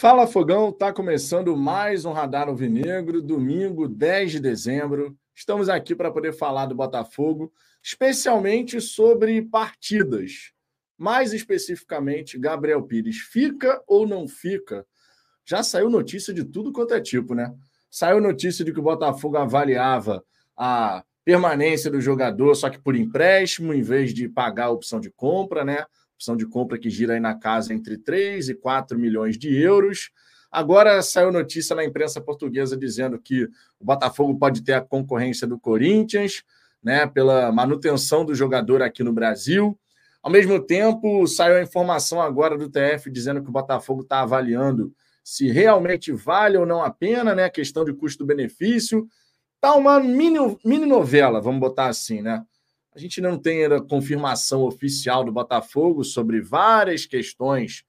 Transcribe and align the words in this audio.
Fala 0.00 0.28
Fogão, 0.28 0.70
tá 0.70 0.92
começando 0.92 1.56
mais 1.56 2.04
um 2.04 2.12
Radar 2.12 2.46
Alvinegro, 2.46 3.20
domingo 3.20 3.88
10 3.88 4.30
de 4.30 4.38
dezembro. 4.38 5.18
Estamos 5.34 5.68
aqui 5.68 5.92
para 5.92 6.12
poder 6.12 6.32
falar 6.32 6.66
do 6.66 6.74
Botafogo, 6.76 7.52
especialmente 7.82 8.80
sobre 8.80 9.42
partidas. 9.42 10.52
Mais 10.96 11.32
especificamente, 11.32 12.38
Gabriel 12.38 12.84
Pires 12.84 13.16
fica 13.16 13.82
ou 13.88 14.06
não 14.06 14.28
fica? 14.28 14.86
Já 15.44 15.64
saiu 15.64 15.90
notícia 15.90 16.32
de 16.32 16.44
tudo 16.44 16.72
quanto 16.72 16.94
é 16.94 17.00
tipo, 17.00 17.34
né? 17.34 17.52
Saiu 17.90 18.20
notícia 18.20 18.64
de 18.64 18.72
que 18.72 18.78
o 18.78 18.84
Botafogo 18.84 19.36
avaliava 19.36 20.24
a 20.56 21.02
permanência 21.24 21.90
do 21.90 22.00
jogador, 22.00 22.54
só 22.54 22.70
que 22.70 22.78
por 22.78 22.94
empréstimo, 22.94 23.74
em 23.74 23.82
vez 23.82 24.14
de 24.14 24.28
pagar 24.28 24.66
a 24.66 24.70
opção 24.70 25.00
de 25.00 25.10
compra, 25.10 25.64
né? 25.64 25.84
Opção 26.18 26.36
de 26.36 26.44
compra 26.44 26.76
que 26.76 26.90
gira 26.90 27.14
aí 27.14 27.20
na 27.20 27.34
casa 27.34 27.72
entre 27.72 27.96
3 27.96 28.48
e 28.48 28.54
4 28.54 28.98
milhões 28.98 29.38
de 29.38 29.56
euros. 29.56 30.10
Agora 30.50 31.00
saiu 31.00 31.30
notícia 31.30 31.76
na 31.76 31.84
imprensa 31.84 32.20
portuguesa 32.20 32.76
dizendo 32.76 33.18
que 33.20 33.44
o 33.78 33.84
Botafogo 33.84 34.36
pode 34.36 34.62
ter 34.62 34.72
a 34.72 34.80
concorrência 34.80 35.46
do 35.46 35.58
Corinthians, 35.58 36.42
né, 36.82 37.06
pela 37.06 37.52
manutenção 37.52 38.24
do 38.24 38.34
jogador 38.34 38.82
aqui 38.82 39.04
no 39.04 39.12
Brasil. 39.12 39.78
Ao 40.20 40.30
mesmo 40.30 40.58
tempo, 40.58 41.24
saiu 41.28 41.56
a 41.56 41.62
informação 41.62 42.20
agora 42.20 42.58
do 42.58 42.68
TF 42.68 43.08
dizendo 43.10 43.40
que 43.40 43.48
o 43.48 43.52
Botafogo 43.52 44.02
está 44.02 44.20
avaliando 44.20 44.92
se 45.22 45.48
realmente 45.48 46.10
vale 46.10 46.56
ou 46.56 46.66
não 46.66 46.82
a 46.82 46.90
pena, 46.90 47.34
né, 47.34 47.44
a 47.44 47.50
questão 47.50 47.84
de 47.84 47.92
custo-benefício. 47.92 49.06
Tá 49.60 49.74
uma 49.74 50.00
mini, 50.00 50.38
mini 50.64 50.86
novela, 50.86 51.40
vamos 51.40 51.60
botar 51.60 51.86
assim, 51.86 52.22
né? 52.22 52.42
A 52.98 53.00
gente 53.00 53.20
não 53.20 53.38
tem 53.38 53.64
a 53.64 53.80
confirmação 53.80 54.64
oficial 54.64 55.22
do 55.22 55.30
Botafogo 55.30 56.02
sobre 56.02 56.40
várias 56.40 57.06
questões 57.06 57.84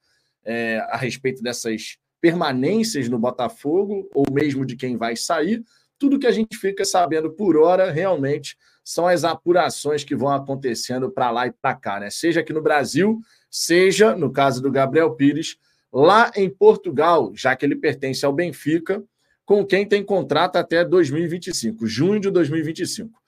é, 0.45 0.77
a 0.88 0.98
respeito 0.98 1.41
dessas 1.41 1.98
permanências 2.22 3.09
no 3.09 3.17
Botafogo, 3.17 4.08
ou 4.14 4.23
mesmo 4.31 4.64
de 4.64 4.76
quem 4.76 4.98
vai 4.98 5.16
sair. 5.16 5.64
Tudo 5.98 6.20
que 6.20 6.28
a 6.28 6.31
gente 6.31 6.56
fica 6.56 6.86
sabendo 6.86 7.31
por 7.31 7.58
hora 7.58 7.89
realmente 7.89 8.56
são 8.86 9.08
as 9.08 9.23
apurações 9.23 10.03
que 10.03 10.16
vão 10.16 10.30
acontecendo 10.30 11.09
para 11.09 11.31
lá 11.31 11.48
e 11.48 11.52
para 11.52 11.73
cá, 11.73 12.00
né? 12.00 12.11
Seja 12.11 12.42
aqui 12.42 12.53
no 12.53 12.61
Brasil, 12.61 13.20
seja, 13.50 14.16
no 14.16 14.31
caso 14.31 14.61
do 14.61 14.72
Gabriel 14.72 15.16
Pires, 15.16 15.58
lá 15.92 16.31
em 16.36 16.52
Portugal, 16.52 17.31
já 17.33 17.55
que 17.55 17.66
ele 17.66 17.76
pertence 17.76 18.23
ao 18.23 18.31
Benfica, 18.31 19.03
com 19.44 19.66
quem 19.66 19.88
tem 19.88 20.03
contrato 20.03 20.58
até 20.58 20.86
2025, 20.86 21.88
junho 21.88 22.20
de 22.20 22.30
2025. 22.30 23.19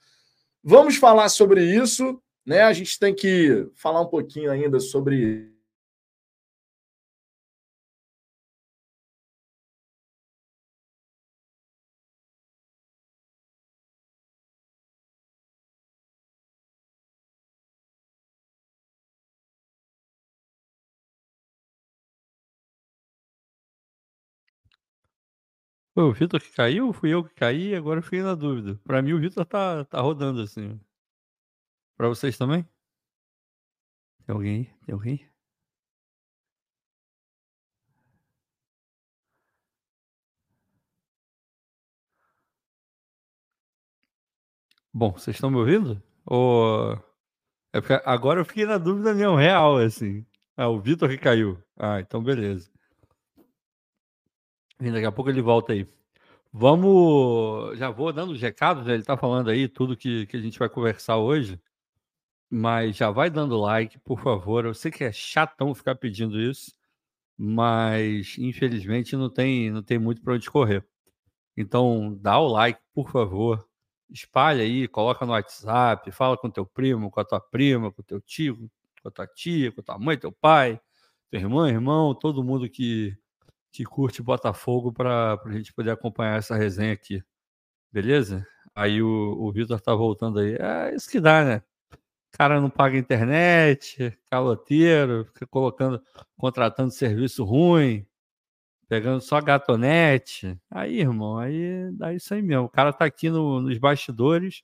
Vamos 0.63 0.97
falar 0.97 1.29
sobre 1.29 1.63
isso, 1.63 2.21
né? 2.45 2.61
A 2.61 2.73
gente 2.73 2.99
tem 2.99 3.15
que 3.15 3.67
falar 3.75 4.01
um 4.01 4.07
pouquinho 4.07 4.51
ainda 4.51 4.79
sobre 4.79 5.50
Foi 25.93 26.03
o 26.03 26.11
Vitor 26.13 26.41
que 26.41 26.51
caiu? 26.53 26.91
Fui 26.93 27.09
eu 27.13 27.23
que 27.23 27.33
caí? 27.33 27.73
Agora 27.75 27.99
eu 27.99 28.03
fiquei 28.03 28.21
na 28.21 28.35
dúvida. 28.35 28.77
Pra 28.83 29.01
mim, 29.01 29.13
o 29.13 29.19
Vitor 29.19 29.45
tá, 29.45 29.83
tá 29.85 30.01
rodando 30.01 30.41
assim. 30.41 30.79
Pra 31.97 32.09
vocês 32.09 32.37
também? 32.37 32.67
Tem 34.25 34.33
alguém 34.35 34.55
aí? 34.57 34.65
Tem 34.85 34.93
alguém? 34.93 35.29
Bom, 44.93 45.11
vocês 45.13 45.35
estão 45.35 45.49
me 45.49 45.57
ouvindo? 45.57 46.01
Ou... 46.25 46.93
É 47.73 47.79
agora 48.05 48.41
eu 48.41 48.45
fiquei 48.45 48.65
na 48.65 48.77
dúvida 48.77 49.13
mesmo, 49.13 49.35
real, 49.35 49.77
assim. 49.77 50.25
Ah, 50.57 50.69
o 50.69 50.79
Vitor 50.81 51.09
que 51.09 51.17
caiu. 51.17 51.61
Ah, 51.77 51.99
então 52.01 52.23
beleza. 52.23 52.69
Daqui 54.89 55.05
a 55.05 55.11
pouco 55.11 55.29
ele 55.29 55.41
volta 55.41 55.73
aí. 55.73 55.85
Vamos. 56.51 57.77
Já 57.77 57.89
vou 57.91 58.11
dando 58.11 58.33
os 58.33 58.41
recados, 58.41 58.85
né? 58.85 58.93
ele 58.93 59.03
está 59.03 59.15
falando 59.17 59.49
aí 59.49 59.67
tudo 59.67 59.95
que, 59.95 60.25
que 60.25 60.37
a 60.37 60.41
gente 60.41 60.57
vai 60.59 60.69
conversar 60.69 61.17
hoje. 61.17 61.61
Mas 62.49 62.97
já 62.97 63.11
vai 63.11 63.29
dando 63.29 63.57
like, 63.57 63.99
por 63.99 64.19
favor. 64.21 64.65
Eu 64.65 64.73
sei 64.73 64.91
que 64.91 65.03
é 65.03 65.11
chatão 65.11 65.73
ficar 65.75 65.95
pedindo 65.95 66.39
isso, 66.41 66.73
mas 67.37 68.37
infelizmente 68.39 69.15
não 69.15 69.29
tem, 69.29 69.71
não 69.71 69.83
tem 69.83 69.99
muito 69.99 70.21
para 70.21 70.33
onde 70.35 70.49
correr. 70.49 70.85
Então, 71.57 72.17
dá 72.21 72.39
o 72.39 72.47
like, 72.47 72.81
por 72.93 73.09
favor. 73.11 73.67
Espalha 74.09 74.63
aí, 74.63 74.87
coloca 74.87 75.25
no 75.25 75.33
WhatsApp, 75.33 76.11
fala 76.11 76.37
com 76.37 76.49
teu 76.49 76.65
primo, 76.65 77.11
com 77.11 77.19
a 77.21 77.25
tua 77.25 77.39
prima, 77.39 77.91
com 77.91 78.03
teu 78.03 78.21
tio, 78.21 78.69
com 79.01 79.09
a 79.09 79.11
tua 79.11 79.27
tia, 79.27 79.71
com 79.71 79.81
tua 79.81 79.97
mãe, 79.99 80.17
teu 80.17 80.31
pai, 80.31 80.79
teu 81.29 81.39
irmão, 81.39 81.67
irmão, 81.67 82.15
todo 82.15 82.43
mundo 82.43 82.69
que, 82.69 83.17
que 83.71 83.83
curte 83.83 84.21
Botafogo 84.21 84.91
para 84.91 85.39
a 85.45 85.51
gente 85.51 85.73
poder 85.73 85.91
acompanhar 85.91 86.37
essa 86.37 86.55
resenha 86.55 86.93
aqui. 86.93 87.23
Beleza? 87.91 88.45
Aí 88.75 89.01
o, 89.01 89.07
o 89.07 89.51
Vitor 89.51 89.79
tá 89.81 89.93
voltando 89.93 90.39
aí. 90.39 90.55
É 90.59 90.95
isso 90.95 91.09
que 91.09 91.19
dá, 91.19 91.43
né? 91.43 91.63
cara 92.31 92.59
não 92.59 92.69
paga 92.69 92.97
internet, 92.97 94.17
caloteiro, 94.29 95.25
fica 95.25 95.45
colocando, 95.45 96.01
contratando 96.37 96.91
serviço 96.91 97.43
ruim, 97.43 98.05
pegando 98.87 99.21
só 99.21 99.39
gatonete. 99.41 100.59
Aí, 100.69 100.99
irmão, 100.99 101.37
aí 101.37 101.91
dá 101.93 102.13
isso 102.13 102.33
aí 102.33 102.41
mesmo. 102.41 102.65
O 102.65 102.69
cara 102.69 102.93
tá 102.93 103.05
aqui 103.05 103.29
no, 103.29 103.61
nos 103.61 103.77
bastidores, 103.77 104.63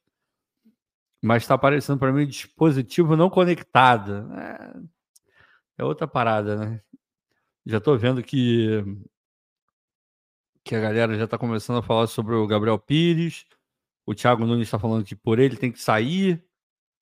mas 1.22 1.44
está 1.44 1.56
aparecendo 1.56 2.00
para 2.00 2.12
mim 2.12 2.26
dispositivo 2.26 3.16
não 3.16 3.30
conectado. 3.30 4.32
É, 4.34 4.74
é, 5.80 5.84
outra 5.84 6.08
parada, 6.08 6.56
né? 6.56 6.82
Já 7.68 7.82
tô 7.82 7.98
vendo 7.98 8.24
que 8.24 8.82
que 10.64 10.74
a 10.74 10.80
galera 10.80 11.18
já 11.18 11.26
está 11.26 11.38
começando 11.38 11.80
a 11.80 11.82
falar 11.82 12.08
sobre 12.08 12.34
o 12.34 12.48
Gabriel 12.48 12.80
Pires. 12.80 13.46
O 14.06 14.16
Thiago 14.16 14.46
Nunes 14.46 14.68
está 14.68 14.80
falando 14.80 15.04
que 15.04 15.16
por 15.16 15.38
ele 15.38 15.58
tem 15.58 15.72
que 15.72 15.82
sair. 15.82 16.42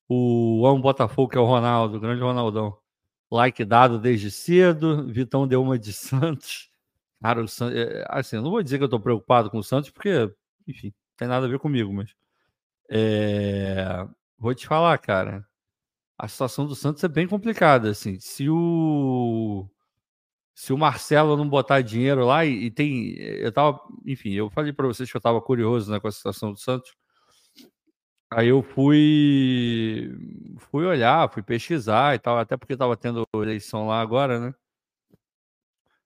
O 0.09 0.65
Amo 0.65 0.81
Botafogo, 0.81 1.29
que 1.29 1.37
é 1.37 1.41
o 1.41 1.45
Ronaldo, 1.45 1.97
o 1.97 1.99
grande 1.99 2.21
Ronaldão. 2.21 2.77
Like 3.31 3.63
dado 3.63 3.99
desde 3.99 4.31
cedo. 4.31 5.07
Vitão 5.07 5.47
deu 5.47 5.61
uma 5.61 5.77
de 5.77 5.93
Santos. 5.93 6.71
Cara, 7.21 7.43
o 7.43 7.47
Santos. 7.47 7.77
É, 7.77 8.03
assim, 8.09 8.37
não 8.37 8.49
vou 8.49 8.63
dizer 8.63 8.79
que 8.79 8.83
eu 8.83 8.89
tô 8.89 8.99
preocupado 8.99 9.51
com 9.51 9.59
o 9.59 9.63
Santos, 9.63 9.91
porque, 9.91 10.31
enfim, 10.67 10.87
não 10.87 11.17
tem 11.17 11.27
nada 11.27 11.45
a 11.45 11.49
ver 11.49 11.59
comigo, 11.59 11.93
mas. 11.93 12.15
É, 12.89 14.07
vou 14.37 14.53
te 14.55 14.67
falar, 14.67 14.97
cara. 14.97 15.47
A 16.17 16.27
situação 16.27 16.65
do 16.65 16.75
Santos 16.75 17.03
é 17.03 17.07
bem 17.07 17.27
complicada, 17.27 17.89
assim. 17.91 18.19
Se 18.19 18.49
o. 18.49 19.69
Se 20.55 20.71
o 20.71 20.77
Marcelo 20.77 21.35
não 21.35 21.47
botar 21.49 21.81
dinheiro 21.81 22.25
lá 22.25 22.45
e, 22.45 22.65
e 22.65 22.71
tem. 22.71 23.13
Eu 23.17 23.51
tava. 23.51 23.79
Enfim, 24.05 24.31
eu 24.31 24.49
falei 24.49 24.71
para 24.71 24.87
vocês 24.87 25.11
que 25.11 25.17
eu 25.17 25.21
tava 25.21 25.41
curioso 25.41 25.91
né, 25.91 25.99
com 25.99 26.07
a 26.07 26.11
situação 26.11 26.53
do 26.53 26.57
Santos. 26.57 26.95
Aí 28.31 28.47
eu 28.47 28.63
fui 28.63 30.11
fui 30.71 30.85
olhar, 30.85 31.29
fui 31.31 31.43
pesquisar 31.43 32.15
e 32.15 32.19
tal, 32.19 32.37
até 32.37 32.57
porque 32.57 32.73
estava 32.73 32.97
tendo 32.97 33.27
eleição 33.35 33.87
lá 33.87 34.01
agora, 34.01 34.39
né? 34.39 34.55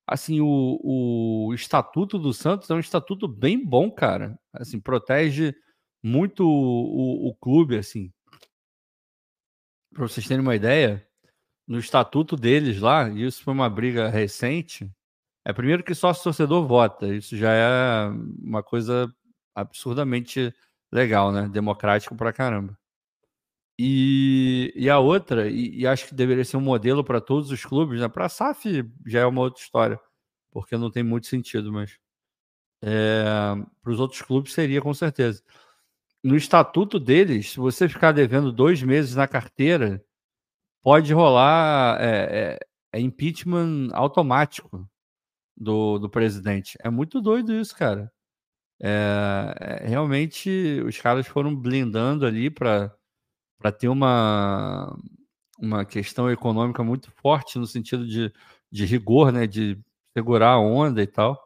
Assim, 0.08 0.42
o, 0.42 0.80
o 1.50 1.54
estatuto 1.54 2.18
do 2.18 2.34
Santos 2.34 2.70
é 2.70 2.74
um 2.74 2.80
estatuto 2.80 3.28
bem 3.28 3.64
bom, 3.64 3.92
cara. 3.92 4.40
Assim, 4.52 4.80
protege 4.80 5.56
muito 6.04 6.44
o, 6.44 7.30
o 7.30 7.36
clube, 7.36 7.78
assim. 7.78 8.12
Para 9.94 10.08
vocês 10.08 10.28
terem 10.28 10.42
uma 10.42 10.56
ideia, 10.56 11.08
no 11.70 11.78
estatuto 11.80 12.36
deles 12.36 12.80
lá, 12.82 13.08
e 13.10 13.24
isso 13.26 13.44
foi 13.44 13.54
uma 13.54 13.70
briga 13.70 14.10
recente, 14.10 14.92
é 15.46 15.54
primeiro 15.54 15.84
que 15.84 15.94
sócio 15.94 16.24
torcedor 16.24 16.68
vota. 16.68 17.08
Isso 17.08 17.38
já 17.38 17.54
é 17.54 18.10
uma 18.42 18.64
coisa 18.64 19.14
absurdamente 19.56 20.54
legal, 20.92 21.32
né? 21.32 21.48
Democrático 21.48 22.16
pra 22.16 22.34
caramba. 22.34 22.78
E, 23.80 24.74
e 24.76 24.90
a 24.90 25.00
outra, 25.00 25.50
e, 25.50 25.80
e 25.80 25.88
acho 25.88 26.08
que 26.08 26.16
deveria 26.16 26.44
ser 26.44 26.58
um 26.58 26.62
modelo 26.62 27.04
para 27.04 27.22
todos 27.22 27.52
os 27.52 27.64
clubes, 27.64 28.02
né? 28.02 28.10
Para 28.10 28.26
a 28.26 28.30
SAF 28.30 28.84
já 29.06 29.22
é 29.22 29.26
uma 29.26 29.42
outra 29.42 29.62
história, 29.62 30.00
porque 30.52 30.76
não 30.78 30.92
tem 30.92 31.04
muito 31.04 31.28
sentido, 31.28 31.72
mas 31.72 31.98
é, 32.84 33.24
para 33.82 33.92
os 33.92 34.00
outros 34.00 34.22
clubes 34.22 34.54
seria 34.54 34.82
com 34.82 34.94
certeza. 34.94 35.44
No 36.24 36.36
estatuto 36.36 37.00
deles, 37.00 37.52
se 37.52 37.58
você 37.60 37.88
ficar 37.88 38.12
devendo 38.12 38.52
dois 38.52 38.84
meses 38.84 39.16
na 39.16 39.28
carteira, 39.28 40.04
pode 40.84 41.14
rolar 41.14 41.98
é, 42.02 42.58
é, 42.94 43.00
é 43.00 43.00
impeachment 43.00 43.90
automático 43.94 44.90
do, 45.58 46.00
do 46.00 46.10
presidente. 46.10 46.78
É 46.84 46.90
muito 46.90 47.22
doido 47.22 47.54
isso, 47.54 47.76
cara. 47.76 48.12
É, 48.82 49.84
realmente 49.86 50.82
os 50.86 50.98
caras 51.00 51.28
foram 51.28 51.56
blindando 51.56 52.26
ali 52.26 52.50
para 52.50 52.92
ter 53.78 53.90
uma, 53.90 54.96
uma 55.60 55.86
questão 55.86 56.32
econômica 56.32 56.84
muito 56.84 57.12
forte 57.12 57.60
no 57.60 57.68
sentido 57.68 58.08
de, 58.08 58.32
de 58.72 58.86
rigor, 58.86 59.32
né? 59.32 59.48
De 59.48 59.78
segurar 60.18 60.54
a 60.54 60.60
onda 60.60 61.02
e 61.02 61.08
tal. 61.08 61.38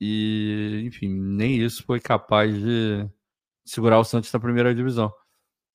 E, 0.00 0.82
enfim, 0.86 1.08
nem 1.08 1.62
isso 1.62 1.84
foi 1.84 2.00
capaz 2.00 2.54
de 2.54 3.08
segurar 3.66 3.98
o 3.98 4.04
Santos 4.04 4.32
na 4.32 4.40
primeira 4.40 4.74
divisão. 4.74 5.12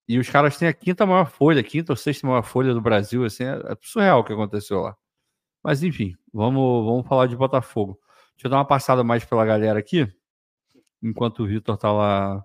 E 0.10 0.18
os 0.18 0.28
caras 0.28 0.58
têm 0.58 0.68
a 0.68 0.74
quinta 0.74 1.06
maior 1.06 1.30
folha, 1.30 1.62
quinta 1.62 1.94
ou 1.94 1.96
sexta 1.96 2.26
maior 2.26 2.42
folha 2.42 2.74
do 2.74 2.82
Brasil, 2.82 3.24
assim, 3.24 3.44
é, 3.44 3.52
é 3.54 3.78
surreal 3.80 4.22
o 4.22 4.24
que 4.24 4.34
aconteceu 4.34 4.82
lá. 4.82 4.98
Mas 5.64 5.84
enfim, 5.84 6.16
vamos, 6.34 6.86
vamos 6.86 7.08
falar 7.08 7.28
de 7.28 7.36
Botafogo. 7.36 8.00
Deixa 8.36 8.48
eu 8.48 8.50
dar 8.50 8.58
uma 8.58 8.66
passada 8.66 9.04
mais 9.04 9.24
pela 9.24 9.46
galera 9.46 9.78
aqui, 9.78 10.12
enquanto 11.04 11.44
o 11.44 11.48
Vitor 11.48 11.78
tá 11.78 11.92
lá 11.92 12.44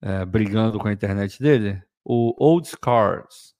é, 0.00 0.24
brigando 0.24 0.78
com 0.78 0.86
a 0.86 0.92
internet 0.92 1.42
dele. 1.42 1.82
O 2.04 2.34
Old 2.38 2.68
Scars. 2.68 3.56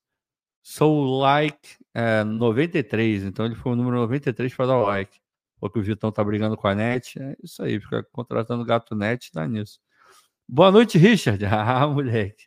So 0.62 1.18
like 1.20 1.76
é, 1.94 2.22
93, 2.22 3.24
então 3.24 3.46
ele 3.46 3.56
foi 3.56 3.72
o 3.72 3.76
número 3.76 3.96
93 3.96 4.54
para 4.54 4.66
dar 4.66 4.76
like. 4.82 5.18
Porque 5.58 5.80
o 5.80 5.82
Vitão 5.82 6.12
tá 6.12 6.22
brigando 6.22 6.56
com 6.56 6.68
a 6.68 6.76
net. 6.76 7.20
É 7.20 7.36
isso 7.42 7.62
aí, 7.62 7.80
fica 7.80 8.04
contratando 8.12 8.64
gato 8.64 8.94
net, 8.94 9.32
dá 9.34 9.48
nisso. 9.48 9.80
Boa 10.48 10.70
noite, 10.70 10.96
Richard. 10.96 11.42
Ah, 11.46 11.88
moleque. 11.88 12.46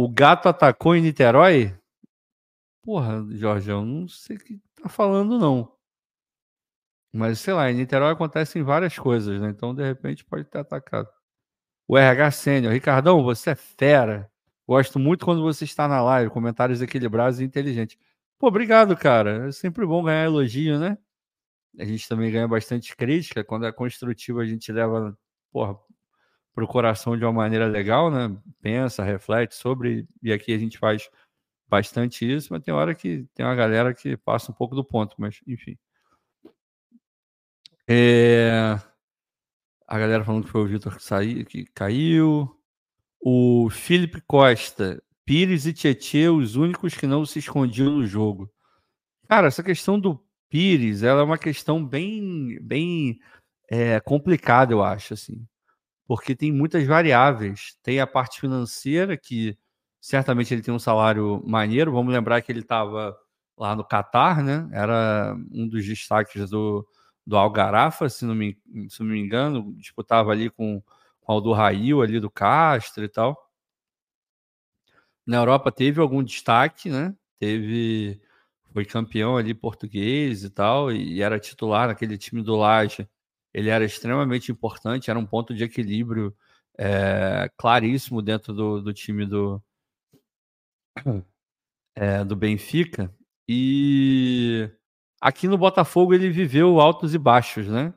O 0.00 0.08
gato 0.08 0.48
atacou 0.48 0.94
em 0.94 1.02
Niterói? 1.02 1.76
Porra, 2.84 3.26
Jorge, 3.30 3.68
eu 3.68 3.84
não 3.84 4.06
sei 4.06 4.36
o 4.36 4.38
que 4.38 4.60
tá 4.80 4.88
falando, 4.88 5.40
não. 5.40 5.76
Mas, 7.12 7.40
sei 7.40 7.52
lá, 7.52 7.68
em 7.68 7.74
Niterói 7.74 8.12
acontecem 8.12 8.62
várias 8.62 8.96
coisas, 8.96 9.40
né? 9.40 9.50
Então, 9.50 9.74
de 9.74 9.82
repente, 9.82 10.24
pode 10.24 10.44
ter 10.44 10.58
atacado. 10.58 11.08
O 11.88 11.98
RH 11.98 12.30
Sênior. 12.30 12.72
Ricardão, 12.72 13.24
você 13.24 13.50
é 13.50 13.54
fera. 13.56 14.30
Gosto 14.68 15.00
muito 15.00 15.24
quando 15.24 15.42
você 15.42 15.64
está 15.64 15.88
na 15.88 16.00
live. 16.00 16.30
Comentários 16.30 16.80
equilibrados 16.80 17.40
e 17.40 17.44
inteligentes. 17.44 17.98
Pô, 18.38 18.46
obrigado, 18.46 18.96
cara. 18.96 19.48
É 19.48 19.50
sempre 19.50 19.84
bom 19.84 20.04
ganhar 20.04 20.26
elogio, 20.26 20.78
né? 20.78 20.96
A 21.76 21.84
gente 21.84 22.08
também 22.08 22.30
ganha 22.30 22.46
bastante 22.46 22.94
crítica. 22.94 23.42
Quando 23.42 23.66
é 23.66 23.72
construtivo, 23.72 24.38
a 24.38 24.46
gente 24.46 24.70
leva, 24.70 25.18
porra, 25.50 25.76
para 26.58 26.64
o 26.64 26.68
coração 26.68 27.16
de 27.16 27.24
uma 27.24 27.32
maneira 27.32 27.66
legal, 27.68 28.10
né? 28.10 28.36
Pensa, 28.60 29.04
reflete 29.04 29.54
sobre. 29.54 30.08
E 30.20 30.32
aqui 30.32 30.52
a 30.52 30.58
gente 30.58 30.76
faz 30.76 31.08
bastante 31.68 32.28
isso, 32.28 32.48
mas 32.52 32.64
tem 32.64 32.74
hora 32.74 32.96
que 32.96 33.28
tem 33.32 33.46
uma 33.46 33.54
galera 33.54 33.94
que 33.94 34.16
passa 34.16 34.50
um 34.50 34.54
pouco 34.54 34.74
do 34.74 34.84
ponto, 34.84 35.14
mas 35.18 35.40
enfim. 35.46 35.78
É... 37.88 38.76
A 39.86 39.98
galera 40.00 40.24
falando 40.24 40.46
que 40.46 40.50
foi 40.50 40.62
o 40.62 40.66
Vitor 40.66 40.96
que, 40.96 41.02
saiu, 41.04 41.46
que 41.46 41.64
caiu. 41.66 42.52
O 43.20 43.70
Felipe 43.70 44.20
Costa. 44.22 45.00
Pires 45.24 45.64
e 45.64 45.72
Tietê, 45.72 46.28
os 46.28 46.56
únicos 46.56 46.96
que 46.96 47.06
não 47.06 47.24
se 47.24 47.38
escondiam 47.38 47.98
no 47.98 48.04
jogo. 48.04 48.52
Cara, 49.28 49.46
essa 49.46 49.62
questão 49.62 50.00
do 50.00 50.20
Pires, 50.48 51.04
ela 51.04 51.20
é 51.20 51.24
uma 51.24 51.38
questão 51.38 51.84
bem, 51.84 52.58
bem 52.60 53.20
é, 53.70 54.00
complicada, 54.00 54.72
eu 54.72 54.82
acho, 54.82 55.14
assim. 55.14 55.46
Porque 56.08 56.34
tem 56.34 56.50
muitas 56.50 56.86
variáveis. 56.86 57.78
Tem 57.82 58.00
a 58.00 58.06
parte 58.06 58.40
financeira, 58.40 59.16
que 59.16 59.56
certamente 60.00 60.54
ele 60.54 60.62
tem 60.62 60.74
um 60.74 60.78
salário 60.78 61.42
maneiro. 61.46 61.92
Vamos 61.92 62.12
lembrar 62.12 62.40
que 62.42 62.50
ele 62.50 62.60
estava 62.60 63.16
lá 63.56 63.76
no 63.76 63.84
Catar, 63.84 64.42
né? 64.42 64.68
Era 64.72 65.36
um 65.52 65.68
dos 65.68 65.84
destaques 65.86 66.50
do, 66.50 66.86
do 67.26 67.36
Algarafa, 67.36 68.08
se 68.08 68.24
não 68.24 68.34
me, 68.34 68.58
se 68.88 69.00
não 69.00 69.10
me 69.10 69.20
engano, 69.20 69.74
disputava 69.76 70.32
ali 70.32 70.48
com, 70.50 70.82
com 71.20 71.32
o 71.32 71.34
Aldo 71.36 71.52
Rail 71.52 72.00
ali 72.02 72.18
do 72.18 72.30
Castro 72.30 73.04
e 73.04 73.08
tal. 73.08 73.36
Na 75.26 75.36
Europa 75.36 75.70
teve 75.70 76.00
algum 76.00 76.22
destaque, 76.22 76.88
né? 76.88 77.14
Teve 77.38 78.20
foi 78.72 78.84
campeão 78.84 79.36
ali 79.36 79.54
português 79.54 80.44
e 80.44 80.50
tal, 80.50 80.92
e 80.92 81.20
era 81.20 81.38
titular 81.38 81.88
naquele 81.88 82.16
time 82.16 82.42
do 82.42 82.56
Laje. 82.56 83.08
Ele 83.52 83.70
era 83.70 83.84
extremamente 83.84 84.52
importante, 84.52 85.10
era 85.10 85.18
um 85.18 85.26
ponto 85.26 85.54
de 85.54 85.64
equilíbrio 85.64 86.34
é, 86.78 87.50
claríssimo 87.56 88.22
dentro 88.22 88.52
do, 88.52 88.80
do 88.82 88.92
time 88.92 89.26
do, 89.26 89.62
é, 91.94 92.22
do 92.24 92.36
Benfica. 92.36 93.14
E 93.48 94.70
Aqui 95.20 95.48
no 95.48 95.58
Botafogo 95.58 96.14
ele 96.14 96.30
viveu 96.30 96.80
altos 96.80 97.12
e 97.12 97.18
baixos, 97.18 97.66
né? 97.66 97.92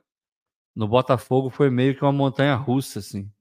No 0.75 0.87
Botafogo 0.87 1.49
foi 1.49 1.69
meio 1.69 1.95
que 1.95 2.03
uma 2.03 2.11
montanha 2.11 2.55
russa, 2.55 2.99
assim. 2.99 3.31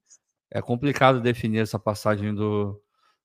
É 0.51 0.61
complicado 0.61 1.21
definir 1.21 1.61
essa 1.61 1.79
passagem 1.79 2.35
do, 2.35 2.83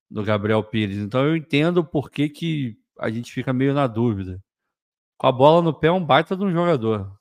do 0.09 0.23
Gabriel 0.23 0.63
Pires. 0.63 0.97
Então 0.97 1.25
eu 1.25 1.35
entendo 1.35 1.83
por 1.83 2.09
que, 2.09 2.29
que 2.29 2.77
a 2.99 3.09
gente 3.09 3.33
fica 3.33 3.51
meio 3.51 3.73
na 3.73 3.85
dúvida. 3.87 4.41
Com 5.17 5.27
a 5.27 5.31
bola 5.31 5.61
no 5.61 5.73
pé 5.73 5.87
é 5.87 5.91
um 5.91 6.05
baita 6.05 6.37
de 6.37 6.43
um 6.45 6.51
jogador. 6.51 7.14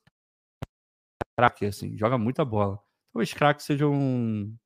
Craque, 1.36 1.66
assim, 1.66 1.96
joga 1.96 2.16
muita 2.18 2.44
bola. 2.44 2.78
Talvez 3.12 3.32
craque 3.32 3.62
seja 3.62 3.86
um, 3.88 4.56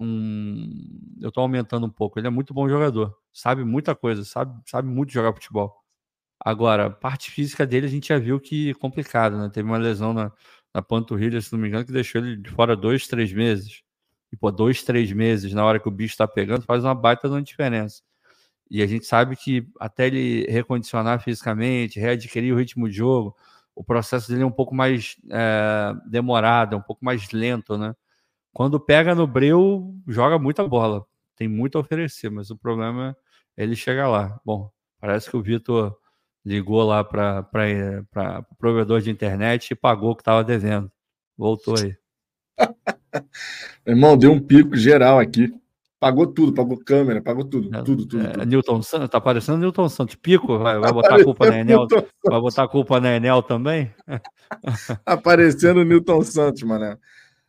um. 0.00 1.16
Eu 1.20 1.30
tô 1.32 1.40
aumentando 1.40 1.86
um 1.86 1.90
pouco. 1.90 2.18
Ele 2.18 2.26
é 2.26 2.30
muito 2.30 2.54
bom 2.54 2.68
jogador. 2.68 3.16
Sabe 3.32 3.64
muita 3.64 3.94
coisa, 3.94 4.24
sabe, 4.24 4.60
sabe 4.66 4.88
muito 4.88 5.12
jogar 5.12 5.32
futebol. 5.34 5.74
Agora, 6.40 6.90
parte 6.90 7.30
física 7.30 7.66
dele 7.66 7.86
a 7.86 7.88
gente 7.90 8.08
já 8.08 8.18
viu 8.18 8.40
que 8.40 8.70
é 8.70 8.74
complicado, 8.74 9.38
né? 9.38 9.50
Teve 9.50 9.68
uma 9.68 9.78
lesão 9.78 10.12
na, 10.12 10.32
na 10.74 10.82
panturrilha, 10.82 11.40
se 11.40 11.52
não 11.52 11.60
me 11.60 11.68
engano, 11.68 11.84
que 11.86 11.92
deixou 11.92 12.20
ele 12.20 12.36
de 12.36 12.50
fora 12.50 12.76
dois, 12.76 13.06
três 13.06 13.32
meses. 13.32 13.82
E, 14.32 14.36
pô, 14.36 14.50
dois, 14.50 14.82
três 14.82 15.12
meses, 15.12 15.52
na 15.54 15.64
hora 15.64 15.80
que 15.80 15.88
o 15.88 15.90
bicho 15.90 16.16
tá 16.16 16.26
pegando, 16.28 16.62
faz 16.64 16.84
uma 16.84 16.94
baita 16.94 17.28
de 17.28 17.34
uma 17.34 17.42
diferença. 17.42 18.02
E 18.70 18.82
a 18.82 18.86
gente 18.86 19.06
sabe 19.06 19.36
que 19.36 19.68
até 19.80 20.06
ele 20.08 20.46
recondicionar 20.50 21.22
fisicamente, 21.22 22.00
readquirir 22.00 22.54
o 22.54 22.58
ritmo 22.58 22.88
de 22.88 22.96
jogo, 22.96 23.36
o 23.74 23.82
processo 23.82 24.30
dele 24.30 24.42
é 24.42 24.46
um 24.46 24.52
pouco 24.52 24.74
mais 24.74 25.16
é, 25.30 25.94
demorado, 26.06 26.74
é 26.74 26.78
um 26.78 26.82
pouco 26.82 27.04
mais 27.04 27.30
lento, 27.30 27.76
né? 27.76 27.94
Quando 28.52 28.78
pega 28.78 29.14
no 29.14 29.26
breu, 29.26 29.94
joga 30.06 30.38
muita 30.38 30.66
bola, 30.66 31.04
tem 31.34 31.48
muito 31.48 31.76
a 31.76 31.80
oferecer, 31.80 32.30
mas 32.30 32.50
o 32.50 32.56
problema 32.56 33.16
é 33.56 33.64
ele 33.64 33.74
chegar 33.74 34.08
lá. 34.08 34.40
Bom, 34.44 34.70
parece 35.00 35.28
que 35.28 35.36
o 35.36 35.42
Vitor 35.42 35.96
ligou 36.44 36.84
lá 36.84 37.02
para 37.02 37.48
o 38.50 38.54
provedor 38.56 39.00
de 39.00 39.10
internet 39.10 39.70
e 39.70 39.74
pagou 39.74 40.12
o 40.12 40.16
que 40.16 40.22
estava 40.22 40.44
devendo. 40.44 40.90
Voltou 41.36 41.74
aí. 41.76 41.96
irmão, 43.86 44.16
deu 44.16 44.32
um 44.32 44.40
pico 44.40 44.76
geral 44.76 45.18
aqui. 45.18 45.52
Pagou 46.04 46.26
tudo, 46.26 46.52
pagou 46.52 46.76
câmera, 46.76 47.22
pagou 47.22 47.46
tudo, 47.46 47.74
é, 47.74 47.82
tudo, 47.82 48.04
tudo, 48.04 48.26
é, 48.26 48.32
tudo. 48.32 48.44
Newton 48.44 48.82
Santos, 48.82 49.08
tá 49.08 49.18
parecendo 49.18 49.56
Newton 49.56 49.88
Santos. 49.88 50.14
Pico, 50.16 50.58
vai, 50.58 50.78
vai 50.78 50.92
botar 50.92 51.16
a 51.16 51.24
culpa 51.24 51.48
na 51.48 51.60
Enel? 51.60 51.86
Vai 52.22 52.40
botar 52.42 52.64
a 52.64 52.68
culpa 52.68 53.00
na 53.00 53.16
Enel 53.16 53.42
também? 53.42 53.90
Aparecendo 55.06 55.82
Newton 55.82 56.20
Santos, 56.20 56.62
mano. 56.62 56.98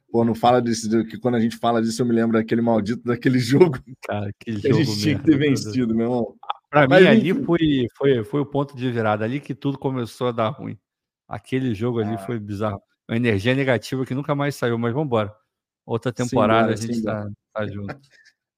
Pô, 0.10 0.24
não 0.24 0.34
fala 0.34 0.62
disso, 0.62 0.90
que 1.04 1.18
quando 1.20 1.36
a 1.36 1.42
gente 1.42 1.58
fala 1.58 1.82
disso, 1.82 2.02
eu 2.02 2.06
me 2.06 2.14
lembro 2.14 2.38
daquele 2.38 2.62
maldito 2.62 3.04
daquele 3.04 3.40
jogo. 3.44 3.78
Cara, 4.08 4.32
que, 4.40 4.56
que 4.62 4.70
a 4.70 4.74
gente 4.74 5.00
tinha 5.02 5.20
que 5.20 5.26
ter 5.26 5.38
vencido, 5.38 5.94
meu 5.94 6.06
irmão. 6.06 6.34
Para 6.70 6.88
mim, 6.88 7.08
ali 7.08 7.34
foi, 7.44 7.88
foi, 7.98 8.24
foi 8.24 8.40
o 8.40 8.46
ponto 8.46 8.74
de 8.78 8.90
virada, 8.90 9.26
ali 9.26 9.42
que 9.42 9.54
tudo 9.54 9.78
começou 9.78 10.28
a 10.28 10.32
dar 10.32 10.48
ruim. 10.48 10.78
Aquele 11.28 11.76
jogo 11.76 12.00
ali 12.00 12.14
ah, 12.14 12.20
foi 12.20 12.40
bizarro. 12.40 12.82
Uma 13.06 13.18
energia 13.18 13.54
negativa 13.54 14.06
que 14.06 14.16
nunca 14.16 14.34
mais 14.34 14.56
saiu, 14.56 14.78
mas 14.78 14.94
vamos 14.94 15.08
embora. 15.08 15.36
Outra 15.86 16.14
temporada 16.14 16.72
a 16.72 16.76
gente 16.78 16.94
está 16.94 17.30
tá 17.54 17.68
junto. 17.68 17.94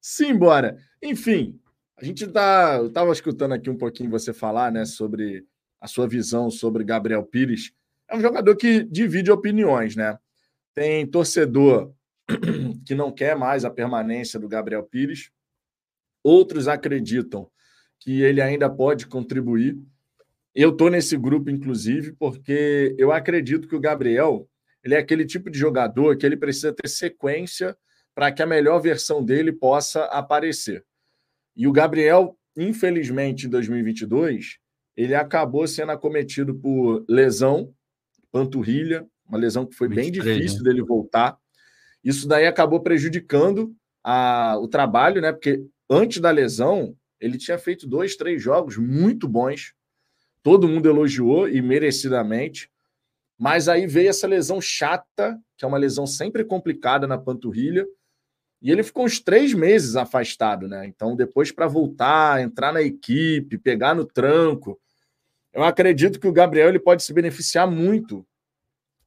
Simbora. 0.09 0.77
Enfim, 1.03 1.59
a 1.97 2.05
gente 2.05 2.25
tá. 2.27 2.81
Estava 2.81 3.11
escutando 3.11 3.51
aqui 3.51 3.69
um 3.69 3.77
pouquinho 3.77 4.09
você 4.09 4.31
falar, 4.31 4.71
né, 4.71 4.85
sobre 4.85 5.45
a 5.81 5.85
sua 5.85 6.07
visão 6.07 6.49
sobre 6.49 6.85
Gabriel 6.85 7.25
Pires. 7.25 7.73
É 8.09 8.15
um 8.15 8.21
jogador 8.21 8.55
que 8.55 8.85
divide 8.85 9.29
opiniões, 9.29 9.97
né? 9.97 10.17
Tem 10.73 11.05
torcedor 11.05 11.93
que 12.87 12.95
não 12.95 13.11
quer 13.11 13.35
mais 13.35 13.65
a 13.65 13.69
permanência 13.69 14.39
do 14.39 14.47
Gabriel 14.47 14.83
Pires. 14.83 15.29
Outros 16.23 16.69
acreditam 16.69 17.51
que 17.99 18.21
ele 18.21 18.39
ainda 18.39 18.69
pode 18.69 19.07
contribuir. 19.07 19.77
Eu 20.55 20.69
estou 20.69 20.89
nesse 20.89 21.17
grupo, 21.17 21.49
inclusive, 21.49 22.13
porque 22.13 22.95
eu 22.97 23.11
acredito 23.11 23.67
que 23.67 23.75
o 23.75 23.81
Gabriel 23.81 24.49
ele 24.81 24.95
é 24.95 24.99
aquele 24.99 25.25
tipo 25.25 25.49
de 25.49 25.59
jogador 25.59 26.15
que 26.15 26.25
ele 26.25 26.37
precisa 26.37 26.71
ter 26.71 26.87
sequência 26.87 27.77
para 28.17 28.31
que 28.31 28.41
a 28.41 28.47
melhor 28.47 28.79
versão 28.79 29.23
dele 29.23 29.51
possa 29.51 30.05
aparecer. 30.05 30.83
E 31.55 31.67
o 31.67 31.71
Gabriel, 31.71 32.35
infelizmente, 32.57 33.45
em 33.45 33.49
2022, 33.51 34.57
ele 34.95 35.13
acabou 35.13 35.67
sendo 35.67 35.91
acometido 35.91 36.55
por 36.55 37.05
lesão, 37.07 37.71
panturrilha, 38.31 39.05
uma 39.23 39.37
lesão 39.37 39.67
que 39.67 39.75
foi 39.75 39.87
23, 39.87 40.25
bem 40.25 40.35
difícil 40.35 40.63
dele 40.63 40.81
voltar. 40.81 41.37
Isso 42.03 42.27
daí 42.27 42.47
acabou 42.47 42.81
prejudicando 42.81 43.71
a, 44.03 44.57
o 44.57 44.67
trabalho, 44.67 45.21
né? 45.21 45.31
Porque 45.31 45.63
antes 45.87 46.19
da 46.19 46.31
lesão, 46.31 46.97
ele 47.21 47.37
tinha 47.37 47.59
feito 47.59 47.87
dois, 47.87 48.15
três 48.15 48.41
jogos 48.41 48.77
muito 48.77 49.27
bons. 49.27 49.75
Todo 50.41 50.67
mundo 50.67 50.89
elogiou 50.89 51.47
e 51.47 51.61
merecidamente. 51.61 52.67
Mas 53.37 53.69
aí 53.69 53.85
veio 53.85 54.09
essa 54.09 54.25
lesão 54.25 54.59
chata, 54.59 55.39
que 55.55 55.63
é 55.63 55.67
uma 55.67 55.77
lesão 55.77 56.07
sempre 56.07 56.43
complicada 56.43 57.05
na 57.05 57.19
panturrilha. 57.19 57.85
E 58.61 58.71
ele 58.71 58.83
ficou 58.83 59.05
uns 59.05 59.19
três 59.19 59.53
meses 59.53 59.95
afastado, 59.95 60.67
né? 60.67 60.87
Então, 60.87 61.15
depois 61.15 61.51
para 61.51 61.67
voltar, 61.67 62.41
entrar 62.41 62.73
na 62.73 62.81
equipe, 62.81 63.57
pegar 63.57 63.93
no 63.93 64.03
tranco, 64.03 64.79
Eu 65.57 65.63
acredito 65.63 66.19
que 66.19 66.27
o 66.27 66.31
Gabriel 66.31 66.69
ele 66.69 66.77
pode 66.77 67.01
se 67.01 67.11
beneficiar 67.11 67.67
muito 67.69 68.23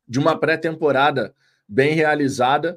de 0.09 0.19
uma 0.19 0.37
pré-temporada 0.37 1.33
bem 1.69 1.95
realizada 1.95 2.77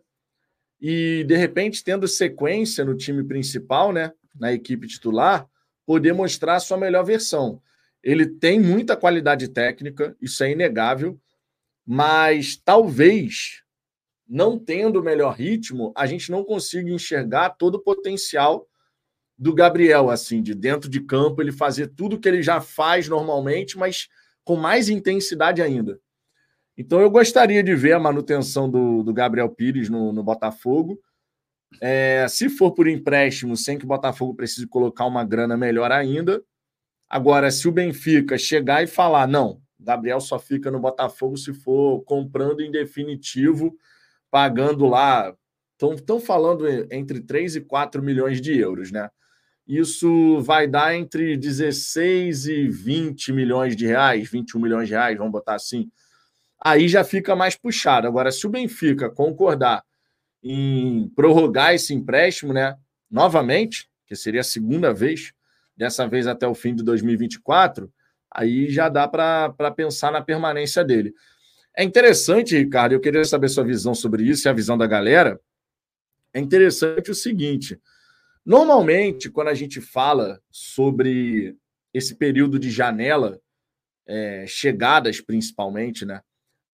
e, 0.79 1.23
de 1.27 1.35
repente, 1.35 1.83
tendo 1.83 2.07
sequência 2.07 2.85
no 2.85 2.95
time 2.95 3.23
principal, 3.23 3.91
né, 3.91 4.11
na 4.39 4.53
equipe 4.53 4.85
titular, 4.85 5.47
poder 5.87 6.13
mostrar 6.13 6.57
a 6.57 6.59
sua 6.59 6.77
melhor 6.77 7.03
versão. 7.03 7.59
Ele 8.03 8.27
tem 8.27 8.59
muita 8.59 8.95
qualidade 8.95 9.47
técnica, 9.47 10.15
isso 10.21 10.43
é 10.43 10.51
inegável, 10.51 11.19
mas 11.83 12.55
talvez, 12.55 13.62
não 14.33 14.57
tendo 14.57 14.99
o 14.99 15.03
melhor 15.03 15.35
ritmo, 15.35 15.93
a 15.95 16.07
gente 16.07 16.31
não 16.31 16.43
consiga 16.43 16.89
enxergar 16.89 17.51
todo 17.51 17.75
o 17.75 17.83
potencial 17.83 18.67
do 19.37 19.53
Gabriel, 19.53 20.09
assim, 20.09 20.41
de 20.41 20.55
dentro 20.55 20.89
de 20.89 21.01
campo, 21.01 21.39
ele 21.39 21.51
fazer 21.51 21.89
tudo 21.89 22.19
que 22.19 22.27
ele 22.27 22.41
já 22.41 22.59
faz 22.59 23.07
normalmente, 23.07 23.77
mas 23.77 24.07
com 24.43 24.55
mais 24.55 24.89
intensidade 24.89 25.61
ainda. 25.61 25.99
Então 26.75 26.99
eu 26.99 27.11
gostaria 27.11 27.61
de 27.61 27.75
ver 27.75 27.93
a 27.93 27.99
manutenção 27.99 28.67
do, 28.67 29.03
do 29.03 29.13
Gabriel 29.13 29.49
Pires 29.49 29.87
no, 29.87 30.11
no 30.11 30.23
Botafogo. 30.23 30.99
É, 31.79 32.25
se 32.27 32.49
for 32.49 32.71
por 32.71 32.87
empréstimo, 32.87 33.55
sem 33.55 33.77
que 33.77 33.85
o 33.85 33.87
Botafogo 33.87 34.33
precise 34.33 34.65
colocar 34.65 35.05
uma 35.05 35.23
grana 35.23 35.55
melhor 35.55 35.91
ainda. 35.91 36.43
Agora, 37.07 37.51
se 37.51 37.67
o 37.67 37.71
Benfica 37.71 38.35
chegar 38.35 38.83
e 38.83 38.87
falar, 38.87 39.27
não, 39.27 39.61
Gabriel 39.79 40.19
só 40.19 40.39
fica 40.39 40.71
no 40.71 40.79
Botafogo 40.79 41.37
se 41.37 41.53
for 41.53 42.01
comprando 42.01 42.61
em 42.61 42.71
definitivo, 42.71 43.77
pagando 44.33 44.87
lá. 44.87 45.31
Estão 45.79 46.19
falando 46.19 46.67
entre 46.91 47.21
3 47.21 47.57
e 47.57 47.61
4 47.61 48.01
milhões 48.01 48.41
de 48.41 48.57
euros, 48.57 48.91
né? 48.91 49.11
Isso 49.67 50.41
vai 50.41 50.65
dar 50.67 50.95
entre 50.95 51.37
16 51.37 52.47
e 52.47 52.67
20 52.67 53.31
milhões 53.31 53.75
de 53.75 53.85
reais, 53.85 54.27
21 54.31 54.59
milhões 54.59 54.87
de 54.87 54.95
reais, 54.95 55.15
vamos 55.19 55.31
botar 55.31 55.53
assim. 55.53 55.87
Aí 56.59 56.87
já 56.87 57.03
fica 57.03 57.35
mais 57.35 57.55
puxado. 57.55 58.07
Agora, 58.07 58.31
se 58.31 58.47
o 58.47 58.49
Benfica 58.49 59.07
concordar 59.07 59.83
em 60.41 61.09
prorrogar 61.15 61.75
esse 61.75 61.93
empréstimo, 61.93 62.53
né? 62.53 62.75
Novamente, 63.11 63.87
que 64.07 64.15
seria 64.15 64.41
a 64.41 64.43
segunda 64.43 64.91
vez, 64.91 65.31
dessa 65.77 66.07
vez 66.07 66.25
até 66.25 66.47
o 66.47 66.55
fim 66.55 66.73
de 66.73 66.83
2024, 66.83 67.87
aí 68.31 68.67
já 68.67 68.89
dá 68.89 69.07
para 69.07 69.71
pensar 69.75 70.11
na 70.11 70.23
permanência 70.23 70.83
dele. 70.83 71.13
É 71.75 71.83
interessante, 71.83 72.57
Ricardo, 72.57 72.93
eu 72.93 72.99
queria 72.99 73.25
saber 73.25 73.49
sua 73.49 73.63
visão 73.63 73.95
sobre 73.95 74.23
isso 74.23 74.47
e 74.47 74.49
a 74.49 74.53
visão 74.53 74.77
da 74.77 74.85
galera. 74.85 75.39
É 76.33 76.39
interessante 76.39 77.11
o 77.11 77.15
seguinte: 77.15 77.79
Normalmente, 78.45 79.29
quando 79.29 79.47
a 79.47 79.53
gente 79.53 79.79
fala 79.79 80.41
sobre 80.51 81.55
esse 81.93 82.15
período 82.15 82.59
de 82.59 82.69
janela, 82.69 83.39
é, 84.05 84.45
chegadas 84.45 85.21
principalmente, 85.21 86.05
né? 86.05 86.21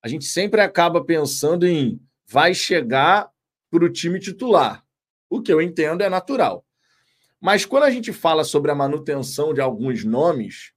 A 0.01 0.07
gente 0.07 0.25
sempre 0.25 0.61
acaba 0.61 1.03
pensando 1.03 1.67
em 1.67 2.01
vai 2.27 2.53
chegar 2.53 3.29
para 3.69 3.85
o 3.85 3.89
time 3.89 4.19
titular. 4.19 4.83
O 5.29 5.41
que 5.41 5.53
eu 5.53 5.61
entendo 5.61 6.01
é 6.01 6.09
natural. 6.09 6.65
Mas 7.39 7.65
quando 7.65 7.83
a 7.83 7.91
gente 7.91 8.11
fala 8.11 8.43
sobre 8.43 8.71
a 8.71 8.75
manutenção 8.75 9.53
de 9.53 9.61
alguns 9.61 10.03
nomes, 10.03 10.73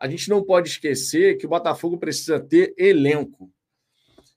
a 0.00 0.08
gente 0.08 0.28
não 0.28 0.42
pode 0.42 0.68
esquecer 0.68 1.36
que 1.36 1.46
o 1.46 1.48
Botafogo 1.48 1.98
precisa 1.98 2.38
ter 2.38 2.74
elenco. 2.76 3.50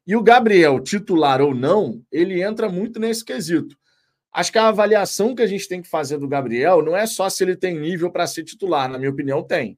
E 0.05 0.15
o 0.15 0.23
Gabriel, 0.23 0.79
titular 0.79 1.41
ou 1.41 1.53
não, 1.53 2.03
ele 2.11 2.41
entra 2.41 2.67
muito 2.67 2.99
nesse 2.99 3.23
quesito. 3.23 3.77
Acho 4.33 4.51
que 4.51 4.57
a 4.57 4.69
avaliação 4.69 5.35
que 5.35 5.41
a 5.41 5.47
gente 5.47 5.67
tem 5.67 5.81
que 5.81 5.89
fazer 5.89 6.17
do 6.17 6.27
Gabriel 6.27 6.81
não 6.81 6.95
é 6.95 7.05
só 7.05 7.29
se 7.29 7.43
ele 7.43 7.55
tem 7.55 7.77
nível 7.77 8.09
para 8.09 8.25
ser 8.25 8.43
titular, 8.43 8.89
na 8.89 8.97
minha 8.97 9.11
opinião, 9.11 9.43
tem. 9.43 9.77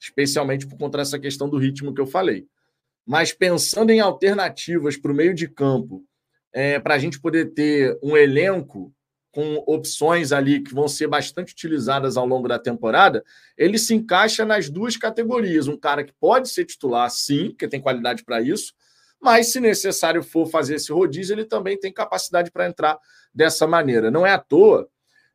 Especialmente 0.00 0.66
por 0.66 0.76
conta 0.76 0.98
dessa 0.98 1.18
questão 1.18 1.48
do 1.48 1.56
ritmo 1.56 1.94
que 1.94 2.00
eu 2.00 2.06
falei. 2.06 2.46
Mas 3.06 3.32
pensando 3.32 3.90
em 3.90 4.00
alternativas 4.00 4.96
para 4.96 5.12
o 5.12 5.14
meio 5.14 5.32
de 5.32 5.48
campo, 5.48 6.04
é, 6.52 6.78
para 6.78 6.94
a 6.94 6.98
gente 6.98 7.20
poder 7.20 7.52
ter 7.52 7.98
um 8.02 8.16
elenco 8.16 8.92
com 9.34 9.62
opções 9.66 10.30
ali 10.30 10.62
que 10.62 10.72
vão 10.72 10.86
ser 10.86 11.08
bastante 11.08 11.52
utilizadas 11.52 12.16
ao 12.16 12.24
longo 12.24 12.46
da 12.46 12.58
temporada, 12.58 13.24
ele 13.58 13.76
se 13.78 13.92
encaixa 13.92 14.44
nas 14.44 14.70
duas 14.70 14.96
categorias. 14.96 15.66
Um 15.66 15.76
cara 15.76 16.04
que 16.04 16.12
pode 16.20 16.48
ser 16.48 16.64
titular, 16.64 17.10
sim, 17.10 17.52
que 17.58 17.66
tem 17.66 17.80
qualidade 17.80 18.24
para 18.24 18.40
isso, 18.40 18.72
mas 19.20 19.48
se 19.48 19.58
necessário 19.58 20.22
for 20.22 20.46
fazer 20.46 20.76
esse 20.76 20.92
rodízio, 20.92 21.34
ele 21.34 21.44
também 21.44 21.76
tem 21.76 21.92
capacidade 21.92 22.50
para 22.50 22.68
entrar 22.68 22.96
dessa 23.34 23.66
maneira. 23.66 24.08
Não 24.10 24.24
é 24.24 24.32
à 24.32 24.38
toa 24.38 24.88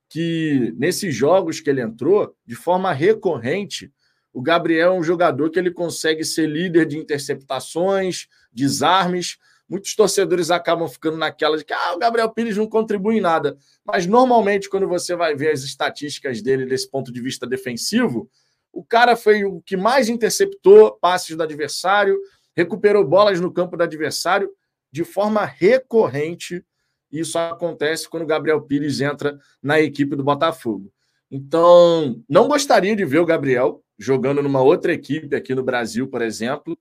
que 0.08 0.74
nesses 0.78 1.14
jogos 1.14 1.60
que 1.60 1.70
ele 1.70 1.82
entrou, 1.82 2.34
de 2.46 2.56
forma 2.56 2.94
recorrente, 2.94 3.92
o 4.32 4.42
Gabriel 4.42 4.94
é 4.94 4.98
um 4.98 5.04
jogador 5.04 5.50
que 5.50 5.60
ele 5.60 5.72
consegue 5.72 6.24
ser 6.24 6.48
líder 6.48 6.86
de 6.86 6.98
interceptações, 6.98 8.28
desarmes. 8.52 9.38
Muitos 9.70 9.96
torcedores 9.96 10.50
acabam 10.50 10.88
ficando 10.88 11.18
naquela 11.18 11.58
de 11.58 11.64
que 11.64 11.74
ah, 11.74 11.94
o 11.94 12.00
Gabriel 12.00 12.30
Pires 12.32 12.58
não 12.58 12.68
contribui 12.68 13.18
em 13.18 13.22
nada. 13.22 13.58
Mas 13.86 14.08
normalmente, 14.08 14.70
quando 14.70 14.88
você 14.88 15.16
vai 15.16 15.36
ver 15.36 15.52
as 15.52 15.62
estatísticas 15.62 16.42
dele 16.42 16.66
desse 16.66 16.90
ponto 16.90 17.14
de 17.14 17.22
vista 17.22 17.46
defensivo, 17.46 18.30
o 18.74 18.84
cara 18.84 19.16
foi 19.16 19.46
o 19.46 19.62
que 19.62 19.78
mais 19.78 20.10
interceptou 20.10 20.98
passes 21.00 21.36
do 21.36 21.44
adversário, 21.44 22.18
recuperou 22.56 23.06
bolas 23.06 23.40
no 23.40 23.54
campo 23.54 23.78
do 23.78 23.84
adversário 23.84 24.50
de 24.92 25.04
forma 25.04 25.46
recorrente 25.46 26.66
isso 27.12 27.38
acontece 27.38 28.08
quando 28.08 28.24
o 28.24 28.28
Gabriel 28.28 28.62
Pires 28.62 29.02
entra 29.02 29.40
na 29.62 29.80
equipe 29.80 30.16
do 30.16 30.24
Botafogo. 30.24 30.92
Então, 31.32 32.24
não 32.30 32.48
gostaria 32.48 32.96
de 32.96 33.06
ver 33.06 33.20
o 33.20 33.26
Gabriel 33.26 33.84
jogando 33.98 34.42
numa 34.42 34.62
outra 34.62 34.94
equipe 34.94 35.36
aqui 35.36 35.54
no 35.56 35.64
Brasil, 35.64 36.08
por 36.08 36.22
exemplo. 36.22 36.78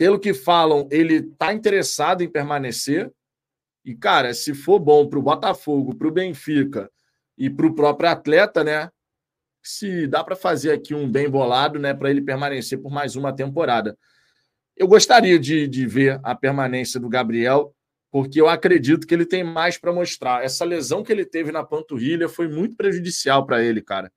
Pelo 0.00 0.18
que 0.18 0.32
falam, 0.32 0.88
ele 0.90 1.16
está 1.16 1.52
interessado 1.52 2.22
em 2.22 2.26
permanecer. 2.26 3.12
E, 3.84 3.94
cara, 3.94 4.32
se 4.32 4.54
for 4.54 4.78
bom 4.78 5.06
para 5.06 5.18
o 5.18 5.22
Botafogo, 5.22 5.94
para 5.94 6.08
o 6.08 6.10
Benfica 6.10 6.90
e 7.36 7.50
para 7.50 7.66
o 7.66 7.74
próprio 7.74 8.08
atleta, 8.08 8.64
né? 8.64 8.90
Se 9.62 10.06
dá 10.06 10.24
para 10.24 10.34
fazer 10.34 10.72
aqui 10.72 10.94
um 10.94 11.06
bem 11.06 11.28
bolado, 11.28 11.78
né? 11.78 11.92
Para 11.92 12.08
ele 12.08 12.22
permanecer 12.22 12.80
por 12.80 12.90
mais 12.90 13.14
uma 13.14 13.30
temporada. 13.30 13.94
Eu 14.74 14.88
gostaria 14.88 15.38
de, 15.38 15.68
de 15.68 15.86
ver 15.86 16.18
a 16.22 16.34
permanência 16.34 16.98
do 16.98 17.10
Gabriel 17.10 17.74
porque 18.10 18.40
eu 18.40 18.48
acredito 18.48 19.06
que 19.06 19.12
ele 19.12 19.26
tem 19.26 19.44
mais 19.44 19.76
para 19.76 19.92
mostrar. 19.92 20.42
Essa 20.42 20.64
lesão 20.64 21.02
que 21.02 21.12
ele 21.12 21.26
teve 21.26 21.52
na 21.52 21.62
panturrilha 21.62 22.26
foi 22.26 22.48
muito 22.48 22.74
prejudicial 22.74 23.44
para 23.44 23.62
ele, 23.62 23.82
cara. 23.82 24.10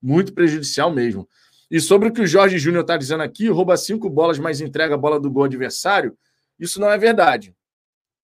Muito 0.00 0.32
prejudicial 0.32 0.92
mesmo. 0.92 1.28
E 1.74 1.80
sobre 1.80 2.08
o 2.08 2.12
que 2.12 2.20
o 2.20 2.26
Jorge 2.26 2.56
Júnior 2.56 2.82
está 2.82 2.96
dizendo 2.96 3.24
aqui, 3.24 3.48
rouba 3.48 3.76
cinco 3.76 4.08
bolas, 4.08 4.38
mas 4.38 4.60
entrega 4.60 4.94
a 4.94 4.96
bola 4.96 5.18
do 5.18 5.28
gol 5.28 5.42
adversário, 5.42 6.16
isso 6.56 6.80
não 6.80 6.88
é 6.88 6.96
verdade. 6.96 7.52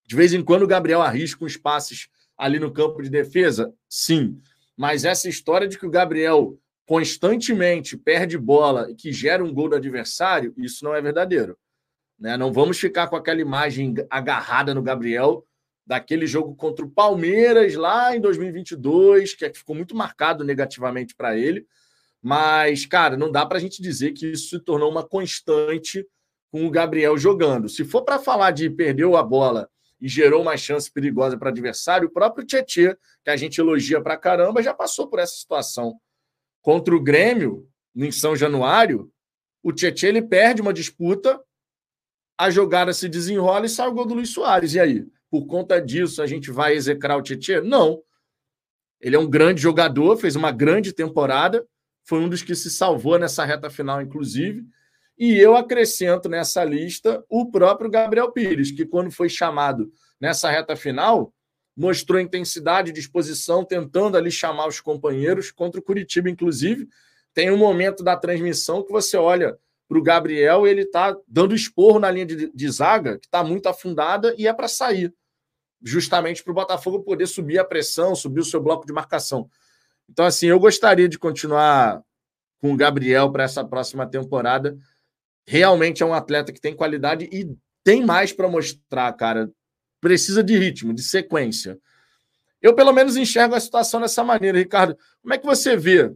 De 0.07 0.14
vez 0.14 0.33
em 0.33 0.40
quando 0.40 0.62
o 0.62 0.69
Gabriel 0.69 1.02
arrisca 1.02 1.45
uns 1.45 1.57
passes 1.57 2.09
ali 2.38 2.61
no 2.61 2.71
campo 2.71 3.02
de 3.02 3.11
defesa, 3.11 3.75
sim. 3.88 4.40
Mas 4.76 5.04
essa 5.04 5.28
história 5.28 5.66
de 5.66 5.76
que 5.76 5.85
o 5.85 5.90
Gabriel 5.90 6.57
constantemente 6.87 7.97
perde 7.97 8.38
bola 8.38 8.88
e 8.88 8.95
que 8.95 9.12
gera 9.12 9.42
um 9.42 9.52
gol 9.52 9.69
do 9.69 9.75
adversário, 9.75 10.54
isso 10.57 10.85
não 10.85 10.95
é 10.95 11.02
verdadeiro. 11.02 11.59
Né? 12.16 12.37
Não 12.37 12.52
vamos 12.52 12.78
ficar 12.78 13.09
com 13.09 13.16
aquela 13.16 13.40
imagem 13.40 13.97
agarrada 14.09 14.73
no 14.73 14.80
Gabriel 14.80 15.45
daquele 15.85 16.25
jogo 16.25 16.54
contra 16.54 16.85
o 16.85 16.88
Palmeiras 16.88 17.75
lá 17.75 18.14
em 18.14 18.21
2022, 18.21 19.35
que 19.35 19.52
ficou 19.52 19.75
muito 19.75 19.97
marcado 19.97 20.45
negativamente 20.45 21.16
para 21.16 21.37
ele. 21.37 21.66
Mas, 22.22 22.84
cara, 22.84 23.16
não 23.16 23.30
dá 23.30 23.46
para 23.46 23.58
a 23.58 23.60
gente 23.60 23.80
dizer 23.80 24.12
que 24.12 24.32
isso 24.32 24.50
se 24.50 24.60
tornou 24.60 24.90
uma 24.90 25.06
constante 25.06 26.06
com 26.50 26.66
o 26.66 26.70
Gabriel 26.70 27.16
jogando. 27.16 27.68
Se 27.68 27.84
for 27.84 28.02
para 28.02 28.18
falar 28.18 28.50
de 28.50 28.68
perdeu 28.68 29.16
a 29.16 29.22
bola 29.22 29.68
e 30.00 30.08
gerou 30.08 30.42
uma 30.42 30.56
chance 30.56 30.90
perigosa 30.90 31.38
para 31.38 31.46
o 31.46 31.50
adversário, 31.50 32.08
o 32.08 32.12
próprio 32.12 32.46
Tietchan, 32.46 32.96
que 33.24 33.30
a 33.30 33.36
gente 33.36 33.58
elogia 33.58 34.00
para 34.02 34.16
caramba, 34.16 34.62
já 34.62 34.74
passou 34.74 35.08
por 35.08 35.18
essa 35.18 35.34
situação. 35.34 35.98
Contra 36.60 36.94
o 36.94 37.00
Grêmio, 37.00 37.68
em 37.94 38.10
São 38.10 38.36
Januário, 38.36 39.10
o 39.62 39.72
Tietchan 39.72 40.08
ele 40.08 40.22
perde 40.22 40.60
uma 40.60 40.72
disputa 40.72 41.40
a 42.40 42.48
jogada 42.48 42.94
se 42.94 43.06
desenrola 43.06 43.66
e 43.66 43.68
sai 43.68 43.86
o 43.86 43.92
gol 43.92 44.06
do 44.06 44.14
Luiz 44.14 44.30
Soares. 44.30 44.72
E 44.72 44.80
aí? 44.80 45.06
Por 45.30 45.46
conta 45.46 45.78
disso, 45.78 46.22
a 46.22 46.26
gente 46.26 46.50
vai 46.50 46.74
execrar 46.74 47.18
o 47.18 47.22
Tietchan? 47.22 47.60
Não. 47.60 48.02
Ele 48.98 49.14
é 49.14 49.18
um 49.18 49.28
grande 49.28 49.60
jogador, 49.60 50.16
fez 50.16 50.36
uma 50.36 50.50
grande 50.50 50.94
temporada, 50.94 51.66
foi 52.04 52.21
um 52.21 52.28
dos 52.28 52.42
que 52.42 52.54
se 52.54 52.71
salvou 52.71 53.19
nessa 53.19 53.45
reta 53.45 53.71
final, 53.71 54.00
inclusive. 54.02 54.64
E 55.19 55.38
eu 55.38 55.54
acrescento 55.54 56.28
nessa 56.28 56.64
lista 56.64 57.25
o 57.28 57.50
próprio 57.50 57.90
Gabriel 57.90 58.33
Pires, 58.33 58.71
que 58.71 58.87
quando 58.87 59.11
foi 59.11 59.28
chamado 59.28 59.92
nessa 60.21 60.50
reta 60.50 60.75
final, 60.75 61.33
mostrou 61.76 62.21
intensidade 62.21 62.92
disposição, 62.92 63.64
tentando 63.64 64.16
ali 64.16 64.30
chamar 64.30 64.66
os 64.66 64.80
companheiros 64.80 65.50
contra 65.50 65.80
o 65.80 65.83
Curitiba, 65.83 66.28
inclusive. 66.28 66.88
Tem 67.33 67.50
um 67.50 67.57
momento 67.57 68.02
da 68.02 68.16
transmissão 68.16 68.83
que 68.83 68.90
você 68.90 69.16
olha 69.16 69.59
para 69.88 69.99
o 69.99 70.02
Gabriel, 70.02 70.66
ele 70.66 70.83
está 70.83 71.16
dando 71.26 71.54
esporro 71.54 71.99
na 71.99 72.11
linha 72.11 72.26
de, 72.26 72.52
de 72.52 72.71
zaga, 72.71 73.19
que 73.19 73.26
está 73.26 73.42
muito 73.42 73.66
afundada, 73.69 74.35
e 74.38 74.47
é 74.47 74.52
para 74.52 74.69
sair, 74.69 75.12
justamente 75.83 76.45
para 76.45 76.52
o 76.52 76.54
Botafogo 76.54 77.02
poder 77.02 77.26
subir 77.26 77.59
a 77.59 77.64
pressão, 77.64 78.14
subir 78.14 78.40
o 78.40 78.45
seu 78.45 78.61
bloco 78.61 78.87
de 78.87 78.92
marcação. 78.92 79.50
Então, 80.11 80.26
assim, 80.26 80.47
eu 80.49 80.59
gostaria 80.59 81.09
de 81.09 81.19
continuar 81.19 82.02
com 82.59 82.73
o 82.73 82.76
Gabriel 82.76 83.31
para 83.31 83.45
essa 83.45 83.64
próxima 83.64 84.07
temporada. 84.07 84.76
Realmente 85.47 86.02
é 86.02 86.07
um 86.07 86.12
atleta 86.12 86.52
que 86.52 86.61
tem 86.61 86.75
qualidade 86.75 87.29
e 87.33 87.57
tem 87.85 88.05
mais 88.05 88.33
para 88.33 88.49
mostrar, 88.49 89.12
cara. 89.14 89.50
Precisa 90.00 90.43
de 90.43 90.57
ritmo, 90.59 90.93
de 90.93 91.02
sequência. 91.02 91.79
Eu, 92.61 92.75
pelo 92.75 92.93
menos, 92.93 93.17
enxergo 93.17 93.55
a 93.55 93.61
situação 93.61 94.00
dessa 94.00 94.23
maneira, 94.25 94.59
Ricardo. 94.59 94.97
Como 95.23 95.33
é 95.33 95.38
que 95.38 95.47
você 95.47 95.76
vê 95.76 96.12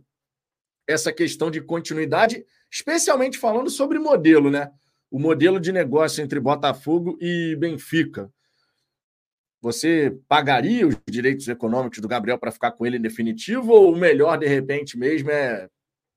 essa 0.86 1.12
questão 1.12 1.50
de 1.50 1.60
continuidade, 1.60 2.44
especialmente 2.70 3.38
falando 3.38 3.70
sobre 3.70 3.98
modelo, 3.98 4.50
né? 4.50 4.70
O 5.10 5.18
modelo 5.18 5.60
de 5.60 5.72
negócio 5.72 6.22
entre 6.22 6.40
Botafogo 6.40 7.16
e 7.20 7.56
Benfica. 7.56 8.30
Você 9.64 10.14
pagaria 10.28 10.86
os 10.86 10.94
direitos 11.08 11.48
econômicos 11.48 11.98
do 11.98 12.06
Gabriel 12.06 12.38
para 12.38 12.52
ficar 12.52 12.72
com 12.72 12.84
ele 12.84 12.98
em 12.98 13.00
definitivo? 13.00 13.72
Ou 13.72 13.94
o 13.94 13.96
melhor, 13.96 14.36
de 14.36 14.46
repente, 14.46 14.98
mesmo 14.98 15.30
é 15.30 15.70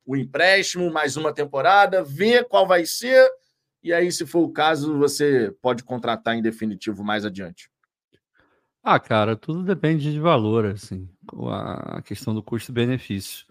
o 0.05 0.17
empréstimo, 0.17 0.91
mais 0.91 1.15
uma 1.15 1.33
temporada, 1.33 2.03
ver 2.03 2.45
qual 2.49 2.67
vai 2.67 2.85
ser, 2.85 3.25
e 3.81 3.93
aí, 3.93 4.11
se 4.11 4.25
for 4.25 4.41
o 4.41 4.51
caso, 4.51 4.97
você 4.97 5.49
pode 5.61 5.81
contratar 5.81 6.35
em 6.35 6.41
definitivo 6.41 7.05
mais 7.05 7.23
adiante? 7.23 7.71
Ah, 8.83 8.99
cara, 8.99 9.33
tudo 9.33 9.63
depende 9.63 10.11
de 10.11 10.19
valor, 10.19 10.65
assim, 10.65 11.09
a 11.49 12.01
questão 12.01 12.35
do 12.35 12.43
custo-benefício. 12.43 13.47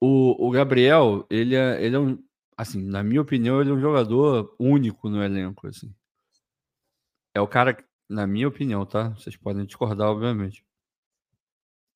O, 0.00 0.46
o 0.46 0.52
Gabriel, 0.52 1.26
ele 1.28 1.56
é, 1.56 1.84
ele 1.84 1.96
é 1.96 1.98
um, 1.98 2.16
assim, 2.56 2.80
na 2.80 3.02
minha 3.02 3.22
opinião, 3.22 3.60
ele 3.60 3.70
é 3.70 3.74
um 3.74 3.80
jogador 3.80 4.54
único 4.56 5.08
no 5.08 5.20
elenco, 5.20 5.66
assim. 5.66 5.92
É 7.34 7.40
o 7.40 7.48
cara, 7.48 7.76
na 8.10 8.26
minha 8.26 8.48
opinião, 8.48 8.84
tá? 8.84 9.10
Vocês 9.10 9.36
podem 9.36 9.64
discordar, 9.64 10.08
obviamente. 10.08 10.64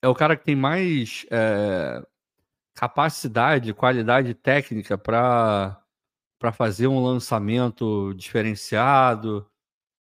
É 0.01 0.09
o 0.09 0.15
cara 0.15 0.37
que 0.37 0.45
tem 0.45 0.55
mais 0.55 1.27
é, 1.31 2.07
capacidade, 2.75 3.75
qualidade 3.75 4.33
técnica 4.35 4.97
para 4.97 5.81
para 6.39 6.53
fazer 6.53 6.87
um 6.89 7.03
lançamento 7.03 8.13
diferenciado, 8.15 9.49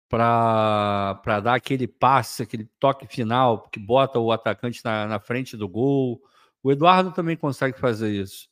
para 0.08 1.40
dar 1.40 1.54
aquele 1.54 1.86
passe, 1.86 2.42
aquele 2.42 2.68
toque 2.80 3.06
final 3.06 3.68
que 3.68 3.78
bota 3.78 4.18
o 4.18 4.32
atacante 4.32 4.84
na, 4.84 5.06
na 5.06 5.20
frente 5.20 5.56
do 5.56 5.68
gol. 5.68 6.20
O 6.60 6.72
Eduardo 6.72 7.12
também 7.12 7.36
consegue 7.36 7.78
fazer 7.78 8.10
isso. 8.10 8.48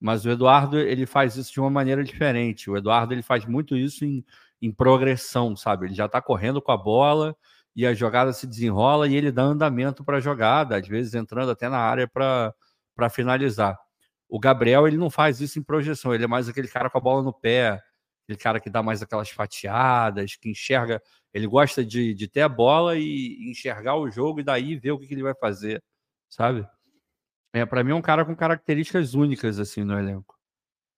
Mas 0.00 0.24
o 0.24 0.30
Eduardo 0.30 0.78
ele 0.78 1.04
faz 1.04 1.36
isso 1.36 1.52
de 1.52 1.60
uma 1.60 1.68
maneira 1.68 2.02
diferente. 2.02 2.70
O 2.70 2.76
Eduardo 2.78 3.12
ele 3.12 3.22
faz 3.22 3.44
muito 3.44 3.76
isso 3.76 4.06
em, 4.06 4.24
em 4.60 4.72
progressão, 4.72 5.56
sabe? 5.56 5.86
Ele 5.86 5.94
já 5.94 6.06
está 6.06 6.20
correndo 6.20 6.60
com 6.60 6.72
a 6.72 6.76
bola 6.76 7.36
e 7.74 7.86
a 7.86 7.94
jogada 7.94 8.32
se 8.32 8.46
desenrola 8.46 9.08
e 9.08 9.14
ele 9.14 9.30
dá 9.30 9.42
andamento 9.42 10.04
para 10.04 10.18
a 10.18 10.20
jogada, 10.20 10.76
às 10.76 10.86
vezes 10.88 11.14
entrando 11.14 11.50
até 11.50 11.68
na 11.68 11.78
área 11.78 12.08
para 12.08 13.10
finalizar. 13.10 13.78
O 14.28 14.38
Gabriel 14.38 14.86
ele 14.86 14.96
não 14.96 15.10
faz 15.10 15.40
isso 15.40 15.58
em 15.58 15.62
projeção, 15.62 16.14
ele 16.14 16.24
é 16.24 16.26
mais 16.26 16.48
aquele 16.48 16.68
cara 16.68 16.90
com 16.90 16.98
a 16.98 17.00
bola 17.00 17.22
no 17.22 17.32
pé, 17.32 17.80
aquele 18.24 18.38
cara 18.38 18.60
que 18.60 18.68
dá 18.68 18.82
mais 18.82 19.02
aquelas 19.02 19.30
fatiadas, 19.30 20.36
que 20.36 20.50
enxerga, 20.50 21.00
ele 21.32 21.46
gosta 21.46 21.84
de, 21.84 22.14
de 22.14 22.28
ter 22.28 22.42
a 22.42 22.48
bola 22.48 22.96
e 22.96 23.50
enxergar 23.50 23.96
o 23.96 24.10
jogo 24.10 24.40
e 24.40 24.44
daí 24.44 24.76
ver 24.76 24.92
o 24.92 24.98
que, 24.98 25.06
que 25.06 25.14
ele 25.14 25.22
vai 25.22 25.34
fazer, 25.34 25.82
sabe? 26.28 26.66
É, 27.52 27.64
para 27.64 27.82
mim 27.82 27.92
é 27.92 27.94
um 27.94 28.02
cara 28.02 28.24
com 28.24 28.36
características 28.36 29.14
únicas 29.14 29.58
assim 29.58 29.84
no 29.84 29.98
elenco. 29.98 30.37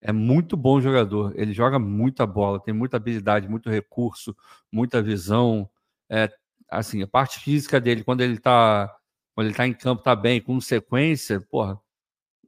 É 0.03 0.13
muito 0.13 0.57
bom 0.57 0.81
jogador, 0.81 1.33
ele 1.37 1.53
joga 1.53 1.79
muita 1.79 2.27
bola, 2.27 2.61
tem 2.61 2.73
muita 2.73 2.97
habilidade, 2.97 3.49
muito 3.49 3.69
recurso, 3.69 4.35
muita 4.73 5.03
visão. 5.03 5.69
É, 6.09 6.31
assim, 6.71 7.03
a 7.03 7.07
parte 7.07 7.39
física 7.41 7.81
dele, 7.81 8.03
quando 8.05 8.23
ele 8.23 8.39
tá, 8.39 8.95
quando 9.35 9.49
ele 9.49 9.57
tá 9.57 9.67
em 9.67 9.75
campo, 9.75 10.03
tá 10.03 10.17
bem, 10.17 10.41
com 10.41 10.61
sequência, 10.61 11.41
porra, 11.41 11.79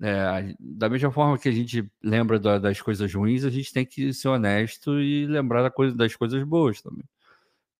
é, 0.02 0.54
da 0.58 0.88
mesma 0.88 1.12
forma 1.12 1.38
que 1.38 1.48
a 1.48 1.52
gente 1.52 1.88
lembra 2.02 2.38
da, 2.38 2.58
das 2.58 2.80
coisas 2.80 3.12
ruins, 3.14 3.44
a 3.44 3.50
gente 3.50 3.72
tem 3.72 3.86
que 3.86 4.12
ser 4.12 4.28
honesto 4.28 4.98
e 5.00 5.26
lembrar 5.26 5.62
da 5.62 5.70
coisa, 5.70 5.94
das 5.94 6.16
coisas 6.16 6.42
boas 6.42 6.82
também. 6.82 7.04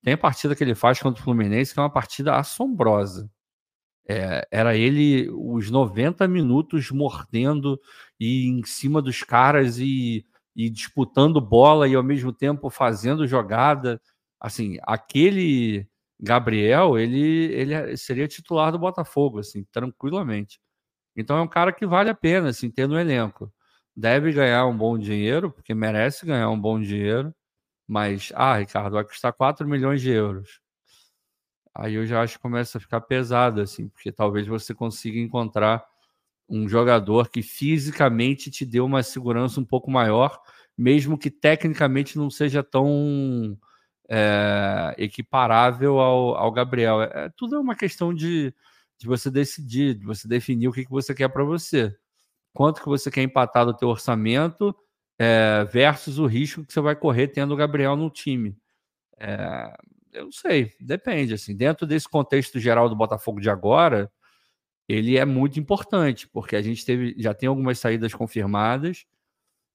Tem 0.02 0.14
a 0.14 0.18
partida 0.18 0.54
que 0.54 0.62
ele 0.62 0.74
faz 0.74 1.00
contra 1.00 1.20
o 1.20 1.24
Fluminense, 1.24 1.74
que 1.74 1.80
é 1.80 1.82
uma 1.82 1.90
partida 1.90 2.36
assombrosa. 2.36 3.30
É, 4.08 4.46
era 4.50 4.76
ele 4.76 5.28
os 5.30 5.70
90 5.70 6.26
minutos 6.28 6.90
mordendo 6.90 7.80
e 8.22 8.46
em 8.46 8.62
cima 8.64 9.02
dos 9.02 9.24
caras 9.24 9.80
e, 9.80 10.24
e 10.54 10.70
disputando 10.70 11.40
bola 11.40 11.88
e 11.88 11.96
ao 11.96 12.04
mesmo 12.04 12.32
tempo 12.32 12.70
fazendo 12.70 13.26
jogada. 13.26 14.00
Assim, 14.40 14.78
aquele 14.84 15.88
Gabriel, 16.20 16.96
ele, 16.96 17.52
ele 17.52 17.96
seria 17.96 18.28
titular 18.28 18.70
do 18.70 18.78
Botafogo, 18.78 19.40
assim, 19.40 19.64
tranquilamente. 19.72 20.60
Então 21.16 21.36
é 21.36 21.42
um 21.42 21.48
cara 21.48 21.72
que 21.72 21.84
vale 21.84 22.10
a 22.10 22.14
pena 22.14 22.50
assim, 22.50 22.70
ter 22.70 22.86
no 22.86 22.98
elenco. 22.98 23.52
Deve 23.94 24.32
ganhar 24.32 24.66
um 24.66 24.76
bom 24.76 24.96
dinheiro, 24.96 25.50
porque 25.50 25.74
merece 25.74 26.24
ganhar 26.24 26.48
um 26.48 26.60
bom 26.60 26.80
dinheiro. 26.80 27.34
Mas, 27.88 28.32
ah, 28.36 28.58
Ricardo, 28.58 28.94
vai 28.94 29.04
custar 29.04 29.32
4 29.32 29.66
milhões 29.68 30.00
de 30.00 30.10
euros. 30.10 30.60
Aí 31.74 31.94
eu 31.94 32.06
já 32.06 32.22
acho 32.22 32.36
que 32.36 32.42
começa 32.42 32.78
a 32.78 32.80
ficar 32.80 33.00
pesado, 33.00 33.60
assim, 33.60 33.88
porque 33.88 34.12
talvez 34.12 34.46
você 34.46 34.72
consiga 34.72 35.18
encontrar 35.18 35.84
um 36.52 36.68
jogador 36.68 37.30
que 37.30 37.42
fisicamente 37.42 38.50
te 38.50 38.66
dê 38.66 38.78
uma 38.78 39.02
segurança 39.02 39.58
um 39.58 39.64
pouco 39.64 39.90
maior, 39.90 40.38
mesmo 40.76 41.16
que 41.16 41.30
tecnicamente 41.30 42.18
não 42.18 42.30
seja 42.30 42.62
tão 42.62 43.58
é, 44.06 44.94
equiparável 44.98 45.98
ao, 45.98 46.36
ao 46.36 46.52
Gabriel. 46.52 47.00
É, 47.00 47.30
tudo 47.38 47.56
é 47.56 47.58
uma 47.58 47.74
questão 47.74 48.12
de, 48.12 48.54
de 48.98 49.06
você 49.06 49.30
decidir, 49.30 49.94
de 49.94 50.04
você 50.04 50.28
definir 50.28 50.68
o 50.68 50.72
que, 50.72 50.84
que 50.84 50.90
você 50.90 51.14
quer 51.14 51.30
para 51.30 51.42
você. 51.42 51.96
Quanto 52.52 52.82
que 52.82 52.88
você 52.88 53.10
quer 53.10 53.22
empatar 53.22 53.64
do 53.64 53.74
teu 53.74 53.88
orçamento 53.88 54.76
é, 55.18 55.64
versus 55.72 56.18
o 56.18 56.26
risco 56.26 56.66
que 56.66 56.72
você 56.72 56.82
vai 56.82 56.94
correr 56.94 57.28
tendo 57.28 57.54
o 57.54 57.56
Gabriel 57.56 57.96
no 57.96 58.10
time. 58.10 58.54
É, 59.18 59.74
eu 60.12 60.24
não 60.24 60.32
sei, 60.32 60.72
depende. 60.78 61.32
Assim, 61.32 61.56
dentro 61.56 61.86
desse 61.86 62.06
contexto 62.06 62.60
geral 62.60 62.90
do 62.90 62.96
Botafogo 62.96 63.40
de 63.40 63.48
agora, 63.48 64.12
ele 64.88 65.16
é 65.18 65.24
muito 65.24 65.60
importante, 65.60 66.28
porque 66.28 66.56
a 66.56 66.62
gente 66.62 66.84
teve, 66.84 67.14
já 67.18 67.34
tem 67.34 67.48
algumas 67.48 67.78
saídas 67.78 68.14
confirmadas, 68.14 69.06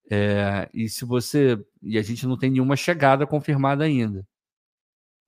é, 0.10 0.70
e 0.74 0.90
se 0.90 1.06
você. 1.06 1.58
E 1.82 1.98
a 1.98 2.02
gente 2.02 2.26
não 2.28 2.38
tem 2.38 2.52
nenhuma 2.52 2.76
chegada 2.76 3.28
confirmada 3.28 3.84
ainda. 3.84 4.26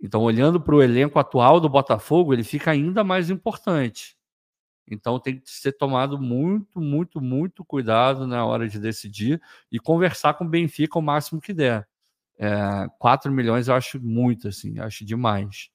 Então, 0.01 0.21
olhando 0.21 0.61
para 0.61 0.75
o 0.75 0.81
elenco 0.81 1.19
atual 1.19 1.59
do 1.59 1.67
Botafogo, 1.69 2.33
ele 2.33 2.43
fica 2.43 2.71
ainda 2.71 3.03
mais 3.03 3.29
importante. 3.29 4.17
Então, 4.89 5.19
tem 5.19 5.39
que 5.39 5.49
ser 5.51 5.73
tomado 5.73 6.19
muito, 6.19 6.81
muito, 6.81 7.21
muito 7.21 7.65
cuidado 7.65 8.25
na 8.27 8.45
hora 8.45 8.67
de 8.67 8.79
decidir 8.79 9.41
e 9.71 9.79
conversar 9.79 10.35
com 10.35 10.45
o 10.45 10.49
Benfica 10.49 10.97
o 10.97 11.01
máximo 11.01 11.41
que 11.41 11.53
der. 11.53 11.87
É, 12.37 12.87
4 12.99 13.31
milhões 13.31 13.67
eu 13.67 13.75
acho 13.75 14.01
muito, 14.01 14.47
assim, 14.47 14.79
acho 14.79 15.05
demais. 15.05 15.69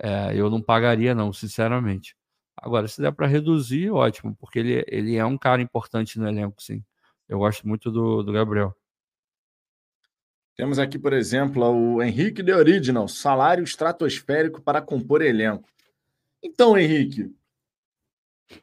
É, 0.00 0.34
eu 0.36 0.50
não 0.50 0.62
pagaria, 0.62 1.14
não, 1.14 1.32
sinceramente. 1.32 2.16
Agora, 2.56 2.86
se 2.86 3.00
der 3.00 3.12
para 3.12 3.26
reduzir, 3.26 3.90
ótimo, 3.90 4.36
porque 4.36 4.58
ele, 4.58 4.84
ele 4.86 5.16
é 5.16 5.24
um 5.24 5.38
cara 5.38 5.62
importante 5.62 6.18
no 6.18 6.28
elenco, 6.28 6.62
sim. 6.62 6.84
Eu 7.28 7.38
gosto 7.38 7.66
muito 7.66 7.90
do, 7.90 8.22
do 8.22 8.32
Gabriel. 8.32 8.76
Temos 10.54 10.78
aqui, 10.78 10.98
por 10.98 11.12
exemplo, 11.12 11.64
o 11.64 12.02
Henrique 12.02 12.42
de 12.42 12.52
Original, 12.52 13.08
salário 13.08 13.64
estratosférico 13.64 14.60
para 14.60 14.82
compor 14.82 15.22
elenco. 15.22 15.68
Então, 16.42 16.76
Henrique, 16.76 17.34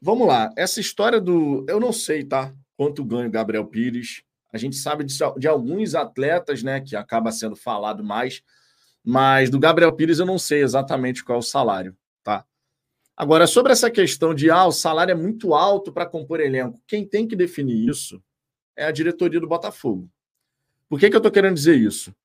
vamos 0.01 0.27
lá. 0.27 0.51
Essa 0.55 0.79
história 0.79 1.19
do. 1.19 1.65
Eu 1.67 1.79
não 1.79 1.91
sei, 1.91 2.23
tá? 2.23 2.53
Quanto 2.77 3.03
ganha 3.03 3.27
o 3.27 3.31
Gabriel 3.31 3.65
Pires. 3.65 4.23
A 4.53 4.57
gente 4.57 4.75
sabe 4.75 5.03
de, 5.03 5.15
de 5.37 5.47
alguns 5.47 5.95
atletas, 5.95 6.63
né, 6.63 6.79
que 6.79 6.95
acaba 6.95 7.31
sendo 7.31 7.55
falado 7.55 8.03
mais, 8.03 8.41
mas 9.03 9.49
do 9.49 9.59
Gabriel 9.59 9.93
Pires 9.93 10.19
eu 10.19 10.25
não 10.25 10.39
sei 10.39 10.63
exatamente 10.63 11.23
qual 11.23 11.37
é 11.37 11.39
o 11.39 11.43
salário? 11.43 11.95
Agora, 13.19 13.45
sobre 13.47 13.73
essa 13.73 13.91
questão 13.91 14.33
de 14.33 14.49
ah, 14.49 14.65
o 14.65 14.71
salário 14.71 15.11
é 15.11 15.15
muito 15.15 15.53
alto 15.53 15.91
para 15.91 16.05
compor 16.05 16.39
elenco, 16.39 16.81
quem 16.87 17.05
tem 17.05 17.27
que 17.27 17.35
definir 17.35 17.89
isso 17.89 18.23
é 18.77 18.85
a 18.85 18.91
diretoria 18.91 19.41
do 19.41 19.47
Botafogo. 19.47 20.09
Por 20.87 20.97
que, 20.97 21.09
que 21.09 21.15
eu 21.17 21.19
estou 21.19 21.29
querendo 21.29 21.55
dizer 21.55 21.75
isso? 21.75 22.15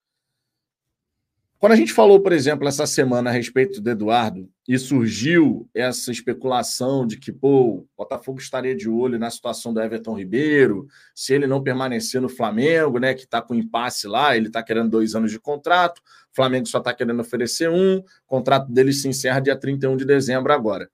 Quando 1.64 1.72
a 1.72 1.77
gente 1.77 1.94
falou, 1.94 2.20
por 2.20 2.35
exemplo, 2.35 2.68
essa 2.68 2.87
semana 2.87 3.31
a 3.31 3.33
respeito 3.33 3.81
do 3.81 3.88
Eduardo 3.88 4.46
e 4.68 4.79
surgiu 4.79 5.66
essa 5.72 6.12
especulação 6.12 7.07
de 7.07 7.18
que 7.18 7.33
pô, 7.33 7.77
o 7.77 7.88
Botafogo 7.96 8.38
estaria 8.38 8.77
de 8.77 8.87
olho 8.87 9.18
na 9.18 9.31
situação 9.31 9.72
do 9.72 9.81
Everton 9.81 10.14
Ribeiro, 10.14 10.87
se 11.14 11.33
ele 11.33 11.46
não 11.46 11.62
permanecer 11.62 12.20
no 12.20 12.29
Flamengo, 12.29 12.98
né, 12.98 13.14
que 13.14 13.22
está 13.22 13.40
com 13.40 13.55
impasse 13.55 14.07
lá, 14.07 14.37
ele 14.37 14.48
está 14.48 14.62
querendo 14.62 14.90
dois 14.90 15.14
anos 15.14 15.31
de 15.31 15.40
contrato, 15.40 16.00
o 16.00 16.37
Flamengo 16.37 16.66
só 16.66 16.77
está 16.81 16.92
querendo 16.92 17.20
oferecer 17.20 17.70
um, 17.70 17.96
o 17.96 18.05
contrato 18.27 18.70
dele 18.70 18.92
se 18.92 19.09
encerra 19.09 19.40
dia 19.40 19.57
31 19.57 19.96
de 19.96 20.05
dezembro 20.05 20.53
agora. 20.53 20.90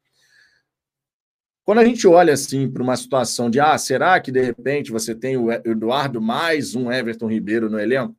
Quando 1.65 1.79
a 1.79 1.85
gente 1.85 2.07
olha 2.07 2.33
assim 2.33 2.71
para 2.71 2.85
uma 2.85 2.97
situação 2.97 3.51
de 3.51 3.59
ah, 3.59 3.77
será 3.77 4.21
que 4.21 4.31
de 4.31 4.41
repente 4.41 4.93
você 4.93 5.17
tem 5.17 5.37
o 5.37 5.51
Eduardo 5.51 6.21
mais 6.21 6.77
um 6.77 6.93
Everton 6.93 7.27
Ribeiro 7.27 7.69
no 7.69 7.81
elenco? 7.81 8.15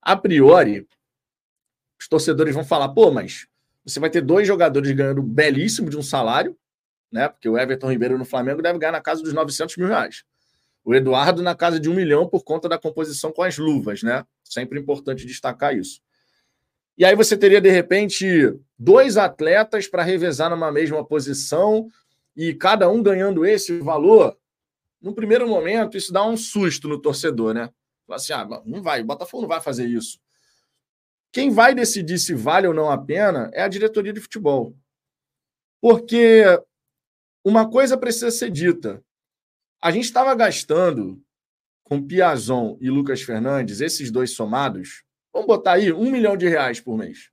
A 0.00 0.14
priori, 0.14 0.86
os 2.06 2.08
torcedores 2.08 2.54
vão 2.54 2.64
falar, 2.64 2.88
pô, 2.90 3.10
mas 3.10 3.48
você 3.84 3.98
vai 3.98 4.08
ter 4.08 4.20
dois 4.20 4.46
jogadores 4.46 4.92
ganhando 4.92 5.20
belíssimo 5.20 5.90
de 5.90 5.98
um 5.98 6.02
salário, 6.02 6.56
né? 7.10 7.28
Porque 7.28 7.48
o 7.48 7.58
Everton 7.58 7.90
Ribeiro 7.90 8.16
no 8.16 8.24
Flamengo 8.24 8.62
deve 8.62 8.78
ganhar 8.78 8.92
na 8.92 9.00
casa 9.00 9.24
dos 9.24 9.32
900 9.32 9.76
mil 9.76 9.88
reais. 9.88 10.22
O 10.84 10.94
Eduardo 10.94 11.42
na 11.42 11.56
casa 11.56 11.80
de 11.80 11.90
um 11.90 11.94
milhão 11.94 12.28
por 12.28 12.44
conta 12.44 12.68
da 12.68 12.78
composição 12.78 13.32
com 13.32 13.42
as 13.42 13.58
luvas, 13.58 14.04
né? 14.04 14.24
Sempre 14.44 14.78
importante 14.78 15.26
destacar 15.26 15.76
isso. 15.76 16.00
E 16.96 17.04
aí 17.04 17.16
você 17.16 17.36
teria, 17.36 17.60
de 17.60 17.70
repente, 17.70 18.54
dois 18.78 19.16
atletas 19.16 19.88
para 19.88 20.04
revezar 20.04 20.48
numa 20.48 20.70
mesma 20.70 21.04
posição 21.04 21.88
e 22.36 22.54
cada 22.54 22.88
um 22.88 23.02
ganhando 23.02 23.44
esse 23.44 23.80
valor. 23.80 24.38
No 25.02 25.12
primeiro 25.12 25.48
momento, 25.48 25.96
isso 25.96 26.12
dá 26.12 26.24
um 26.24 26.36
susto 26.36 26.86
no 26.86 27.00
torcedor, 27.00 27.52
né? 27.52 27.68
Fala 28.06 28.16
assim: 28.16 28.32
ah, 28.32 28.62
não 28.64 28.80
vai, 28.80 29.02
o 29.02 29.04
Botafogo 29.04 29.42
não 29.42 29.48
vai 29.48 29.60
fazer 29.60 29.86
isso. 29.86 30.20
Quem 31.36 31.50
vai 31.50 31.74
decidir 31.74 32.18
se 32.18 32.32
vale 32.32 32.66
ou 32.66 32.72
não 32.72 32.90
a 32.90 32.96
pena 32.96 33.50
é 33.52 33.62
a 33.62 33.68
diretoria 33.68 34.10
de 34.10 34.22
futebol. 34.22 34.74
Porque 35.82 36.44
uma 37.44 37.70
coisa 37.70 37.94
precisa 37.98 38.30
ser 38.30 38.50
dita. 38.50 39.04
A 39.82 39.90
gente 39.90 40.04
estava 40.04 40.34
gastando 40.34 41.22
com 41.84 42.02
Piazon 42.02 42.78
e 42.80 42.88
Lucas 42.88 43.20
Fernandes, 43.20 43.82
esses 43.82 44.10
dois 44.10 44.30
somados, 44.30 45.04
vamos 45.30 45.46
botar 45.46 45.72
aí 45.72 45.92
um 45.92 46.10
milhão 46.10 46.38
de 46.38 46.48
reais 46.48 46.80
por 46.80 46.96
mês. 46.96 47.30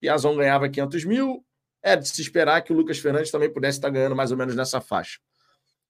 Piazon 0.00 0.34
ganhava 0.34 0.66
500 0.70 1.04
mil, 1.04 1.44
é 1.82 1.94
de 1.94 2.08
se 2.08 2.22
esperar 2.22 2.62
que 2.62 2.72
o 2.72 2.76
Lucas 2.76 2.98
Fernandes 2.98 3.30
também 3.30 3.52
pudesse 3.52 3.76
estar 3.76 3.90
ganhando 3.90 4.16
mais 4.16 4.30
ou 4.30 4.38
menos 4.38 4.56
nessa 4.56 4.80
faixa. 4.80 5.20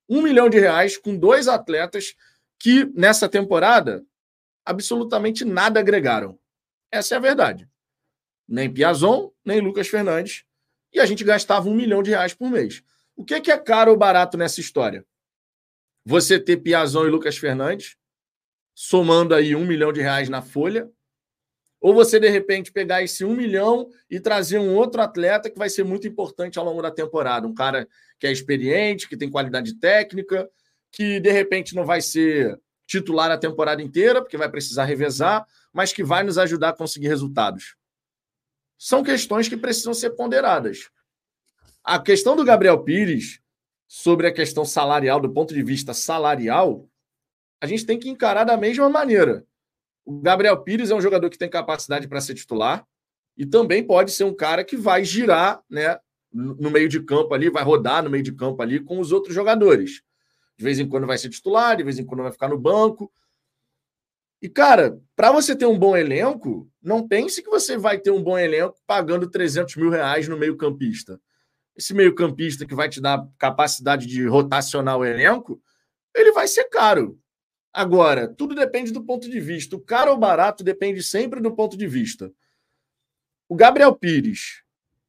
Um 0.09 0.21
milhão 0.21 0.51
de 0.51 0.59
reais 0.59 0.99
com 0.99 1.17
dois 1.17 1.47
atletas 1.47 2.17
que, 2.59 2.87
nessa 2.87 3.29
temporada, 3.29 4.05
absolutamente 4.65 5.45
nada 5.45 5.79
agregaram. 5.79 6.37
Essa 6.91 7.15
é 7.15 7.19
a 7.19 7.21
verdade. 7.21 7.69
Nem 8.49 8.73
Piazon, 8.73 9.31
nem 9.45 9.61
Lucas 9.61 9.89
Fernandes. 9.89 10.45
E 10.93 11.01
a 11.01 11.07
gente 11.07 11.25
gastava 11.25 11.69
um 11.69 11.75
milhão 11.75 12.03
de 12.03 12.11
reais 12.11 12.35
por 12.35 12.51
mês. 12.51 12.83
O 13.17 13.25
que 13.25 13.51
é 13.51 13.59
caro 13.59 13.91
ou 13.91 13.97
barato 13.97 14.37
nessa 14.37 14.61
história? 14.61 15.05
Você 16.05 16.39
ter 16.39 16.59
Piazon 16.59 17.07
e 17.07 17.11
Lucas 17.11 17.37
Fernandes, 17.37 17.97
somando 18.75 19.35
aí 19.35 19.57
um 19.57 19.67
milhão 19.67 19.93
de 19.93 20.01
reais 20.01 20.29
na 20.29 20.41
folha, 20.41 20.89
ou 21.81 21.95
você, 21.95 22.19
de 22.19 22.29
repente, 22.29 22.73
pegar 22.73 23.03
esse 23.03 23.25
um 23.25 23.35
milhão 23.35 23.89
e 24.11 24.19
trazer 24.19 24.59
um 24.59 24.75
outro 24.75 25.01
atleta 25.01 25.51
que 25.51 25.59
vai 25.59 25.69
ser 25.69 25.85
muito 25.85 26.07
importante 26.07 26.59
ao 26.59 26.65
longo 26.65 26.83
da 26.83 26.91
temporada. 26.91 27.47
Um 27.47 27.55
cara 27.55 27.87
que 28.19 28.27
é 28.27 28.33
experiente, 28.33 29.09
que 29.09 29.17
tem 29.17 29.31
qualidade 29.31 29.75
técnica, 29.79 30.49
que 30.91 31.21
de 31.21 31.31
repente 31.31 31.75
não 31.75 31.85
vai 31.85 32.01
ser 32.01 32.59
titular 32.87 33.31
a 33.31 33.39
temporada 33.39 33.83
inteira, 33.83 34.23
porque 34.23 34.37
vai 34.37 34.49
precisar 34.49 34.85
revezar, 34.85 35.47
mas 35.77 35.93
que 35.93 36.03
vai 36.03 36.23
nos 36.23 36.39
ajudar 36.39 36.71
a 36.71 36.73
conseguir 36.73 37.09
resultados. 37.09 37.77
São 38.79 39.05
questões 39.05 39.47
que 39.47 39.59
precisam 39.59 39.93
ser 39.93 40.09
ponderadas. 40.17 40.89
A 41.85 41.99
questão 41.99 42.35
do 42.35 42.47
Gabriel 42.47 42.83
Pires, 42.83 43.43
sobre 43.87 44.27
a 44.27 44.33
questão 44.33 44.65
salarial, 44.65 45.21
do 45.21 45.31
ponto 45.31 45.53
de 45.53 45.63
vista 45.63 45.93
salarial, 45.93 46.89
a 47.61 47.67
gente 47.67 47.85
tem 47.85 47.99
que 47.99 48.09
encarar 48.09 48.45
da 48.45 48.57
mesma 48.57 48.89
maneira. 48.89 49.47
O 50.03 50.19
Gabriel 50.19 50.63
Pires 50.63 50.91
é 50.91 50.95
um 50.95 51.01
jogador 51.01 51.29
que 51.29 51.37
tem 51.37 51.51
capacidade 51.51 52.09
para 52.09 52.23
ser 52.23 52.33
titular 52.33 52.87
e 53.37 53.45
também 53.45 53.87
pode 53.87 54.13
ser 54.13 54.25
um 54.25 54.35
cara 54.35 54.65
que 54.65 54.79
vai 54.79 55.05
girar 55.05 55.63
né, 55.69 55.99
no 56.33 56.71
meio 56.71 56.89
de 56.89 57.03
campo 57.03 57.35
ali, 57.35 57.51
vai 57.51 57.63
rodar 57.63 58.03
no 58.03 58.09
meio 58.09 58.25
de 58.25 58.33
campo 58.33 58.63
ali 58.63 58.81
com 58.81 58.99
os 58.99 59.13
outros 59.13 59.35
jogadores. 59.35 60.01
De 60.57 60.65
vez 60.65 60.79
em 60.79 60.89
quando 60.89 61.07
vai 61.07 61.19
ser 61.19 61.29
titular, 61.29 61.77
de 61.77 61.83
vez 61.83 61.99
em 61.99 62.07
quando 62.07 62.23
vai 62.23 62.33
ficar 62.33 62.49
no 62.49 62.59
banco. 62.59 63.13
E, 64.41 64.49
cara, 64.49 65.01
para 65.15 65.33
você 65.33 65.57
ter 65.57 65.67
um 65.67 65.79
bom 65.79 65.97
elenco, 65.97 66.71
não 66.83 67.07
pense 67.07 67.43
que 67.43 67.49
você 67.49 67.79
vai 67.79 67.99
ter 67.99 68.11
um 68.11 68.23
bom 68.23 68.39
elenco 68.39 68.77
pagando 68.87 69.31
300 69.31 69.77
mil 69.77 69.91
reais 69.91 70.29
no 70.29 70.37
meio-campista. 70.37 71.21
Esse 71.75 71.95
meio-campista 71.95 72.67
que 72.67 72.75
vai 72.75 72.89
te 72.89 73.01
dar 73.01 73.27
capacidade 73.39 74.07
de 74.07 74.27
rotacionar 74.27 74.99
o 74.99 75.05
elenco, 75.05 75.61
ele 76.15 76.33
vai 76.33 76.47
ser 76.47 76.65
caro. 76.65 77.19
Agora, 77.73 78.27
tudo 78.27 78.55
depende 78.55 78.91
do 78.91 79.05
ponto 79.05 79.29
de 79.29 79.41
vista. 79.41 79.77
O 79.77 79.81
caro 79.81 80.11
ou 80.11 80.19
barato 80.19 80.65
depende 80.65 81.03
sempre 81.03 81.41
do 81.41 81.55
ponto 81.55 81.77
de 81.77 81.87
vista. 81.87 82.33
O 83.49 83.55
Gabriel 83.55 83.95
Pires, 83.95 84.63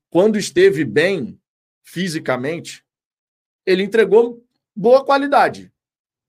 quando 0.10 0.38
esteve 0.38 0.84
bem 0.84 1.40
fisicamente, 1.82 2.84
ele 3.66 3.84
entregou 3.84 4.46
boa 4.76 5.04
qualidade, 5.04 5.72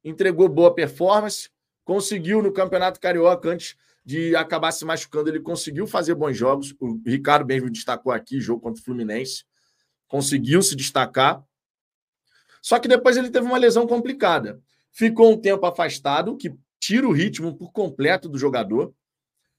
entregou 0.05 0.49
boa 0.49 0.75
performance, 0.75 1.51
conseguiu 1.89 2.43
no 2.43 2.53
Campeonato 2.53 3.01
Carioca, 3.01 3.49
antes 3.49 3.75
de 4.05 4.37
acabar 4.37 4.73
se 4.73 4.85
machucando, 4.85 5.31
ele 5.31 5.41
conseguiu 5.41 5.87
fazer 5.87 6.15
bons 6.15 6.37
jogos. 6.37 6.75
O 6.79 7.01
Ricardo 7.05 7.47
mesmo 7.47 7.71
destacou 7.71 8.13
aqui, 8.13 8.41
jogo 8.41 8.61
contra 8.61 8.79
o 8.79 8.85
Fluminense, 8.85 9.45
conseguiu 10.07 10.61
se 10.61 10.77
destacar. 10.77 11.43
Só 12.61 12.79
que 12.79 12.87
depois 12.87 13.17
ele 13.17 13.31
teve 13.31 13.47
uma 13.47 13.57
lesão 13.57 13.87
complicada 13.87 14.61
ficou 14.99 15.31
um 15.31 15.41
tempo 15.41 15.65
afastado, 15.65 16.37
que 16.37 16.53
tira 16.81 17.07
o 17.07 17.13
ritmo 17.13 17.57
por 17.57 17.71
completo 17.71 18.29
do 18.29 18.37
jogador. 18.37 18.93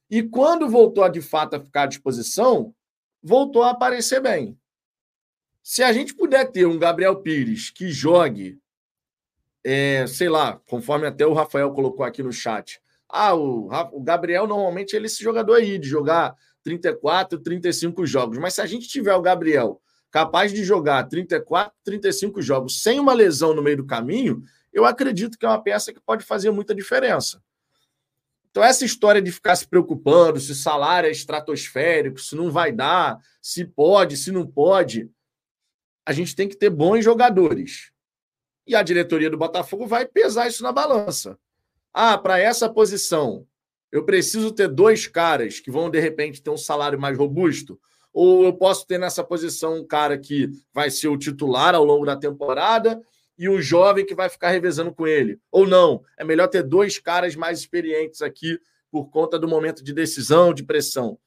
E 0.09 0.21
quando 0.21 0.69
voltou 0.69 1.07
de 1.07 1.21
fato 1.21 1.55
a 1.55 1.59
ficar 1.61 1.83
à 1.83 1.85
disposição, 1.85 2.75
voltou 3.23 3.63
a 3.63 3.71
aparecer 3.71 4.21
bem. 4.21 4.57
Se 5.63 5.81
a 5.81 5.93
gente 5.93 6.13
puder 6.13 6.51
ter 6.51 6.65
um 6.65 6.77
Gabriel 6.77 7.21
Pires 7.21 7.69
que 7.69 7.89
jogue, 7.89 8.59
é, 9.63 10.05
sei 10.07 10.29
lá, 10.29 10.59
conforme 10.67 11.07
até 11.07 11.25
o 11.25 11.33
Rafael 11.33 11.71
colocou 11.71 12.05
aqui 12.05 12.23
no 12.23 12.31
chat. 12.31 12.81
Ah, 13.07 13.33
o, 13.35 13.69
o 13.91 14.01
Gabriel 14.01 14.47
normalmente 14.47 14.95
ele 14.95 15.05
é 15.05 15.07
esse 15.07 15.23
jogador 15.23 15.55
aí, 15.55 15.77
de 15.77 15.87
jogar 15.87 16.35
34, 16.63 17.39
35 17.39 18.05
jogos. 18.05 18.37
Mas 18.37 18.53
se 18.53 18.61
a 18.61 18.65
gente 18.65 18.87
tiver 18.87 19.15
o 19.15 19.21
Gabriel 19.21 19.81
capaz 20.11 20.51
de 20.51 20.63
jogar 20.63 21.03
34, 21.07 21.71
35 21.83 22.41
jogos 22.41 22.81
sem 22.81 22.99
uma 22.99 23.13
lesão 23.13 23.53
no 23.53 23.61
meio 23.61 23.77
do 23.77 23.85
caminho, 23.85 24.43
eu 24.71 24.85
acredito 24.85 25.37
que 25.37 25.45
é 25.45 25.49
uma 25.49 25.61
peça 25.61 25.93
que 25.93 25.99
pode 25.99 26.23
fazer 26.23 26.51
muita 26.51 26.73
diferença. 26.75 27.41
Então, 28.49 28.63
essa 28.63 28.83
história 28.83 29.21
de 29.21 29.31
ficar 29.31 29.55
se 29.55 29.67
preocupando 29.67 30.39
se 30.39 30.51
o 30.51 30.55
salário 30.55 31.07
é 31.07 31.11
estratosférico, 31.11 32.19
se 32.19 32.35
não 32.35 32.51
vai 32.51 32.71
dar, 32.71 33.19
se 33.41 33.63
pode, 33.63 34.17
se 34.17 34.31
não 34.31 34.45
pode, 34.45 35.09
a 36.05 36.11
gente 36.11 36.35
tem 36.35 36.47
que 36.47 36.57
ter 36.57 36.69
bons 36.69 37.03
jogadores. 37.03 37.91
E 38.69 38.75
a 38.75 38.83
diretoria 38.83 39.31
do 39.31 39.37
Botafogo 39.37 39.87
vai 39.87 40.05
pesar 40.05 40.47
isso 40.47 40.61
na 40.61 40.71
balança. 40.71 41.39
Ah, 41.91 42.15
para 42.19 42.37
essa 42.37 42.69
posição, 42.69 43.47
eu 43.91 44.05
preciso 44.05 44.51
ter 44.51 44.67
dois 44.67 45.07
caras 45.07 45.59
que 45.59 45.71
vão, 45.71 45.89
de 45.89 45.99
repente, 45.99 46.39
ter 46.39 46.51
um 46.51 46.57
salário 46.57 46.99
mais 46.99 47.17
robusto? 47.17 47.81
Ou 48.13 48.43
eu 48.43 48.53
posso 48.53 48.85
ter 48.85 48.99
nessa 48.99 49.23
posição 49.23 49.79
um 49.79 49.87
cara 49.87 50.19
que 50.19 50.51
vai 50.71 50.91
ser 50.91 51.07
o 51.07 51.17
titular 51.17 51.73
ao 51.73 51.83
longo 51.83 52.05
da 52.05 52.15
temporada 52.15 53.01
e 53.35 53.49
um 53.49 53.59
jovem 53.59 54.05
que 54.05 54.13
vai 54.13 54.29
ficar 54.29 54.51
revezando 54.51 54.93
com 54.93 55.07
ele. 55.07 55.39
Ou 55.51 55.65
não, 55.65 56.03
é 56.15 56.23
melhor 56.23 56.47
ter 56.47 56.61
dois 56.61 56.99
caras 56.99 57.35
mais 57.35 57.57
experientes 57.57 58.21
aqui 58.21 58.59
por 58.91 59.09
conta 59.09 59.39
do 59.39 59.47
momento 59.47 59.83
de 59.83 59.93
decisão, 59.93 60.53
de 60.53 60.63
pressão. 60.63 61.17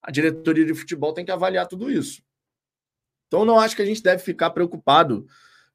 A 0.00 0.12
diretoria 0.12 0.64
de 0.64 0.74
futebol 0.74 1.12
tem 1.12 1.24
que 1.24 1.32
avaliar 1.32 1.66
tudo 1.66 1.90
isso. 1.90 2.22
Então, 3.26 3.44
não 3.44 3.58
acho 3.58 3.74
que 3.74 3.82
a 3.82 3.86
gente 3.86 4.04
deve 4.04 4.22
ficar 4.22 4.50
preocupado 4.50 5.26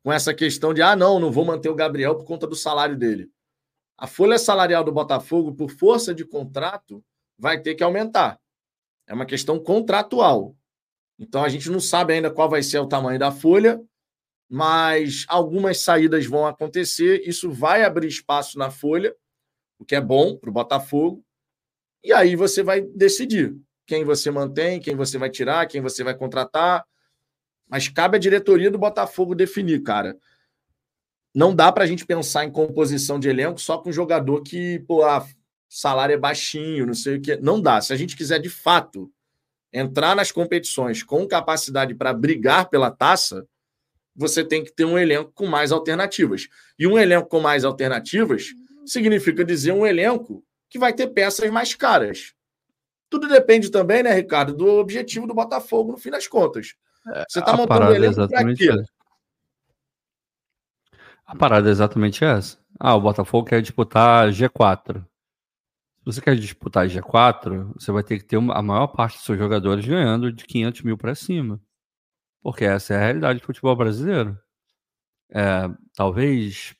com 0.04 0.12
essa 0.12 0.34
questão 0.34 0.74
de, 0.74 0.82
ah, 0.82 0.96
não, 0.96 1.20
não 1.20 1.32
vou 1.32 1.46
manter 1.46 1.70
o 1.70 1.76
Gabriel 1.76 2.16
por 2.16 2.26
conta 2.26 2.48
do 2.48 2.56
salário 2.56 2.98
dele. 2.98 3.30
A 3.98 4.08
folha 4.08 4.40
salarial 4.40 4.84
do 4.84 4.92
Botafogo, 4.92 5.54
por 5.54 5.70
força 5.70 6.14
de 6.14 6.26
contrato, 6.26 7.04
vai 7.38 7.62
ter 7.62 7.76
que 7.76 7.84
aumentar. 7.84 8.40
É 9.08 9.14
uma 9.14 9.26
questão 9.26 9.60
contratual. 9.60 10.56
Então, 11.20 11.44
a 11.44 11.50
gente 11.50 11.70
não 11.70 11.80
sabe 11.80 12.14
ainda 12.14 12.32
qual 12.32 12.50
vai 12.50 12.64
ser 12.64 12.80
o 12.80 12.88
tamanho 12.88 13.20
da 13.20 13.32
folha, 13.32 13.80
mas 14.50 15.24
algumas 15.28 15.80
saídas 15.80 16.26
vão 16.26 16.48
acontecer. 16.48 17.22
Isso 17.28 17.52
vai 17.52 17.84
abrir 17.84 18.08
espaço 18.08 18.58
na 18.58 18.72
folha, 18.72 19.16
o 19.78 19.86
que 19.86 19.96
é 19.96 20.02
bom 20.02 20.36
para 20.36 20.50
o 20.50 20.54
Botafogo. 20.54 21.24
E 22.04 22.12
aí 22.12 22.36
você 22.36 22.64
vai 22.64 22.82
decidir 22.82 23.56
quem 23.86 24.04
você 24.04 24.32
mantém, 24.32 24.80
quem 24.80 24.96
você 24.96 25.18
vai 25.18 25.30
tirar, 25.30 25.68
quem 25.68 25.80
você 25.80 26.04
vai 26.04 26.16
contratar. 26.16 26.84
Mas 27.72 27.88
cabe 27.88 28.18
à 28.18 28.20
diretoria 28.20 28.70
do 28.70 28.78
Botafogo 28.78 29.34
definir, 29.34 29.82
cara. 29.82 30.18
Não 31.34 31.56
dá 31.56 31.72
para 31.72 31.86
a 31.86 31.88
gente 31.88 32.06
pensar 32.06 32.44
em 32.44 32.52
composição 32.52 33.18
de 33.18 33.30
elenco 33.30 33.62
só 33.62 33.78
com 33.78 33.90
um 33.90 33.94
jogador 33.94 34.42
que, 34.42 34.80
pô, 34.80 35.06
a 35.06 35.26
salário 35.70 36.14
é 36.14 36.18
baixinho, 36.18 36.86
não 36.86 36.94
sei 36.94 37.16
o 37.16 37.22
que. 37.22 37.38
Não 37.38 37.62
dá. 37.62 37.80
Se 37.80 37.94
a 37.94 37.96
gente 37.96 38.18
quiser 38.18 38.40
de 38.40 38.50
fato 38.50 39.10
entrar 39.72 40.18
nas 40.18 40.34
competições 40.34 41.02
com 41.02 41.26
capacidade 41.26 41.96
para 41.96 42.12
brigar 42.12 42.70
pela 42.70 42.92
taça, 42.92 43.48
você 44.14 44.44
tem 44.44 44.66
que 44.66 44.74
ter 44.74 44.84
um 44.84 45.00
elenco 45.00 45.32
com 45.34 45.48
mais 45.48 45.72
alternativas. 45.72 46.50
E 46.78 46.86
um 46.86 47.00
elenco 47.00 47.30
com 47.30 47.40
mais 47.40 47.64
alternativas 47.64 48.50
significa 48.86 49.46
dizer 49.46 49.72
um 49.72 49.88
elenco 49.88 50.44
que 50.70 50.78
vai 50.78 50.92
ter 50.92 51.08
peças 51.08 51.50
mais 51.50 51.74
caras. 51.74 52.34
Tudo 53.10 53.30
depende 53.30 53.72
também, 53.72 54.04
né, 54.04 54.14
Ricardo, 54.14 54.54
do 54.54 54.68
objetivo 54.68 55.26
do 55.26 55.34
Botafogo 55.34 55.94
no 55.94 55.98
fim 55.98 56.10
das 56.10 56.28
contas. 56.28 56.76
É, 57.08 57.26
você 57.28 57.40
está 57.40 57.56
montando 57.56 57.86
um 57.86 58.50
é 58.50 58.56
quê? 58.56 58.70
A 61.26 61.36
parada 61.36 61.70
é 61.70 61.72
exatamente 61.72 62.24
essa. 62.24 62.60
Ah, 62.80 62.96
o 62.96 63.02
Botafogo 63.02 63.48
quer 63.48 63.62
disputar 63.62 64.30
G4. 64.30 65.06
Se 66.00 66.06
você 66.06 66.22
quer 66.22 66.36
disputar 66.36 66.88
G4, 66.88 67.74
você 67.74 67.92
vai 67.92 68.04
ter 68.04 68.18
que 68.18 68.26
ter 68.26 68.38
a 68.38 68.62
maior 68.62 68.88
parte 68.88 69.16
dos 69.16 69.26
seus 69.26 69.38
jogadores 69.38 69.86
ganhando 69.86 70.32
de 70.32 70.46
500 70.46 70.82
mil 70.82 70.98
para 70.98 71.16
cima. 71.16 71.62
Porque 72.42 72.66
essa 72.66 72.94
é 72.94 72.98
a 72.98 73.00
realidade 73.00 73.40
do 73.40 73.46
futebol 73.46 73.76
brasileiro. 73.76 74.38
É, 75.30 75.70
talvez 75.96 76.76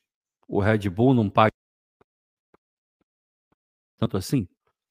o 0.46 0.60
Red 0.60 0.90
Bull 0.90 1.14
não 1.14 1.30
pague 1.30 1.52
tanto 3.98 4.16
assim, 4.16 4.48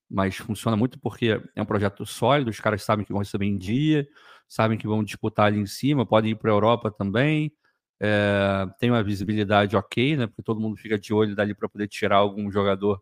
mas 0.09 0.37
funciona 0.37 0.77
muito 0.77 0.97
porque 0.99 1.41
é 1.55 1.61
um 1.61 1.65
projeto 1.65 2.05
sólido, 2.05 2.49
os 2.49 2.59
caras 2.59 2.81
sabem 2.83 3.05
que 3.05 3.11
vão 3.11 3.19
receber 3.19 3.45
em 3.45 3.57
dia, 3.57 4.07
sabem 4.51 4.77
que 4.77 4.85
vão 4.87 5.01
disputar 5.03 5.45
ali 5.47 5.59
em 5.59 5.65
cima, 5.65 6.05
podem 6.05 6.31
ir 6.31 6.35
para 6.35 6.51
a 6.51 6.53
Europa 6.53 6.91
também, 6.91 7.53
é, 8.01 8.67
tem 8.79 8.91
uma 8.91 9.01
visibilidade 9.03 9.77
ok, 9.77 10.17
né? 10.17 10.27
Porque 10.27 10.43
todo 10.43 10.59
mundo 10.59 10.75
fica 10.77 10.99
de 10.99 11.13
olho 11.13 11.35
dali 11.35 11.55
para 11.55 11.69
poder 11.69 11.87
tirar 11.87 12.17
algum 12.17 12.51
jogador 12.51 13.01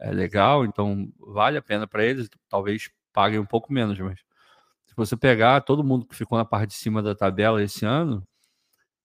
é, 0.00 0.10
legal, 0.12 0.64
então 0.64 1.08
vale 1.20 1.58
a 1.58 1.62
pena 1.62 1.86
para 1.86 2.04
eles, 2.04 2.28
talvez 2.48 2.90
paguem 3.12 3.38
um 3.40 3.46
pouco 3.46 3.72
menos, 3.72 3.98
mas 4.00 4.18
se 4.86 4.94
você 4.96 5.16
pegar 5.16 5.62
todo 5.62 5.84
mundo 5.84 6.06
que 6.06 6.16
ficou 6.16 6.38
na 6.38 6.44
parte 6.44 6.70
de 6.70 6.76
cima 6.76 7.02
da 7.02 7.14
tabela 7.14 7.62
esse 7.62 7.86
ano, 7.86 8.24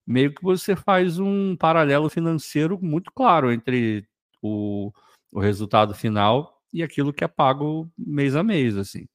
meio 0.07 0.33
que 0.33 0.43
você 0.43 0.75
faz 0.75 1.19
um 1.19 1.55
paralelo 1.57 2.09
financeiro 2.09 2.79
muito 2.81 3.11
claro 3.13 3.51
entre 3.51 4.07
o, 4.41 4.91
o 5.31 5.39
resultado 5.39 5.93
final 5.95 6.61
e 6.73 6.83
aquilo 6.83 7.13
que 7.13 7.23
é 7.23 7.27
pago 7.27 7.89
mês 7.97 8.35
a 8.35 8.43
mês, 8.43 8.77
assim. 8.77 9.07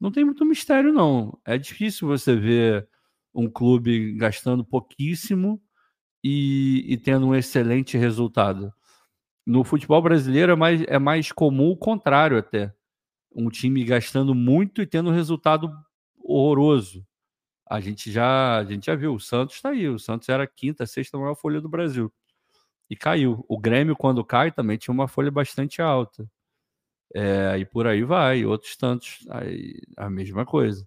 Não 0.00 0.10
tem 0.10 0.24
muito 0.24 0.44
mistério, 0.46 0.92
não. 0.92 1.38
É 1.44 1.58
difícil 1.58 2.08
você 2.08 2.34
ver 2.34 2.88
um 3.34 3.48
clube 3.50 4.14
gastando 4.14 4.64
pouquíssimo 4.64 5.62
e, 6.24 6.84
e 6.88 6.96
tendo 6.96 7.26
um 7.26 7.34
excelente 7.34 7.98
resultado. 7.98 8.72
No 9.46 9.62
futebol 9.62 10.00
brasileiro 10.00 10.52
é 10.52 10.56
mais, 10.56 10.82
é 10.82 10.98
mais 10.98 11.32
comum 11.32 11.70
o 11.70 11.76
contrário 11.76 12.38
até. 12.38 12.72
Um 13.34 13.50
time 13.50 13.84
gastando 13.84 14.34
muito 14.34 14.82
e 14.82 14.86
tendo 14.86 15.10
um 15.10 15.14
resultado 15.14 15.70
horroroso. 16.22 17.06
A 17.68 17.78
gente 17.78 18.10
já, 18.10 18.58
a 18.58 18.64
gente 18.64 18.86
já 18.86 18.96
viu, 18.96 19.14
o 19.14 19.20
Santos 19.20 19.56
está 19.56 19.70
aí. 19.70 19.88
O 19.88 19.98
Santos 19.98 20.28
era 20.28 20.44
a 20.44 20.46
quinta, 20.46 20.86
sexta 20.86 21.18
maior 21.18 21.36
folha 21.36 21.60
do 21.60 21.68
Brasil. 21.68 22.12
E 22.88 22.96
caiu. 22.96 23.44
O 23.48 23.58
Grêmio, 23.58 23.94
quando 23.94 24.24
cai, 24.24 24.50
também 24.50 24.76
tinha 24.78 24.92
uma 24.92 25.06
folha 25.06 25.30
bastante 25.30 25.80
alta. 25.80 26.28
É, 27.14 27.58
e 27.58 27.64
por 27.64 27.86
aí 27.86 28.04
vai, 28.04 28.44
outros 28.44 28.76
tantos, 28.76 29.26
aí, 29.30 29.80
a 29.96 30.08
mesma 30.08 30.46
coisa. 30.46 30.86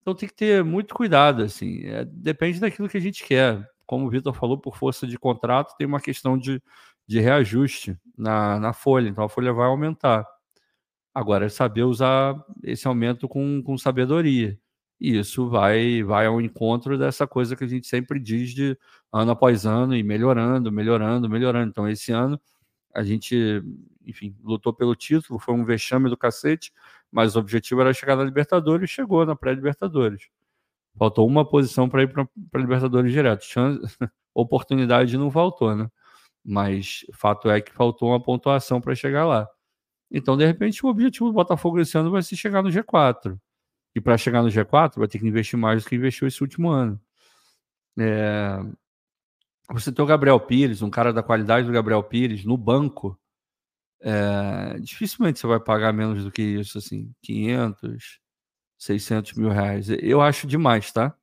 Então 0.00 0.14
tem 0.14 0.28
que 0.28 0.34
ter 0.34 0.64
muito 0.64 0.94
cuidado, 0.94 1.42
assim, 1.42 1.84
é, 1.84 2.04
depende 2.04 2.60
daquilo 2.60 2.88
que 2.88 2.96
a 2.96 3.00
gente 3.00 3.24
quer. 3.24 3.64
Como 3.86 4.06
o 4.06 4.10
Vitor 4.10 4.34
falou, 4.34 4.58
por 4.58 4.76
força 4.76 5.06
de 5.06 5.18
contrato, 5.18 5.76
tem 5.76 5.86
uma 5.86 6.00
questão 6.00 6.38
de, 6.38 6.62
de 7.06 7.20
reajuste 7.20 7.96
na, 8.16 8.58
na 8.60 8.72
folha, 8.72 9.08
então 9.08 9.24
a 9.24 9.28
folha 9.28 9.52
vai 9.52 9.66
aumentar. 9.66 10.26
Agora 11.14 11.46
é 11.46 11.48
saber 11.48 11.82
usar 11.82 12.34
esse 12.62 12.86
aumento 12.86 13.28
com, 13.28 13.62
com 13.62 13.76
sabedoria. 13.76 14.58
E 15.00 15.18
isso 15.18 15.48
vai, 15.48 16.02
vai 16.02 16.26
ao 16.26 16.40
encontro 16.40 16.96
dessa 16.96 17.26
coisa 17.26 17.56
que 17.56 17.64
a 17.64 17.66
gente 17.66 17.86
sempre 17.86 18.20
diz 18.20 18.50
de 18.54 18.78
ano 19.12 19.32
após 19.32 19.66
ano 19.66 19.96
e 19.96 20.02
melhorando, 20.02 20.70
melhorando, 20.72 21.28
melhorando. 21.28 21.68
Então, 21.70 21.88
esse 21.88 22.12
ano 22.12 22.40
a 22.94 23.02
gente, 23.02 23.62
enfim, 24.06 24.36
lutou 24.42 24.72
pelo 24.72 24.94
título, 24.94 25.38
foi 25.38 25.54
um 25.54 25.64
vexame 25.64 26.08
do 26.08 26.16
cacete, 26.16 26.72
mas 27.10 27.36
o 27.36 27.38
objetivo 27.38 27.80
era 27.80 27.92
chegar 27.92 28.16
na 28.16 28.24
Libertadores 28.24 28.90
e 28.90 28.92
chegou 28.92 29.24
na 29.24 29.34
pré-Libertadores. 29.34 30.28
Faltou 30.96 31.26
uma 31.26 31.44
posição 31.48 31.88
para 31.88 32.02
ir 32.02 32.08
para 32.12 32.28
a 32.54 32.58
Libertadores 32.58 33.12
direto. 33.12 33.44
Chance, 33.44 33.80
oportunidade 34.34 35.16
não 35.16 35.30
faltou, 35.30 35.74
né? 35.74 35.90
Mas 36.44 37.06
fato 37.14 37.48
é 37.50 37.60
que 37.60 37.72
faltou 37.72 38.10
uma 38.10 38.22
pontuação 38.22 38.80
para 38.80 38.94
chegar 38.94 39.24
lá. 39.24 39.48
Então, 40.10 40.36
de 40.36 40.44
repente, 40.44 40.84
o 40.84 40.88
objetivo 40.88 41.26
do 41.26 41.32
Botafogo 41.32 41.80
esse 41.80 41.96
ano 41.96 42.10
vai 42.10 42.22
ser 42.22 42.36
chegar 42.36 42.62
no 42.62 42.68
G4. 42.68 43.38
E 43.94 44.00
para 44.00 44.18
chegar 44.18 44.42
no 44.42 44.48
G4, 44.48 44.98
vai 44.98 45.08
ter 45.08 45.18
que 45.18 45.26
investir 45.26 45.58
mais 45.58 45.82
do 45.82 45.88
que 45.88 45.96
investiu 45.96 46.28
esse 46.28 46.42
último 46.42 46.68
ano. 46.70 47.00
É, 47.98 48.58
você 49.70 49.92
tem 49.92 50.04
o 50.04 50.08
Gabriel 50.08 50.40
Pires, 50.40 50.82
um 50.82 50.90
cara 50.90 51.12
da 51.12 51.22
qualidade 51.22 51.66
do 51.66 51.72
Gabriel 51.72 52.02
Pires, 52.02 52.44
no 52.44 52.56
banco, 52.56 53.18
é, 54.00 54.78
dificilmente 54.80 55.38
você 55.38 55.46
vai 55.46 55.60
pagar 55.60 55.92
menos 55.92 56.24
do 56.24 56.30
que 56.30 56.42
isso, 56.42 56.78
assim, 56.78 57.12
500, 57.22 58.20
600 58.78 59.32
mil 59.34 59.48
reais. 59.48 59.88
Eu 59.88 60.20
acho 60.20 60.46
demais, 60.46 60.92
tá? 60.92 61.16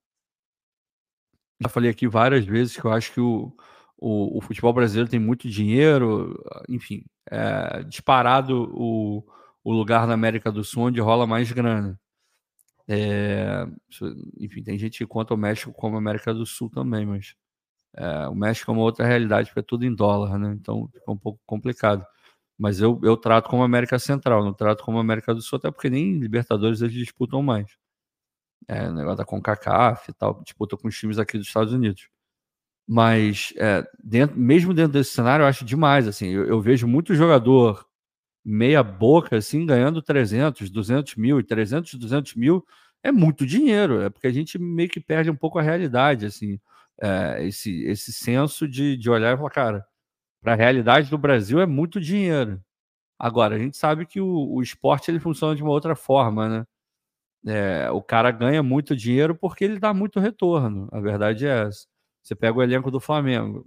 Já 1.62 1.70
falei 1.70 1.90
aqui 1.92 2.08
várias 2.08 2.46
vezes 2.46 2.76
que 2.78 2.86
eu 2.86 2.92
acho 2.92 3.12
que 3.14 3.20
o, 3.20 3.54
o, 3.98 4.38
o 4.38 4.42
futebol 4.42 4.72
brasileiro 4.74 5.10
tem 5.10 5.20
muito 5.20 5.50
dinheiro, 5.50 6.42
enfim, 6.70 7.04
é 7.30 7.84
disparado 7.84 8.72
o, 8.74 9.24
o 9.64 9.74
lugar 9.74 10.08
na 10.08 10.14
América 10.14 10.52
do 10.52 10.64
Sul 10.64 10.84
onde 10.84 11.02
rola 11.02 11.28
mais 11.28 11.52
grana. 11.52 12.00
É, 12.88 13.68
enfim, 14.40 14.64
tem 14.64 14.80
gente 14.80 14.98
que 14.98 15.06
conta 15.06 15.34
o 15.34 15.38
México 15.38 15.72
como 15.74 15.98
América 15.98 16.34
do 16.34 16.46
Sul 16.46 16.70
também, 16.70 17.06
mas 17.06 17.36
é, 18.00 18.30
o 18.30 18.36
México 18.36 18.72
é 18.72 18.74
uma 18.74 18.84
outra 18.84 19.06
realidade, 19.06 19.50
porque 19.50 19.60
é 19.60 19.64
tudo 19.64 19.86
em 19.86 19.94
dólar, 19.94 20.40
né? 20.40 20.54
Então 20.54 20.88
fica 20.94 21.12
um 21.12 21.18
pouco 21.18 21.40
complicado. 21.46 22.06
Mas 22.58 22.80
eu, 22.82 23.00
eu 23.04 23.18
trato 23.18 23.50
como 23.50 23.62
América 23.64 24.00
Central, 24.00 24.44
não 24.44 24.54
trato 24.54 24.84
como 24.86 25.00
América 25.00 25.36
do 25.36 25.42
Sul, 25.42 25.58
até 25.58 25.70
porque 25.72 25.90
nem 25.90 26.18
Libertadores 26.18 26.82
eles 26.82 26.94
disputam 26.94 27.44
mais. 27.44 27.68
É, 28.68 28.90
o 28.90 28.94
negócio 28.94 29.18
da 29.18 29.26
CONCACAF 29.26 30.12
e 30.12 30.14
tal, 30.14 30.42
disputa 30.44 30.78
com 30.78 30.88
os 30.88 30.98
times 30.98 31.20
aqui 31.20 31.38
dos 31.38 31.48
Estados 31.48 31.74
Unidos. 31.74 32.10
Mas 32.88 33.54
é, 33.58 33.86
dentro, 34.04 34.38
mesmo 34.40 34.74
dentro 34.74 34.94
desse 34.94 35.12
cenário, 35.12 35.44
eu 35.44 35.48
acho 35.48 35.66
demais. 35.66 36.08
Assim, 36.08 36.30
eu, 36.30 36.46
eu 36.48 36.62
vejo 36.62 36.88
muito 36.88 37.16
jogador 37.16 37.86
meia 38.46 38.84
boca, 38.84 39.38
assim, 39.38 39.66
ganhando 39.66 40.02
300, 40.02 40.70
200 40.70 41.16
mil, 41.16 41.40
e 41.40 41.44
300, 41.44 41.96
200 41.96 42.36
mil 42.36 42.66
é 43.04 43.12
muito 43.12 43.46
dinheiro. 43.46 44.02
É 44.02 44.10
porque 44.10 44.28
a 44.28 44.32
gente 44.32 44.58
meio 44.60 44.90
que 44.90 45.00
perde 45.02 45.30
um 45.32 45.36
pouco 45.36 45.60
a 45.60 45.62
realidade, 45.62 46.26
assim 46.26 46.60
é, 47.02 47.46
esse, 47.46 47.84
esse 47.86 48.14
senso 48.14 48.68
de, 48.68 48.98
de 48.98 49.10
olhar 49.10 49.34
e 49.34 49.38
falar, 49.38 49.50
cara, 49.52 49.88
para 50.42 50.54
a 50.54 50.56
realidade 50.56 51.10
do 51.10 51.18
Brasil 51.18 51.60
é 51.62 51.66
muito 51.66 52.00
dinheiro. 52.00 52.62
Agora, 53.20 53.56
a 53.56 53.60
gente 53.60 53.78
sabe 53.78 54.06
que 54.06 54.22
o, 54.22 54.28
o 54.54 54.62
esporte 54.62 55.12
ele 55.12 55.20
funciona 55.20 55.56
de 55.56 55.64
uma 55.64 55.72
outra 55.72 55.96
forma, 55.96 56.50
né? 56.50 56.66
É, 57.48 57.90
o 57.92 58.02
cara 58.02 58.32
ganha 58.32 58.62
muito 58.64 58.96
dinheiro 58.96 59.36
porque 59.36 59.64
ele 59.64 59.80
dá 59.80 59.94
muito 59.94 60.20
retorno. 60.20 60.90
A 60.92 61.00
verdade 61.00 61.48
é 61.48 61.68
essa. 61.68 61.88
Você 62.24 62.36
pega 62.36 62.58
o 62.58 62.64
elenco 62.64 62.92
do 62.92 63.00
Flamengo, 63.00 63.66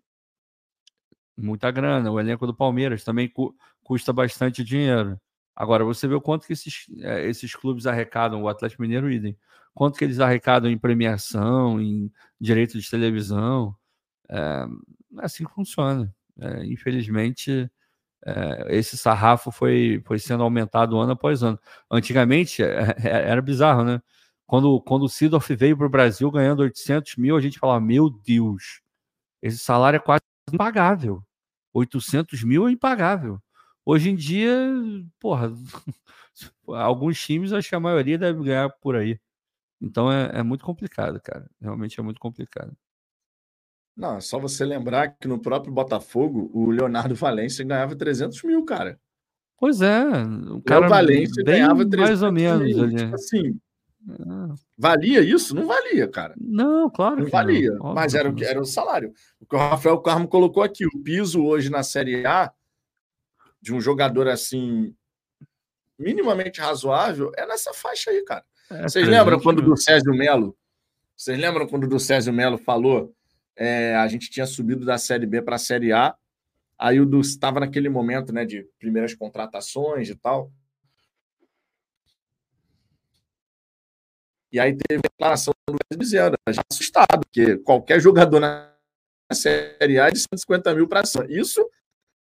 muita 1.37 1.71
grana. 1.71 2.11
O 2.11 2.21
elenco 2.21 2.47
do 2.47 2.55
Palmeiras 2.55 3.05
também 3.05 3.29
cu 3.29 3.55
custa 3.85 4.13
bastante 4.13 4.65
dinheiro. 4.65 5.19
Agora, 5.55 5.85
você 5.85 6.09
vê 6.09 6.15
o 6.15 6.21
quanto 6.21 6.47
que 6.47 6.53
esses, 6.53 6.87
é, 7.01 7.27
esses 7.29 7.55
clubes 7.55 7.87
arrecadam, 7.87 8.43
o 8.43 8.49
Atlético 8.49 8.83
Mineiro 8.83 9.11
idem, 9.11 9.37
quanto 9.75 9.99
que 9.99 10.05
eles 10.05 10.21
arrecadam 10.21 10.71
em 10.71 10.79
premiação, 10.79 11.81
em 11.81 12.11
direito 12.41 12.79
de 12.79 12.91
televisão. 12.91 13.75
É, 14.31 14.67
assim 15.19 15.45
funciona. 15.47 16.15
É, 16.41 16.65
infelizmente, 16.67 17.71
é, 18.25 18.67
esse 18.77 18.97
sarrafo 18.97 19.51
foi, 19.51 20.03
foi 20.07 20.19
sendo 20.19 20.43
aumentado 20.43 20.99
ano 20.99 21.13
após 21.13 21.43
ano. 21.43 21.59
Antigamente, 21.91 22.63
era 23.03 23.43
bizarro, 23.43 23.85
né? 23.85 24.03
Quando, 24.47 24.81
quando 24.83 25.05
o 25.05 25.09
Sidorf 25.09 25.55
veio 25.55 25.77
para 25.77 25.87
o 25.87 25.91
Brasil 25.91 26.31
ganhando 26.31 26.61
800 26.61 27.17
mil, 27.17 27.37
a 27.37 27.41
gente 27.41 27.59
falava, 27.59 27.81
meu 27.81 28.11
Deus, 28.11 28.83
esse 29.43 29.59
salário 29.59 29.97
é 29.97 30.01
quase 30.01 30.23
impagável. 30.53 31.23
800 31.73 32.45
mil 32.45 32.69
é 32.69 32.73
impagável. 32.73 33.41
Hoje 33.85 34.11
em 34.11 34.15
dia, 34.15 34.55
porra, 35.19 35.53
alguns 36.69 37.21
times, 37.21 37.53
acho 37.53 37.69
que 37.69 37.75
a 37.75 37.81
maioria 37.81 38.17
deve 38.17 38.43
ganhar 38.45 38.71
por 38.71 38.97
aí. 38.97 39.19
Então 39.81 40.11
é, 40.11 40.31
é 40.35 40.43
muito 40.43 40.65
complicado, 40.65 41.21
cara. 41.21 41.51
Realmente 41.61 41.99
é 41.99 42.03
muito 42.03 42.21
complicado. 42.21 42.73
Não, 43.97 44.17
é 44.17 44.21
só 44.21 44.39
você 44.39 44.65
lembrar 44.65 45.09
que 45.09 45.29
no 45.29 45.41
próprio 45.41 45.73
Botafogo, 45.73 46.51
o 46.55 46.71
Leonardo 46.71 47.15
Valência 47.15 47.65
ganhava 47.65 47.97
300 47.97 48.43
mil, 48.45 48.65
cara. 48.65 48.99
Pois 49.59 49.83
é, 49.83 50.05
o 50.51 50.63
cara 50.63 50.89
Valência 50.89 51.43
ganhava 51.45 51.85
300 51.85 51.99
mais 51.99 52.23
ou 52.23 52.33
menos 52.33 52.77
mil. 52.77 52.97
Tipo 52.97 53.15
assim, 53.15 53.59
é. 54.09 54.55
valia 54.79 55.21
isso? 55.21 55.55
Não 55.55 55.67
valia, 55.67 56.09
cara. 56.09 56.35
Não, 56.39 56.89
claro 56.89 57.17
não 57.17 57.25
que 57.27 57.31
valia, 57.31 57.73
não. 57.73 57.93
mas 57.93 58.15
era, 58.15 58.31
o 58.31 58.45
era 58.45 58.61
o 58.61 58.65
salário. 58.65 59.13
O 59.41 59.47
que 59.47 59.55
o 59.55 59.59
Rafael 59.59 60.01
Carmo 60.01 60.27
colocou 60.27 60.63
aqui, 60.63 60.87
o 60.87 61.03
piso 61.03 61.45
hoje 61.45 61.71
na 61.71 61.83
Série 61.83 62.25
A 62.27 62.53
de 63.63 63.73
um 63.73 63.81
jogador 63.81 64.29
assim 64.29 64.95
minimamente 65.99 66.61
razoável 66.61 67.33
é 67.37 67.47
nessa 67.47 67.73
faixa 67.73 68.11
aí, 68.11 68.23
cara. 68.25 68.45
É, 68.71 68.83
Vocês 68.83 69.07
300 69.07 69.19
lembram 69.19 69.41
quando 69.41 69.59
o 69.61 69.63
mil. 69.63 69.71
do 69.71 69.77
Césio 69.81 70.13
Melo? 70.13 70.59
Vocês 71.17 71.39
lembram 71.39 71.67
quando 71.67 71.85
o 71.85 71.89
do 71.89 72.01
Césio 72.01 72.33
Melo 72.33 72.59
falou? 72.59 73.15
é, 73.57 73.95
a 73.97 74.07
gente 74.09 74.31
tinha 74.31 74.47
subido 74.47 74.85
da 74.85 74.99
Série 74.99 75.27
B 75.27 75.43
para 75.43 75.57
a 75.57 75.59
Série 75.59 75.93
A. 75.93 76.15
Aí 76.79 77.01
o 77.01 77.07
do 77.07 77.21
estava 77.21 77.61
naquele 77.61 77.89
momento, 77.89 78.33
né, 78.33 78.45
de 78.45 78.67
primeiras 78.79 79.15
contratações 79.15 80.09
e 80.09 80.17
tal. 80.17 80.53
E 84.51 84.61
aí 84.61 84.77
teve 84.77 84.99
a 84.99 85.09
declaração 85.09 85.55
do 85.67 85.77
Césio 85.91 86.01
dizendo, 86.01 86.37
já 86.51 86.63
assustado, 86.71 87.21
porque 87.21 87.57
qualquer 87.59 88.01
jogador 88.01 88.41
na 88.41 88.71
Série 89.33 89.99
A 89.99 90.09
é 90.09 90.11
de 90.11 90.19
150 90.19 90.75
mil 90.75 90.89
para 90.89 91.05
cima. 91.05 91.25
Isso 91.29 91.67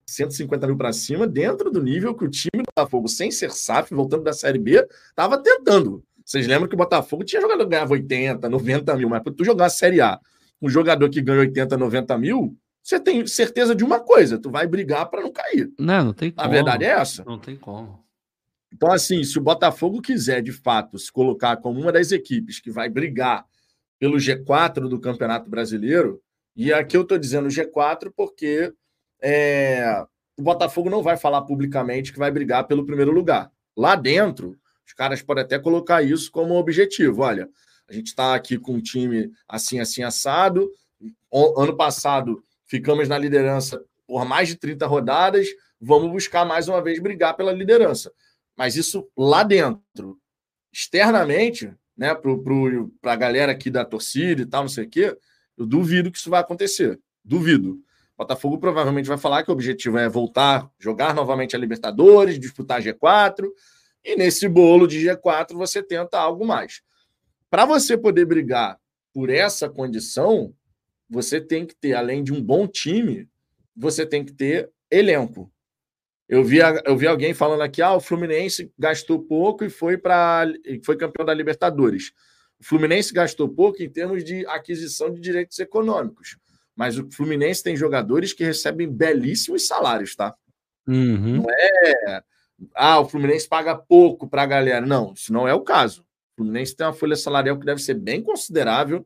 150 0.07 0.65
mil 0.67 0.77
para 0.77 0.93
cima, 0.93 1.27
dentro 1.27 1.69
do 1.69 1.83
nível 1.83 2.15
que 2.15 2.23
o 2.23 2.29
time 2.29 2.63
do 2.63 2.71
Botafogo, 2.73 3.07
sem 3.07 3.29
ser 3.29 3.51
SAF, 3.51 3.93
voltando 3.93 4.23
da 4.23 4.33
Série 4.33 4.57
B, 4.57 4.87
estava 5.09 5.37
tentando. 5.37 6.03
Vocês 6.23 6.47
lembram 6.47 6.67
que 6.67 6.75
o 6.75 6.77
Botafogo 6.77 7.23
tinha 7.23 7.41
jogador 7.41 7.63
que 7.63 7.69
ganhava 7.69 7.93
80, 7.93 8.49
90 8.49 8.95
mil, 8.95 9.09
mas 9.09 9.21
para 9.21 9.33
tu 9.33 9.43
jogar 9.43 9.65
a 9.65 9.69
Série 9.69 10.01
A, 10.01 10.19
um 10.61 10.69
jogador 10.69 11.09
que 11.09 11.21
ganha 11.21 11.41
80, 11.41 11.77
90 11.77 12.17
mil, 12.17 12.57
você 12.81 12.99
tem 12.99 13.25
certeza 13.27 13.75
de 13.75 13.83
uma 13.83 13.99
coisa: 13.99 14.39
tu 14.39 14.49
vai 14.49 14.65
brigar 14.65 15.09
para 15.09 15.21
não 15.21 15.31
cair. 15.31 15.71
Não, 15.77 16.05
não 16.05 16.13
tem 16.13 16.31
como. 16.31 16.47
A 16.47 16.49
verdade 16.49 16.85
é 16.85 16.89
essa. 16.89 17.23
Não 17.25 17.37
tem 17.37 17.55
como. 17.57 18.03
Então, 18.73 18.91
assim, 18.91 19.23
se 19.23 19.37
o 19.37 19.41
Botafogo 19.41 20.01
quiser, 20.01 20.41
de 20.41 20.51
fato, 20.51 20.97
se 20.97 21.11
colocar 21.11 21.57
como 21.57 21.79
uma 21.79 21.91
das 21.91 22.11
equipes 22.11 22.59
que 22.59 22.71
vai 22.71 22.89
brigar 22.89 23.45
pelo 23.99 24.17
G4 24.17 24.87
do 24.87 24.99
Campeonato 24.99 25.49
Brasileiro, 25.49 26.21
e 26.55 26.71
aqui 26.73 26.95
eu 26.95 27.01
estou 27.01 27.17
dizendo 27.17 27.49
G4 27.49 28.11
porque 28.15 28.73
é, 29.21 30.05
o 30.37 30.41
Botafogo 30.41 30.89
não 30.89 31.01
vai 31.01 31.17
falar 31.17 31.41
publicamente 31.41 32.13
que 32.13 32.19
vai 32.19 32.31
brigar 32.31 32.67
pelo 32.67 32.85
primeiro 32.85 33.11
lugar. 33.11 33.51
Lá 33.75 33.95
dentro, 33.95 34.55
os 34.85 34.93
caras 34.93 35.21
podem 35.21 35.43
até 35.43 35.59
colocar 35.59 36.01
isso 36.01 36.31
como 36.31 36.55
objetivo. 36.55 37.21
Olha, 37.21 37.49
a 37.89 37.93
gente 37.93 38.07
está 38.07 38.35
aqui 38.35 38.57
com 38.57 38.73
um 38.73 38.81
time 38.81 39.31
assim, 39.47 39.79
assim, 39.79 40.03
assado. 40.03 40.69
Ano 41.57 41.75
passado 41.75 42.43
ficamos 42.65 43.07
na 43.07 43.17
liderança 43.17 43.83
por 44.05 44.25
mais 44.25 44.47
de 44.47 44.55
30 44.55 44.85
rodadas. 44.85 45.47
Vamos 45.79 46.11
buscar 46.11 46.45
mais 46.45 46.67
uma 46.67 46.81
vez 46.81 46.99
brigar 46.99 47.35
pela 47.35 47.51
liderança. 47.51 48.11
Mas 48.55 48.75
isso 48.75 49.07
lá 49.17 49.43
dentro. 49.43 50.19
Externamente, 50.73 51.73
né, 51.95 52.15
para 53.01 53.13
a 53.13 53.15
galera 53.15 53.51
aqui 53.51 53.69
da 53.69 53.83
torcida 53.83 54.41
e 54.41 54.45
tal, 54.45 54.63
não 54.63 54.69
sei 54.69 54.85
o 54.85 54.89
quê, 54.89 55.17
eu 55.57 55.65
duvido 55.65 56.11
que 56.11 56.17
isso 56.17 56.29
vai 56.29 56.41
acontecer. 56.41 56.99
Duvido. 57.23 57.79
Botafogo 58.17 58.57
provavelmente 58.57 59.07
vai 59.07 59.17
falar 59.17 59.43
que 59.43 59.51
o 59.51 59.53
objetivo 59.53 59.97
é 59.97 60.09
voltar, 60.09 60.69
jogar 60.79 61.13
novamente 61.13 61.55
a 61.55 61.59
Libertadores, 61.59 62.39
disputar 62.39 62.81
G4, 62.81 63.47
e 64.03 64.15
nesse 64.15 64.47
bolo 64.47 64.87
de 64.87 65.05
G4 65.05 65.53
você 65.53 65.83
tenta 65.83 66.17
algo 66.17 66.45
mais. 66.45 66.81
Para 67.49 67.65
você 67.65 67.95
poder 67.95 68.25
brigar 68.25 68.79
por 69.13 69.29
essa 69.29 69.69
condição, 69.69 70.53
você 71.09 71.39
tem 71.39 71.65
que 71.65 71.75
ter, 71.75 71.93
além 71.93 72.23
de 72.23 72.33
um 72.33 72.41
bom 72.41 72.67
time, 72.67 73.29
você 73.75 74.05
tem 74.05 74.25
que 74.25 74.33
ter 74.33 74.69
elenco. 74.89 75.51
Eu 76.27 76.43
vi, 76.43 76.57
eu 76.85 76.97
vi 76.97 77.07
alguém 77.07 77.33
falando 77.33 77.61
aqui, 77.61 77.81
ah, 77.81 77.93
o 77.93 78.01
Fluminense 78.01 78.71
gastou 78.77 79.19
pouco 79.19 79.63
e 79.63 79.69
foi 79.69 79.97
para 79.97 80.45
foi 80.83 80.97
campeão 80.97 81.25
da 81.25 81.33
Libertadores. 81.33 82.11
O 82.59 82.65
Fluminense 82.65 83.13
gastou 83.13 83.47
pouco 83.47 83.81
em 83.81 83.89
termos 83.89 84.23
de 84.23 84.45
aquisição 84.47 85.13
de 85.13 85.21
direitos 85.21 85.57
econômicos, 85.59 86.37
mas 86.77 86.99
o 86.99 87.09
Fluminense 87.11 87.63
tem 87.63 87.75
jogadores 87.75 88.31
que 88.31 88.43
recebem 88.43 88.87
belíssimos 88.87 89.65
salários, 89.65 90.15
tá? 90.15 90.35
Uhum. 90.87 91.41
Não 91.41 91.45
é, 91.49 92.23
ah, 92.75 92.99
o 92.99 93.09
Fluminense 93.09 93.47
paga 93.47 93.75
pouco 93.75 94.29
para 94.29 94.43
a 94.43 94.45
galera. 94.45 94.85
Não, 94.85 95.13
isso 95.13 95.33
não 95.33 95.47
é 95.47 95.53
o 95.53 95.61
caso. 95.61 96.01
O 96.01 96.37
Fluminense 96.37 96.75
tem 96.75 96.85
uma 96.85 96.93
folha 96.93 97.15
salarial 97.15 97.59
que 97.59 97.65
deve 97.65 97.81
ser 97.81 97.95
bem 97.95 98.21
considerável. 98.21 99.05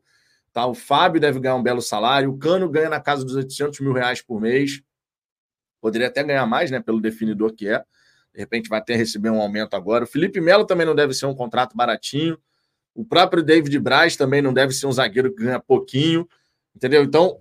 Tá? 0.52 0.66
O 0.66 0.74
Fábio 0.74 1.18
deve 1.18 1.40
ganhar 1.40 1.56
um 1.56 1.62
belo 1.62 1.80
salário, 1.80 2.30
o 2.30 2.38
Cano 2.38 2.68
ganha 2.68 2.90
na 2.90 3.00
casa 3.00 3.24
dos 3.24 3.34
800 3.34 3.80
mil 3.80 3.94
reais 3.94 4.20
por 4.20 4.38
mês. 4.38 4.82
Poderia 5.80 6.08
até 6.08 6.22
ganhar 6.22 6.46
mais, 6.46 6.70
né? 6.70 6.78
Pelo 6.78 7.00
definidor 7.00 7.54
que 7.54 7.68
é. 7.68 7.78
De 8.34 8.40
repente 8.40 8.68
vai 8.68 8.78
até 8.78 8.94
receber 8.94 9.30
um 9.30 9.40
aumento 9.40 9.74
agora. 9.74 10.04
O 10.04 10.06
Felipe 10.06 10.40
Melo 10.40 10.66
também 10.66 10.86
não 10.86 10.94
deve 10.94 11.14
ser 11.14 11.26
um 11.26 11.34
contrato 11.34 11.74
baratinho. 11.74 12.38
O 12.94 13.04
próprio 13.04 13.42
David 13.42 13.78
Braz 13.78 14.14
também 14.14 14.42
não 14.42 14.52
deve 14.52 14.74
ser 14.74 14.86
um 14.86 14.92
zagueiro 14.92 15.34
que 15.34 15.42
ganha 15.42 15.58
pouquinho. 15.58 16.28
Entendeu? 16.74 17.02
Então, 17.02 17.40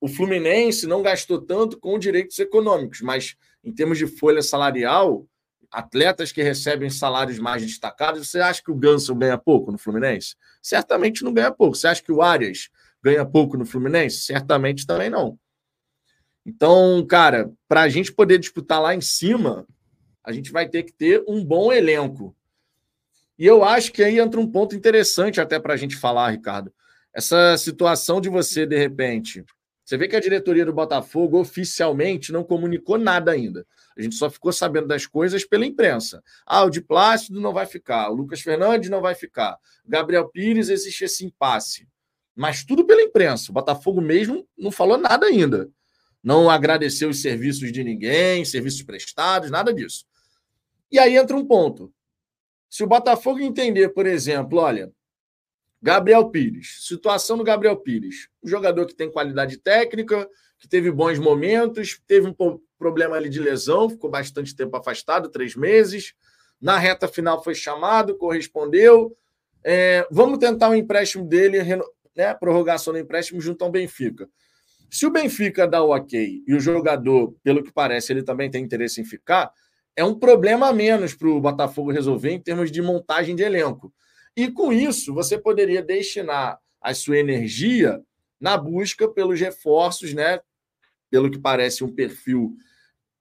o 0.00 0.08
Fluminense 0.08 0.86
não 0.86 1.02
gastou 1.02 1.40
tanto 1.40 1.78
com 1.78 1.98
direitos 1.98 2.38
econômicos, 2.38 3.02
mas 3.02 3.36
em 3.62 3.72
termos 3.72 3.98
de 3.98 4.06
folha 4.06 4.40
salarial, 4.40 5.26
atletas 5.70 6.32
que 6.32 6.42
recebem 6.42 6.90
salários 6.90 7.38
mais 7.38 7.62
destacados, 7.62 8.28
você 8.28 8.40
acha 8.40 8.62
que 8.62 8.70
o 8.70 8.74
Ganso 8.74 9.14
ganha 9.14 9.38
pouco 9.38 9.70
no 9.70 9.78
Fluminense? 9.78 10.34
Certamente 10.62 11.22
não 11.22 11.32
ganha 11.32 11.52
pouco. 11.52 11.76
Você 11.76 11.86
acha 11.86 12.02
que 12.02 12.10
o 12.10 12.22
Arias 12.22 12.70
ganha 13.02 13.24
pouco 13.24 13.56
no 13.56 13.66
Fluminense? 13.66 14.22
Certamente 14.22 14.86
também 14.86 15.10
não. 15.10 15.38
Então, 16.44 17.04
cara, 17.06 17.52
para 17.68 17.82
a 17.82 17.88
gente 17.88 18.12
poder 18.12 18.38
disputar 18.38 18.80
lá 18.80 18.94
em 18.94 19.00
cima, 19.00 19.66
a 20.24 20.32
gente 20.32 20.50
vai 20.50 20.68
ter 20.68 20.82
que 20.82 20.92
ter 20.92 21.22
um 21.28 21.44
bom 21.44 21.70
elenco. 21.70 22.34
E 23.38 23.46
eu 23.46 23.62
acho 23.62 23.92
que 23.92 24.02
aí 24.02 24.18
entra 24.18 24.40
um 24.40 24.50
ponto 24.50 24.74
interessante 24.74 25.40
até 25.40 25.58
para 25.58 25.74
a 25.74 25.76
gente 25.76 25.96
falar, 25.96 26.30
Ricardo. 26.30 26.72
Essa 27.14 27.56
situação 27.56 28.20
de 28.20 28.28
você, 28.28 28.66
de 28.66 28.76
repente. 28.76 29.44
Você 29.90 29.96
vê 29.96 30.06
que 30.06 30.14
a 30.14 30.20
diretoria 30.20 30.64
do 30.64 30.72
Botafogo 30.72 31.40
oficialmente 31.40 32.30
não 32.30 32.44
comunicou 32.44 32.96
nada 32.96 33.32
ainda. 33.32 33.66
A 33.98 34.00
gente 34.00 34.14
só 34.14 34.30
ficou 34.30 34.52
sabendo 34.52 34.86
das 34.86 35.04
coisas 35.04 35.44
pela 35.44 35.66
imprensa. 35.66 36.22
Ah, 36.46 36.62
o 36.62 36.70
de 36.70 36.80
Plácido 36.80 37.40
não 37.40 37.52
vai 37.52 37.66
ficar, 37.66 38.08
o 38.08 38.14
Lucas 38.14 38.40
Fernandes 38.40 38.88
não 38.88 39.00
vai 39.00 39.16
ficar, 39.16 39.58
Gabriel 39.84 40.28
Pires 40.28 40.68
existe 40.68 41.02
esse 41.02 41.26
impasse. 41.26 41.88
Mas 42.36 42.64
tudo 42.64 42.86
pela 42.86 43.02
imprensa. 43.02 43.50
O 43.50 43.52
Botafogo 43.52 44.00
mesmo 44.00 44.46
não 44.56 44.70
falou 44.70 44.96
nada 44.96 45.26
ainda 45.26 45.68
não 46.22 46.50
agradeceu 46.50 47.08
os 47.08 47.20
serviços 47.20 47.72
de 47.72 47.82
ninguém, 47.82 48.44
serviços 48.44 48.82
prestados, 48.82 49.50
nada 49.50 49.72
disso. 49.72 50.04
E 50.92 50.98
aí 50.98 51.16
entra 51.16 51.36
um 51.36 51.44
ponto. 51.44 51.92
Se 52.68 52.84
o 52.84 52.86
Botafogo 52.86 53.40
entender, 53.40 53.88
por 53.88 54.06
exemplo, 54.06 54.58
olha, 54.58 54.92
Gabriel 55.82 56.28
Pires, 56.28 56.78
situação 56.86 57.38
do 57.38 57.44
Gabriel 57.44 57.76
Pires, 57.76 58.28
um 58.42 58.48
jogador 58.48 58.86
que 58.86 58.94
tem 58.94 59.10
qualidade 59.10 59.56
técnica, 59.56 60.28
que 60.58 60.68
teve 60.68 60.90
bons 60.90 61.18
momentos, 61.18 62.00
teve 62.06 62.26
um 62.26 62.60
problema 62.78 63.16
ali 63.16 63.30
de 63.30 63.40
lesão, 63.40 63.88
ficou 63.88 64.10
bastante 64.10 64.54
tempo 64.54 64.76
afastado, 64.76 65.30
três 65.30 65.56
meses. 65.56 66.14
Na 66.60 66.76
reta 66.78 67.08
final 67.08 67.42
foi 67.42 67.54
chamado, 67.54 68.16
correspondeu. 68.18 69.16
É, 69.64 70.06
vamos 70.10 70.38
tentar 70.38 70.68
o 70.68 70.72
um 70.72 70.74
empréstimo 70.74 71.26
dele, 71.26 71.58
né, 72.14 72.34
prorrogação 72.34 72.92
do 72.92 72.98
empréstimo 72.98 73.40
junto 73.40 73.64
ao 73.64 73.70
Benfica. 73.70 74.28
Se 74.90 75.06
o 75.06 75.10
Benfica 75.10 75.66
dá 75.66 75.82
o 75.82 75.90
ok 75.90 76.42
e 76.46 76.54
o 76.54 76.60
jogador, 76.60 77.34
pelo 77.42 77.62
que 77.62 77.72
parece, 77.72 78.12
ele 78.12 78.22
também 78.22 78.50
tem 78.50 78.62
interesse 78.62 79.00
em 79.00 79.04
ficar, 79.04 79.50
é 79.96 80.04
um 80.04 80.18
problema 80.18 80.68
a 80.68 80.72
menos 80.72 81.14
para 81.14 81.28
o 81.28 81.40
Botafogo 81.40 81.90
resolver 81.90 82.30
em 82.30 82.40
termos 82.40 82.70
de 82.70 82.82
montagem 82.82 83.34
de 83.34 83.42
elenco. 83.42 83.92
E 84.36 84.50
com 84.50 84.72
isso, 84.72 85.12
você 85.12 85.36
poderia 85.36 85.82
destinar 85.82 86.58
a 86.80 86.94
sua 86.94 87.18
energia 87.18 88.00
na 88.40 88.56
busca 88.56 89.08
pelos 89.08 89.38
reforços, 89.38 90.14
né? 90.14 90.40
Pelo 91.10 91.30
que 91.30 91.38
parece 91.38 91.84
um 91.84 91.92
perfil 91.92 92.56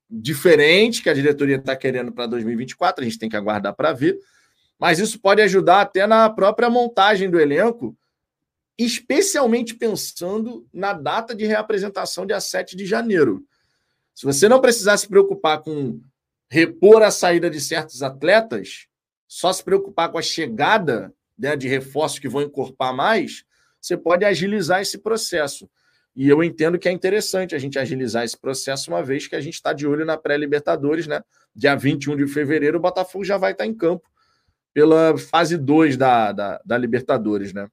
diferente 0.09 1.03
que 1.03 1.09
a 1.09 1.13
diretoria 1.13 1.57
está 1.57 1.75
querendo 1.75 2.11
para 2.11 2.25
2024, 2.27 3.01
a 3.01 3.05
gente 3.05 3.19
tem 3.19 3.29
que 3.29 3.35
aguardar 3.35 3.75
para 3.75 3.93
ver. 3.93 4.17
Mas 4.79 4.99
isso 4.99 5.19
pode 5.19 5.41
ajudar 5.41 5.81
até 5.81 6.07
na 6.07 6.29
própria 6.29 6.69
montagem 6.69 7.29
do 7.29 7.39
elenco 7.39 7.97
especialmente 8.79 9.75
pensando 9.75 10.65
na 10.71 10.93
data 10.93 11.35
de 11.35 11.45
reapresentação, 11.45 12.25
dia 12.25 12.39
7 12.39 12.77
de 12.77 12.85
janeiro. 12.85 13.43
Se 14.15 14.25
você 14.25 14.47
não 14.47 14.61
precisar 14.61 14.95
se 14.95 15.05
preocupar 15.05 15.61
com 15.61 15.99
repor 16.49 17.03
a 17.03 17.11
saída 17.11 17.49
de 17.49 17.59
certos 17.59 18.01
atletas, 18.01 18.87
só 19.29 19.53
se 19.53 19.63
preocupar 19.63 20.09
com 20.09 20.17
a 20.17 20.23
chegada 20.23 21.13
né, 21.37 21.55
de 21.55 21.67
reforços 21.67 22.17
que 22.17 22.27
vão 22.27 22.41
encorpar 22.41 22.93
mais, 22.95 23.45
você 23.79 23.95
pode 23.95 24.25
agilizar 24.25 24.81
esse 24.81 24.97
processo. 24.97 25.69
E 26.15 26.27
eu 26.27 26.43
entendo 26.43 26.79
que 26.79 26.89
é 26.89 26.91
interessante 26.91 27.53
a 27.53 27.59
gente 27.59 27.77
agilizar 27.77 28.25
esse 28.25 28.37
processo, 28.37 28.89
uma 28.89 29.03
vez 29.03 29.27
que 29.27 29.35
a 29.35 29.39
gente 29.39 29.53
está 29.53 29.71
de 29.71 29.85
olho 29.87 30.03
na 30.03 30.17
pré-Libertadores, 30.17 31.05
né? 31.05 31.21
Dia 31.55 31.75
21 31.75 32.17
de 32.17 32.27
fevereiro, 32.27 32.79
o 32.79 32.81
Botafogo 32.81 33.23
já 33.23 33.37
vai 33.37 33.51
estar 33.51 33.67
em 33.67 33.73
campo 33.73 34.03
pela 34.73 35.15
fase 35.17 35.57
2 35.57 35.95
da, 35.95 36.31
da, 36.31 36.61
da 36.65 36.77
Libertadores, 36.77 37.53
né? 37.53 37.69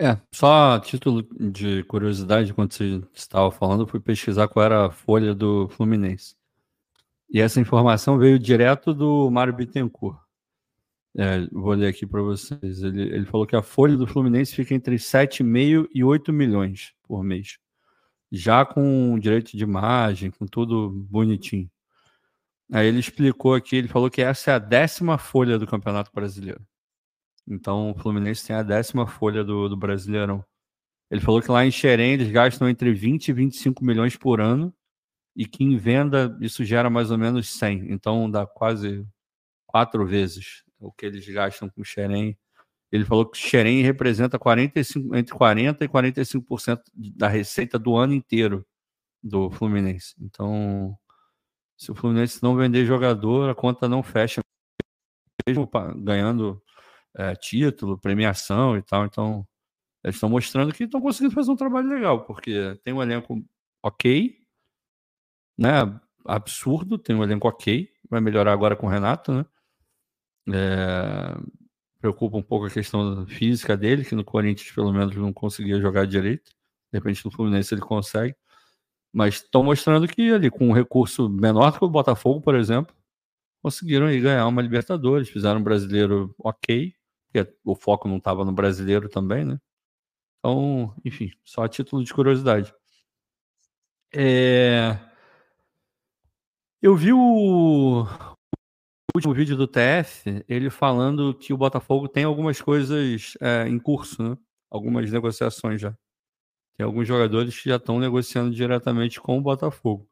É, 0.00 0.18
só 0.32 0.72
a 0.72 0.80
título 0.80 1.22
de 1.38 1.84
curiosidade, 1.84 2.54
quando 2.54 2.72
você 2.72 3.02
estava 3.12 3.50
falando, 3.52 3.86
fui 3.86 4.00
pesquisar 4.00 4.48
qual 4.48 4.64
era 4.64 4.86
a 4.86 4.90
folha 4.90 5.34
do 5.34 5.68
Fluminense. 5.68 6.34
E 7.32 7.40
essa 7.40 7.58
informação 7.58 8.18
veio 8.18 8.38
direto 8.38 8.92
do 8.92 9.30
Mário 9.30 9.54
Bittencourt. 9.54 10.18
É, 11.16 11.46
vou 11.50 11.72
ler 11.72 11.88
aqui 11.88 12.06
para 12.06 12.20
vocês. 12.20 12.82
Ele, 12.82 13.02
ele 13.02 13.24
falou 13.24 13.46
que 13.46 13.56
a 13.56 13.62
folha 13.62 13.96
do 13.96 14.06
Fluminense 14.06 14.54
fica 14.54 14.74
entre 14.74 14.96
7,5 14.96 15.88
e 15.94 16.04
8 16.04 16.30
milhões 16.30 16.92
por 17.02 17.24
mês. 17.24 17.58
Já 18.30 18.66
com 18.66 19.18
direito 19.18 19.56
de 19.56 19.62
imagem, 19.62 20.30
com 20.30 20.46
tudo 20.46 20.90
bonitinho. 20.90 21.70
Aí 22.70 22.86
ele 22.86 23.00
explicou 23.00 23.54
aqui, 23.54 23.76
ele 23.76 23.88
falou 23.88 24.10
que 24.10 24.20
essa 24.20 24.50
é 24.50 24.54
a 24.54 24.58
décima 24.58 25.16
folha 25.16 25.58
do 25.58 25.66
Campeonato 25.66 26.10
Brasileiro. 26.14 26.60
Então 27.48 27.92
o 27.92 27.94
Fluminense 27.94 28.46
tem 28.46 28.56
a 28.56 28.62
décima 28.62 29.06
folha 29.06 29.42
do, 29.42 29.70
do 29.70 29.76
Brasileirão. 29.76 30.44
Ele 31.10 31.20
falou 31.20 31.40
que 31.40 31.50
lá 31.50 31.64
em 31.64 31.70
Xerém 31.70 32.12
eles 32.12 32.30
gastam 32.30 32.68
entre 32.68 32.92
20 32.92 33.28
e 33.28 33.32
25 33.32 33.82
milhões 33.82 34.16
por 34.16 34.38
ano 34.38 34.74
e 35.34 35.46
que 35.46 35.64
em 35.64 35.76
venda 35.76 36.36
isso 36.40 36.64
gera 36.64 36.90
mais 36.90 37.10
ou 37.10 37.18
menos 37.18 37.50
100. 37.58 37.92
Então 37.92 38.30
dá 38.30 38.46
quase 38.46 39.06
quatro 39.66 40.06
vezes 40.06 40.62
o 40.78 40.92
que 40.92 41.06
eles 41.06 41.26
gastam 41.28 41.68
com 41.68 41.84
Xerém. 41.84 42.36
Ele 42.90 43.04
falou 43.04 43.26
que 43.26 43.38
Xerém 43.38 43.82
representa 43.82 44.38
45, 44.38 45.16
entre 45.16 45.34
40% 45.34 45.82
e 45.82 45.88
45% 45.88 46.82
da 46.94 47.28
receita 47.28 47.78
do 47.78 47.96
ano 47.96 48.12
inteiro 48.12 48.66
do 49.22 49.50
Fluminense. 49.50 50.14
Então, 50.20 50.98
se 51.76 51.90
o 51.90 51.94
Fluminense 51.94 52.42
não 52.42 52.56
vender 52.56 52.84
jogador, 52.84 53.48
a 53.48 53.54
conta 53.54 53.88
não 53.88 54.02
fecha, 54.02 54.42
mesmo 55.46 55.68
ganhando 55.96 56.62
é, 57.16 57.34
título, 57.34 57.98
premiação 57.98 58.76
e 58.76 58.82
tal. 58.82 59.06
Então, 59.06 59.46
eles 60.04 60.16
estão 60.16 60.28
mostrando 60.28 60.72
que 60.72 60.84
estão 60.84 61.00
conseguindo 61.00 61.34
fazer 61.34 61.50
um 61.50 61.56
trabalho 61.56 61.88
legal, 61.88 62.24
porque 62.24 62.78
tem 62.82 62.92
um 62.92 63.02
elenco 63.02 63.42
ok, 63.82 64.41
né? 65.62 66.00
Absurdo, 66.24 66.98
tem 66.98 67.14
um 67.16 67.22
elenco 67.22 67.48
ok, 67.48 67.88
vai 68.10 68.20
melhorar 68.20 68.52
agora 68.52 68.76
com 68.76 68.86
o 68.86 68.90
Renato, 68.90 69.32
né? 69.32 69.46
É, 70.52 71.36
preocupa 72.00 72.36
um 72.36 72.42
pouco 72.42 72.66
a 72.66 72.70
questão 72.70 73.26
física 73.26 73.76
dele, 73.76 74.04
que 74.04 74.14
no 74.14 74.24
Corinthians 74.24 74.72
pelo 74.72 74.92
menos 74.92 75.14
não 75.16 75.32
conseguia 75.32 75.80
jogar 75.80 76.06
direito. 76.06 76.50
De 76.92 76.98
repente 76.98 77.24
no 77.24 77.30
Fluminense 77.30 77.72
ele 77.72 77.80
consegue. 77.80 78.34
Mas 79.12 79.36
estão 79.36 79.62
mostrando 79.62 80.08
que 80.08 80.32
ali, 80.32 80.50
com 80.50 80.68
um 80.68 80.72
recurso 80.72 81.28
menor 81.28 81.78
que 81.78 81.84
o 81.84 81.88
Botafogo, 81.88 82.40
por 82.40 82.54
exemplo, 82.56 82.94
conseguiram 83.62 84.06
aí 84.06 84.20
ganhar 84.20 84.46
uma 84.46 84.62
Libertadores, 84.62 85.28
fizeram 85.28 85.60
um 85.60 85.62
brasileiro 85.62 86.34
ok, 86.38 86.94
porque 87.32 87.54
o 87.64 87.74
foco 87.76 88.08
não 88.08 88.16
estava 88.18 88.44
no 88.44 88.52
brasileiro 88.52 89.08
também, 89.08 89.44
né? 89.44 89.60
Então, 90.38 90.94
enfim, 91.04 91.30
só 91.44 91.64
a 91.64 91.68
título 91.68 92.02
de 92.04 92.12
curiosidade. 92.12 92.74
É... 94.14 94.98
Eu 96.82 96.96
vi 96.96 97.12
o... 97.12 98.04
último 99.14 99.32
vídeo 99.32 99.56
do 99.56 99.68
TF, 99.68 100.44
ele 100.48 100.68
falando 100.68 101.32
que 101.32 101.52
o 101.52 101.56
Botafogo 101.56 102.08
tem 102.08 102.24
algumas 102.24 102.60
coisas 102.60 103.36
é, 103.40 103.68
em 103.68 103.78
curso, 103.78 104.20
né? 104.20 104.36
Algumas 104.68 105.08
negociações 105.08 105.80
já. 105.80 105.96
Tem 106.76 106.84
alguns 106.84 107.06
jogadores 107.06 107.56
que 107.56 107.68
já 107.68 107.76
estão 107.76 108.00
negociando 108.00 108.50
diretamente 108.52 109.20
com 109.20 109.38
o 109.38 109.40
Botafogo. 109.40 110.10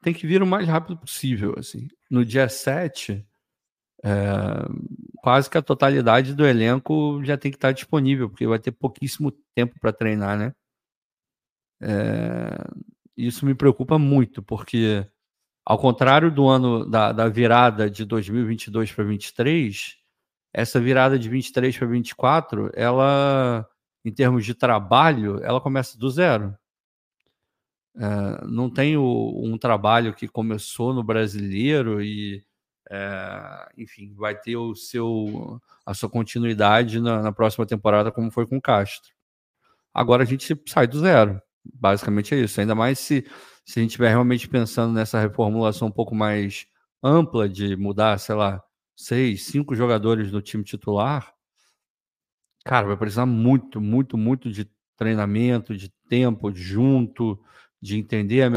Tem 0.00 0.14
que 0.14 0.28
vir 0.28 0.44
o 0.44 0.46
mais 0.46 0.68
rápido 0.68 0.96
possível, 0.96 1.56
assim. 1.58 1.88
No 2.08 2.24
dia 2.24 2.48
7, 2.48 3.26
é, 4.04 4.10
quase 5.16 5.50
que 5.50 5.58
a 5.58 5.62
totalidade 5.62 6.36
do 6.36 6.46
elenco 6.46 7.20
já 7.24 7.36
tem 7.36 7.50
que 7.50 7.56
estar 7.56 7.72
disponível, 7.72 8.30
porque 8.30 8.46
vai 8.46 8.60
ter 8.60 8.70
pouquíssimo 8.70 9.32
tempo 9.56 9.74
para 9.80 9.92
treinar, 9.92 10.38
né? 10.38 10.54
É, 11.80 12.48
isso 13.26 13.44
me 13.44 13.54
preocupa 13.54 13.98
muito, 13.98 14.42
porque 14.42 15.04
ao 15.64 15.78
contrário 15.78 16.30
do 16.30 16.48
ano 16.48 16.88
da, 16.88 17.12
da 17.12 17.28
virada 17.28 17.90
de 17.90 18.04
2022 18.04 18.92
para 18.92 19.04
2023, 19.04 19.98
essa 20.52 20.80
virada 20.80 21.18
de 21.18 21.28
23 21.28 21.76
para 21.76 21.86
24, 21.88 22.70
ela, 22.74 23.68
em 24.04 24.12
termos 24.12 24.46
de 24.46 24.54
trabalho, 24.54 25.42
ela 25.42 25.60
começa 25.60 25.98
do 25.98 26.08
zero. 26.08 26.56
É, 27.96 28.46
não 28.46 28.70
tem 28.70 28.96
o, 28.96 29.42
um 29.44 29.58
trabalho 29.58 30.14
que 30.14 30.28
começou 30.28 30.94
no 30.94 31.02
brasileiro 31.02 32.00
e, 32.00 32.44
é, 32.88 33.68
enfim, 33.76 34.14
vai 34.14 34.34
ter 34.38 34.56
o 34.56 34.74
seu, 34.74 35.60
a 35.84 35.92
sua 35.92 36.08
continuidade 36.08 37.00
na, 37.00 37.20
na 37.20 37.32
próxima 37.32 37.66
temporada, 37.66 38.12
como 38.12 38.30
foi 38.30 38.46
com 38.46 38.56
o 38.58 38.62
Castro. 38.62 39.12
Agora 39.92 40.22
a 40.22 40.26
gente 40.26 40.56
sai 40.66 40.86
do 40.86 41.00
zero. 41.00 41.42
Basicamente 41.64 42.34
é 42.34 42.40
isso. 42.40 42.60
Ainda 42.60 42.74
mais 42.74 42.98
se, 42.98 43.26
se 43.64 43.78
a 43.78 43.82
gente 43.82 43.90
estiver 43.90 44.08
realmente 44.08 44.48
pensando 44.48 44.92
nessa 44.92 45.20
reformulação 45.20 45.88
um 45.88 45.92
pouco 45.92 46.14
mais 46.14 46.66
ampla 47.02 47.48
de 47.48 47.76
mudar, 47.76 48.18
sei 48.18 48.34
lá, 48.34 48.62
seis, 48.96 49.44
cinco 49.44 49.74
jogadores 49.74 50.30
do 50.30 50.42
time 50.42 50.64
titular, 50.64 51.32
cara, 52.64 52.86
vai 52.86 52.96
precisar 52.96 53.26
muito, 53.26 53.80
muito, 53.80 54.16
muito 54.18 54.50
de 54.50 54.70
treinamento, 54.96 55.76
de 55.76 55.88
tempo 56.08 56.52
junto, 56.52 57.40
de 57.80 57.96
entender 57.96 58.42
a 58.42 58.52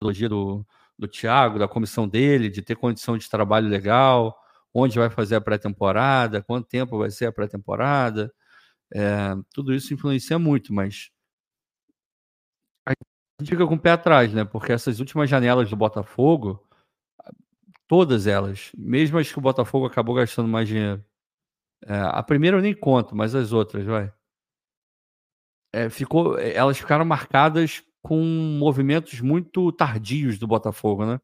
metodologia 0.00 0.28
do, 0.28 0.64
do 0.98 1.08
Thiago, 1.08 1.58
da 1.58 1.68
comissão 1.68 2.08
dele, 2.08 2.48
de 2.48 2.62
ter 2.62 2.76
condição 2.76 3.18
de 3.18 3.28
trabalho 3.28 3.68
legal, 3.68 4.38
onde 4.72 4.98
vai 4.98 5.10
fazer 5.10 5.36
a 5.36 5.40
pré-temporada, 5.40 6.42
quanto 6.42 6.68
tempo 6.68 6.98
vai 6.98 7.10
ser 7.10 7.26
a 7.26 7.32
pré-temporada. 7.32 8.32
É, 8.94 9.34
tudo 9.52 9.74
isso 9.74 9.92
influencia 9.92 10.38
muito, 10.38 10.72
mas 10.72 11.10
a 12.86 12.92
gente 13.42 13.50
fica 13.50 13.66
com 13.66 13.74
o 13.74 13.80
pé 13.80 13.90
atrás, 13.90 14.32
né? 14.32 14.44
Porque 14.44 14.72
essas 14.72 14.98
últimas 14.98 15.28
janelas 15.28 15.68
do 15.68 15.76
Botafogo, 15.76 16.66
todas 17.86 18.26
elas, 18.26 18.70
mesmo 18.76 19.18
as 19.18 19.30
que 19.30 19.38
o 19.38 19.42
Botafogo 19.42 19.86
acabou 19.86 20.14
gastando 20.14 20.48
mais 20.48 20.68
dinheiro. 20.68 21.04
É, 21.84 21.94
a 21.94 22.22
primeira 22.22 22.56
eu 22.56 22.62
nem 22.62 22.74
conto, 22.74 23.14
mas 23.14 23.34
as 23.34 23.52
outras, 23.52 23.84
vai. 23.84 24.12
É, 25.72 25.90
ficou, 25.90 26.38
elas 26.38 26.78
ficaram 26.78 27.04
marcadas 27.04 27.82
com 28.02 28.22
movimentos 28.58 29.20
muito 29.20 29.70
tardios 29.72 30.38
do 30.38 30.46
Botafogo, 30.46 31.04
né? 31.04 31.20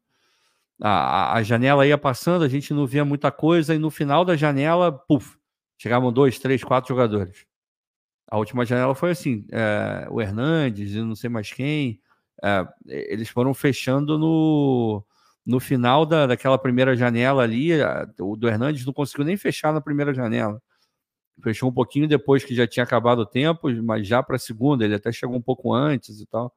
A, 0.81 1.37
a, 1.37 1.43
janela 1.43 1.87
ia 1.87 1.97
passando, 1.97 2.43
a 2.43 2.47
gente 2.47 2.73
não 2.73 2.85
via 2.85 3.05
muita 3.05 3.31
coisa, 3.31 3.73
e 3.73 3.79
no 3.79 3.89
final 3.89 4.25
da 4.25 4.35
janela, 4.35 4.91
puf, 4.91 5.37
chegavam 5.77 6.11
dois, 6.11 6.37
três, 6.39 6.63
quatro 6.63 6.89
jogadores. 6.89 7.45
A 8.27 8.37
última 8.37 8.65
janela 8.65 8.95
foi 8.95 9.11
assim: 9.11 9.45
é, 9.51 10.07
o 10.09 10.21
Hernandes 10.21 10.93
e 10.93 11.01
não 11.01 11.15
sei 11.15 11.29
mais 11.29 11.51
quem. 11.51 12.01
É, 12.43 12.67
eles 12.87 13.29
foram 13.29 13.53
fechando 13.53 14.17
no, 14.17 15.03
no 15.45 15.59
final 15.59 16.05
da, 16.05 16.27
daquela 16.27 16.57
primeira 16.57 16.95
janela 16.95 17.43
ali. 17.43 17.81
A, 17.81 18.07
o 18.19 18.35
do 18.35 18.47
Hernandes 18.47 18.85
não 18.85 18.93
conseguiu 18.93 19.25
nem 19.25 19.37
fechar 19.37 19.73
na 19.73 19.81
primeira 19.81 20.13
janela. 20.13 20.61
Fechou 21.43 21.69
um 21.69 21.73
pouquinho 21.73 22.07
depois 22.07 22.43
que 22.43 22.55
já 22.55 22.67
tinha 22.67 22.83
acabado 22.83 23.19
o 23.19 23.25
tempo, 23.25 23.69
mas 23.83 24.07
já 24.07 24.21
para 24.21 24.35
a 24.35 24.39
segunda, 24.39 24.85
ele 24.85 24.95
até 24.95 25.11
chegou 25.11 25.35
um 25.35 25.41
pouco 25.41 25.73
antes 25.73 26.19
e 26.19 26.25
tal. 26.25 26.53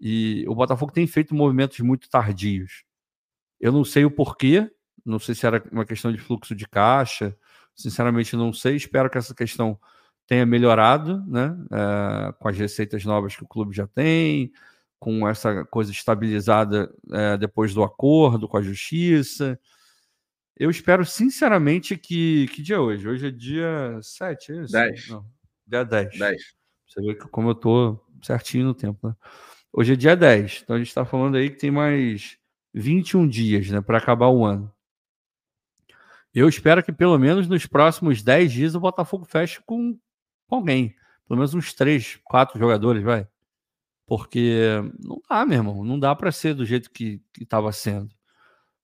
E 0.00 0.44
o 0.48 0.54
Botafogo 0.54 0.92
tem 0.92 1.06
feito 1.06 1.34
movimentos 1.34 1.78
muito 1.80 2.08
tardios. 2.08 2.84
Eu 3.60 3.72
não 3.72 3.84
sei 3.84 4.04
o 4.04 4.10
porquê, 4.10 4.70
não 5.04 5.18
sei 5.18 5.34
se 5.34 5.46
era 5.46 5.62
uma 5.70 5.84
questão 5.84 6.12
de 6.12 6.18
fluxo 6.18 6.54
de 6.54 6.66
caixa, 6.68 7.36
sinceramente 7.74 8.36
não 8.36 8.52
sei. 8.52 8.76
Espero 8.76 9.10
que 9.10 9.18
essa 9.18 9.34
questão 9.34 9.78
tenha 10.30 10.46
melhorado, 10.46 11.24
né? 11.26 11.56
É, 11.72 12.32
com 12.34 12.46
as 12.46 12.56
receitas 12.56 13.04
novas 13.04 13.34
que 13.34 13.42
o 13.42 13.48
clube 13.48 13.74
já 13.74 13.88
tem, 13.88 14.52
com 14.96 15.28
essa 15.28 15.64
coisa 15.64 15.90
estabilizada 15.90 16.88
é, 17.10 17.36
depois 17.36 17.74
do 17.74 17.82
acordo 17.82 18.46
com 18.46 18.56
a 18.56 18.62
justiça. 18.62 19.58
Eu 20.56 20.70
espero 20.70 21.04
sinceramente 21.04 21.96
que. 21.96 22.46
Que 22.46 22.62
dia 22.62 22.76
é 22.76 22.78
hoje? 22.78 23.08
Hoje 23.08 23.26
é 23.26 23.30
dia 23.32 23.98
7, 24.00 24.52
é 24.52 24.62
isso? 24.62 24.72
10. 24.72 25.08
Não, 25.08 25.26
dia 25.66 25.84
10. 25.84 26.16
10. 26.16 26.42
Você 26.86 27.00
vê 27.02 27.14
que 27.16 27.26
como 27.26 27.50
eu 27.50 27.54
tô 27.56 28.00
certinho 28.22 28.66
no 28.66 28.74
tempo, 28.74 29.08
né? 29.08 29.16
Hoje 29.72 29.94
é 29.94 29.96
dia 29.96 30.14
10. 30.14 30.60
Então 30.62 30.76
a 30.76 30.78
gente 30.78 30.88
está 30.88 31.04
falando 31.04 31.38
aí 31.38 31.50
que 31.50 31.58
tem 31.58 31.72
mais 31.72 32.38
21 32.72 33.26
dias, 33.26 33.68
né, 33.68 33.80
para 33.80 33.98
acabar 33.98 34.28
o 34.28 34.44
ano. 34.44 34.72
Eu 36.32 36.48
espero 36.48 36.84
que 36.84 36.92
pelo 36.92 37.18
menos 37.18 37.48
nos 37.48 37.66
próximos 37.66 38.22
10 38.22 38.52
dias 38.52 38.74
o 38.76 38.80
Botafogo 38.80 39.24
feche 39.24 39.60
com 39.66 39.98
com 40.50 40.56
alguém. 40.56 40.94
Pelo 41.26 41.38
menos 41.38 41.54
uns 41.54 41.72
três, 41.72 42.18
quatro 42.24 42.58
jogadores, 42.58 43.02
vai. 43.02 43.26
Porque 44.04 44.82
não 44.98 45.22
dá, 45.28 45.46
meu 45.46 45.58
irmão. 45.58 45.84
Não 45.84 45.98
dá 45.98 46.14
para 46.14 46.32
ser 46.32 46.54
do 46.54 46.66
jeito 46.66 46.90
que 46.90 47.22
estava 47.40 47.70
sendo. 47.70 48.12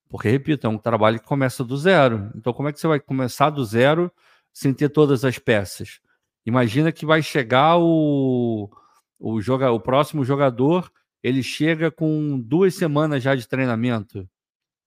Porque, 0.09 0.31
repito, 0.31 0.67
é 0.67 0.71
um 0.71 0.79
trabalho 0.79 1.19
que 1.19 1.27
começa 1.27 1.65
do 1.65 1.77
zero. 1.77 2.31
Então, 2.37 2.53
como 2.53 2.69
é 2.69 2.73
que 2.73 2.79
você 2.79 2.87
vai 2.87 3.01
começar 3.01 3.51
do 3.51 3.65
zero 3.65 4.11
sem 4.53 4.73
ter 4.73 4.89
todas 4.89 5.25
as 5.25 5.39
peças? 5.39 6.01
Imagina 6.47 6.93
que 6.93 7.05
vai 7.05 7.21
chegar 7.21 7.77
o, 7.77 8.71
o, 9.19 9.41
joga, 9.41 9.73
o 9.73 9.81
próximo 9.81 10.25
jogador, 10.25 10.91
ele 11.21 11.43
chega 11.43 11.91
com 11.91 12.39
duas 12.39 12.77
semanas 12.77 13.21
já 13.21 13.35
de 13.35 13.49
treinamento. 13.49 14.29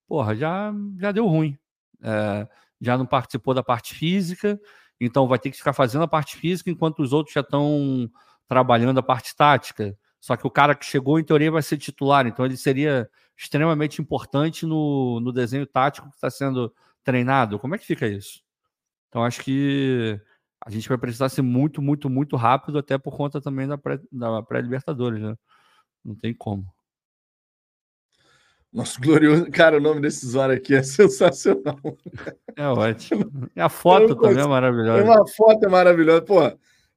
Porra, 0.07 0.33
já, 0.33 0.73
já 0.97 1.11
deu 1.11 1.27
ruim. 1.27 1.57
É, 2.01 2.47
já 2.79 2.97
não 2.97 3.05
participou 3.05 3.53
da 3.53 3.61
parte 3.61 3.93
física, 3.93 4.57
então 4.99 5.27
vai 5.27 5.39
ter 5.39 5.51
que 5.51 5.57
ficar 5.57 5.73
fazendo 5.73 6.03
a 6.03 6.07
parte 6.07 6.37
física 6.37 6.69
enquanto 6.69 6.99
os 7.01 7.13
outros 7.13 7.33
já 7.33 7.41
estão 7.41 8.09
trabalhando 8.47 8.99
a 8.99 9.03
parte 9.03 9.35
tática. 9.35 9.97
Só 10.19 10.35
que 10.35 10.45
o 10.45 10.51
cara 10.51 10.75
que 10.75 10.85
chegou, 10.85 11.19
em 11.19 11.23
teoria, 11.23 11.51
vai 11.51 11.61
ser 11.61 11.77
titular, 11.77 12.27
então 12.27 12.45
ele 12.45 12.57
seria 12.57 13.09
extremamente 13.37 14.01
importante 14.01 14.65
no, 14.65 15.19
no 15.21 15.31
desenho 15.31 15.65
tático 15.65 16.09
que 16.09 16.15
está 16.15 16.29
sendo 16.29 16.73
treinado. 17.03 17.57
Como 17.57 17.75
é 17.75 17.77
que 17.77 17.85
fica 17.85 18.07
isso? 18.07 18.41
Então 19.07 19.23
acho 19.23 19.41
que 19.41 20.19
a 20.65 20.69
gente 20.69 20.89
vai 20.89 20.97
precisar 20.97 21.29
ser 21.29 21.41
muito, 21.41 21.81
muito, 21.81 22.09
muito 22.09 22.35
rápido, 22.35 22.77
até 22.77 22.97
por 22.97 23.15
conta 23.15 23.39
também 23.39 23.67
da 23.67 23.77
pré-Libertadores, 23.77 25.19
pré 25.19 25.29
né? 25.29 25.37
Não 26.03 26.15
tem 26.15 26.33
como. 26.33 26.65
Nosso 28.71 28.99
glorioso. 29.01 29.49
Cara, 29.51 29.77
o 29.77 29.81
nome 29.81 30.01
desse 30.01 30.25
usuário 30.25 30.55
aqui 30.55 30.75
é 30.75 30.83
sensacional. 30.83 31.79
É 32.55 32.67
ótimo. 32.67 33.49
E 33.55 33.59
a 33.59 33.69
foto 33.69 34.15
também 34.15 34.43
é 34.43 34.47
maravilhosa. 34.47 35.03
Uma 35.03 35.27
foto 35.27 35.65
é 35.65 35.69
maravilhosa. 35.69 36.21
Pô, 36.21 36.39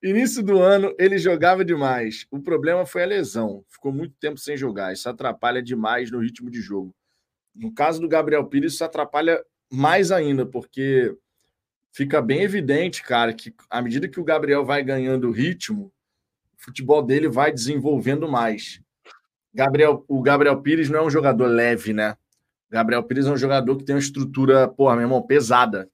início 0.02 0.42
do 0.42 0.60
ano 0.60 0.94
ele 0.98 1.18
jogava 1.18 1.64
demais. 1.64 2.26
O 2.30 2.40
problema 2.40 2.84
foi 2.84 3.02
a 3.02 3.06
lesão. 3.06 3.64
Ficou 3.68 3.92
muito 3.92 4.14
tempo 4.20 4.38
sem 4.38 4.56
jogar. 4.56 4.92
Isso 4.92 5.08
atrapalha 5.08 5.62
demais 5.62 6.10
no 6.10 6.20
ritmo 6.20 6.50
de 6.50 6.60
jogo. 6.60 6.94
No 7.54 7.72
caso 7.72 8.00
do 8.00 8.08
Gabriel 8.08 8.46
Pires, 8.46 8.74
isso 8.74 8.84
atrapalha 8.84 9.42
mais 9.70 10.12
ainda, 10.12 10.44
porque 10.44 11.14
fica 11.92 12.20
bem 12.20 12.42
evidente, 12.42 13.02
cara, 13.02 13.32
que 13.32 13.54
à 13.70 13.80
medida 13.80 14.08
que 14.08 14.20
o 14.20 14.24
Gabriel 14.24 14.64
vai 14.64 14.82
ganhando 14.82 15.30
ritmo, 15.30 15.92
o 16.58 16.62
futebol 16.62 17.02
dele 17.02 17.28
vai 17.28 17.52
desenvolvendo 17.52 18.28
mais. 18.28 18.81
Gabriel, 19.54 20.04
o 20.08 20.22
Gabriel 20.22 20.60
Pires 20.60 20.88
não 20.88 21.00
é 21.00 21.02
um 21.02 21.10
jogador 21.10 21.46
leve, 21.46 21.92
né? 21.92 22.16
Gabriel 22.70 23.02
Pires 23.02 23.26
é 23.26 23.30
um 23.30 23.36
jogador 23.36 23.76
que 23.76 23.84
tem 23.84 23.94
uma 23.94 24.00
estrutura, 24.00 24.66
porra, 24.66 24.94
meu 24.94 25.04
irmão, 25.04 25.22
pesada. 25.22 25.88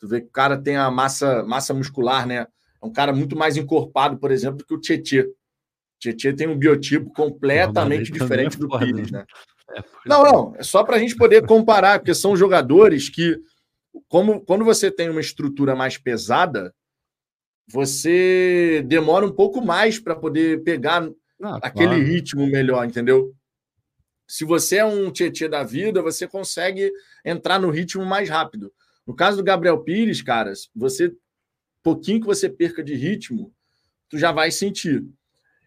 Tu 0.00 0.08
vê 0.08 0.20
que 0.20 0.26
o 0.26 0.32
cara 0.32 0.58
tem 0.58 0.76
a 0.76 0.90
massa, 0.90 1.44
massa 1.44 1.72
muscular, 1.72 2.26
né? 2.26 2.46
É 2.82 2.86
um 2.86 2.92
cara 2.92 3.12
muito 3.12 3.36
mais 3.36 3.56
encorpado, 3.56 4.16
por 4.18 4.30
exemplo, 4.30 4.58
do 4.58 4.66
que 4.66 4.74
o 4.74 4.80
Tietê. 4.80 5.32
Tietchan 5.98 6.34
tem 6.34 6.48
um 6.48 6.58
biotipo 6.58 7.10
completamente 7.12 8.12
diferente 8.12 8.56
é 8.56 8.58
do 8.58 8.68
Pires, 8.68 9.10
né? 9.10 9.24
É, 9.74 9.82
não, 10.04 10.22
não, 10.22 10.54
é 10.56 10.62
só 10.62 10.84
para 10.84 10.96
a 10.96 10.98
gente 10.98 11.16
poder 11.16 11.46
comparar, 11.46 11.98
porque 11.98 12.14
são 12.14 12.36
jogadores 12.36 13.08
que, 13.08 13.40
como 14.08 14.40
quando 14.40 14.64
você 14.64 14.90
tem 14.90 15.08
uma 15.08 15.20
estrutura 15.20 15.74
mais 15.74 15.96
pesada, 15.96 16.74
você 17.66 18.84
demora 18.86 19.24
um 19.24 19.32
pouco 19.32 19.64
mais 19.64 19.98
para 19.98 20.14
poder 20.14 20.62
pegar 20.62 21.08
ah, 21.42 21.58
aquele 21.62 21.88
claro. 21.88 22.04
ritmo 22.04 22.46
melhor, 22.46 22.86
entendeu? 22.86 23.34
Se 24.26 24.44
você 24.44 24.76
é 24.76 24.84
um 24.84 25.10
Tietchan 25.10 25.50
da 25.50 25.62
vida, 25.62 26.02
você 26.02 26.26
consegue 26.26 26.90
entrar 27.24 27.58
no 27.58 27.70
ritmo 27.70 28.04
mais 28.04 28.28
rápido. 28.28 28.72
No 29.06 29.14
caso 29.14 29.36
do 29.36 29.44
Gabriel 29.44 29.82
Pires, 29.82 30.22
caras, 30.22 30.70
você 30.74 31.14
pouquinho 31.82 32.20
que 32.20 32.26
você 32.26 32.48
perca 32.48 32.82
de 32.82 32.94
ritmo, 32.94 33.52
tu 34.08 34.18
já 34.18 34.32
vai 34.32 34.50
sentir. 34.50 35.04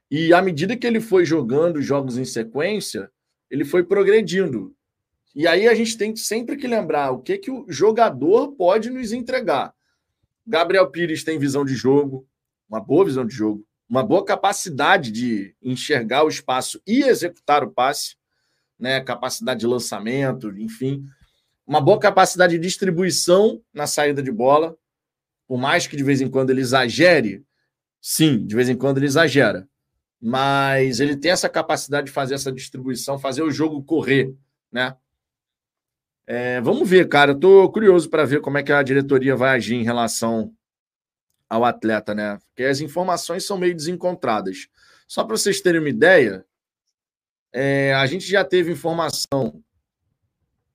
E 0.09 0.33
à 0.33 0.41
medida 0.41 0.75
que 0.75 0.87
ele 0.87 0.99
foi 0.99 1.23
jogando 1.25 1.81
jogos 1.81 2.17
em 2.17 2.25
sequência, 2.25 3.11
ele 3.51 3.63
foi 3.63 3.83
progredindo. 3.83 4.75
E 5.35 5.45
aí 5.45 5.67
a 5.67 5.75
gente 5.75 5.95
tem 5.95 6.15
sempre 6.15 6.57
que 6.57 6.65
lembrar 6.65 7.11
o 7.11 7.21
que 7.21 7.37
que 7.37 7.51
o 7.51 7.65
jogador 7.69 8.53
pode 8.53 8.89
nos 8.89 9.11
entregar. 9.11 9.73
Gabriel 10.45 10.89
Pires 10.89 11.23
tem 11.23 11.37
visão 11.37 11.63
de 11.63 11.75
jogo, 11.75 12.25
uma 12.67 12.79
boa 12.79 13.05
visão 13.05 13.25
de 13.25 13.35
jogo, 13.35 13.66
uma 13.89 14.03
boa 14.03 14.23
capacidade 14.23 15.11
de 15.11 15.55
enxergar 15.61 16.23
o 16.23 16.29
espaço 16.29 16.81
e 16.85 17.03
executar 17.03 17.63
o 17.63 17.71
passe, 17.71 18.15
né? 18.79 19.01
Capacidade 19.01 19.61
de 19.61 19.67
lançamento, 19.67 20.49
enfim, 20.57 21.05
uma 21.65 21.81
boa 21.81 21.99
capacidade 21.99 22.53
de 22.53 22.59
distribuição 22.59 23.61
na 23.73 23.87
saída 23.87 24.21
de 24.21 24.31
bola, 24.31 24.77
por 25.47 25.57
mais 25.57 25.87
que 25.87 25.95
de 25.95 26.03
vez 26.03 26.21
em 26.21 26.29
quando 26.29 26.49
ele 26.49 26.61
exagere, 26.61 27.43
sim, 28.01 28.45
de 28.45 28.55
vez 28.55 28.69
em 28.69 28.75
quando 28.75 28.97
ele 28.97 29.05
exagera, 29.05 29.67
mas 30.19 30.99
ele 30.99 31.15
tem 31.15 31.31
essa 31.31 31.49
capacidade 31.49 32.07
de 32.07 32.13
fazer 32.13 32.35
essa 32.35 32.51
distribuição, 32.51 33.19
fazer 33.19 33.43
o 33.43 33.51
jogo 33.51 33.83
correr, 33.83 34.33
né? 34.71 34.95
É, 36.25 36.59
vamos 36.59 36.89
ver, 36.89 37.07
cara. 37.07 37.33
Tô 37.33 37.69
curioso 37.71 38.09
para 38.09 38.25
ver 38.25 38.41
como 38.41 38.57
é 38.57 38.63
que 38.63 38.71
a 38.71 38.83
diretoria 38.83 39.33
vai 39.33 39.55
agir 39.55 39.75
em 39.75 39.83
relação 39.83 40.53
ao 41.49 41.63
atleta, 41.63 42.13
né? 42.13 42.39
Porque 42.47 42.63
as 42.63 42.79
informações 42.81 43.45
são 43.45 43.57
meio 43.57 43.75
desencontradas. 43.75 44.67
Só 45.07 45.23
para 45.23 45.37
vocês 45.37 45.61
terem 45.61 45.79
uma 45.79 45.89
ideia, 45.89 46.45
é, 47.51 47.93
a 47.93 48.05
gente 48.05 48.27
já 48.27 48.43
teve 48.43 48.71
informação 48.71 49.63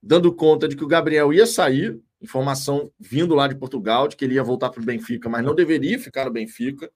dando 0.01 0.33
conta 0.33 0.67
de 0.67 0.75
que 0.75 0.83
o 0.83 0.87
Gabriel 0.87 1.31
ia 1.31 1.45
sair, 1.45 1.97
informação 2.21 2.91
vindo 2.99 3.35
lá 3.35 3.47
de 3.47 3.55
Portugal, 3.55 4.07
de 4.07 4.15
que 4.15 4.25
ele 4.25 4.35
ia 4.35 4.43
voltar 4.43 4.69
para 4.69 4.81
o 4.81 4.85
Benfica, 4.85 5.29
mas 5.29 5.45
não 5.45 5.55
deveria 5.55 5.97
ficar 5.97 6.25
no 6.25 6.31
Benfica. 6.31 6.91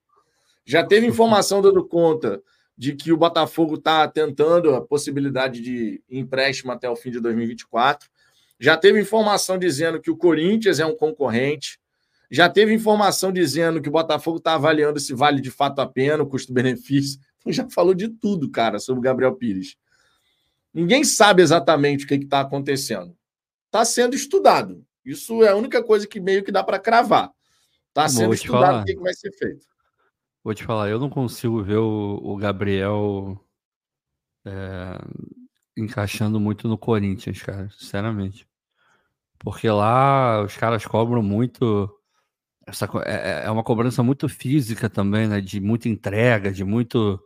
Já 0.65 0.83
teve 0.83 1.05
informação 1.07 1.61
dando 1.61 1.87
conta 1.87 2.41
de 2.77 2.93
que 2.93 3.11
o 3.11 3.17
Botafogo 3.17 3.75
está 3.75 4.07
tentando 4.07 4.75
a 4.75 4.81
possibilidade 4.81 5.61
de 5.61 6.01
empréstimo 6.09 6.71
até 6.71 6.89
o 6.89 6.95
fim 6.95 7.09
de 7.09 7.19
2024. 7.19 8.09
Já 8.59 8.77
teve 8.77 8.99
informação 8.99 9.57
dizendo 9.57 9.99
que 9.99 10.11
o 10.11 10.17
Corinthians 10.17 10.79
é 10.79 10.85
um 10.85 10.95
concorrente. 10.95 11.79
Já 12.29 12.49
teve 12.49 12.73
informação 12.73 13.31
dizendo 13.31 13.81
que 13.81 13.89
o 13.89 13.91
Botafogo 13.91 14.37
está 14.37 14.55
avaliando 14.55 14.99
se 14.99 15.13
vale 15.13 15.41
de 15.41 15.49
fato 15.51 15.79
a 15.79 15.87
pena, 15.87 16.23
o 16.23 16.27
custo-benefício. 16.27 17.19
Então 17.39 17.53
já 17.53 17.69
falou 17.69 17.93
de 17.93 18.09
tudo, 18.09 18.49
cara, 18.51 18.77
sobre 18.79 18.99
o 18.99 19.03
Gabriel 19.03 19.33
Pires. 19.35 19.77
Ninguém 20.73 21.03
sabe 21.05 21.41
exatamente 21.41 22.03
o 22.03 22.07
que 22.07 22.15
está 22.15 22.41
acontecendo. 22.41 23.15
Está 23.67 23.85
sendo 23.85 24.15
estudado. 24.15 24.83
Isso 25.05 25.41
é 25.43 25.49
a 25.49 25.55
única 25.55 25.81
coisa 25.81 26.05
que 26.05 26.19
meio 26.19 26.43
que 26.43 26.51
dá 26.51 26.61
para 26.61 26.77
cravar. 26.79 27.31
Está 27.89 28.09
sendo 28.09 28.33
estudado 28.33 28.65
falar. 28.65 28.81
o 28.81 28.85
que, 28.85 28.95
que, 28.95 29.01
vai 29.01 29.13
ser 29.13 29.31
feito. 29.31 29.65
Vou 30.43 30.53
te 30.53 30.63
falar, 30.63 30.89
eu 30.89 30.99
não 30.99 31.09
consigo 31.09 31.63
ver 31.63 31.77
o, 31.77 32.19
o 32.21 32.35
Gabriel 32.35 33.39
é, 34.45 34.97
encaixando 35.77 36.39
muito 36.39 36.67
no 36.67 36.77
Corinthians, 36.77 37.41
cara, 37.41 37.69
sinceramente. 37.69 38.47
Porque 39.39 39.69
lá 39.69 40.43
os 40.43 40.55
caras 40.57 40.85
cobram 40.85 41.21
muito. 41.21 41.89
Essa, 42.67 42.85
é, 43.05 43.43
é, 43.43 43.45
é 43.45 43.51
uma 43.51 43.63
cobrança 43.63 44.03
muito 44.03 44.27
física 44.27 44.89
também, 44.89 45.27
né? 45.27 45.41
De 45.41 45.59
muita 45.61 45.87
entrega, 45.87 46.51
de 46.51 46.63
muito. 46.65 47.19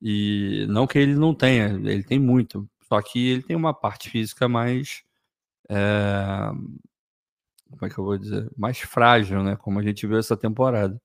E 0.00 0.66
não 0.68 0.86
que 0.86 0.98
ele 0.98 1.14
não 1.16 1.34
tenha, 1.34 1.66
ele 1.66 2.04
tem 2.04 2.18
muito. 2.18 2.68
Só 2.88 3.02
que 3.02 3.30
ele 3.30 3.42
tem 3.42 3.56
uma 3.56 3.74
parte 3.74 4.08
física 4.10 4.48
mais. 4.48 5.02
É, 5.68 6.50
como 7.70 7.84
é 7.86 7.90
que 7.90 7.98
eu 7.98 8.04
vou 8.04 8.16
dizer, 8.18 8.50
mais 8.56 8.78
frágil, 8.78 9.42
né? 9.42 9.56
Como 9.56 9.78
a 9.80 9.82
gente 9.82 10.06
viu 10.06 10.18
essa 10.18 10.36
temporada. 10.36 11.00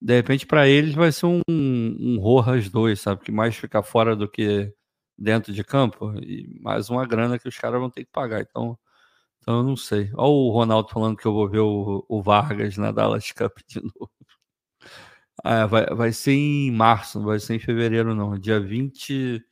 De 0.00 0.14
repente, 0.14 0.46
para 0.46 0.68
eles 0.68 0.94
vai 0.94 1.12
ser 1.12 1.26
um, 1.26 1.40
um 1.48 2.18
Rojas 2.20 2.68
2, 2.70 3.00
sabe? 3.00 3.24
Que 3.24 3.32
mais 3.32 3.56
fica 3.56 3.82
fora 3.82 4.16
do 4.16 4.28
que 4.28 4.72
dentro 5.16 5.52
de 5.52 5.64
campo. 5.64 6.12
E 6.22 6.58
mais 6.62 6.90
uma 6.90 7.06
grana 7.06 7.38
que 7.38 7.48
os 7.48 7.58
caras 7.58 7.80
vão 7.80 7.90
ter 7.90 8.04
que 8.04 8.10
pagar. 8.12 8.40
Então, 8.42 8.78
então 9.48 9.58
eu 9.60 9.62
não 9.64 9.76
sei. 9.76 10.10
Olha 10.14 10.28
o 10.28 10.50
Ronaldo 10.50 10.90
falando 10.90 11.16
que 11.16 11.26
eu 11.26 11.32
vou 11.32 11.48
ver 11.48 11.60
o, 11.60 12.04
o 12.06 12.22
Vargas 12.22 12.76
na 12.76 12.92
Dallas 12.92 13.32
Cup 13.32 13.56
de 13.66 13.80
novo. 13.98 14.10
Ah, 15.42 15.66
vai, 15.66 15.86
vai 15.86 16.12
ser 16.12 16.32
em 16.32 16.70
março, 16.70 17.18
não 17.18 17.26
vai 17.26 17.38
ser 17.40 17.54
em 17.54 17.58
fevereiro, 17.58 18.14
não. 18.14 18.38
Dia 18.38 18.60
20. 18.60 19.42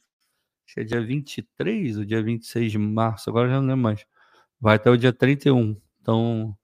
Acho 0.66 0.74
que 0.74 0.80
é 0.80 0.84
dia 0.84 1.00
23 1.04 1.98
ou 1.98 2.04
dia 2.04 2.22
26 2.22 2.72
de 2.72 2.78
março, 2.78 3.30
agora 3.30 3.48
já 3.48 3.60
não 3.60 3.68
lembro 3.68 3.84
mais. 3.84 4.04
Vai 4.60 4.76
até 4.76 4.90
o 4.90 4.96
dia 4.98 5.12
31. 5.12 5.80
Então, 6.02 6.56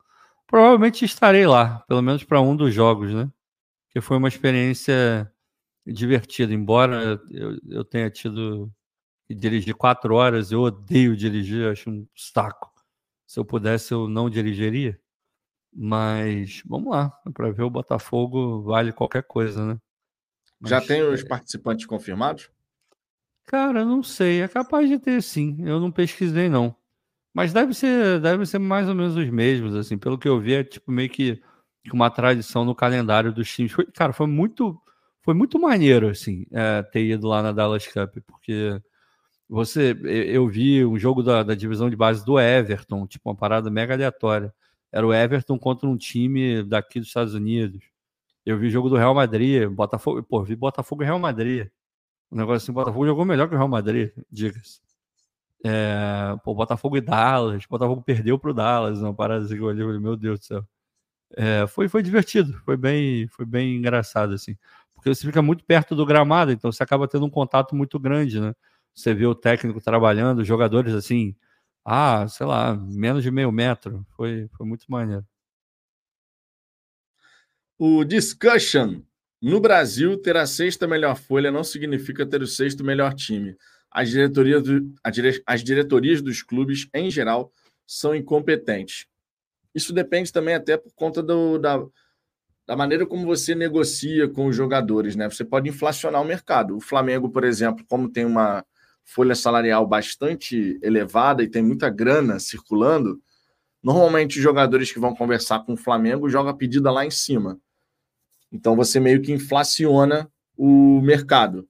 provavelmente 0.46 1.04
estarei 1.04 1.46
lá, 1.46 1.80
pelo 1.88 2.02
menos 2.02 2.24
para 2.24 2.40
um 2.42 2.56
dos 2.56 2.74
jogos, 2.74 3.12
né? 3.14 3.30
Que 3.90 4.00
foi 4.00 4.18
uma 4.18 4.28
experiência 4.28 5.32
divertida. 5.86 6.54
Embora 6.54 7.20
eu, 7.30 7.58
eu 7.68 7.84
tenha 7.84 8.10
tido 8.10 8.72
que 9.26 9.34
dirigir 9.34 9.74
quatro 9.76 10.14
horas, 10.16 10.52
eu 10.52 10.62
odeio 10.62 11.16
dirigir, 11.16 11.70
acho 11.70 11.90
um 11.90 12.06
saco. 12.16 12.71
Se 13.26 13.38
eu 13.38 13.44
pudesse, 13.44 13.92
eu 13.92 14.08
não 14.08 14.28
dirigiria. 14.28 15.00
Mas 15.74 16.62
vamos 16.66 16.90
lá, 16.90 17.10
para 17.32 17.50
ver 17.50 17.62
o 17.62 17.70
Botafogo 17.70 18.62
vale 18.62 18.92
qualquer 18.92 19.22
coisa, 19.22 19.64
né? 19.64 19.80
Mas, 20.60 20.70
Já 20.70 20.80
tem 20.80 21.02
os 21.02 21.22
é... 21.22 21.26
participantes 21.26 21.86
confirmados? 21.86 22.50
Cara, 23.46 23.84
não 23.84 24.02
sei. 24.02 24.42
É 24.42 24.48
capaz 24.48 24.88
de 24.88 24.98
ter 24.98 25.22
sim. 25.22 25.56
Eu 25.66 25.80
não 25.80 25.90
pesquisei, 25.90 26.48
não. 26.48 26.76
Mas 27.34 27.52
deve 27.52 27.72
ser, 27.72 28.20
deve 28.20 28.44
ser 28.44 28.58
mais 28.58 28.88
ou 28.88 28.94
menos 28.94 29.16
os 29.16 29.28
mesmos, 29.30 29.74
assim, 29.74 29.96
pelo 29.96 30.18
que 30.18 30.28
eu 30.28 30.38
vi, 30.38 30.54
é 30.54 30.64
tipo 30.64 30.92
meio 30.92 31.08
que 31.08 31.40
uma 31.92 32.10
tradição 32.10 32.64
no 32.64 32.74
calendário 32.74 33.32
dos 33.32 33.50
times. 33.50 33.74
Cara, 33.94 34.12
foi 34.12 34.26
muito, 34.26 34.78
foi 35.22 35.34
muito 35.34 35.58
maneiro, 35.58 36.08
assim, 36.08 36.46
é, 36.52 36.82
ter 36.82 37.04
ido 37.04 37.26
lá 37.26 37.42
na 37.42 37.52
Dallas 37.52 37.86
Cup, 37.86 38.18
porque 38.26 38.80
você, 39.52 39.94
eu 40.02 40.48
vi 40.48 40.82
um 40.82 40.98
jogo 40.98 41.22
da, 41.22 41.42
da 41.42 41.54
divisão 41.54 41.90
de 41.90 41.96
base 41.96 42.24
do 42.24 42.40
Everton, 42.40 43.06
tipo 43.06 43.28
uma 43.28 43.36
parada 43.36 43.70
mega 43.70 43.92
aleatória. 43.92 44.52
Era 44.90 45.06
o 45.06 45.12
Everton 45.12 45.58
contra 45.58 45.86
um 45.86 45.96
time 45.96 46.62
daqui 46.62 46.98
dos 46.98 47.08
Estados 47.08 47.34
Unidos. 47.34 47.84
Eu 48.46 48.58
vi 48.58 48.68
o 48.68 48.70
jogo 48.70 48.88
do 48.88 48.96
Real 48.96 49.14
Madrid, 49.14 49.68
Botafogo, 49.68 50.22
pô, 50.22 50.42
vi 50.42 50.56
Botafogo 50.56 51.02
e 51.02 51.06
Real 51.06 51.18
Madrid. 51.18 51.68
O 52.30 52.36
negócio 52.36 52.64
assim, 52.64 52.72
Botafogo 52.72 53.04
jogou 53.04 53.26
melhor 53.26 53.46
que 53.46 53.54
o 53.54 53.58
Real 53.58 53.68
Madrid, 53.68 54.10
diga-se. 54.30 54.80
É, 55.62 56.34
pô, 56.42 56.54
Botafogo 56.54 56.96
e 56.96 57.02
Dallas, 57.02 57.66
Botafogo 57.66 58.00
perdeu 58.02 58.38
para 58.38 58.50
o 58.50 58.54
Dallas, 58.54 59.02
uma 59.02 59.14
parada 59.14 59.44
assim 59.44 59.56
eu 59.56 60.00
meu 60.00 60.16
Deus 60.16 60.40
do 60.40 60.44
céu. 60.46 60.66
É, 61.36 61.66
foi, 61.66 61.88
foi 61.88 62.02
divertido, 62.02 62.54
foi 62.64 62.76
bem, 62.78 63.28
foi 63.28 63.44
bem 63.44 63.76
engraçado, 63.76 64.32
assim. 64.32 64.56
Porque 64.94 65.14
você 65.14 65.26
fica 65.26 65.42
muito 65.42 65.62
perto 65.64 65.94
do 65.94 66.06
gramado, 66.06 66.52
então 66.52 66.72
você 66.72 66.82
acaba 66.82 67.06
tendo 67.06 67.26
um 67.26 67.30
contato 67.30 67.76
muito 67.76 67.98
grande, 68.00 68.40
né? 68.40 68.54
Você 68.94 69.14
vê 69.14 69.26
o 69.26 69.34
técnico 69.34 69.80
trabalhando, 69.80 70.44
jogadores 70.44 70.94
assim, 70.94 71.34
ah, 71.84 72.26
sei 72.28 72.46
lá, 72.46 72.76
menos 72.76 73.22
de 73.22 73.30
meio 73.30 73.50
metro. 73.50 74.06
Foi, 74.16 74.48
foi 74.56 74.66
muito 74.66 74.86
maneiro. 74.88 75.26
O 77.78 78.04
Discussion. 78.04 79.00
No 79.40 79.60
Brasil, 79.60 80.16
ter 80.16 80.36
a 80.36 80.46
sexta 80.46 80.86
melhor 80.86 81.16
folha 81.16 81.50
não 81.50 81.64
significa 81.64 82.24
ter 82.24 82.42
o 82.42 82.46
sexto 82.46 82.84
melhor 82.84 83.12
time 83.12 83.56
as 83.92 84.08
diretorias, 84.08 84.62
do, 84.62 84.94
as 85.46 85.62
diretorias 85.62 86.22
dos 86.22 86.42
clubes, 86.42 86.88
em 86.94 87.10
geral, 87.10 87.52
são 87.86 88.14
incompetentes. 88.14 89.06
Isso 89.74 89.92
depende 89.92 90.32
também 90.32 90.54
até 90.54 90.76
por 90.76 90.92
conta 90.94 91.22
do, 91.22 91.58
da, 91.58 91.84
da 92.66 92.74
maneira 92.74 93.06
como 93.06 93.26
você 93.26 93.54
negocia 93.54 94.28
com 94.28 94.46
os 94.46 94.56
jogadores, 94.56 95.14
né? 95.14 95.28
Você 95.28 95.44
pode 95.44 95.68
inflacionar 95.68 96.22
o 96.22 96.24
mercado. 96.24 96.76
O 96.76 96.80
Flamengo, 96.80 97.28
por 97.28 97.44
exemplo, 97.44 97.84
como 97.86 98.10
tem 98.10 98.24
uma 98.24 98.64
folha 99.04 99.34
salarial 99.34 99.86
bastante 99.86 100.78
elevada 100.82 101.42
e 101.42 101.48
tem 101.48 101.62
muita 101.62 101.90
grana 101.90 102.38
circulando, 102.38 103.20
normalmente 103.82 104.38
os 104.38 104.42
jogadores 104.42 104.92
que 104.92 104.98
vão 104.98 105.14
conversar 105.14 105.60
com 105.64 105.74
o 105.74 105.76
Flamengo 105.76 106.28
jogam 106.28 106.50
a 106.50 106.56
pedida 106.56 106.90
lá 106.90 107.04
em 107.04 107.10
cima. 107.10 107.60
Então 108.50 108.76
você 108.76 109.00
meio 109.00 109.20
que 109.22 109.32
inflaciona 109.32 110.30
o 110.56 111.00
mercado. 111.00 111.68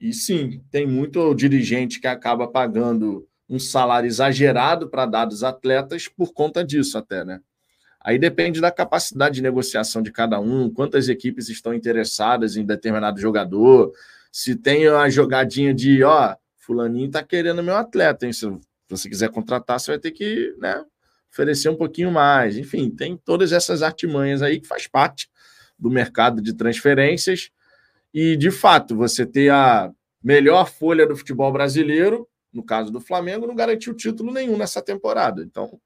E 0.00 0.12
sim, 0.12 0.62
tem 0.70 0.86
muito 0.86 1.34
dirigente 1.34 2.00
que 2.00 2.06
acaba 2.06 2.46
pagando 2.46 3.26
um 3.48 3.58
salário 3.58 4.06
exagerado 4.06 4.88
para 4.88 5.06
dados 5.06 5.42
atletas 5.42 6.08
por 6.08 6.32
conta 6.32 6.64
disso, 6.64 6.98
até, 6.98 7.24
né? 7.24 7.40
Aí 8.00 8.18
depende 8.18 8.60
da 8.60 8.70
capacidade 8.70 9.36
de 9.36 9.42
negociação 9.42 10.00
de 10.00 10.12
cada 10.12 10.38
um, 10.38 10.70
quantas 10.70 11.08
equipes 11.08 11.48
estão 11.48 11.74
interessadas 11.74 12.56
em 12.56 12.64
determinado 12.64 13.20
jogador, 13.20 13.92
se 14.30 14.54
tem 14.54 14.86
a 14.86 15.08
jogadinha 15.08 15.74
de, 15.74 16.04
ó, 16.04 16.36
fulaninho 16.66 17.10
tá 17.10 17.22
querendo 17.22 17.62
meu 17.62 17.76
atleta, 17.76 18.26
hein? 18.26 18.32
Se 18.32 18.46
você 18.88 19.08
quiser 19.08 19.30
contratar, 19.30 19.78
você 19.78 19.92
vai 19.92 19.98
ter 20.00 20.10
que, 20.10 20.54
né, 20.58 20.84
oferecer 21.30 21.68
um 21.68 21.76
pouquinho 21.76 22.10
mais. 22.10 22.58
Enfim, 22.58 22.90
tem 22.90 23.16
todas 23.16 23.52
essas 23.52 23.82
artimanhas 23.82 24.42
aí 24.42 24.60
que 24.60 24.66
faz 24.66 24.88
parte 24.88 25.30
do 25.78 25.88
mercado 25.88 26.42
de 26.42 26.52
transferências. 26.52 27.50
E, 28.12 28.36
de 28.36 28.50
fato, 28.50 28.96
você 28.96 29.24
ter 29.24 29.50
a 29.50 29.92
melhor 30.22 30.68
folha 30.68 31.06
do 31.06 31.16
futebol 31.16 31.52
brasileiro, 31.52 32.28
no 32.52 32.64
caso 32.64 32.90
do 32.90 33.00
Flamengo, 33.00 33.46
não 33.46 33.54
garantiu 33.54 33.94
título 33.94 34.32
nenhum 34.32 34.56
nessa 34.56 34.82
temporada. 34.82 35.42
Então, 35.42 35.78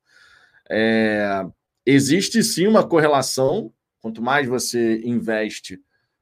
é, 0.69 1.45
existe 1.85 2.43
sim 2.43 2.67
uma 2.67 2.87
correlação. 2.87 3.73
Quanto 4.01 4.23
mais 4.23 4.49
você 4.49 5.01
investe, 5.05 5.79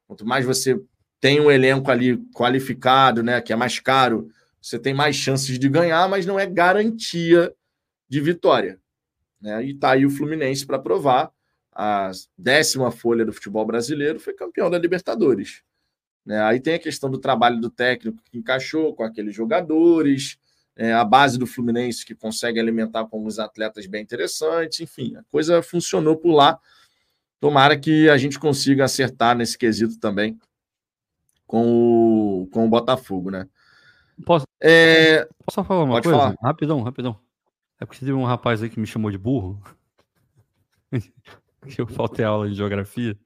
quanto 0.07 0.27
mais 0.27 0.45
você 0.45 0.81
tem 1.21 1.41
um 1.41 1.51
elenco 1.51 1.91
ali 1.91 2.17
qualificado, 2.35 3.23
né, 3.23 3.41
que 3.41 3.53
é 3.53 3.57
mais 3.57 3.79
caro, 3.79 4.29
você 4.61 4.79
tem 4.79 4.93
mais 4.93 5.17
chances 5.17 5.59
de 5.59 5.69
ganhar, 5.69 6.09
mas 6.09 6.27
não 6.27 6.39
é 6.39 6.47
garantia 6.47 7.55
de 8.09 8.21
vitória. 8.21 8.81
Né? 9.41 9.65
E 9.65 9.75
tá 9.75 9.93
aí 9.93 10.05
o 10.05 10.11
Fluminense 10.11 10.67
para 10.67 10.79
provar. 10.79 11.31
A 11.73 12.11
décima 12.37 12.91
folha 12.91 13.25
do 13.25 13.33
futebol 13.33 13.65
brasileiro 13.65 14.19
foi 14.19 14.35
campeão 14.35 14.69
da 14.69 14.79
Libertadores. 14.79 15.63
Né? 16.27 16.43
Aí 16.43 16.61
tem 16.61 16.75
a 16.75 16.79
questão 16.79 17.09
do 17.11 17.19
trabalho 17.19 17.61
do 17.61 17.71
técnico 17.71 18.23
que 18.25 18.37
encaixou 18.37 18.95
com 18.95 19.05
aqueles 19.05 19.35
jogadores, 19.35 20.39
é, 20.77 20.93
a 20.93 21.05
base 21.05 21.39
do 21.39 21.47
Fluminense 21.47 22.05
que 22.05 22.15
consegue 22.15 22.61
alimentar 22.61 23.05
com 23.07 23.17
alguns 23.17 23.39
atletas 23.39 23.87
bem 23.87 24.03
interessantes, 24.03 24.81
enfim, 24.81 25.17
a 25.17 25.25
coisa 25.25 25.63
funcionou 25.63 26.17
por 26.17 26.33
lá. 26.33 26.59
Tomara 27.41 27.79
que 27.79 28.09
a 28.09 28.17
gente 28.17 28.39
consiga 28.39 28.85
acertar 28.85 29.37
nesse 29.37 29.57
quesito 29.57 29.99
também 29.99 30.39
com 31.47 32.43
o, 32.43 32.47
com 32.49 32.67
o 32.67 32.69
Botafogo, 32.69 33.31
né? 33.31 33.49
Posso, 34.25 34.47
é... 34.61 35.25
posso 35.25 35.55
só 35.55 35.65
falar 35.65 35.85
uma 35.85 35.95
Pode 35.95 36.05
coisa? 36.05 36.19
Falar. 36.19 36.37
Rapidão, 36.43 36.83
rapidão. 36.83 37.21
É 37.81 37.87
porque 37.87 38.01
teve 38.01 38.13
um 38.13 38.25
rapaz 38.25 38.63
aí 38.63 38.71
que 38.71 38.81
me 38.81 38.87
chamou 38.87 39.11
de 39.11 39.19
burro. 39.19 39.63
que 40.91 41.81
eu 41.81 41.87
faltei 41.87 42.25
aula 42.25 42.49
de 42.49 42.55
geografia. 42.55 43.19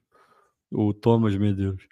O 0.71 0.93
Thomas, 0.93 1.35
meu 1.35 1.53
Deus. 1.53 1.87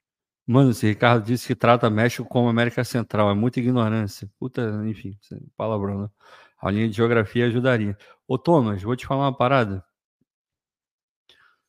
Mano, 0.46 0.72
esse 0.72 0.88
Ricardo 0.88 1.26
disse 1.26 1.48
que 1.48 1.56
trata 1.56 1.90
México 1.90 2.28
como 2.28 2.50
América 2.50 2.84
Central. 2.84 3.30
É 3.30 3.34
muita 3.34 3.60
ignorância. 3.60 4.30
Puta, 4.40 4.62
enfim, 4.86 5.18
palavrão, 5.56 6.04
né? 6.04 6.10
A 6.60 6.70
linha 6.70 6.90
de 6.90 6.96
geografia 6.96 7.48
ajudaria. 7.48 7.98
Ô, 8.28 8.38
Thomas, 8.38 8.82
vou 8.84 8.96
te 8.96 9.06
falar 9.08 9.26
uma 9.26 9.36
parada. 9.36 9.84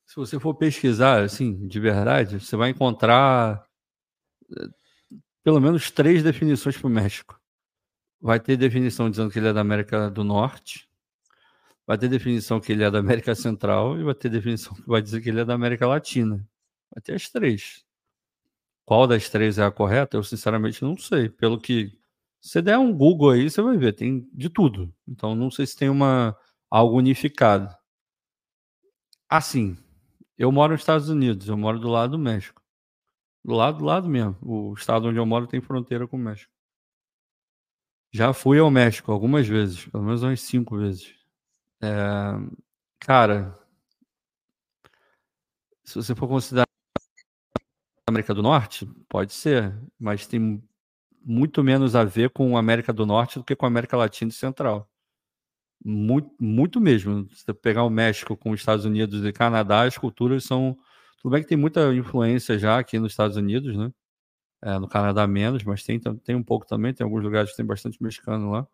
Se 0.07 0.17
você 0.17 0.39
for 0.39 0.55
pesquisar, 0.55 1.23
assim, 1.23 1.67
de 1.67 1.81
verdade, 1.81 2.39
você 2.39 2.57
vai 2.57 2.71
encontrar 2.71 3.65
eh, 4.57 4.69
pelo 5.43 5.61
menos 5.61 5.91
três 5.91 6.23
definições 6.23 6.77
para 6.77 6.87
o 6.87 6.91
México. 6.91 7.41
Vai 8.21 8.39
ter 8.39 8.57
definição 8.57 9.11
dizendo 9.11 9.31
que 9.31 9.39
ele 9.39 9.49
é 9.49 9.53
da 9.53 9.61
América 9.61 10.11
do 10.11 10.23
Norte, 10.23 10.89
vai 11.87 11.99
ter 11.99 12.09
definição 12.09 12.61
que 12.61 12.73
ele 12.73 12.85
é 12.85 12.91
da 12.91 12.99
América 12.99 13.35
Central 13.35 13.99
e 13.99 14.05
vai 14.05 14.15
ter 14.15 14.29
definição 14.29 14.75
que 14.75 14.87
vai 14.87 15.03
dizer 15.03 15.21
que 15.21 15.29
ele 15.29 15.41
é 15.41 15.45
da 15.45 15.55
América 15.55 15.87
Latina. 15.87 16.47
Vai 16.95 17.03
ter 17.03 17.15
as 17.15 17.29
três. 17.29 17.85
Qual 18.85 19.07
das 19.07 19.29
três 19.29 19.59
é 19.59 19.65
a 19.65 19.71
correta? 19.71 20.17
Eu 20.17 20.23
sinceramente 20.23 20.83
não 20.83 20.97
sei. 20.97 21.29
Pelo 21.29 21.59
que 21.61 21.93
você 22.41 22.61
der 22.63 22.79
um 22.79 22.93
Google 22.93 23.31
aí, 23.31 23.51
você 23.51 23.63
vai 23.63 23.77
ver, 23.77 23.93
tem 23.95 24.29
de 24.33 24.49
tudo. 24.49 24.93
Então 25.07 25.35
não 25.35 25.51
sei 25.51 25.67
se 25.67 25.77
tem 25.77 25.89
uma 25.89 26.37
algo 26.71 26.97
unificado. 26.97 27.75
Assim, 29.29 29.77
eu 30.37 30.51
moro 30.53 30.73
nos 30.73 30.83
Estados 30.83 31.09
Unidos, 31.09 31.49
eu 31.49 31.57
moro 31.57 31.79
do 31.79 31.89
lado 31.89 32.13
do 32.13 32.19
México. 32.19 32.62
Do 33.45 33.55
lado 33.55 33.79
do 33.79 33.85
lado 33.85 34.09
mesmo. 34.09 34.37
O 34.43 34.75
estado 34.75 35.09
onde 35.09 35.19
eu 35.19 35.27
moro 35.27 35.47
tem 35.47 35.61
fronteira 35.61 36.07
com 36.07 36.17
o 36.17 36.21
México. 36.21 36.53
Já 38.13 38.33
fui 38.33 38.59
ao 38.59 38.71
México 38.71 39.11
algumas 39.11 39.49
vezes, 39.49 39.87
pelo 39.87 40.05
menos 40.05 40.23
umas 40.23 40.41
cinco 40.41 40.77
vezes. 40.77 41.15
É, 41.83 41.89
cara, 43.01 43.59
se 45.85 45.95
você 45.97 46.15
for 46.15 46.29
considerar 46.29 46.67
América 48.07 48.35
do 48.35 48.43
Norte? 48.43 48.87
Pode 49.09 49.33
ser, 49.33 49.75
mas 49.99 50.27
tem 50.27 50.63
muito 51.25 51.63
menos 51.65 51.97
a 51.97 52.05
ver 52.05 52.31
com 52.31 52.57
a 52.57 52.61
América 52.61 52.93
do 52.93 53.07
Norte 53.07 53.39
do 53.39 53.45
que 53.45 53.57
com 53.57 53.65
a 53.65 53.69
América 53.69 53.97
Latina 53.97 54.31
e 54.31 54.35
Central. 54.35 54.89
Muito, 55.85 56.31
muito 56.41 56.81
mesmo. 56.81 57.29
Se 57.31 57.45
você 57.45 57.55
pegar 57.55 57.85
o 57.85 57.91
México 57.91 58.37
com 58.37 58.51
os 58.51 58.61
Estados 58.61 58.85
Unidos 58.85 59.25
e 59.25 59.33
Canadá, 59.33 59.83
as 59.83 59.99
culturas 59.99 60.45
são. 60.45 60.77
Tudo 61.23 61.33
bem 61.33 61.43
que 61.43 61.49
tem 61.49 61.59
muita 61.59 61.95
influência 61.95 62.59
já 62.59 62.79
aqui 62.79 62.99
nos 62.99 63.13
Estados 63.13 63.37
Unidos, 63.37 63.77
né? 63.77 63.93
É, 64.63 64.79
no 64.79 64.89
Canadá 64.89 65.27
menos, 65.27 65.65
mas 65.65 65.85
tem, 65.85 66.01
tem 66.01 66.37
um 66.37 66.43
pouco 66.43 66.67
também. 66.67 66.95
Tem 66.95 67.05
alguns 67.05 67.23
lugares 67.23 67.51
que 67.51 67.57
tem 67.57 67.67
bastante 67.67 68.03
mexicano 68.03 68.51
lá. 68.51 68.67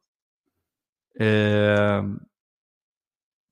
É, 1.21 2.01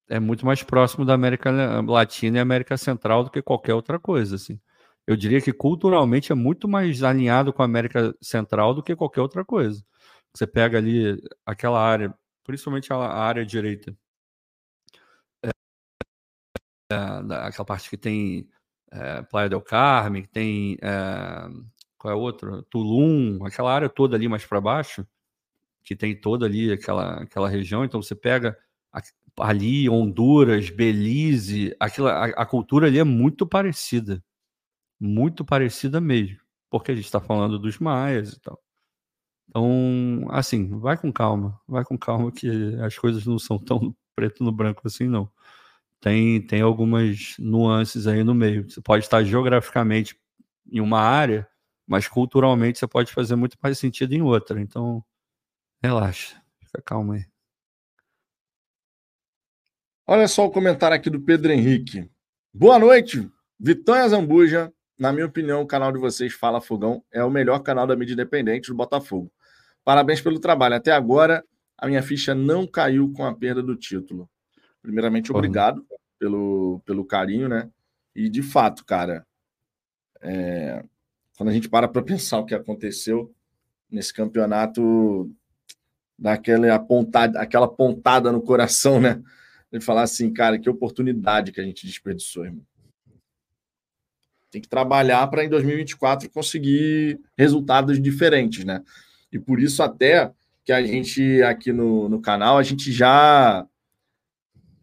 é 0.09 0.20
muito 0.20 0.47
mais 0.47 0.62
próximo 0.62 1.05
da 1.05 1.14
América 1.14 1.51
Latina 1.82 2.38
e 2.38 2.40
América 2.40 2.76
Central 2.76 3.24
do 3.24 3.30
que 3.30 3.42
qualquer 3.42 3.74
outra 3.74 3.99
coisa, 3.99 4.36
assim 4.36 4.61
eu 5.07 5.16
diria 5.16 5.40
que 5.40 5.53
culturalmente 5.53 6.32
é 6.32 6.34
muito 6.34 6.68
mais 6.68 7.03
alinhado 7.03 7.53
com 7.53 7.62
a 7.62 7.64
América 7.64 8.14
Central 8.20 8.74
do 8.74 8.82
que 8.82 8.97
qualquer 8.97 9.20
outra 9.20 9.44
coisa. 9.44 9.84
Você 10.34 10.47
pega 10.47 10.78
ali 10.78 11.22
aquela 11.47 11.80
área, 11.80 12.14
principalmente 12.44 12.92
a 12.92 12.97
área 12.99 13.47
direita, 13.47 13.97
é, 15.44 15.51
é, 16.92 16.97
aquela 17.47 17.64
parte 17.64 17.88
que 17.90 17.97
tem 17.97 18.49
é, 18.93 19.22
Playa 19.22 19.49
del 19.49 19.61
Carmen, 19.61 20.24
tem 20.24 20.76
é, 20.82 21.49
qual 21.99 22.14
é 22.14 22.16
outra? 22.16 22.62
Tulum, 22.70 23.45
aquela 23.45 23.72
área 23.72 23.89
toda 23.89 24.16
ali 24.16 24.28
mais 24.28 24.45
para 24.45 24.61
baixo, 24.61 25.07
que 25.84 25.97
tem 25.97 26.18
toda 26.18 26.47
ali 26.47 26.72
aquela, 26.72 27.22
aquela 27.22 27.49
região. 27.49 27.84
Então 27.84 28.03
você 28.03 28.14
pega 28.14 28.57
ali 29.41 29.89
Honduras, 29.91 30.70
Belize, 30.70 31.74
aquela, 31.80 32.26
a, 32.26 32.43
a 32.43 32.47
cultura 32.47 32.87
ali 32.87 32.99
é 32.99 33.05
muito 33.05 33.47
parecida 33.47 34.22
muito 34.99 35.45
parecida 35.45 36.01
mesmo, 36.01 36.39
porque 36.70 36.93
a 36.93 36.95
gente 36.95 37.05
está 37.05 37.20
falando 37.20 37.59
dos 37.59 37.78
maias 37.78 38.32
e 38.32 38.41
tal. 38.41 38.61
Então, 39.49 40.26
assim, 40.30 40.78
vai 40.78 40.97
com 40.97 41.12
calma, 41.12 41.61
vai 41.68 41.84
com 41.84 41.99
calma 41.99 42.32
que 42.32 42.49
as 42.82 42.99
coisas 42.99 43.26
não 43.26 43.39
são 43.39 43.59
tão 43.59 43.95
preto 44.14 44.45
no 44.45 44.53
branco 44.53 44.82
assim, 44.87 45.07
não. 45.09 45.30
Tem, 46.01 46.40
tem 46.40 46.61
algumas 46.61 47.36
nuances 47.38 48.07
aí 48.07 48.22
no 48.22 48.34
meio. 48.34 48.68
Você 48.68 48.80
pode 48.80 49.05
estar 49.05 49.24
geograficamente 49.24 50.18
em 50.70 50.80
uma 50.80 51.01
área, 51.01 51.49
mas 51.86 52.07
culturalmente 52.07 52.78
você 52.78 52.86
pode 52.86 53.12
fazer 53.12 53.36
muito 53.36 53.57
mais 53.62 53.78
sentido 53.78 54.12
em 54.12 54.22
outra. 54.22 54.61
Então, 54.61 55.05
relaxa, 55.82 56.40
fica 56.61 56.82
calma 56.82 57.14
aí. 57.14 57.24
Olha 60.07 60.28
só 60.28 60.47
o 60.47 60.51
comentário 60.51 60.97
aqui 60.97 61.11
do 61.11 61.20
Pedro 61.20 61.51
Henrique. 61.51 62.09
Boa 62.55 62.78
noite, 62.78 63.28
Vitória 63.59 64.09
Zambuja 64.09 64.72
na 64.99 65.12
minha 65.12 65.26
opinião, 65.26 65.61
o 65.61 65.66
canal 65.66 65.92
de 65.92 65.99
vocês, 65.99 66.32
Fala 66.32 66.61
Fogão, 66.61 67.05
é 67.12 67.22
o 67.22 67.30
melhor 67.30 67.59
canal 67.61 67.86
da 67.86 67.94
mídia 67.94 68.14
independente 68.14 68.68
do 68.68 68.74
Botafogo. 68.74 69.30
Parabéns 69.84 70.20
pelo 70.20 70.40
trabalho. 70.40 70.74
Até 70.74 70.90
agora, 70.90 71.44
a 71.76 71.86
minha 71.86 72.03
ficha 72.03 72.34
não 72.34 72.66
caiu 72.66 73.12
com 73.12 73.24
a 73.24 73.34
perda 73.34 73.62
do 73.62 73.76
título. 73.76 74.28
Primeiramente, 74.87 75.32
obrigado 75.32 75.84
pelo, 76.16 76.80
pelo 76.87 77.05
carinho, 77.05 77.49
né? 77.49 77.68
E, 78.14 78.28
de 78.28 78.41
fato, 78.41 78.84
cara, 78.84 79.26
é... 80.22 80.80
quando 81.37 81.49
a 81.49 81.53
gente 81.53 81.68
para 81.68 81.89
para 81.89 82.05
pensar 82.05 82.39
o 82.39 82.47
que 82.47 82.55
aconteceu 82.55 83.34
nesse 83.91 84.14
campeonato, 84.14 85.28
dá 86.16 86.34
aquela 86.34 86.78
pontada, 86.78 87.41
aquela 87.41 87.66
pontada 87.66 88.30
no 88.30 88.41
coração, 88.41 89.01
né? 89.01 89.20
De 89.72 89.80
falar 89.80 90.03
assim, 90.03 90.32
cara, 90.32 90.57
que 90.57 90.70
oportunidade 90.70 91.51
que 91.51 91.61
a 91.61 91.64
gente 91.64 91.84
desperdiçou, 91.84 92.45
irmão. 92.45 92.64
Tem 94.53 94.61
que 94.61 94.68
trabalhar 94.68 95.26
para 95.26 95.45
em 95.45 95.49
2024 95.49 96.30
conseguir 96.30 97.18
resultados 97.37 98.01
diferentes, 98.01 98.64
né? 98.64 98.84
E 99.32 99.39
por 99.41 99.59
isso 99.59 99.82
até 99.82 100.32
que 100.64 100.70
a 100.70 100.80
gente 100.80 101.43
aqui 101.43 101.72
no, 101.72 102.09
no 102.09 102.20
canal, 102.20 102.57
a 102.57 102.62
gente 102.62 102.93
já 102.93 103.66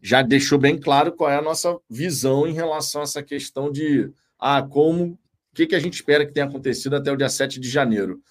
já 0.04 0.20
deixou 0.20 0.58
bem 0.58 0.78
claro 0.78 1.12
qual 1.12 1.30
é 1.30 1.36
a 1.38 1.42
nossa 1.42 1.80
visão 1.88 2.46
em 2.46 2.52
relação 2.52 3.00
a 3.00 3.04
essa 3.04 3.22
questão 3.22 3.72
de 3.72 4.12
ah, 4.38 4.60
como 4.62 5.12
o 5.12 5.18
que, 5.54 5.66
que 5.66 5.74
a 5.74 5.80
gente 5.80 5.94
espera 5.94 6.26
que 6.26 6.32
tenha 6.32 6.44
acontecido 6.44 6.94
até 6.94 7.10
o 7.10 7.16
dia 7.16 7.30
7 7.30 7.58
de 7.58 7.70
janeiro. 7.70 8.22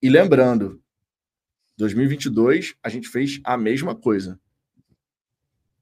E 0.00 0.08
lembrando, 0.08 0.80
2022 1.76 2.76
a 2.80 2.88
gente 2.88 3.08
fez 3.08 3.40
a 3.42 3.56
mesma 3.56 3.96
coisa. 3.96 4.38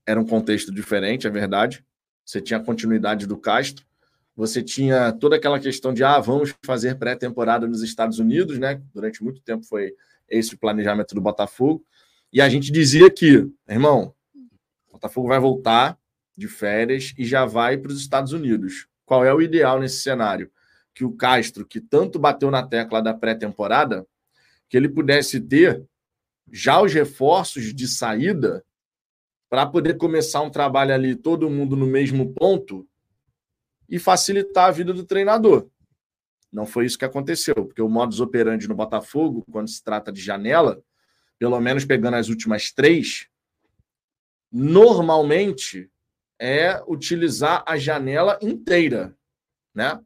Era 0.07 0.19
um 0.19 0.25
contexto 0.25 0.73
diferente, 0.73 1.27
é 1.27 1.31
verdade. 1.31 1.85
Você 2.25 2.41
tinha 2.41 2.59
a 2.59 2.65
continuidade 2.65 3.27
do 3.27 3.37
Castro, 3.37 3.85
você 4.35 4.63
tinha 4.63 5.13
toda 5.13 5.37
aquela 5.37 5.61
questão 5.61 5.93
de 5.93 6.03
ah, 6.03 6.19
vamos 6.19 6.55
fazer 6.65 6.95
pré-temporada 6.95 7.67
nos 7.67 7.83
Estados 7.83 8.19
Unidos, 8.19 8.59
né? 8.59 8.81
Durante 8.95 9.23
muito 9.23 9.43
tempo 9.43 9.67
foi 9.67 9.95
esse 10.27 10.55
o 10.55 10.59
planejamento 10.59 11.15
do 11.15 11.21
Botafogo. 11.21 11.85
E 12.33 12.41
a 12.41 12.49
gente 12.49 12.73
dizia 12.73 13.11
que, 13.11 13.47
irmão, 13.69 14.16
Botafogo 14.97 15.29
vai 15.29 15.39
voltar, 15.39 15.99
de 16.37 16.49
férias 16.49 17.15
e 17.17 17.25
já 17.25 17.47
vai 17.47 17.79
para 17.79 17.91
os 17.91 17.99
Estados 17.99 18.33
Unidos. 18.33 18.87
Qual 19.05 19.25
é 19.25 19.33
o 19.33 19.41
ideal 19.41 19.81
nesse 19.81 20.03
cenário? 20.03 20.51
Que 20.95 21.05
o 21.05 21.13
Castro, 21.13 21.67
que 21.67 21.81
tanto 21.81 22.19
bateu 22.19 22.51
na 22.51 22.67
tecla 22.67 23.01
da 23.01 23.15
pré-temporada, 23.15 24.07
que 24.69 24.77
ele 24.77 24.89
pudesse 24.89 25.41
ter 25.41 25.83
já 26.53 26.81
os 26.81 26.93
reforços 26.93 27.75
de 27.75 27.89
saída 27.89 28.65
para 29.49 29.65
poder 29.67 29.97
começar 29.97 30.43
um 30.43 30.51
trabalho 30.51 30.93
ali, 30.93 31.15
todo 31.15 31.51
mundo 31.51 31.77
no 31.77 31.87
mesmo 31.87 32.33
ponto 32.35 32.87
e 33.89 33.99
facilitar 33.99 34.69
a 34.69 34.73
vida 34.73 34.93
do 34.93 35.05
treinador. 35.05 35.69
Não 36.53 36.67
foi 36.67 36.87
isso 36.87 36.99
que 36.99 37.05
aconteceu, 37.05 37.55
porque 37.55 37.83
o 37.83 37.89
modus 37.89 38.21
operandi 38.21 38.69
no 38.69 38.75
Botafogo, 38.75 39.45
quando 39.51 39.69
se 39.69 39.83
trata 39.83 40.13
de 40.13 40.21
janela, 40.21 40.83
pelo 41.39 41.61
menos 41.61 41.85
pegando 41.85 42.15
as 42.15 42.29
últimas 42.29 42.73
três, 42.73 43.29
normalmente 44.51 45.91
é 46.39 46.83
utilizar 46.87 47.65
a 47.67 47.77
janela 47.77 48.39
inteira, 48.43 49.17
né? 49.75 50.01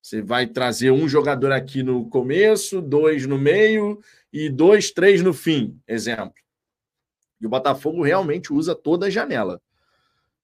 Você 0.00 0.20
vai 0.20 0.46
trazer 0.46 0.90
um 0.90 1.08
jogador 1.08 1.50
aqui 1.50 1.82
no 1.82 2.06
começo, 2.10 2.82
dois 2.82 3.26
no 3.26 3.38
meio 3.38 4.00
e 4.30 4.50
dois, 4.50 4.90
três 4.90 5.22
no 5.22 5.32
fim, 5.32 5.80
exemplo. 5.88 6.34
E 7.40 7.46
o 7.46 7.48
Botafogo 7.48 8.02
realmente 8.02 8.52
usa 8.52 8.74
toda 8.74 9.06
a 9.06 9.10
janela. 9.10 9.62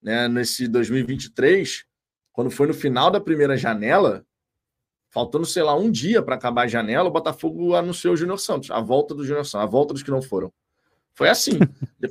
Né? 0.02 0.28
Nesse 0.28 0.66
2023, 0.66 1.84
quando 2.32 2.50
foi 2.50 2.68
no 2.68 2.72
final 2.72 3.10
da 3.10 3.20
primeira 3.20 3.54
janela, 3.54 4.24
faltando, 5.10 5.44
sei 5.44 5.62
lá, 5.62 5.76
um 5.76 5.90
dia 5.90 6.22
para 6.22 6.36
acabar 6.36 6.62
a 6.62 6.68
janela, 6.68 7.08
o 7.08 7.12
Botafogo 7.12 7.74
anunciou 7.74 8.14
o 8.14 8.16
Júnior 8.16 8.38
Santos, 8.38 8.70
a 8.70 8.80
volta 8.80 9.14
do 9.14 9.24
Júnior 9.24 9.44
Santos, 9.44 9.66
a 9.66 9.70
volta 9.70 9.92
dos 9.92 10.02
que 10.02 10.10
não 10.10 10.22
foram. 10.22 10.50
Foi 11.14 11.28
assim. 11.28 11.58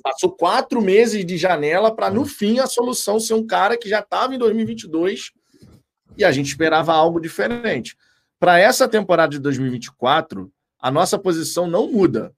Passou 0.04 0.32
quatro 0.32 0.82
meses 0.82 1.26
de 1.26 1.38
janela 1.38 1.94
para, 1.94 2.10
no 2.10 2.26
fim, 2.26 2.60
a 2.60 2.68
solução 2.68 3.20
ser 3.20 3.34
um 3.34 3.46
cara 3.46 3.78
que 3.78 3.90
já 3.90 4.00
estava 4.00 4.36
em 4.36 4.38
2022 4.38 5.32
e 6.18 6.24
a 6.24 6.32
gente 6.32 6.48
esperava 6.48 6.94
algo 6.94 7.20
diferente. 7.20 7.96
Para 8.40 8.60
essa 8.60 8.88
temporada 8.88 9.32
de 9.32 9.40
2024, 9.40 10.52
a 10.80 10.92
nossa 10.92 11.18
posição 11.18 11.68
não 11.68 11.92
muda, 11.92 12.34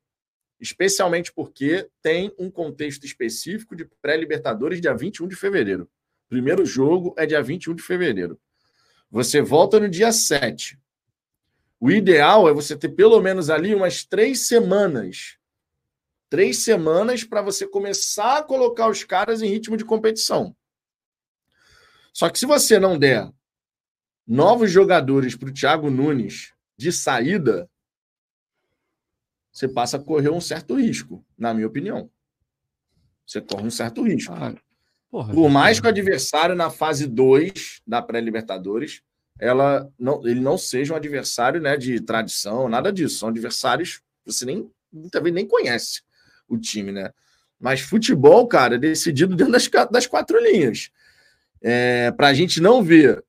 especialmente 0.60 1.32
porque 1.34 1.88
tem 2.02 2.34
um 2.40 2.50
contexto 2.50 3.06
específico 3.06 3.76
de 3.76 3.86
pré-Libertadores 4.02 4.82
dia 4.82 4.96
21 4.96 5.28
de 5.28 5.36
fevereiro. 5.36 5.90
Primeiro 6.30 6.66
jogo 6.66 7.14
é 7.18 7.26
dia 7.26 7.42
21 7.42 7.76
de 7.76 7.84
fevereiro. 7.84 8.40
Você 9.12 9.42
volta 9.42 9.80
no 9.80 9.90
dia 9.90 10.12
7. 10.12 10.80
O 11.80 11.92
ideal 11.92 12.48
é 12.48 12.54
você 12.54 12.78
ter 12.78 12.90
pelo 12.90 13.20
menos 13.20 13.50
ali 13.50 13.76
umas 13.76 14.06
três 14.06 14.48
semanas 14.48 15.38
três 16.32 16.64
semanas 16.64 17.26
para 17.26 17.42
você 17.42 17.68
começar 17.68 18.38
a 18.38 18.44
colocar 18.44 18.90
os 18.90 19.04
caras 19.04 19.42
em 19.42 19.50
ritmo 19.50 19.76
de 19.76 19.84
competição. 19.84 20.56
Só 22.14 22.30
que 22.30 22.40
se 22.40 22.46
você 22.46 22.80
não 22.80 22.98
der 22.98 23.30
novos 24.26 24.72
jogadores 24.72 25.36
para 25.36 25.50
o 25.50 25.54
Thiago 25.54 25.92
Nunes 25.92 26.54
de 26.78 26.90
saída, 26.90 27.70
você 29.52 29.68
passa 29.68 29.98
a 29.98 30.00
correr 30.00 30.30
um 30.30 30.40
certo 30.40 30.76
risco, 30.76 31.24
na 31.38 31.54
minha 31.54 31.68
opinião. 31.68 32.10
Você 33.28 33.42
corre 33.42 33.68
um 33.68 33.72
certo 33.72 34.02
risco. 34.02 34.34
Ah, 34.34 34.56
porra, 35.10 35.34
Por 35.34 35.50
mais 35.50 35.82
que 35.82 35.86
o 35.86 35.90
adversário 35.90 36.56
na 36.56 36.70
fase 36.70 37.08
2 37.08 37.82
da 37.86 38.02
pré-Libertadores, 38.02 39.04
ela 39.38 39.92
não, 40.00 40.26
ele 40.26 40.40
não 40.40 40.58
seja 40.58 40.94
um 40.94 40.98
adversário 40.98 41.60
né, 41.60 41.76
de 41.76 42.00
tradição, 42.00 42.70
nada 42.70 42.90
disso. 42.92 43.20
São 43.20 43.28
adversários 43.28 43.98
que 44.24 44.32
você 44.32 44.46
nem, 44.46 44.72
vezes 44.94 45.34
nem 45.34 45.46
conhece 45.46 46.10
o 46.54 46.60
time, 46.60 46.92
né? 46.92 47.12
Mas 47.60 47.82
futebol, 47.82 48.48
cara, 48.48 48.76
é 48.76 48.78
decidido 48.78 49.36
dentro 49.36 49.54
das, 49.54 49.70
das 49.92 50.08
quatro 50.08 50.40
linhas. 50.40 50.90
É, 51.62 52.12
para 52.12 52.28
a 52.28 52.34
gente 52.34 52.60
não 52.60 52.84
ver 52.84 53.24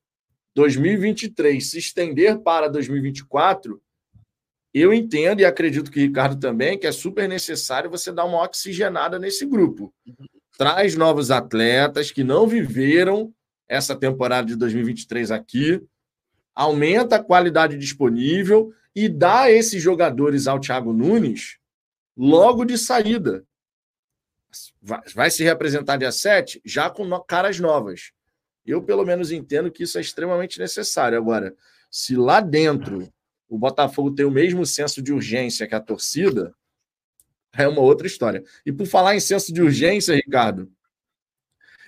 2023 0.55 1.69
se 1.69 1.77
estender 1.77 2.39
para 2.39 2.67
2024, 2.67 3.79
eu 4.73 4.91
entendo 4.91 5.39
e 5.39 5.45
acredito 5.45 5.91
que 5.91 5.99
o 5.99 6.01
Ricardo 6.01 6.39
também, 6.39 6.79
que 6.79 6.87
é 6.87 6.91
super 6.91 7.29
necessário 7.29 7.91
você 7.91 8.11
dar 8.11 8.25
uma 8.25 8.41
oxigenada 8.41 9.19
nesse 9.19 9.45
grupo. 9.45 9.93
Traz 10.57 10.95
novos 10.95 11.29
atletas 11.29 12.11
que 12.11 12.23
não 12.23 12.47
viveram 12.47 13.31
essa 13.67 13.95
temporada 13.95 14.47
de 14.47 14.55
2023 14.55 15.29
aqui, 15.29 15.81
aumenta 16.55 17.17
a 17.17 17.23
qualidade 17.23 17.77
disponível 17.77 18.73
e 18.95 19.07
dá 19.07 19.51
esses 19.51 19.81
jogadores 19.81 20.47
ao 20.47 20.59
Thiago 20.59 20.91
Nunes 20.91 21.57
logo 22.15 22.65
de 22.65 22.77
saída. 22.77 23.45
Vai, 24.81 25.31
se 25.31 25.43
representar 25.43 25.97
dia 25.97 26.11
7 26.11 26.61
já 26.63 26.89
com 26.89 27.09
caras 27.21 27.59
novas. 27.59 28.11
Eu, 28.65 28.83
pelo 28.83 29.05
menos, 29.05 29.31
entendo 29.31 29.71
que 29.71 29.83
isso 29.83 29.97
é 29.97 30.01
extremamente 30.01 30.59
necessário. 30.59 31.17
Agora, 31.17 31.55
se 31.89 32.15
lá 32.15 32.39
dentro 32.39 33.11
o 33.49 33.57
Botafogo 33.57 34.11
tem 34.11 34.25
o 34.25 34.31
mesmo 34.31 34.65
senso 34.65 35.01
de 35.01 35.13
urgência 35.13 35.67
que 35.67 35.75
a 35.75 35.79
torcida, 35.79 36.55
é 37.55 37.67
uma 37.67 37.81
outra 37.81 38.07
história. 38.07 38.43
E 38.65 38.71
por 38.71 38.87
falar 38.87 39.15
em 39.15 39.19
senso 39.19 39.53
de 39.53 39.61
urgência, 39.61 40.15
Ricardo, 40.15 40.71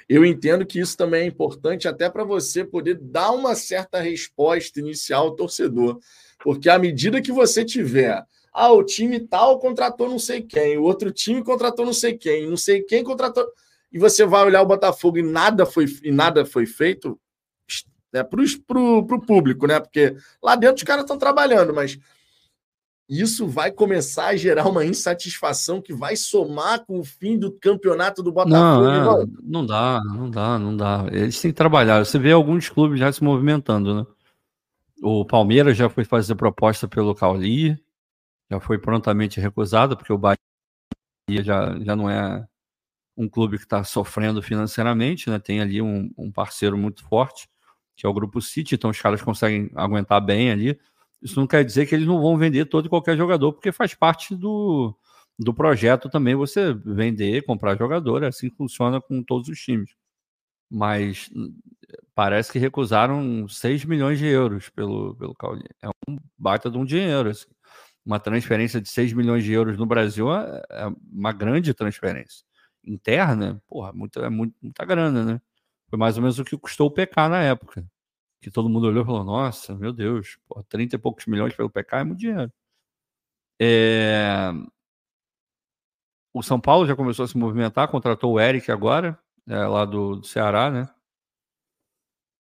eu 0.08 0.24
entendo 0.24 0.66
que 0.66 0.80
isso 0.80 0.96
também 0.96 1.24
é 1.24 1.26
importante 1.26 1.88
até 1.88 2.10
para 2.10 2.24
você 2.24 2.64
poder 2.64 3.00
dar 3.00 3.32
uma 3.32 3.56
certa 3.56 4.00
resposta 4.00 4.80
inicial 4.80 5.28
ao 5.28 5.36
torcedor. 5.36 6.00
Porque 6.40 6.70
à 6.70 6.78
medida 6.78 7.22
que 7.22 7.32
você 7.32 7.66
tiver 7.66 8.24
ah, 8.58 8.72
o 8.72 8.86
time 8.86 9.20
tal 9.20 9.60
contratou 9.60 10.10
não 10.10 10.18
sei 10.18 10.42
quem, 10.42 10.78
o 10.78 10.84
outro 10.84 11.12
time 11.12 11.44
contratou 11.44 11.86
não 11.86 11.92
sei 11.92 12.18
quem, 12.18 12.50
não 12.50 12.56
sei 12.56 12.82
quem 12.84 13.04
contratou. 13.04 13.46
E 13.92 14.00
você 14.00 14.26
vai 14.26 14.46
olhar 14.46 14.62
o 14.62 14.66
Botafogo 14.66 15.18
e 15.18 15.22
nada 15.22 15.66
foi, 15.66 15.86
e 16.02 16.10
nada 16.10 16.46
foi 16.46 16.66
feito 16.66 17.20
é, 18.14 18.24
para 18.24 18.42
o 18.80 19.22
público, 19.22 19.68
né? 19.68 19.82
Porque 19.82 20.16
lá 20.42 20.56
dentro 20.56 20.78
os 20.78 20.84
caras 20.84 21.04
estão 21.04 21.18
trabalhando, 21.18 21.74
mas 21.74 22.00
isso 23.10 23.46
vai 23.46 23.72
começar 23.72 24.28
a 24.28 24.38
gerar 24.38 24.70
uma 24.70 24.86
insatisfação 24.86 25.82
que 25.82 25.94
vai 25.94 26.16
somar 26.16 26.86
com 26.86 26.98
o 26.98 27.04
fim 27.04 27.38
do 27.38 27.52
campeonato 27.52 28.24
do 28.24 28.32
Botafogo. 28.32 28.86
Não, 28.86 29.22
é, 29.22 29.26
não 29.44 29.66
dá, 29.66 30.02
não 30.06 30.30
dá, 30.30 30.58
não 30.58 30.78
dá. 30.78 31.06
Eles 31.12 31.42
têm 31.42 31.52
que 31.52 31.58
trabalhar. 31.58 32.06
Você 32.06 32.18
vê 32.18 32.32
alguns 32.32 32.70
clubes 32.70 33.02
já 33.02 33.12
se 33.12 33.22
movimentando, 33.22 33.94
né? 33.94 34.06
O 35.04 35.26
Palmeiras 35.26 35.76
já 35.76 35.90
foi 35.90 36.06
fazer 36.06 36.36
proposta 36.36 36.88
pelo 36.88 37.14
Cauli, 37.14 37.78
já 38.50 38.60
foi 38.60 38.78
prontamente 38.78 39.40
recusado, 39.40 39.98
porque 39.98 40.14
o 40.14 40.18
Bahia 40.18 40.38
já, 41.44 41.78
já 41.80 41.96
não 41.96 42.10
é 42.10 42.46
um 43.18 43.30
clube 43.30 43.58
que 43.58 43.64
está 43.64 43.84
sofrendo 43.84 44.42
financeiramente, 44.42 45.30
né? 45.30 45.40
Tem 45.40 45.62
ali 45.62 45.82
um, 45.82 46.12
um, 46.18 46.32
parceiro 46.32 46.78
muito 46.78 47.04
forte, 47.08 47.48
que 47.96 48.06
é 48.06 48.10
o 48.10 48.14
Grupo 48.14 48.42
City, 48.42 48.76
então 48.76 48.90
os 48.90 49.02
caras 49.02 49.22
conseguem 49.22 49.72
aguentar 49.76 50.22
bem 50.22 50.52
ali. 50.52 50.80
Isso 51.22 51.40
não 51.40 51.48
quer 51.48 51.64
dizer 51.64 51.86
que 51.88 51.96
eles 51.96 52.08
não 52.08 52.22
vão 52.22 52.38
vender 52.38 52.66
todo 52.66 52.86
e 52.86 52.90
qualquer 52.90 53.18
jogador, 53.18 53.54
porque 53.54 53.72
faz 53.72 53.94
parte 53.94 54.36
do, 54.36 54.96
do 55.40 55.54
projeto 55.54 56.10
também 56.10 56.36
você 56.36 56.74
vender, 56.74 57.44
comprar 57.46 57.78
jogador, 57.78 58.24
é 58.24 58.28
assim 58.28 58.50
funciona 58.52 59.02
com 59.02 59.24
todos 59.24 59.50
os 59.50 59.60
times. 59.60 59.92
Mas 60.70 61.30
hum, 61.36 61.56
parece 62.16 62.52
que 62.52 62.60
recusaram 62.60 63.48
6 63.48 63.86
milhões 63.86 64.20
de 64.20 64.26
euros 64.28 64.70
pelo, 64.70 65.16
pelo 65.16 65.36
Cauli. 65.36 65.64
É 65.82 65.90
um 66.10 66.18
baita 66.38 66.70
de 66.72 66.78
um 66.78 66.86
dinheiro. 66.86 67.30
Assim 67.30 67.48
uma 68.06 68.20
transferência 68.20 68.80
de 68.80 68.88
6 68.90 69.14
milhões 69.14 69.44
de 69.44 69.52
euros 69.52 69.78
no 69.78 69.86
Brasil 69.86 70.32
é, 70.34 70.62
é 70.70 70.88
uma 71.12 71.32
grande 71.32 71.74
transferência. 71.74 72.46
Interna, 72.84 73.62
porra, 73.68 73.92
muito, 73.92 74.20
é 74.24 74.30
muito, 74.30 74.56
muita 74.62 74.86
grana, 74.86 75.24
né? 75.26 75.42
Foi 75.90 75.98
mais 75.98 76.18
ou 76.18 76.22
menos 76.22 76.38
o 76.38 76.46
que 76.46 76.58
custou 76.58 76.88
o 76.88 76.92
PK 76.92 77.30
na 77.30 77.42
época. 77.42 77.86
Que 78.42 78.52
todo 78.52 78.70
mundo 78.70 78.88
olhou 78.88 79.04
e 79.04 79.06
falou: 79.06 79.24
nossa, 79.24 79.76
meu 79.76 79.92
Deus, 79.92 80.38
porra, 80.48 80.64
30 80.70 80.96
e 80.96 81.00
poucos 81.00 81.26
milhões 81.26 81.56
pelo 81.56 81.70
PK 81.70 81.98
é 81.98 82.04
muito 82.04 82.20
dinheiro. 82.20 82.52
É... 83.60 84.52
O 86.34 86.44
São 86.44 86.60
Paulo 86.60 86.86
já 86.86 86.96
começou 86.96 87.26
a 87.26 87.28
se 87.28 87.38
movimentar, 87.38 87.88
contratou 87.88 88.34
o 88.34 88.40
Eric 88.40 88.70
agora, 88.72 89.18
é, 89.48 89.58
lá 89.66 89.86
do, 89.86 90.18
do, 90.18 90.28
Ceará, 90.28 90.70
né? 90.70 90.90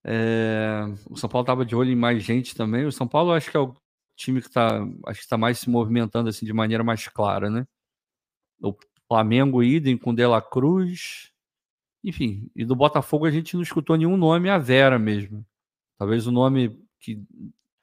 É... 0.03 0.82
O 1.09 1.18
São 1.18 1.30
Paulo 1.30 1.43
estava 1.43 1.66
de 1.66 1.76
olho 1.76 1.91
em 1.91 1.95
mais 1.95 2.24
gente 2.24 2.55
também. 2.55 2.86
O 2.86 2.91
São 2.91 3.07
Paulo 3.07 3.32
acho 3.32 3.49
que 3.49 3.57
é 3.57 3.59
o 3.59 3.76
time 4.16 4.41
que 4.41 4.47
está 4.47 4.82
acho 5.05 5.20
que 5.20 5.26
está 5.26 5.38
mais 5.38 5.59
se 5.59 5.70
movimentando 5.70 6.30
assim 6.30 6.45
de 6.45 6.53
maneira 6.53 6.84
mais 6.84 7.07
clara, 7.07 7.49
né? 7.49 7.68
O 8.61 8.76
Flamengo 9.07 9.61
idem 9.61 9.97
com 9.97 10.13
Dela 10.13 10.41
Cruz, 10.41 11.32
enfim, 12.03 12.49
e 12.55 12.66
do 12.66 12.76
Botafogo 12.76 13.26
a 13.26 13.32
gente 13.32 13.55
não 13.55 13.63
escutou 13.63 13.95
nenhum 13.95 14.18
nome 14.18 14.49
a 14.49 14.57
Vera 14.57 14.97
mesmo. 14.97 15.45
Talvez 15.97 16.28
o 16.28 16.32
nome 16.32 16.80
que 16.99 17.22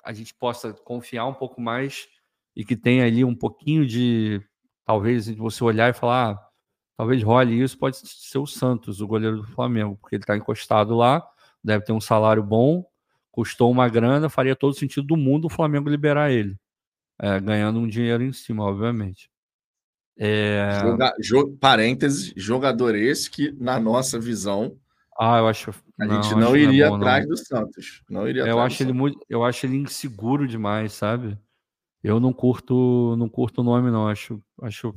a 0.04 0.12
gente 0.12 0.34
possa 0.34 0.72
confiar 0.72 1.26
um 1.26 1.34
pouco 1.34 1.60
mais 1.60 2.08
e 2.56 2.64
que 2.64 2.76
tenha 2.76 3.04
ali 3.04 3.24
um 3.24 3.34
pouquinho 3.34 3.86
de 3.86 4.42
talvez 4.84 5.28
você 5.28 5.62
olhar 5.62 5.90
e 5.90 5.94
falar, 5.94 6.32
ah, 6.32 6.48
talvez 6.96 7.22
role 7.22 7.62
isso, 7.62 7.78
pode 7.78 7.96
ser 7.96 8.38
o 8.38 8.46
Santos, 8.46 9.00
o 9.00 9.06
goleiro 9.06 9.38
do 9.38 9.46
Flamengo, 9.46 9.96
porque 9.96 10.16
ele 10.16 10.22
está 10.22 10.36
encostado 10.36 10.94
lá, 10.94 11.26
deve 11.62 11.84
ter 11.84 11.92
um 11.92 12.00
salário 12.00 12.42
bom 12.42 12.84
custou 13.32 13.70
uma 13.70 13.88
grana, 13.88 14.28
faria 14.28 14.54
todo 14.54 14.78
sentido 14.78 15.06
do 15.06 15.16
mundo 15.16 15.46
o 15.46 15.50
Flamengo 15.50 15.88
liberar 15.88 16.30
ele, 16.30 16.56
é, 17.18 17.40
ganhando 17.40 17.80
um 17.80 17.88
dinheiro 17.88 18.22
em 18.22 18.32
cima, 18.32 18.62
obviamente. 18.62 19.30
É... 20.18 20.78
Joga, 20.82 21.14
jo, 21.18 21.56
parênteses, 21.58 22.32
jogador 22.36 22.94
esse 22.94 23.30
que, 23.30 23.50
na 23.58 23.80
nossa 23.80 24.20
visão, 24.20 24.76
Ah, 25.18 25.38
eu 25.38 25.48
acho. 25.48 25.70
A 25.98 26.04
não, 26.04 26.22
gente 26.22 26.34
não 26.34 26.56
iria 26.56 26.86
não 26.88 26.96
é 26.96 26.98
bom, 26.98 27.04
atrás 27.04 27.24
não. 27.24 27.30
do 27.30 27.36
Santos. 27.38 28.02
Não 28.08 28.28
iria 28.28 28.42
eu 28.42 28.60
acho 28.60 28.82
ele 28.82 28.92
muito, 28.92 29.18
eu 29.28 29.42
acho 29.42 29.64
ele 29.64 29.76
inseguro 29.76 30.46
demais, 30.46 30.92
sabe? 30.92 31.38
Eu 32.02 32.20
não 32.20 32.32
curto, 32.32 33.16
não 33.16 33.28
curto 33.28 33.62
o 33.62 33.64
nome 33.64 33.90
não. 33.90 34.08
Acho, 34.08 34.42
acho 34.60 34.94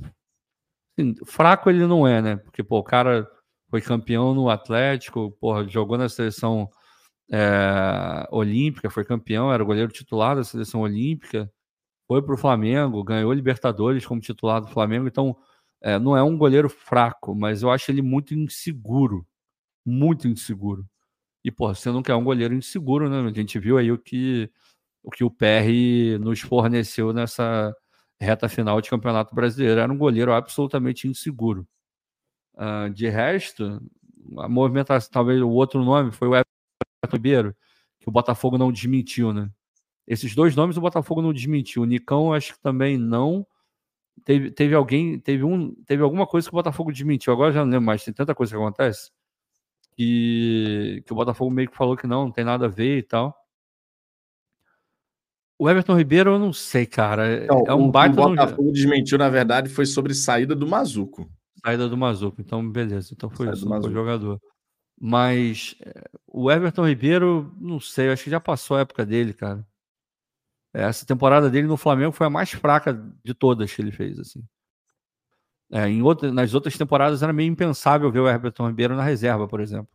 assim, 0.97 1.15
fraco 1.25 1.69
ele 1.69 1.85
não 1.87 2.05
é, 2.05 2.21
né? 2.21 2.35
Porque 2.35 2.63
pô, 2.63 2.79
o 2.79 2.83
cara 2.83 3.29
foi 3.69 3.81
campeão 3.81 4.33
no 4.33 4.49
Atlético, 4.49 5.31
porra, 5.39 5.67
jogou 5.67 5.97
na 5.97 6.09
seleção 6.09 6.69
é, 7.31 8.27
olímpica, 8.31 8.89
foi 8.89 9.03
campeão, 9.05 9.51
era 9.51 9.63
goleiro 9.63 9.91
titular 9.91 10.35
da 10.35 10.43
seleção 10.43 10.81
olímpica, 10.81 11.51
foi 12.07 12.21
para 12.21 12.35
o 12.35 12.37
Flamengo, 12.37 13.03
ganhou 13.03 13.33
Libertadores 13.33 14.05
como 14.05 14.21
titular 14.21 14.61
do 14.61 14.67
Flamengo, 14.67 15.07
então 15.07 15.35
é, 15.81 15.99
não 15.99 16.17
é 16.17 16.23
um 16.23 16.37
goleiro 16.37 16.69
fraco, 16.69 17.35
mas 17.35 17.63
eu 17.63 17.71
acho 17.71 17.91
ele 17.91 18.01
muito 18.01 18.33
inseguro, 18.33 19.27
muito 19.85 20.27
inseguro. 20.27 20.85
E, 21.43 21.51
pô, 21.51 21.73
você 21.73 21.91
não 21.91 22.03
quer 22.03 22.15
um 22.15 22.23
goleiro 22.23 22.55
inseguro, 22.55 23.09
né? 23.09 23.19
A 23.29 23.33
gente 23.33 23.59
viu 23.59 23.77
aí 23.77 23.91
o 23.91 23.97
que 23.99 24.51
o, 25.03 25.11
que 25.11 25.23
o 25.23 25.31
PR 25.31 26.19
nos 26.19 26.41
forneceu 26.41 27.13
nessa 27.13 27.75
reta 28.19 28.49
final 28.49 28.81
de 28.81 28.89
Campeonato 28.89 29.35
Brasileiro. 29.35 29.79
Era 29.79 29.93
um 29.93 29.97
goleiro 29.97 30.33
absolutamente 30.33 31.07
inseguro. 31.07 31.67
Uh, 32.55 32.89
de 32.91 33.07
resto, 33.09 33.81
a 34.39 34.49
movimentação, 34.49 35.11
talvez 35.11 35.41
o 35.41 35.49
outro 35.49 35.83
nome 35.83 36.11
foi 36.11 36.27
o 36.29 36.35
Ribeiro, 37.13 37.55
que 37.99 38.09
o 38.09 38.11
Botafogo 38.11 38.57
não 38.57 38.71
desmentiu, 38.71 39.33
né? 39.33 39.49
Esses 40.07 40.35
dois 40.35 40.55
nomes 40.55 40.77
o 40.77 40.81
Botafogo 40.81 41.21
não 41.21 41.33
desmentiu. 41.33 41.81
O 41.81 41.85
Nicão 41.85 42.33
acho 42.33 42.53
que 42.53 42.61
também 42.61 42.97
não. 42.97 43.45
Teve, 44.23 44.51
teve 44.51 44.73
alguém, 44.75 45.19
teve 45.19 45.43
um, 45.43 45.73
teve 45.85 46.01
alguma 46.01 46.25
coisa 46.25 46.47
que 46.47 46.53
o 46.53 46.57
Botafogo 46.57 46.91
desmentiu. 46.91 47.33
Agora 47.33 47.51
já 47.51 47.63
não 47.63 47.71
lembro 47.71 47.85
mais, 47.85 48.03
tem 48.03 48.13
tanta 48.13 48.35
coisa 48.35 48.51
que 48.55 48.61
acontece 48.61 49.11
que, 49.95 51.03
que 51.05 51.13
o 51.13 51.15
Botafogo 51.15 51.49
meio 51.49 51.69
que 51.69 51.77
falou 51.77 51.95
que 51.95 52.07
não, 52.07 52.25
não 52.25 52.31
tem 52.31 52.43
nada 52.43 52.65
a 52.65 52.69
ver 52.69 52.97
e 52.97 53.03
tal. 53.03 53.35
O 55.57 55.69
Everton 55.69 55.97
Ribeiro, 55.97 56.31
eu 56.31 56.39
não 56.39 56.51
sei, 56.51 56.85
cara. 56.85 57.45
Não, 57.45 57.63
é 57.65 57.73
um 57.73 57.89
baita. 57.89 58.21
O 58.21 58.29
Botafogo 58.29 58.63
no... 58.63 58.73
desmentiu, 58.73 59.17
na 59.17 59.29
verdade, 59.29 59.69
foi 59.69 59.85
sobre 59.85 60.13
saída 60.13 60.53
do 60.53 60.67
Mazuco. 60.67 61.29
Saída 61.65 61.87
do 61.87 61.95
Mazuco, 61.95 62.41
então 62.41 62.69
beleza. 62.69 63.13
Então 63.13 63.29
foi 63.29 63.47
saída 63.47 63.57
isso, 63.57 63.81
foi 63.81 63.91
jogador. 63.91 64.41
Mas 64.99 65.75
eh, 65.81 66.09
o 66.27 66.51
Everton 66.51 66.87
Ribeiro, 66.87 67.53
não 67.59 67.79
sei, 67.79 68.09
acho 68.11 68.23
que 68.25 68.29
já 68.29 68.39
passou 68.39 68.77
a 68.77 68.81
época 68.81 69.05
dele, 69.05 69.33
cara. 69.33 69.65
Essa 70.73 71.05
temporada 71.05 71.49
dele 71.49 71.67
no 71.67 71.77
Flamengo 71.77 72.11
foi 72.11 72.27
a 72.27 72.29
mais 72.29 72.51
fraca 72.51 72.93
de 73.23 73.33
todas 73.33 73.73
que 73.73 73.81
ele 73.81 73.91
fez, 73.91 74.19
assim. 74.19 74.43
É, 75.71 75.87
em 75.87 76.01
outra, 76.01 76.31
nas 76.31 76.53
outras 76.53 76.77
temporadas 76.77 77.23
era 77.23 77.33
meio 77.33 77.51
impensável 77.51 78.11
ver 78.11 78.19
o 78.19 78.29
Everton 78.29 78.67
Ribeiro 78.67 78.95
na 78.95 79.03
reserva, 79.03 79.47
por 79.47 79.59
exemplo. 79.61 79.89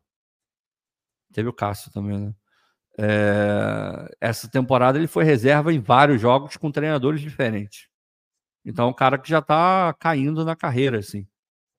Teve 1.33 1.49
o 1.49 1.53
Cássio 1.53 1.93
também, 1.93 2.19
né? 2.19 2.35
É, 2.99 4.09
essa 4.21 4.49
temporada 4.51 4.99
ele 4.99 5.07
foi 5.07 5.25
reserva 5.25 5.73
em 5.73 5.81
vários 5.81 6.21
jogos 6.21 6.57
com 6.57 6.71
treinadores 6.71 7.21
diferentes. 7.21 7.89
Então, 8.65 8.87
é 8.87 8.91
um 8.91 8.95
cara 8.95 9.19
que 9.19 9.29
já 9.31 9.43
tá 9.43 9.95
caindo 9.99 10.45
na 10.45 10.57
carreira, 10.57 10.99
assim. 10.99 11.27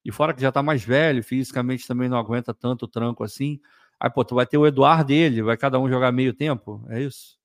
E 0.04 0.12
fora 0.12 0.34
que 0.34 0.42
já 0.42 0.52
tá 0.52 0.64
mais 0.64 0.84
velho, 0.84 1.24
fisicamente 1.24 1.88
também 1.88 2.10
não 2.10 2.18
aguenta 2.18 2.54
tanto 2.54 2.88
tranco 2.88 3.24
assim. 3.24 3.60
Aí, 4.00 4.10
pô, 4.10 4.26
tu 4.26 4.36
vai 4.36 4.46
ter 4.46 4.58
o 4.58 4.66
Eduardo 4.66 5.06
dele, 5.06 5.44
vai 5.44 5.56
cada 5.58 5.80
um 5.80 5.88
jogar 5.88 6.12
meio 6.12 6.34
tempo, 6.34 6.84
é 6.90 7.02
isso? 7.02 7.38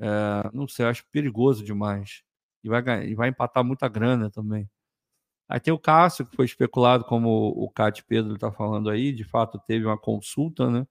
É, 0.00 0.50
não 0.52 0.66
sei, 0.66 0.86
acho 0.86 1.04
perigoso 1.12 1.64
demais. 1.64 2.22
E 2.62 2.68
vai, 2.68 2.82
e 3.06 3.14
vai 3.14 3.28
empatar 3.28 3.62
muita 3.62 3.88
grana 3.88 4.30
também. 4.30 4.68
Aí 5.48 5.60
tem 5.60 5.74
o 5.74 5.78
Cássio, 5.78 6.26
que 6.26 6.34
foi 6.34 6.46
especulado, 6.46 7.04
como 7.04 7.48
o 7.56 7.70
Cássio 7.70 8.04
Pedro 8.08 8.34
está 8.34 8.50
falando 8.50 8.88
aí, 8.88 9.12
de 9.12 9.24
fato 9.24 9.60
teve 9.66 9.84
uma 9.84 9.98
consulta, 9.98 10.70
né? 10.70 10.86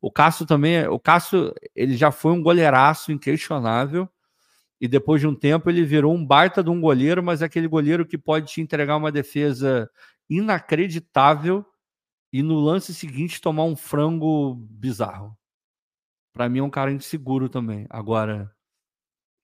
O 0.00 0.10
Cássio 0.10 0.46
também, 0.46 0.86
o 0.88 0.98
Cássio, 0.98 1.52
ele 1.76 1.94
já 1.96 2.10
foi 2.10 2.32
um 2.32 2.42
goleiraço 2.42 3.12
inquestionável, 3.12 4.08
e 4.80 4.88
depois 4.88 5.20
de 5.20 5.26
um 5.26 5.34
tempo 5.34 5.68
ele 5.68 5.84
virou 5.84 6.14
um 6.14 6.24
baita 6.24 6.64
de 6.64 6.70
um 6.70 6.80
goleiro, 6.80 7.22
mas 7.22 7.42
é 7.42 7.44
aquele 7.44 7.68
goleiro 7.68 8.06
que 8.06 8.16
pode 8.16 8.50
te 8.50 8.62
entregar 8.62 8.96
uma 8.96 9.12
defesa 9.12 9.90
inacreditável 10.30 11.66
e 12.32 12.42
no 12.42 12.60
lance 12.60 12.94
seguinte 12.94 13.40
tomar 13.40 13.64
um 13.64 13.74
frango 13.74 14.54
bizarro. 14.54 15.36
Para 16.32 16.48
mim 16.48 16.60
é 16.60 16.62
um 16.62 16.70
cara 16.70 16.92
inseguro 16.92 17.48
também. 17.48 17.86
Agora, 17.90 18.54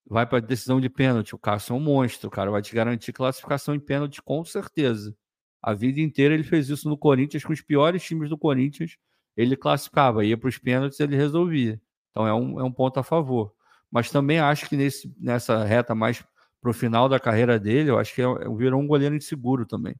vai 0.08 0.24
para 0.24 0.40
decisão 0.40 0.80
de 0.80 0.88
pênalti. 0.88 1.34
O 1.34 1.38
Cássio 1.38 1.74
é 1.74 1.76
um 1.76 1.80
monstro, 1.80 2.30
cara 2.30 2.50
vai 2.50 2.62
te 2.62 2.72
garantir 2.72 3.12
classificação 3.12 3.74
em 3.74 3.80
pênalti 3.80 4.22
com 4.22 4.44
certeza. 4.44 5.16
A 5.60 5.74
vida 5.74 6.00
inteira 6.00 6.32
ele 6.32 6.44
fez 6.44 6.68
isso 6.68 6.88
no 6.88 6.96
Corinthians 6.96 7.44
com 7.44 7.52
os 7.52 7.60
piores 7.60 8.04
times 8.04 8.30
do 8.30 8.38
Corinthians. 8.38 8.96
Ele 9.36 9.56
classificava, 9.56 10.24
ia 10.24 10.38
para 10.38 10.48
os 10.48 10.58
pênaltis, 10.58 11.00
ele 11.00 11.16
resolvia. 11.16 11.80
Então 12.10 12.26
é 12.26 12.32
um, 12.32 12.60
é 12.60 12.64
um 12.64 12.72
ponto 12.72 13.00
a 13.00 13.02
favor. 13.02 13.52
Mas 13.90 14.10
também 14.10 14.38
acho 14.38 14.68
que 14.68 14.76
nesse, 14.76 15.12
nessa 15.18 15.64
reta 15.64 15.94
mais 15.94 16.24
para 16.60 16.70
o 16.70 16.74
final 16.74 17.08
da 17.08 17.18
carreira 17.18 17.58
dele, 17.58 17.90
eu 17.90 17.98
acho 17.98 18.14
que 18.14 18.22
é, 18.22 18.26
virou 18.56 18.80
um 18.80 18.86
goleiro 18.86 19.14
inseguro 19.16 19.66
também. 19.66 19.94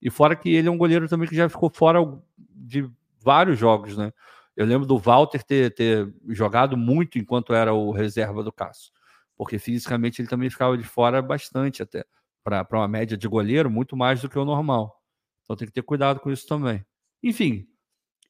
E 0.00 0.10
fora 0.10 0.36
que 0.36 0.48
ele 0.48 0.68
é 0.68 0.70
um 0.70 0.78
goleiro 0.78 1.08
também 1.08 1.28
que 1.28 1.36
já 1.36 1.48
ficou 1.48 1.70
fora 1.70 2.00
de 2.36 2.88
vários 3.20 3.58
jogos, 3.58 3.96
né? 3.96 4.12
Eu 4.56 4.66
lembro 4.66 4.86
do 4.86 4.98
Walter 4.98 5.42
ter, 5.42 5.74
ter 5.74 6.12
jogado 6.28 6.76
muito 6.76 7.18
enquanto 7.18 7.54
era 7.54 7.72
o 7.72 7.90
reserva 7.90 8.42
do 8.42 8.52
Cássio 8.52 8.92
porque 9.38 9.58
fisicamente 9.58 10.20
ele 10.20 10.28
também 10.28 10.50
ficava 10.50 10.76
de 10.76 10.82
fora 10.82 11.22
bastante 11.22 11.80
até, 11.80 12.04
para 12.42 12.66
uma 12.72 12.88
média 12.88 13.16
de 13.16 13.28
goleiro, 13.28 13.70
muito 13.70 13.96
mais 13.96 14.20
do 14.20 14.28
que 14.28 14.36
o 14.36 14.44
normal. 14.44 15.00
Então 15.44 15.54
tem 15.56 15.68
que 15.68 15.72
ter 15.72 15.82
cuidado 15.82 16.18
com 16.18 16.30
isso 16.30 16.46
também. 16.46 16.84
Enfim, 17.22 17.64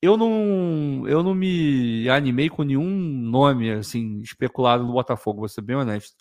eu 0.03 0.19
não, 0.19 1.09
eu 1.09 1.23
não 1.23 1.35
me 1.35 2.09
animei 2.11 2.51
com 2.51 2.63
nenhum 2.63 2.91
nome 2.91 3.71
assim 3.71 4.21
especulado 4.21 4.85
no 4.85 4.93
Botafogo, 4.93 5.41
vou 5.41 5.49
ser 5.49 5.63
bem 5.63 5.77
honesto. 5.77 6.17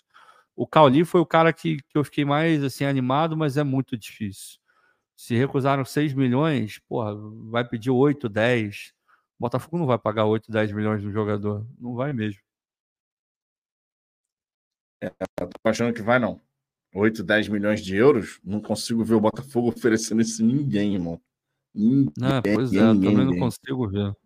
O 0.56 0.66
Cauli 0.66 1.04
foi 1.04 1.20
o 1.20 1.26
cara 1.26 1.52
que, 1.52 1.76
que 1.76 1.98
eu 1.98 2.02
fiquei 2.02 2.24
mais 2.24 2.64
assim 2.64 2.84
animado, 2.84 3.36
mas 3.36 3.58
é 3.58 3.62
muito 3.62 3.96
difícil. 3.96 4.58
Se 5.18 5.34
recusaram 5.34 5.84
6 5.84 6.14
milhões, 6.14 6.78
porra, 6.88 7.12
vai 7.50 7.68
pedir 7.68 7.90
8, 7.90 8.28
10. 8.28 8.92
O 9.36 9.42
Botafogo 9.42 9.76
não 9.76 9.84
vai 9.84 9.98
pagar 9.98 10.26
8, 10.26 10.48
10 10.48 10.70
milhões 10.70 11.02
no 11.02 11.10
jogador. 11.10 11.66
Não 11.76 11.96
vai 11.96 12.12
mesmo. 12.12 12.40
É, 15.02 15.10
tô 15.10 15.68
achando 15.68 15.92
que 15.92 16.02
vai, 16.02 16.20
não. 16.20 16.40
8, 16.94 17.24
10 17.24 17.48
milhões 17.48 17.80
de 17.80 17.96
euros? 17.96 18.38
Não 18.44 18.60
consigo 18.60 19.04
ver 19.04 19.14
o 19.14 19.20
Botafogo 19.20 19.70
oferecendo 19.76 20.22
isso 20.22 20.40
a 20.40 20.46
ninguém, 20.46 20.94
irmão. 20.94 21.20
Ninguém, 21.74 22.12
ah, 22.22 22.40
pois 22.40 22.72
é, 22.72 22.80
ninguém, 22.80 23.10
também 23.10 23.26
não 23.26 23.38
consigo 23.40 23.88
ver. 23.88 24.16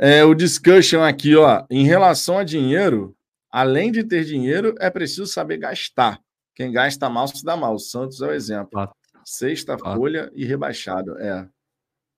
É, 0.00 0.24
o 0.24 0.34
discussion 0.34 1.04
aqui, 1.04 1.36
ó. 1.36 1.64
Em 1.70 1.86
relação 1.86 2.38
a 2.38 2.44
dinheiro, 2.44 3.16
além 3.48 3.92
de 3.92 4.02
ter 4.02 4.24
dinheiro, 4.24 4.74
é 4.80 4.90
preciso 4.90 5.28
saber 5.28 5.58
gastar. 5.58 6.20
Quem 6.54 6.72
gasta 6.72 7.08
mal 7.08 7.28
se 7.28 7.44
dá 7.44 7.56
mal. 7.56 7.74
O 7.74 7.78
Santos 7.78 8.20
é 8.20 8.26
o 8.26 8.32
exemplo. 8.32 8.78
Ah. 8.78 8.92
Sexta 9.24 9.74
ah. 9.74 9.94
folha 9.94 10.30
e 10.34 10.44
rebaixado. 10.44 11.18
É. 11.18 11.48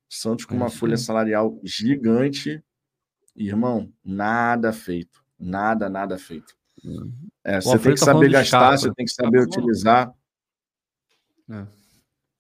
Santos 0.09 0.45
com 0.45 0.55
é 0.55 0.57
uma 0.57 0.71
folha 0.71 0.97
salarial 0.97 1.59
gigante. 1.63 2.63
Irmão, 3.37 3.93
nada 4.05 4.73
feito. 4.73 5.25
Nada, 5.39 5.89
nada 5.89 6.19
feito. 6.19 6.55
Uhum. 6.85 7.13
É, 7.43 7.61
você 7.61 7.79
tem 7.79 7.95
que 7.95 8.01
tá 8.01 8.07
saber 8.07 8.31
gastar, 8.31 8.79
você 8.79 8.93
tem 8.95 9.05
que 9.07 9.13
saber 9.13 9.39
tá 9.39 9.45
utilizar. 9.45 10.15
É. 11.51 11.67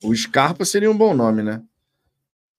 O 0.02 0.14
Scarpa 0.14 0.64
seria 0.64 0.90
um 0.90 0.96
bom 0.96 1.14
nome, 1.14 1.42
né? 1.42 1.62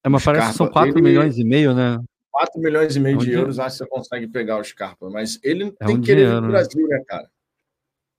É, 0.04 0.08
mas 0.08 0.24
parece 0.24 0.50
que 0.50 0.56
são 0.56 0.68
4 0.68 0.92
ele... 0.92 1.02
milhões 1.02 1.38
e 1.38 1.44
meio, 1.44 1.74
né? 1.74 1.98
4 2.30 2.60
milhões 2.60 2.94
e 2.94 3.00
meio 3.00 3.14
é 3.14 3.16
um 3.16 3.20
de 3.20 3.26
dia... 3.26 3.36
euros, 3.36 3.58
acho 3.58 3.78
que 3.78 3.84
você 3.84 3.90
consegue 3.90 4.28
pegar 4.28 4.58
o 4.58 4.64
Scarpa. 4.64 5.08
Mas 5.10 5.38
ele 5.42 5.74
é 5.80 5.86
tem 5.86 5.96
um 5.96 6.00
que 6.00 6.06
querer 6.06 6.26
vir 6.26 6.36
para 6.36 6.44
o 6.44 6.48
Brasil, 6.48 6.88
né, 6.88 7.04
cara? 7.06 7.30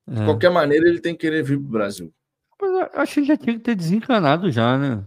De 0.07 0.21
é. 0.21 0.25
qualquer 0.25 0.49
maneira, 0.49 0.87
ele 0.87 1.01
tem 1.01 1.13
que 1.13 1.21
querer 1.21 1.43
vir 1.43 1.57
para 1.57 1.67
o 1.67 1.71
Brasil. 1.71 2.13
Mas 2.61 2.89
acho 2.93 3.13
que 3.13 3.19
ele 3.19 3.27
já 3.27 3.37
tinha 3.37 3.55
que 3.55 3.63
ter 3.63 3.75
desencanado 3.75 4.49
já, 4.51 4.77
né? 4.77 5.05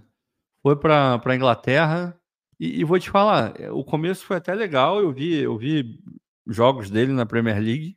Foi 0.62 0.76
para 0.76 1.20
a 1.24 1.34
Inglaterra. 1.34 2.16
E, 2.58 2.80
e, 2.80 2.84
vou 2.84 2.98
te 2.98 3.10
falar, 3.10 3.54
o 3.72 3.82
começo 3.82 4.24
foi 4.26 4.36
até 4.36 4.54
legal. 4.54 5.00
Eu 5.00 5.10
vi, 5.12 5.38
eu 5.38 5.56
vi 5.56 5.98
jogos 6.46 6.90
dele 6.90 7.12
na 7.12 7.24
Premier 7.24 7.58
League. 7.58 7.96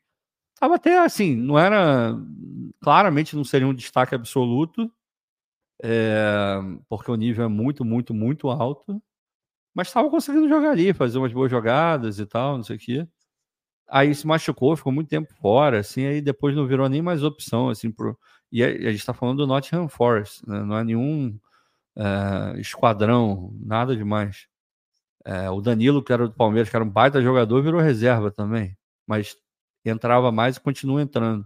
Tava 0.57 0.75
até 0.75 0.97
assim, 0.99 1.35
não 1.35 1.59
era. 1.59 2.15
Claramente 2.81 3.35
não 3.35 3.43
seria 3.43 3.67
um 3.67 3.73
destaque 3.73 4.15
absoluto, 4.15 4.91
é, 5.81 6.57
porque 6.87 7.11
o 7.11 7.15
nível 7.15 7.45
é 7.45 7.47
muito, 7.47 7.83
muito, 7.83 8.13
muito 8.13 8.49
alto. 8.49 9.01
Mas 9.75 9.87
estava 9.87 10.09
conseguindo 10.09 10.47
jogar 10.47 10.71
ali, 10.71 10.93
fazer 10.93 11.17
umas 11.17 11.33
boas 11.33 11.51
jogadas 11.51 12.19
e 12.19 12.25
tal, 12.25 12.57
não 12.57 12.63
sei 12.63 12.75
o 12.77 12.79
quê. 12.79 13.07
Aí 13.95 14.15
se 14.15 14.25
machucou, 14.25 14.75
ficou 14.75 14.91
muito 14.91 15.07
tempo 15.07 15.31
fora, 15.35 15.79
assim, 15.79 16.07
aí 16.07 16.19
depois 16.19 16.55
não 16.55 16.65
virou 16.65 16.89
nem 16.89 16.99
mais 16.99 17.23
opção, 17.23 17.69
assim, 17.69 17.91
pro... 17.91 18.17
e 18.51 18.63
a, 18.63 18.69
gente 18.69 18.95
está 18.95 19.13
falando 19.13 19.37
do 19.37 19.47
Nottingham 19.47 19.87
Forest, 19.87 20.41
né? 20.49 20.63
não 20.63 20.75
é 20.79 20.83
nenhum 20.83 21.39
é, 21.95 22.59
esquadrão, 22.59 23.53
nada 23.59 23.95
demais. 23.95 24.47
É, 25.23 25.47
o 25.51 25.61
Danilo, 25.61 26.03
que 26.03 26.11
era 26.11 26.27
do 26.27 26.33
Palmeiras, 26.33 26.71
que 26.71 26.75
era 26.75 26.83
um 26.83 26.89
baita 26.89 27.21
jogador, 27.21 27.61
virou 27.61 27.79
reserva 27.79 28.31
também. 28.31 28.75
Mas 29.05 29.37
entrava 29.85 30.31
mais 30.31 30.57
e 30.57 30.61
continua 30.61 31.03
entrando. 31.03 31.45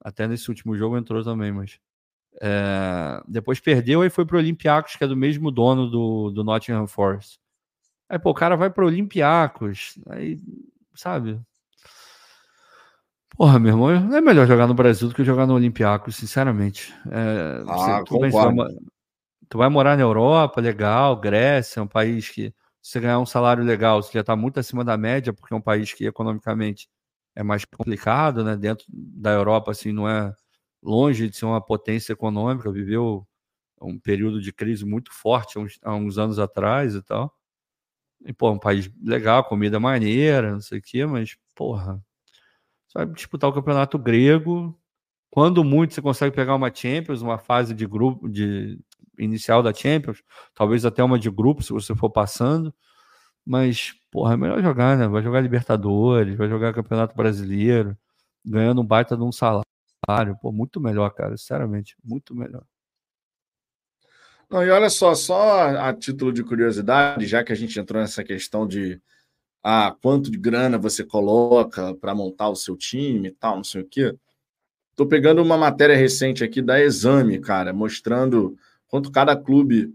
Até 0.00 0.28
nesse 0.28 0.48
último 0.50 0.76
jogo 0.76 0.96
entrou 0.96 1.24
também, 1.24 1.50
mas. 1.50 1.80
É, 2.40 3.20
depois 3.26 3.58
perdeu 3.58 4.04
e 4.04 4.10
foi 4.10 4.24
para 4.24 4.36
o 4.36 4.38
Olympiacos, 4.38 4.94
que 4.94 5.02
é 5.02 5.08
do 5.08 5.16
mesmo 5.16 5.50
dono 5.50 5.90
do, 5.90 6.30
do 6.30 6.44
Nottingham 6.44 6.86
Forest. 6.86 7.40
Aí, 8.08 8.18
pô, 8.18 8.30
o 8.30 8.34
cara 8.34 8.56
vai 8.56 8.70
para 8.70 8.84
o 8.84 8.86
Olympiacos, 8.86 9.98
aí, 10.08 10.40
sabe? 10.94 11.40
Porra, 13.36 13.58
meu 13.58 13.72
irmão, 13.72 13.90
é 13.90 14.20
melhor 14.20 14.46
jogar 14.46 14.66
no 14.66 14.74
Brasil 14.74 15.08
do 15.08 15.14
que 15.14 15.24
jogar 15.24 15.46
no 15.46 15.54
Olympiacos, 15.54 16.14
sinceramente. 16.14 16.94
É, 17.10 17.64
ah, 17.66 18.02
você, 18.06 18.18
bem, 18.18 18.30
vai, 18.30 18.54
tu 19.48 19.58
vai 19.58 19.68
morar 19.68 19.96
na 19.96 20.02
Europa, 20.02 20.60
legal, 20.60 21.16
Grécia, 21.16 21.80
é 21.80 21.82
um 21.82 21.88
país 21.88 22.28
que 22.28 22.54
você 22.80 23.00
ganhar 23.00 23.18
um 23.18 23.26
salário 23.26 23.64
legal, 23.64 24.02
você 24.02 24.12
já 24.12 24.20
está 24.20 24.36
muito 24.36 24.60
acima 24.60 24.84
da 24.84 24.96
média, 24.96 25.32
porque 25.32 25.52
é 25.52 25.56
um 25.56 25.60
país 25.60 25.92
que 25.92 26.06
economicamente 26.06 26.88
é 27.34 27.42
mais 27.42 27.64
complicado, 27.64 28.44
né? 28.44 28.56
Dentro 28.56 28.84
da 28.88 29.30
Europa, 29.30 29.72
assim, 29.72 29.90
não 29.90 30.08
é 30.08 30.32
longe 30.82 31.28
de 31.28 31.36
ser 31.36 31.46
uma 31.46 31.60
potência 31.60 32.12
econômica, 32.12 32.70
viveu 32.70 33.26
um 33.80 33.98
período 33.98 34.40
de 34.40 34.52
crise 34.52 34.84
muito 34.84 35.12
forte 35.12 35.58
há 35.58 35.60
uns, 35.60 35.78
há 35.82 35.94
uns 35.94 36.18
anos 36.18 36.38
atrás 36.38 36.94
e 36.94 37.02
tal. 37.02 37.34
E, 38.24 38.32
pô, 38.32 38.50
um 38.50 38.58
país 38.58 38.90
legal, 39.02 39.44
comida 39.44 39.80
maneira, 39.80 40.52
não 40.52 40.60
sei 40.60 40.78
o 40.78 40.82
quê, 40.82 41.06
mas, 41.06 41.36
porra, 41.54 42.02
vai 42.94 43.06
disputar 43.06 43.50
o 43.50 43.52
campeonato 43.52 43.98
grego. 43.98 44.78
Quando 45.30 45.64
muito 45.64 45.92
você 45.92 46.00
consegue 46.00 46.34
pegar 46.34 46.54
uma 46.54 46.72
Champions, 46.72 47.20
uma 47.20 47.38
fase 47.38 47.74
de 47.74 47.86
grupo 47.86 48.28
de 48.28 48.78
inicial 49.18 49.62
da 49.62 49.74
Champions, 49.74 50.22
talvez 50.54 50.84
até 50.84 51.02
uma 51.02 51.18
de 51.18 51.30
grupo, 51.30 51.62
se 51.62 51.72
você 51.72 51.94
for 51.94 52.10
passando. 52.10 52.72
Mas, 53.44 53.92
porra, 54.10 54.34
é 54.34 54.36
melhor 54.36 54.62
jogar, 54.62 54.96
né? 54.96 55.08
Vai 55.08 55.22
jogar 55.22 55.40
Libertadores, 55.40 56.36
vai 56.36 56.48
jogar 56.48 56.72
Campeonato 56.72 57.14
Brasileiro, 57.16 57.96
ganhando 58.44 58.80
um 58.80 58.86
baita 58.86 59.16
de 59.16 59.22
um 59.22 59.32
salário. 59.32 59.66
Pô, 60.40 60.52
muito 60.52 60.80
melhor, 60.80 61.10
cara, 61.10 61.36
sinceramente, 61.36 61.96
muito 62.02 62.34
melhor. 62.34 62.64
Não, 64.48 64.62
e 64.62 64.70
olha 64.70 64.88
só, 64.88 65.14
só 65.14 65.68
a 65.76 65.92
título 65.92 66.32
de 66.32 66.44
curiosidade, 66.44 67.26
já 67.26 67.42
que 67.42 67.52
a 67.52 67.56
gente 67.56 67.78
entrou 67.78 68.00
nessa 68.00 68.22
questão 68.22 68.66
de 68.66 69.00
ah, 69.66 69.96
quanto 70.02 70.30
de 70.30 70.36
grana 70.36 70.76
você 70.76 71.02
coloca 71.02 71.94
para 71.94 72.14
montar 72.14 72.50
o 72.50 72.56
seu 72.56 72.76
time 72.76 73.28
e 73.28 73.30
tal, 73.30 73.56
não 73.56 73.64
sei 73.64 73.80
o 73.80 73.88
quê. 73.88 74.14
Estou 74.90 75.06
pegando 75.06 75.42
uma 75.42 75.56
matéria 75.56 75.96
recente 75.96 76.44
aqui 76.44 76.60
da 76.60 76.78
Exame, 76.78 77.40
cara, 77.40 77.72
mostrando 77.72 78.58
quanto 78.86 79.10
cada 79.10 79.34
clube 79.34 79.90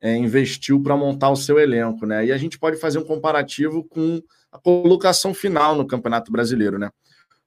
é, 0.00 0.16
investiu 0.16 0.82
para 0.82 0.96
montar 0.96 1.30
o 1.30 1.36
seu 1.36 1.60
elenco, 1.60 2.04
né? 2.04 2.26
E 2.26 2.32
a 2.32 2.36
gente 2.36 2.58
pode 2.58 2.76
fazer 2.76 2.98
um 2.98 3.04
comparativo 3.04 3.84
com 3.84 4.20
a 4.50 4.58
colocação 4.58 5.32
final 5.32 5.76
no 5.76 5.86
Campeonato 5.86 6.32
Brasileiro, 6.32 6.76
né? 6.76 6.90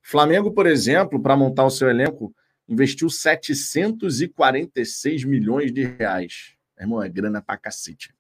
Flamengo, 0.01 0.53
por 0.53 0.65
exemplo, 0.65 1.21
para 1.21 1.36
montar 1.36 1.65
o 1.65 1.69
seu 1.69 1.89
elenco, 1.89 2.34
investiu 2.69 3.09
746 3.09 5.26
milhões 5.26 5.73
de 5.73 5.84
reais. 5.84 6.53
Irmão, 6.80 7.03
é 7.03 7.09
grana 7.09 7.41
pra 7.41 7.57
cacete. 7.57 8.15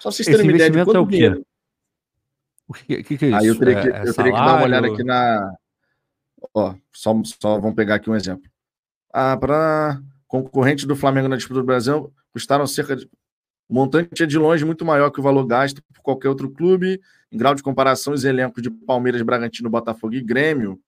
Só 0.00 0.10
vocês 0.10 0.26
terem 0.26 0.42
uma 0.42 0.52
ideia 0.52 0.70
de 0.70 0.84
quanto 0.84 0.96
é 0.96 1.00
o 1.00 1.06
quê? 1.06 1.16
dinheiro. 1.16 1.46
O 2.70 2.72
que, 2.72 3.02
que, 3.02 3.18
que 3.18 3.24
é 3.24 3.28
isso? 3.28 3.36
Aí 3.36 3.46
eu 3.48 3.58
teria 3.58 3.82
que, 3.82 3.88
é, 3.88 4.08
eu 4.08 4.14
teria 4.14 4.32
que 4.32 4.38
dar 4.38 4.54
uma 4.54 4.62
olhada 4.62 4.86
aqui 4.86 5.02
na. 5.02 5.52
Ó, 6.54 6.72
só, 6.92 7.20
só 7.24 7.58
vamos 7.58 7.74
pegar 7.74 7.96
aqui 7.96 8.08
um 8.08 8.14
exemplo. 8.14 8.48
Ah, 9.12 9.36
para 9.36 10.00
concorrente 10.28 10.86
do 10.86 10.94
Flamengo 10.94 11.26
na 11.26 11.36
disputa 11.36 11.58
do 11.58 11.66
Brasil, 11.66 12.14
custaram 12.32 12.64
cerca 12.68 12.94
de. 12.94 13.10
O 13.68 13.74
montante 13.74 14.22
é 14.22 14.26
de 14.26 14.38
longe 14.38 14.64
muito 14.64 14.84
maior 14.84 15.10
que 15.10 15.18
o 15.18 15.22
valor 15.22 15.44
gasto 15.46 15.82
por 15.92 16.00
qualquer 16.00 16.28
outro 16.28 16.48
clube. 16.48 17.00
Em 17.32 17.36
grau 17.36 17.56
de 17.56 17.62
comparação, 17.62 18.12
os 18.12 18.22
elencos 18.22 18.62
de 18.62 18.70
Palmeiras, 18.70 19.20
Bragantino, 19.22 19.68
Botafogo 19.68 20.14
e 20.14 20.22
Grêmio 20.22 20.80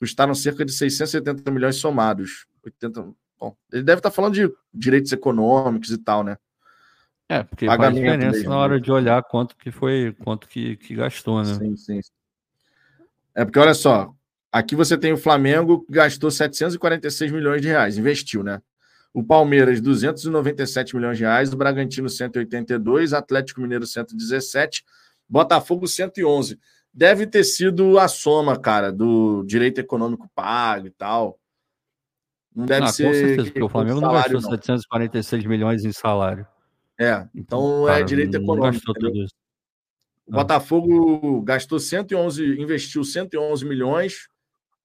custaram 0.00 0.34
cerca 0.34 0.64
de 0.64 0.72
670 0.72 1.48
milhões 1.52 1.76
somados. 1.76 2.46
80... 2.64 3.12
Bom, 3.38 3.56
ele 3.72 3.84
deve 3.84 4.00
estar 4.00 4.10
falando 4.10 4.34
de 4.34 4.52
direitos 4.74 5.12
econômicos 5.12 5.90
e 5.90 5.98
tal, 5.98 6.24
né? 6.24 6.36
É, 7.28 7.42
porque 7.42 7.66
faz 7.66 7.94
diferença 7.94 8.38
mesmo, 8.38 8.50
na 8.50 8.56
hora 8.56 8.74
né? 8.76 8.80
de 8.80 8.90
olhar 8.90 9.22
quanto 9.22 9.54
que 9.56 9.70
foi, 9.70 10.16
quanto 10.24 10.48
que, 10.48 10.76
que 10.76 10.94
gastou, 10.94 11.42
né? 11.42 11.54
Sim, 11.54 11.76
sim. 11.76 12.00
É 13.34 13.44
porque, 13.44 13.58
olha 13.58 13.74
só, 13.74 14.14
aqui 14.50 14.74
você 14.74 14.96
tem 14.96 15.12
o 15.12 15.18
Flamengo 15.18 15.84
que 15.84 15.92
gastou 15.92 16.30
746 16.30 17.30
milhões 17.30 17.60
de 17.60 17.68
reais, 17.68 17.98
investiu, 17.98 18.42
né? 18.42 18.62
O 19.12 19.22
Palmeiras, 19.22 19.80
297 19.80 20.96
milhões 20.96 21.18
de 21.18 21.24
reais, 21.24 21.52
o 21.52 21.56
Bragantino, 21.56 22.08
182, 22.08 23.12
Atlético 23.12 23.60
Mineiro, 23.60 23.86
117, 23.86 24.82
Botafogo, 25.28 25.86
111. 25.86 26.58
Deve 26.92 27.26
ter 27.26 27.44
sido 27.44 27.98
a 27.98 28.08
soma, 28.08 28.58
cara, 28.58 28.90
do 28.90 29.44
direito 29.44 29.80
econômico 29.80 30.30
pago 30.34 30.86
e 30.86 30.90
tal. 30.90 31.38
Não 32.54 32.64
deve 32.64 32.86
ah, 32.86 32.88
ser. 32.88 33.04
Com 33.04 33.12
certeza, 33.12 33.44
porque 33.44 33.62
o 33.62 33.68
Flamengo 33.68 34.00
não 34.00 34.12
gastou 34.12 34.40
não. 34.40 34.50
746 34.50 35.44
milhões 35.44 35.84
em 35.84 35.92
salário. 35.92 36.46
É, 36.98 37.26
então 37.34 37.84
Cara, 37.86 38.00
é 38.00 38.02
direito 38.02 38.36
econômico. 38.36 38.92
O 40.26 40.32
Botafogo 40.32 41.40
gastou 41.42 41.78
111, 41.78 42.60
investiu 42.60 43.02
111 43.02 43.64
milhões 43.64 44.28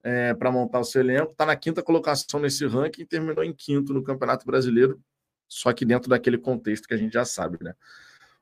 é, 0.03 0.33
para 0.33 0.51
montar 0.51 0.79
o 0.79 0.83
seu 0.83 1.01
elenco, 1.01 1.31
está 1.31 1.45
na 1.45 1.55
quinta 1.55 1.81
colocação 1.81 2.39
nesse 2.39 2.65
ranking 2.65 3.01
e 3.01 3.05
terminou 3.05 3.43
em 3.43 3.53
quinto 3.53 3.93
no 3.93 4.03
Campeonato 4.03 4.45
Brasileiro, 4.45 5.01
só 5.47 5.73
que 5.73 5.83
dentro 5.83 6.09
daquele 6.09 6.37
contexto 6.37 6.87
que 6.87 6.93
a 6.93 6.97
gente 6.97 7.13
já 7.13 7.25
sabe, 7.25 7.57
né? 7.61 7.73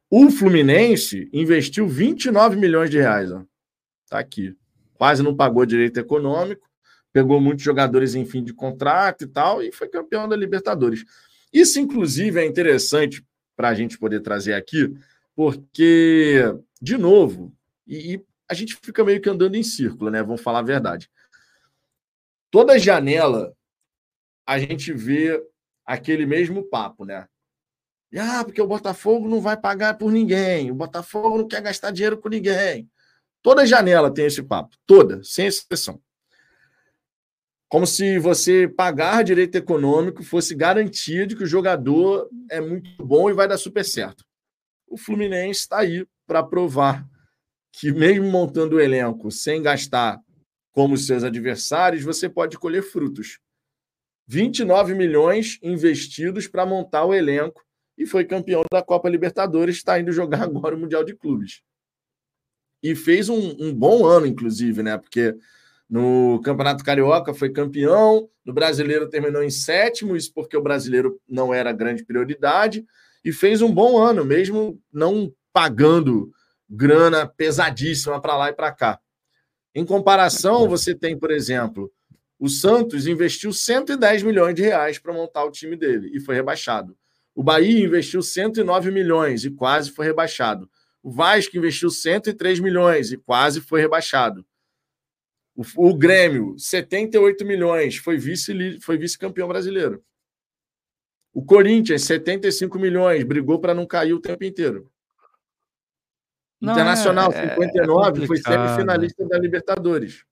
O 0.10 0.30
Fluminense 0.30 1.30
investiu 1.32 1.88
29 1.88 2.58
milhões 2.58 2.90
de 2.90 3.00
reais, 3.00 3.32
ó. 3.32 3.44
Tá 4.10 4.20
aqui. 4.20 4.56
Quase 4.94 5.24
não 5.24 5.36
pagou 5.36 5.66
direito 5.66 6.00
econômico, 6.00 6.70
pegou 7.14 7.40
muitos 7.40 7.64
jogadores 7.64 8.14
em 8.14 8.26
fim 8.26 8.44
de 8.44 8.54
contrato 8.54 9.24
e 9.24 9.28
tal, 9.28 9.64
e 9.64 9.72
foi 9.72 9.88
campeão 9.88 10.28
da 10.28 10.36
Libertadores. 10.36 11.04
Isso, 11.52 11.80
inclusive, 11.80 12.40
é 12.40 12.46
interessante 12.46 13.26
para 13.62 13.70
a 13.70 13.76
gente 13.76 14.00
poder 14.00 14.22
trazer 14.22 14.56
aqui, 14.56 14.92
porque, 15.36 16.42
de 16.82 16.98
novo, 16.98 17.56
e, 17.86 18.16
e, 18.16 18.26
a 18.50 18.56
gente 18.56 18.76
fica 18.82 19.04
meio 19.04 19.22
que 19.22 19.30
andando 19.30 19.54
em 19.54 19.62
círculo, 19.62 20.10
né? 20.10 20.24
Vamos 20.24 20.42
falar 20.42 20.60
a 20.60 20.64
verdade. 20.64 21.08
Toda 22.50 22.80
janela 22.80 23.56
a 24.48 24.58
gente 24.58 24.92
vê 24.92 25.40
aquele 25.86 26.26
mesmo 26.26 26.64
papo, 26.64 27.06
né? 27.06 27.28
E, 28.12 28.18
ah, 28.18 28.44
porque 28.44 28.60
o 28.60 28.68
Botafogo 28.68 29.30
não 29.30 29.40
vai 29.40 29.56
pagar 29.56 29.96
por 29.96 30.12
ninguém, 30.12 30.72
o 30.72 30.76
Botafogo 30.76 31.38
não 31.38 31.48
quer 31.48 31.62
gastar 31.62 31.92
dinheiro 31.92 32.18
com 32.18 32.30
ninguém. 32.30 32.90
Toda 33.44 33.64
janela 33.64 34.12
tem 34.12 34.26
esse 34.26 34.42
papo, 34.42 34.76
toda, 34.88 35.24
sem 35.24 35.46
exceção. 35.46 36.02
Como 37.72 37.88
se 37.88 38.20
você 38.20 38.68
pagar 38.68 39.24
direito 39.24 39.56
econômico 39.56 40.24
fosse 40.24 40.54
garantia 40.54 41.26
de 41.26 41.38
que 41.38 41.44
o 41.46 41.48
jogador 41.48 42.30
é 42.50 42.60
muito 42.60 43.02
bom 43.02 43.30
e 43.30 43.34
vai 43.34 43.48
dar 43.48 43.58
super 43.58 43.86
certo. 43.86 44.26
O 44.86 44.98
Fluminense 44.98 45.62
está 45.62 45.80
aí 45.80 46.06
para 46.28 46.44
provar 46.44 47.08
que, 47.72 47.90
mesmo 47.94 48.30
montando 48.30 48.76
o 48.76 48.80
elenco 48.82 49.32
sem 49.32 49.62
gastar 49.62 50.20
como 50.74 50.98
seus 50.98 51.24
adversários, 51.24 52.04
você 52.04 52.28
pode 52.28 52.60
colher 52.60 52.84
frutos. 52.84 53.40
29 54.28 54.94
milhões 54.94 55.58
investidos 55.64 56.50
para 56.50 56.66
montar 56.66 57.06
o 57.06 57.14
elenco 57.14 57.64
e 57.98 58.06
foi 58.06 58.26
campeão 58.26 58.64
da 58.70 58.84
Copa 58.84 59.08
Libertadores, 59.08 59.78
está 59.78 59.98
indo 59.98 60.12
jogar 60.12 60.44
agora 60.44 60.76
o 60.76 60.78
Mundial 60.78 61.06
de 61.06 61.16
Clubes. 61.16 61.62
E 62.84 62.98
fez 62.98 63.30
um, 63.30 63.56
um 63.58 63.74
bom 63.74 64.06
ano, 64.06 64.28
inclusive, 64.28 64.84
né? 64.84 64.98
Porque 64.98 65.38
no 65.92 66.40
Campeonato 66.42 66.86
Carioca 66.86 67.34
foi 67.34 67.50
campeão, 67.50 68.30
no 68.46 68.54
Brasileiro 68.54 69.10
terminou 69.10 69.44
em 69.44 69.50
sétimo, 69.50 70.16
isso 70.16 70.34
porque 70.34 70.56
o 70.56 70.62
brasileiro 70.62 71.20
não 71.28 71.54
era 71.54 71.74
grande 71.74 72.06
prioridade, 72.06 72.86
e 73.26 73.34
fez 73.34 73.62
um 73.62 73.70
bom 73.70 73.98
ano, 73.98 74.24
mesmo 74.24 74.82
não 74.92 75.34
pagando 75.52 76.32
grana 76.70 77.28
pesadíssima 77.28 78.22
para 78.22 78.38
lá 78.38 78.50
e 78.50 78.54
para 78.54 78.72
cá. 78.72 79.02
Em 79.76 79.86
comparação, 79.86 80.66
você 80.66 80.96
tem, 80.96 81.20
por 81.20 81.30
exemplo, 81.30 81.92
o 82.40 82.48
Santos 82.48 83.06
investiu 83.06 83.52
110 83.52 84.24
milhões 84.24 84.56
de 84.56 84.62
reais 84.62 84.98
para 84.98 85.12
montar 85.12 85.44
o 85.44 85.52
time 85.52 85.76
dele 85.76 86.10
e 86.14 86.22
foi 86.22 86.36
rebaixado. 86.36 86.96
O 87.36 87.44
Bahia 87.44 87.84
investiu 87.84 88.22
109 88.22 88.92
milhões 88.92 89.44
e 89.44 89.52
quase 89.52 89.92
foi 89.92 90.06
rebaixado. 90.06 90.70
O 91.04 91.12
Vasco 91.12 91.58
investiu 91.58 91.90
103 91.90 92.62
milhões 92.62 93.12
e 93.12 93.18
quase 93.18 93.60
foi 93.60 93.82
rebaixado. 93.82 94.46
O, 95.56 95.90
o 95.90 95.98
Grêmio, 95.98 96.56
78 96.58 97.46
milhões, 97.46 97.98
foi 97.98 98.18
vice 98.18 98.80
foi 98.82 98.98
vice-campeão 98.98 99.48
brasileiro. 99.48 100.04
O 101.34 101.44
Corinthians, 101.44 102.04
75 102.04 102.78
milhões, 102.78 103.24
brigou 103.24 103.60
para 103.60 103.74
não 103.74 103.86
cair 103.86 104.14
o 104.14 104.20
tempo 104.20 104.44
inteiro. 104.44 104.92
Não, 106.60 106.74
Internacional, 106.74 107.32
é, 107.32 107.50
59, 107.50 108.24
é 108.24 108.28
foi 108.28 108.38
semifinalista 108.38 109.26
da 109.28 109.40
Libertadores. 109.40 110.24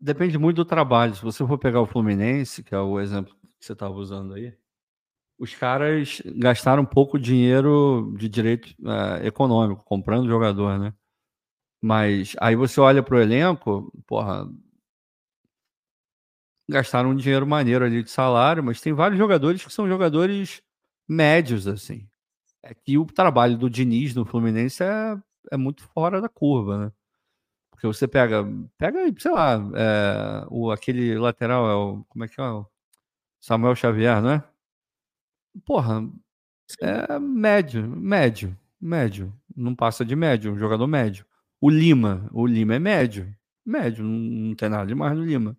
Depende 0.00 0.38
muito 0.38 0.56
do 0.56 0.64
trabalho. 0.64 1.14
Se 1.14 1.22
você 1.22 1.46
for 1.46 1.58
pegar 1.58 1.80
o 1.80 1.86
Fluminense, 1.86 2.62
que 2.62 2.74
é 2.74 2.78
o 2.78 3.00
exemplo 3.00 3.34
que 3.58 3.66
você 3.66 3.72
estava 3.72 3.94
usando 3.94 4.34
aí, 4.34 4.54
os 5.38 5.54
caras 5.54 6.22
gastaram 6.36 6.84
pouco 6.84 7.18
dinheiro 7.18 8.14
de 8.16 8.28
direito 8.28 8.74
é, 8.86 9.26
econômico, 9.26 9.84
comprando 9.84 10.28
jogador, 10.28 10.78
né? 10.78 10.94
Mas 11.84 12.34
aí 12.40 12.56
você 12.56 12.80
olha 12.80 13.02
para 13.02 13.14
o 13.14 13.20
elenco, 13.20 13.92
porra, 14.06 14.50
gastaram 16.66 17.10
um 17.10 17.14
dinheiro 17.14 17.46
maneiro 17.46 17.84
ali 17.84 18.02
de 18.02 18.10
salário, 18.10 18.64
mas 18.64 18.80
tem 18.80 18.94
vários 18.94 19.18
jogadores 19.18 19.62
que 19.62 19.70
são 19.70 19.86
jogadores 19.86 20.62
médios, 21.06 21.68
assim. 21.68 22.08
É 22.62 22.72
que 22.72 22.96
o 22.96 23.04
trabalho 23.04 23.58
do 23.58 23.68
Diniz 23.68 24.14
no 24.14 24.24
Fluminense 24.24 24.82
é, 24.82 25.14
é 25.52 25.58
muito 25.58 25.82
fora 25.88 26.22
da 26.22 26.28
curva, 26.30 26.86
né? 26.86 26.92
Porque 27.70 27.86
você 27.86 28.08
pega, 28.08 28.42
pega, 28.78 29.00
sei 29.18 29.32
lá, 29.32 29.56
é, 29.74 30.46
o, 30.48 30.70
aquele 30.70 31.18
lateral, 31.18 31.68
é 31.68 31.74
o, 31.74 32.02
como 32.08 32.24
é 32.24 32.28
que 32.28 32.40
é? 32.40 32.44
O 32.44 32.66
Samuel 33.38 33.76
Xavier, 33.76 34.22
não 34.22 34.30
é? 34.30 34.44
Porra, 35.66 36.02
é 36.80 37.18
médio, 37.18 37.86
médio, 37.86 38.58
médio. 38.80 39.34
Não 39.54 39.74
passa 39.74 40.02
de 40.02 40.16
médio, 40.16 40.50
um 40.50 40.58
jogador 40.58 40.86
médio. 40.86 41.26
O 41.64 41.70
Lima, 41.70 42.28
o 42.30 42.46
Lima 42.46 42.74
é 42.74 42.78
médio, 42.78 43.34
médio, 43.64 44.04
não, 44.04 44.54
tem 44.54 44.68
nada 44.68 44.84
demais 44.84 45.16
no 45.16 45.24
Lima. 45.24 45.56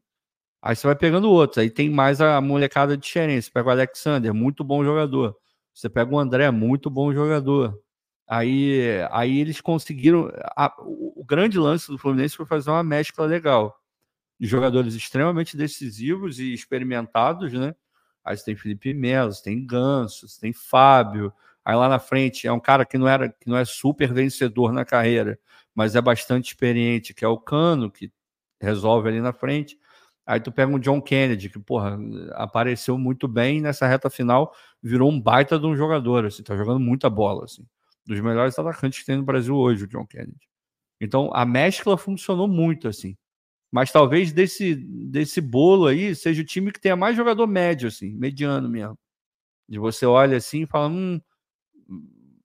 Aí 0.62 0.76
você 0.76 0.86
vai 0.86 0.95
pegando 0.95 1.32
outros, 1.32 1.58
aí 1.58 1.68
tem 1.68 1.89
mais 1.89 2.22
a 2.22 2.39
molecada 2.39 2.95
de 2.95 3.08
Xeren, 3.08 3.41
você 3.41 3.49
pega 3.49 3.70
o 3.70 3.72
Alexander, 3.72 4.32
muito 4.32 4.64
bom 4.64 4.84
jogador. 4.84 5.36
Você 5.74 5.89
pega 5.89 6.14
o 6.14 6.20
André, 6.20 6.51
muito 6.51 6.91
bom 6.91 7.12
jogador. 7.12 7.82
Aí, 8.28 8.99
aí 9.10 9.39
eles 9.39 9.60
conseguiram. 9.62 10.32
A, 10.56 10.72
o, 10.78 11.22
o 11.22 11.26
grande 11.26 11.58
lance 11.58 11.88
do 11.88 11.97
Fluminense 11.97 12.38
foi 12.38 12.45
fazer 12.45 12.70
uma 12.70 12.84
mescla 12.84 13.26
legal 13.26 13.76
de 14.39 14.47
jogadores 14.47 14.93
extremamente 14.93 15.58
decisivos 15.58 16.38
e 16.38 16.53
experimentados, 16.53 17.51
né? 17.51 17.74
Aí 18.24 18.38
você 18.38 18.45
tem 18.45 18.56
Felipe 18.56 18.93
Melo, 18.93 19.34
você 19.34 19.41
tem 19.41 19.66
Ganso, 19.66 20.28
você 20.28 20.39
tem 20.39 20.53
Fábio. 20.53 21.34
Aí 21.66 21.76
lá 21.76 21.89
na 21.89 21.99
frente 21.99 22.47
é 22.47 22.51
um 22.53 22.59
cara 22.59 22.86
que 22.86 22.97
não 22.97 23.07
era 23.07 23.30
que 23.30 23.49
não 23.49 23.57
é 23.57 23.66
super 23.66 24.13
vencedor 24.13 24.72
na 24.72 24.86
carreira, 24.86 25.39
mas 25.76 25.95
é 25.95 26.01
bastante 26.01 26.47
experiente, 26.49 27.13
que 27.13 27.26
é 27.26 27.28
o 27.28 27.38
Cano, 27.39 27.91
que 27.91 28.11
resolve 28.61 29.09
ali 29.09 29.22
na 29.22 29.34
frente. 29.34 29.78
Aí 30.26 30.39
tu 30.39 30.51
pega 30.51 30.72
um 30.72 30.80
John 30.80 31.01
Kennedy, 31.01 31.49
que, 31.49 31.59
porra, 31.59 31.97
apareceu 32.34 32.97
muito 32.97 33.28
bem 33.28 33.61
nessa 33.61 33.88
reta 33.88 34.09
final, 34.09 34.53
virou 34.82 35.11
um 35.11 35.20
baita 35.22 35.59
de 35.59 35.66
um 35.68 35.76
jogador, 35.76 36.26
assim, 36.26 36.43
tá 36.43 36.55
jogando 36.57 36.80
muita 36.80 37.09
bola, 37.09 37.45
assim. 37.45 37.66
Dos 38.05 38.20
melhores 38.22 38.57
atacantes 38.57 38.99
que 38.99 39.05
tem 39.05 39.18
no 39.18 39.24
Brasil 39.24 39.55
hoje, 39.55 39.84
o 39.86 39.88
John 39.88 40.05
Kennedy. 40.07 40.47
Então, 41.01 41.32
a 41.34 41.45
mescla 41.45 41.97
funcionou 41.97 42.47
muito, 42.47 42.88
assim. 42.88 43.18
Mas 43.72 43.91
talvez 43.91 44.32
desse, 44.34 44.76
desse 44.76 45.41
bolo 45.41 45.88
aí 45.88 46.16
seja 46.16 46.41
o 46.41 46.45
time 46.45 46.72
que 46.72 46.80
tenha 46.82 46.95
mais 46.95 47.18
jogador 47.18 47.47
médio, 47.47 47.88
assim, 47.89 48.13
mediano 48.16 48.70
mesmo. 48.70 48.97
De 49.70 49.80
você 49.80 50.05
olha 50.05 50.38
assim 50.38 50.63
e 50.63 50.68
fala, 50.68 50.88
hum, 50.89 51.22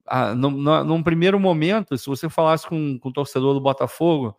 ah, 0.07 0.35
num, 0.35 0.51
num 0.85 1.03
primeiro 1.03 1.39
momento, 1.39 1.97
se 1.97 2.07
você 2.07 2.29
falasse 2.29 2.67
com, 2.67 2.99
com 2.99 3.09
o 3.09 3.13
torcedor 3.13 3.55
do 3.55 3.61
Botafogo, 3.61 4.37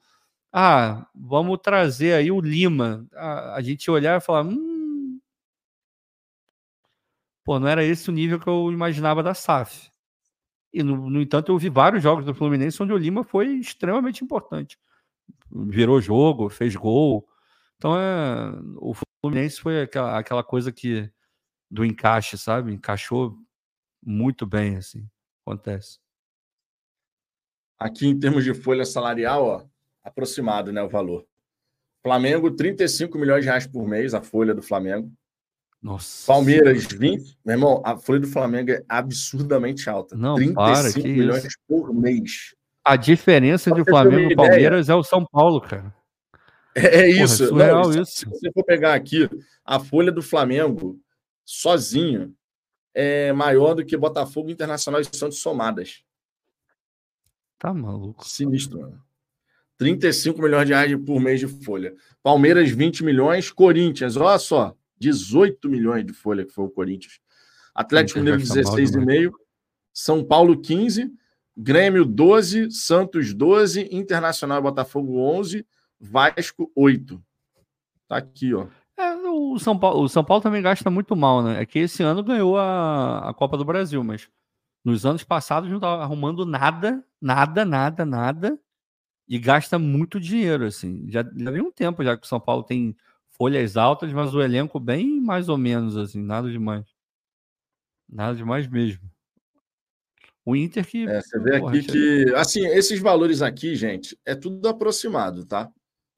ah, 0.51 1.07
vamos 1.15 1.59
trazer 1.63 2.13
aí 2.13 2.31
o 2.31 2.41
Lima. 2.41 3.07
A, 3.13 3.55
a 3.55 3.61
gente 3.61 3.89
olhar 3.89 4.17
e 4.17 4.23
falar, 4.23 4.43
hum, 4.43 5.19
pô, 7.43 7.59
não 7.59 7.67
era 7.67 7.83
esse 7.83 8.09
o 8.09 8.13
nível 8.13 8.39
que 8.39 8.47
eu 8.47 8.71
imaginava 8.71 9.23
da 9.23 9.33
SAF. 9.33 9.89
E, 10.73 10.83
no, 10.83 11.09
no 11.09 11.21
entanto, 11.21 11.51
eu 11.51 11.57
vi 11.57 11.69
vários 11.69 12.03
jogos 12.03 12.25
do 12.25 12.33
Fluminense 12.33 12.81
onde 12.81 12.93
o 12.93 12.97
Lima 12.97 13.23
foi 13.23 13.47
extremamente 13.55 14.23
importante. 14.23 14.77
Virou 15.49 16.01
jogo, 16.01 16.49
fez 16.49 16.75
gol. 16.75 17.27
Então, 17.77 17.97
é, 17.97 18.53
o 18.77 18.93
Fluminense 19.23 19.59
foi 19.59 19.81
aquela, 19.83 20.19
aquela 20.19 20.43
coisa 20.43 20.71
que 20.71 21.11
do 21.69 21.85
encaixe, 21.85 22.37
sabe? 22.37 22.73
Encaixou 22.73 23.37
muito 24.01 24.45
bem, 24.45 24.77
assim. 24.77 25.07
Acontece. 25.45 25.99
Aqui, 27.77 28.07
em 28.07 28.19
termos 28.19 28.43
de 28.43 28.53
folha 28.53 28.85
salarial, 28.85 29.43
ó, 29.43 29.65
aproximado, 30.03 30.71
né, 30.71 30.81
o 30.81 30.89
valor. 30.89 31.25
Flamengo, 32.03 32.51
35 32.51 33.17
milhões 33.17 33.43
de 33.43 33.49
reais 33.49 33.67
por 33.67 33.87
mês, 33.87 34.13
a 34.13 34.21
folha 34.21 34.53
do 34.53 34.61
Flamengo. 34.61 35.11
Nossa. 35.81 36.27
Palmeiras, 36.27 36.85
20. 36.85 37.39
Meu 37.43 37.55
irmão, 37.55 37.81
a 37.83 37.97
folha 37.97 38.19
do 38.19 38.27
Flamengo 38.27 38.71
é 38.71 38.83
absurdamente 38.87 39.89
alta. 39.89 40.15
Não, 40.15 40.35
35 40.35 40.55
para, 40.55 41.09
milhões 41.09 41.45
isso? 41.45 41.57
por 41.67 41.93
mês. 41.93 42.55
A 42.83 42.95
diferença 42.95 43.71
de 43.71 43.83
Flamengo 43.83 44.31
e 44.31 44.35
Palmeiras 44.35 44.89
é 44.89 44.95
o 44.95 45.03
São 45.03 45.25
Paulo, 45.25 45.61
cara. 45.61 45.93
É, 46.75 47.01
é 47.01 47.09
isso. 47.09 47.49
Porra, 47.49 47.63
é 47.63 47.71
Não, 47.73 47.91
isso. 47.91 48.11
Se 48.11 48.25
você 48.25 48.51
for 48.51 48.63
pegar 48.63 48.93
aqui, 48.93 49.29
a 49.65 49.79
folha 49.79 50.11
do 50.11 50.21
Flamengo 50.21 50.99
sozinho 51.43 52.33
é 52.93 53.31
maior 53.33 53.73
do 53.73 53.85
que 53.85 53.95
Botafogo 53.97 54.49
Internacional 54.49 55.01
e 55.01 55.05
Santos 55.05 55.39
somadas. 55.39 56.03
Tá 57.57 57.73
maluco. 57.73 58.27
Sinistro, 58.27 58.81
mano. 58.81 59.01
35 59.77 60.39
milhões 60.41 60.67
de 60.67 60.73
reais 60.73 60.95
por 61.03 61.19
mês 61.19 61.39
de 61.39 61.47
folha. 61.47 61.95
Palmeiras, 62.21 62.69
20 62.69 63.03
milhões. 63.03 63.49
Corinthians, 63.49 64.15
olha 64.15 64.37
só, 64.37 64.75
18 64.99 65.67
milhões 65.67 66.05
de 66.05 66.13
folha 66.13 66.45
que 66.45 66.51
foi 66.51 66.65
o 66.65 66.69
Corinthians. 66.69 67.19
Atlético 67.73 68.19
Mineiro, 68.19 68.39
16,5. 68.39 69.31
São 69.91 70.23
Paulo, 70.23 70.61
15. 70.61 71.11
Grêmio, 71.57 72.05
12. 72.05 72.69
Santos, 72.69 73.33
12. 73.33 73.89
Internacional 73.91 74.59
e 74.59 74.61
Botafogo, 74.61 75.17
11. 75.17 75.65
Vasco, 75.99 76.71
8. 76.75 77.23
Tá 78.07 78.17
aqui, 78.17 78.53
ó. 78.53 78.67
O, 79.31 79.59
São 79.59 79.77
Paulo, 79.77 80.03
o 80.03 80.09
São 80.09 80.23
Paulo 80.23 80.41
também 80.41 80.61
gasta 80.61 80.89
muito 80.89 81.15
mal, 81.15 81.43
né? 81.43 81.61
É 81.61 81.65
que 81.65 81.79
esse 81.79 82.03
ano 82.03 82.23
ganhou 82.23 82.57
a, 82.57 83.29
a 83.29 83.33
Copa 83.33 83.57
do 83.57 83.65
Brasil, 83.65 84.03
mas 84.03 84.29
nos 84.83 85.05
anos 85.05 85.23
passados 85.23 85.69
não 85.69 85.77
estava 85.77 86.01
arrumando 86.03 86.45
nada, 86.45 87.03
nada, 87.21 87.65
nada, 87.65 88.05
nada 88.05 88.59
e 89.31 89.39
gasta 89.39 89.79
muito 89.79 90.19
dinheiro, 90.19 90.65
assim. 90.65 91.05
Já, 91.09 91.23
já 91.23 91.51
vem 91.51 91.61
um 91.61 91.71
tempo 91.71 92.03
já 92.03 92.17
que 92.17 92.25
o 92.25 92.29
São 92.29 92.39
Paulo 92.39 92.63
tem 92.63 92.93
folhas 93.29 93.77
altas, 93.77 94.11
mas 94.11 94.33
o 94.33 94.41
elenco 94.41 94.77
bem 94.77 95.21
mais 95.21 95.47
ou 95.47 95.57
menos, 95.57 95.95
assim, 95.95 96.21
nada 96.21 96.51
demais. 96.51 96.85
Nada 98.09 98.35
demais 98.35 98.67
mesmo. 98.67 99.09
O 100.45 100.53
Inter 100.53 100.85
que. 100.85 101.07
É, 101.07 101.21
você 101.21 101.39
vê 101.39 101.59
porra, 101.59 101.77
aqui 101.77 101.87
que. 101.87 102.35
Assim, 102.35 102.65
esses 102.67 102.99
valores 102.99 103.41
aqui, 103.41 103.73
gente, 103.73 104.19
é 104.25 104.35
tudo 104.35 104.67
aproximado, 104.67 105.45
tá? 105.45 105.71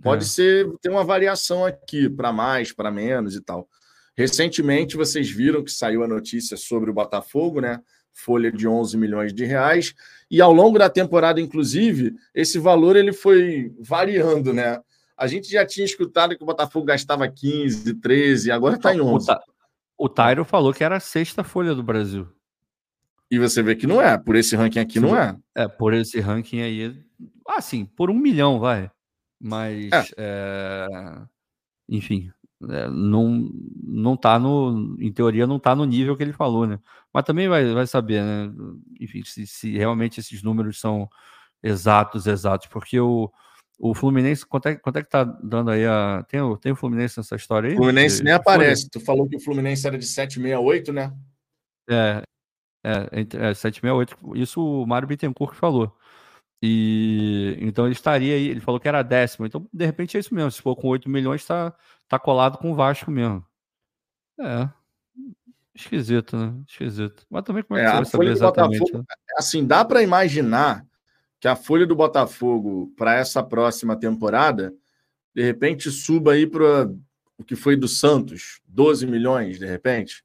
Pode 0.04 0.24
é. 0.24 0.28
ser, 0.28 0.70
tem 0.82 0.92
uma 0.92 1.04
variação 1.04 1.66
aqui, 1.66 2.10
para 2.10 2.32
mais, 2.32 2.72
para 2.72 2.92
menos 2.92 3.36
e 3.36 3.42
tal. 3.42 3.68
Recentemente, 4.16 4.98
vocês 4.98 5.30
viram 5.30 5.64
que 5.64 5.72
saiu 5.72 6.04
a 6.04 6.08
notícia 6.08 6.58
sobre 6.58 6.92
o 6.92 6.94
Botafogo, 6.94 7.62
né? 7.62 7.80
folha 8.14 8.52
de 8.52 8.68
11 8.68 8.96
milhões 8.96 9.34
de 9.34 9.44
reais, 9.44 9.94
e 10.30 10.40
ao 10.40 10.54
longo 10.54 10.78
da 10.78 10.90
temporada, 10.90 11.42
inclusive, 11.42 12.14
esse 12.34 12.60
valor 12.60 12.96
ele 12.96 13.12
foi 13.12 13.74
variando, 13.80 14.54
né? 14.54 14.80
A 15.18 15.28
gente 15.28 15.50
já 15.50 15.66
tinha 15.66 15.86
escutado 15.86 16.36
que 16.36 16.44
o 16.44 16.46
Botafogo 16.46 16.86
gastava 16.86 17.28
15, 17.28 17.96
13, 17.96 18.52
agora 18.52 18.76
está 18.76 18.94
em 18.94 19.02
11. 19.02 19.28
O, 19.98 20.10
Tairo 20.10 20.46
falou 20.46 20.74
que 20.74 20.84
era 20.84 20.98
a 20.98 21.00
sexta 21.00 21.44
folha 21.44 21.74
do 21.74 21.84
Brasil. 21.84 22.28
E 23.30 23.40
você 23.40 23.64
vê 23.64 23.76
que 23.76 23.88
não 23.88 24.02
é, 24.02 24.18
por 24.18 24.36
esse 24.36 24.56
ranking 24.56 24.80
aqui 24.80 25.00
não 25.00 25.18
é. 25.18 25.36
É, 25.56 25.68
por 25.68 25.94
esse 25.94 26.20
ranking 26.20 26.62
aí, 26.62 26.96
assim, 27.48 27.86
por 27.86 28.10
um 28.10 28.18
milhão, 28.18 28.60
vai. 28.60 28.92
Mas, 29.44 29.92
é. 29.92 30.08
É... 30.18 30.88
enfim, 31.90 32.32
é, 32.70 32.88
não, 32.88 33.50
não 33.84 34.16
tá 34.16 34.40
no, 34.40 34.96
em 35.00 35.12
teoria, 35.12 35.46
não 35.46 35.60
tá 35.60 35.76
no 35.76 35.84
nível 35.84 36.16
que 36.16 36.24
ele 36.24 36.32
falou, 36.32 36.66
né? 36.66 36.80
Mas 37.14 37.26
também 37.26 37.50
vai, 37.50 37.74
vai 37.74 37.86
saber, 37.86 38.24
né? 38.24 38.54
Enfim, 39.02 39.22
se, 39.26 39.46
se 39.46 39.78
realmente 39.78 40.22
esses 40.22 40.42
números 40.42 40.80
são 40.80 41.10
exatos, 41.62 42.26
exatos, 42.26 42.68
porque 42.68 42.98
o, 43.00 43.30
o 43.78 43.94
Fluminense, 43.94 44.46
quanto 44.46 44.70
é, 44.70 44.76
quanto 44.76 45.00
é 45.00 45.04
que 45.04 45.10
tá 45.10 45.26
dando 45.26 45.72
aí 45.72 45.86
a. 45.86 46.26
Tem 46.30 46.40
o, 46.40 46.56
tem 46.56 46.72
o 46.72 46.76
Fluminense 46.76 47.18
nessa 47.18 47.36
história 47.36 47.70
aí? 47.70 47.76
O 47.76 47.80
Fluminense 47.80 48.24
nem 48.24 48.34
aparece. 48.34 48.90
Tu 48.90 49.02
falou 49.02 49.28
que 49.28 49.36
o 49.36 49.42
Fluminense 49.42 49.86
era 49.86 49.98
de 49.98 50.06
768, 50.06 50.94
né? 50.94 51.14
É, 51.90 52.24
é, 52.82 53.50
é 53.50 53.54
768. 53.54 54.18
Isso 54.36 54.62
o 54.64 54.88
Mário 54.88 55.08
Bittencourt 55.08 55.54
falou. 55.56 55.94
E 56.66 57.58
então 57.60 57.86
ele 57.86 57.92
estaria 57.92 58.36
aí, 58.36 58.48
ele 58.48 58.62
falou 58.62 58.80
que 58.80 58.88
era 58.88 59.04
décimo. 59.04 59.46
Então, 59.46 59.68
de 59.74 59.86
repente, 59.86 60.16
é 60.16 60.20
isso 60.22 60.34
mesmo. 60.34 60.50
Se 60.50 60.62
for 60.62 60.78
com 60.78 60.88
8 60.88 61.10
milhões, 61.10 61.42
está 61.42 61.74
tá 62.08 62.18
colado 62.18 62.58
com 62.58 62.72
o 62.72 62.74
Vasco 62.74 63.12
mesmo. 63.12 63.46
É. 64.40 64.70
Esquisito, 65.76 66.38
né? 66.38 66.54
Esquisito. 66.66 67.26
Mas 67.30 67.44
também 67.44 67.64
como 67.64 67.78
é 67.78 67.84
que 67.84 67.90
é, 67.90 67.92
você 67.92 67.96
vai 67.98 68.06
saber 68.06 68.28
exatamente? 68.28 68.80
Botafogo, 68.80 68.98
né? 69.00 69.16
Assim, 69.38 69.68
dá 69.68 69.84
para 69.84 70.02
imaginar 70.02 70.86
que 71.38 71.50
a 71.50 71.56
folha 71.58 71.86
do 71.86 71.98
Botafogo 71.98 72.94
para 72.96 73.16
essa 73.16 73.44
próxima 73.44 74.00
temporada, 74.00 74.74
de 75.36 75.44
repente, 75.44 75.92
suba 75.92 76.32
aí 76.32 76.48
para 76.48 76.90
o 77.38 77.44
que 77.44 77.58
foi 77.58 77.76
do 77.76 77.90
Santos, 77.90 78.62
12 78.66 79.06
milhões, 79.06 79.60
de 79.60 79.66
repente. 79.66 80.24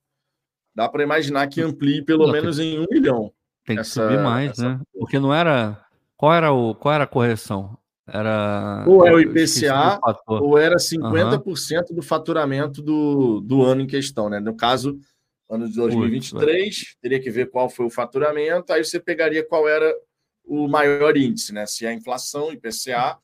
Dá 0.73 0.89
para 0.89 1.03
imaginar 1.03 1.49
que 1.49 1.61
amplie 1.61 2.05
pelo 2.05 2.31
menos 2.31 2.59
tem, 2.59 2.77
em 2.77 2.79
um 2.79 2.87
milhão. 2.89 3.33
Tem 3.65 3.75
que 3.75 3.81
essa, 3.81 4.09
subir 4.09 4.23
mais, 4.23 4.57
né? 4.59 4.81
Porque 4.93 5.19
não 5.19 5.35
era 5.35 5.85
qual 6.19 6.35
era, 6.35 6.53
o, 6.53 6.75
qual 6.75 6.95
era 6.95 7.05
a 7.05 7.07
correção? 7.07 7.79
Era. 8.05 8.85
Ou 8.89 9.07
é 9.07 9.13
o 9.15 9.21
IPCA, 9.21 10.01
ou 10.27 10.59
era 10.59 10.75
50% 10.77 11.91
uhum. 11.91 11.97
do 11.97 12.03
faturamento 12.03 12.83
do, 12.83 13.41
do 13.41 13.63
ano 13.63 13.83
em 13.83 13.87
questão, 13.87 14.29
né? 14.29 14.41
No 14.41 14.57
caso, 14.57 14.99
ano 15.49 15.69
de 15.69 15.77
2023, 15.77 16.97
teria 17.01 17.21
que 17.21 17.31
ver 17.31 17.51
qual 17.51 17.71
foi 17.71 17.87
o 17.87 17.91
faturamento, 17.91 18.73
aí 18.73 18.85
você 18.85 18.99
pegaria 18.99 19.47
qual 19.47 19.69
era 19.69 19.95
o 20.45 20.67
maior 20.67 21.17
índice, 21.17 21.55
né? 21.55 21.67
Se 21.67 21.87
é 21.87 21.91
a 21.91 21.95
inflação, 21.95 22.53
IPCA, 22.53 23.17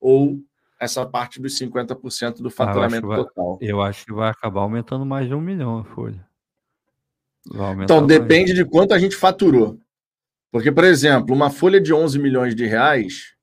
ou 0.00 0.40
essa 0.80 1.04
parte 1.04 1.42
dos 1.42 1.58
50% 1.58 2.36
do 2.36 2.50
faturamento 2.50 3.12
ah, 3.12 3.16
eu 3.18 3.24
total. 3.24 3.58
Vai, 3.58 3.68
eu 3.68 3.82
acho 3.82 4.06
que 4.06 4.12
vai 4.12 4.30
acabar 4.30 4.62
aumentando 4.62 5.04
mais 5.04 5.28
de 5.28 5.34
um 5.34 5.40
milhão 5.40 5.78
a 5.78 5.84
folha. 5.84 6.26
Então, 7.82 8.06
depende 8.06 8.54
de 8.54 8.64
quanto 8.64 8.94
a 8.94 8.98
gente 8.98 9.16
faturou. 9.16 9.78
Porque, 10.50 10.72
por 10.72 10.84
exemplo, 10.84 11.34
uma 11.34 11.50
folha 11.50 11.80
de 11.80 11.92
11 11.92 12.18
milhões 12.18 12.54
de 12.54 12.64
reais, 12.64 13.34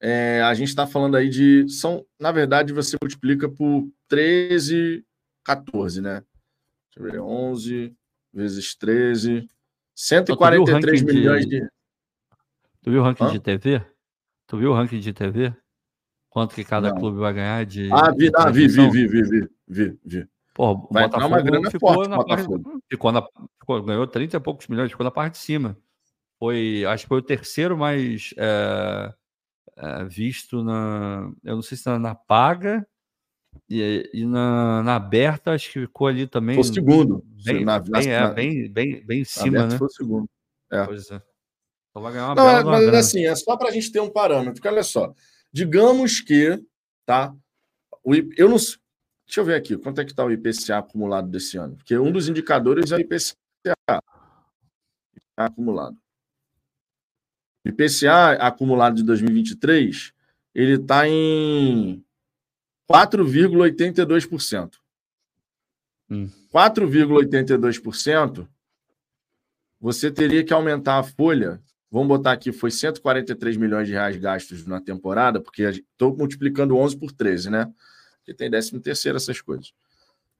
é, 0.00 0.42
a 0.42 0.52
gente 0.54 0.68
está 0.68 0.86
falando 0.86 1.16
aí 1.16 1.28
de. 1.28 1.68
São, 1.68 2.04
na 2.18 2.32
verdade, 2.32 2.72
você 2.72 2.96
multiplica 3.00 3.48
por 3.48 3.88
13, 4.08 5.04
14, 5.44 6.00
né? 6.00 6.22
Deixa 6.94 7.08
eu 7.08 7.12
ver, 7.12 7.20
11 7.20 7.94
vezes 8.32 8.74
13. 8.74 9.48
143 9.94 11.02
milhões 11.02 11.46
de... 11.46 11.60
de. 11.60 11.68
Tu 12.82 12.90
viu 12.90 13.00
o 13.00 13.04
ranking 13.04 13.24
Hã? 13.24 13.32
de 13.32 13.40
TV? 13.40 13.82
Tu 14.46 14.58
viu 14.58 14.70
o 14.72 14.74
ranking 14.74 15.00
de 15.00 15.12
TV? 15.12 15.54
Quanto 16.28 16.54
que 16.54 16.64
cada 16.64 16.90
Não. 16.90 16.98
clube 16.98 17.18
vai 17.18 17.32
ganhar 17.32 17.64
de. 17.64 17.88
Ah, 17.92 18.10
vi, 18.10 18.30
ah, 18.34 18.50
vi, 18.50 18.66
vi, 18.66 18.90
vi, 18.90 19.06
vi, 19.06 19.22
vi, 19.22 19.48
vi, 19.68 19.98
vi. 20.04 20.28
Pô, 20.52 20.88
vai 20.90 21.04
Botafogo 21.04 21.34
uma 21.34 21.42
grana 21.42 21.70
ficou 21.70 21.94
forte, 21.94 22.08
na 22.10 22.16
Botafogo. 22.16 22.62
Parte, 22.62 22.84
ficou 22.90 23.12
na, 23.12 23.22
ficou, 23.58 23.82
ganhou 23.82 24.06
30 24.06 24.36
e 24.36 24.40
poucos 24.40 24.66
milhões, 24.66 24.90
ficou 24.90 25.04
na 25.04 25.10
parte 25.10 25.32
de 25.32 25.38
cima. 25.38 25.78
Foi, 26.44 26.84
acho 26.84 27.04
que 27.04 27.08
foi 27.08 27.18
o 27.20 27.22
terceiro 27.22 27.74
mais 27.74 28.34
é, 28.36 29.14
é, 29.78 30.04
visto 30.04 30.62
na. 30.62 31.32
Eu 31.42 31.54
não 31.54 31.62
sei 31.62 31.78
se 31.78 31.86
na, 31.86 31.98
na 31.98 32.14
paga 32.14 32.86
e, 33.66 34.10
e 34.12 34.26
na, 34.26 34.82
na, 34.82 34.96
aberta, 34.96 35.52
acho 35.52 35.72
que 35.72 35.80
ficou 35.80 36.06
ali 36.06 36.26
também. 36.26 36.54
Foi 36.56 36.70
o 36.70 36.74
segundo. 36.74 37.24
Bem, 37.42 37.64
na, 37.64 37.78
bem, 37.78 38.12
é, 38.12 38.30
bem, 38.30 38.70
bem, 38.70 39.06
bem 39.06 39.20
em 39.22 39.24
cima, 39.24 39.66
né? 39.66 39.78
Foi 39.78 39.86
o 39.86 39.90
segundo. 39.90 40.28
É. 40.70 40.84
Pois 40.84 41.10
é. 41.10 41.14
Então 41.88 42.02
vai 42.02 42.12
ganhar 42.12 42.26
uma 42.26 42.34
Não, 42.34 42.50
é, 42.50 42.62
mas 42.62 42.88
assim, 42.88 43.24
é 43.24 43.34
só 43.34 43.56
para 43.56 43.70
a 43.70 43.72
gente 43.72 43.90
ter 43.90 44.00
um 44.00 44.10
parâmetro. 44.10 44.52
Porque 44.52 44.68
olha 44.68 44.82
só, 44.82 45.14
digamos 45.50 46.20
que, 46.20 46.62
tá? 47.06 47.34
O, 48.04 48.14
eu 48.36 48.50
não. 48.50 48.58
Deixa 48.58 49.40
eu 49.40 49.44
ver 49.46 49.54
aqui, 49.54 49.78
quanto 49.78 49.98
é 49.98 50.04
que 50.04 50.10
está 50.10 50.22
o 50.22 50.30
IPCA 50.30 50.76
acumulado 50.76 51.26
desse 51.30 51.56
ano? 51.56 51.74
Porque 51.76 51.96
um 51.96 52.12
dos 52.12 52.28
indicadores 52.28 52.92
é 52.92 52.96
o 52.96 53.00
IPCA 53.00 54.02
acumulado. 55.34 56.03
IPCA 57.64 58.32
acumulado 58.32 58.96
de 58.96 59.02
2023, 59.02 60.12
ele 60.54 60.74
está 60.74 61.08
em 61.08 62.04
4,82%. 62.90 64.74
Hum. 66.10 66.28
4,82%, 66.52 68.46
você 69.80 70.10
teria 70.10 70.44
que 70.44 70.52
aumentar 70.52 70.98
a 70.98 71.02
folha. 71.02 71.60
Vamos 71.90 72.08
botar 72.08 72.32
aqui, 72.32 72.52
foi 72.52 72.70
143 72.70 73.56
milhões 73.56 73.86
de 73.86 73.94
reais 73.94 74.16
gastos 74.16 74.66
na 74.66 74.80
temporada, 74.80 75.40
porque 75.40 75.62
estou 75.62 76.16
multiplicando 76.16 76.76
11 76.76 76.96
por 76.96 77.12
13, 77.12 77.50
né? 77.50 77.72
Porque 78.18 78.34
tem 78.34 78.50
13 78.50 78.80
terceiro 78.80 79.16
essas 79.16 79.40
coisas. 79.40 79.72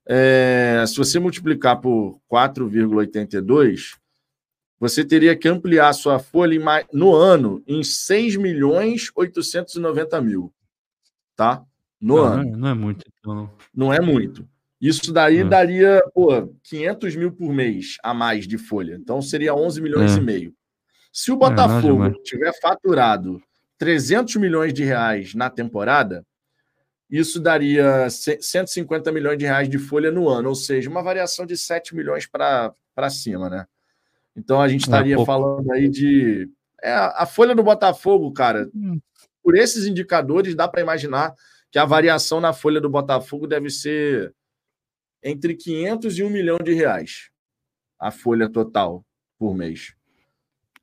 É, 0.06 0.84
se 0.86 0.96
você 0.96 1.18
multiplicar 1.18 1.80
por 1.80 2.20
4,82, 2.30 3.96
você 4.84 5.02
teria 5.02 5.34
que 5.34 5.48
ampliar 5.48 5.94
sua 5.94 6.18
folha 6.18 6.60
no 6.92 7.14
ano 7.14 7.62
em 7.66 7.82
6 7.82 8.36
milhões 8.36 9.10
890 9.16 10.20
mil. 10.20 10.52
Tá? 11.34 11.64
No 11.98 12.16
não, 12.16 12.24
ano. 12.24 12.56
Não 12.58 12.68
é 12.68 12.74
muito, 12.74 13.06
então. 13.18 13.50
Não 13.74 13.92
é 13.94 13.98
muito. 13.98 14.46
Isso 14.78 15.10
daí 15.10 15.38
é. 15.38 15.44
daria, 15.44 16.04
pô, 16.12 16.54
500 16.64 17.16
mil 17.16 17.32
por 17.32 17.50
mês 17.50 17.96
a 18.02 18.12
mais 18.12 18.46
de 18.46 18.58
folha. 18.58 18.98
Então 19.00 19.22
seria 19.22 19.54
11 19.54 19.80
milhões 19.80 20.18
é. 20.18 20.18
e 20.18 20.20
meio. 20.20 20.54
Se 21.10 21.32
o 21.32 21.36
é, 21.36 21.38
Botafogo 21.38 22.04
é, 22.04 22.12
tiver 22.22 22.52
faturado 22.60 23.42
300 23.78 24.36
milhões 24.36 24.74
de 24.74 24.84
reais 24.84 25.34
na 25.34 25.48
temporada, 25.48 26.26
isso 27.08 27.40
daria 27.40 28.06
150 28.10 29.10
milhões 29.10 29.38
de 29.38 29.46
reais 29.46 29.66
de 29.66 29.78
folha 29.78 30.10
no 30.10 30.28
ano, 30.28 30.50
ou 30.50 30.54
seja, 30.54 30.90
uma 30.90 31.02
variação 31.02 31.46
de 31.46 31.56
7 31.56 31.96
milhões 31.96 32.26
para 32.26 32.74
cima, 33.08 33.48
né? 33.48 33.66
Então 34.36 34.60
a 34.60 34.68
gente 34.68 34.82
é 34.82 34.84
estaria 34.84 35.16
é 35.16 35.24
falando 35.24 35.70
aí 35.72 35.88
de. 35.88 36.48
É, 36.82 36.92
a 36.92 37.24
folha 37.26 37.54
do 37.54 37.62
Botafogo, 37.62 38.32
cara, 38.32 38.68
hum. 38.74 39.00
por 39.42 39.56
esses 39.56 39.86
indicadores, 39.86 40.54
dá 40.54 40.68
para 40.68 40.82
imaginar 40.82 41.34
que 41.70 41.78
a 41.78 41.84
variação 41.84 42.40
na 42.40 42.52
folha 42.52 42.80
do 42.80 42.90
Botafogo 42.90 43.46
deve 43.46 43.70
ser 43.70 44.34
entre 45.22 45.54
500 45.54 46.18
e 46.18 46.22
1 46.22 46.30
milhão 46.30 46.58
de 46.58 46.74
reais. 46.74 47.30
A 47.98 48.10
folha 48.10 48.48
total 48.48 49.04
por 49.38 49.54
mês. 49.54 49.94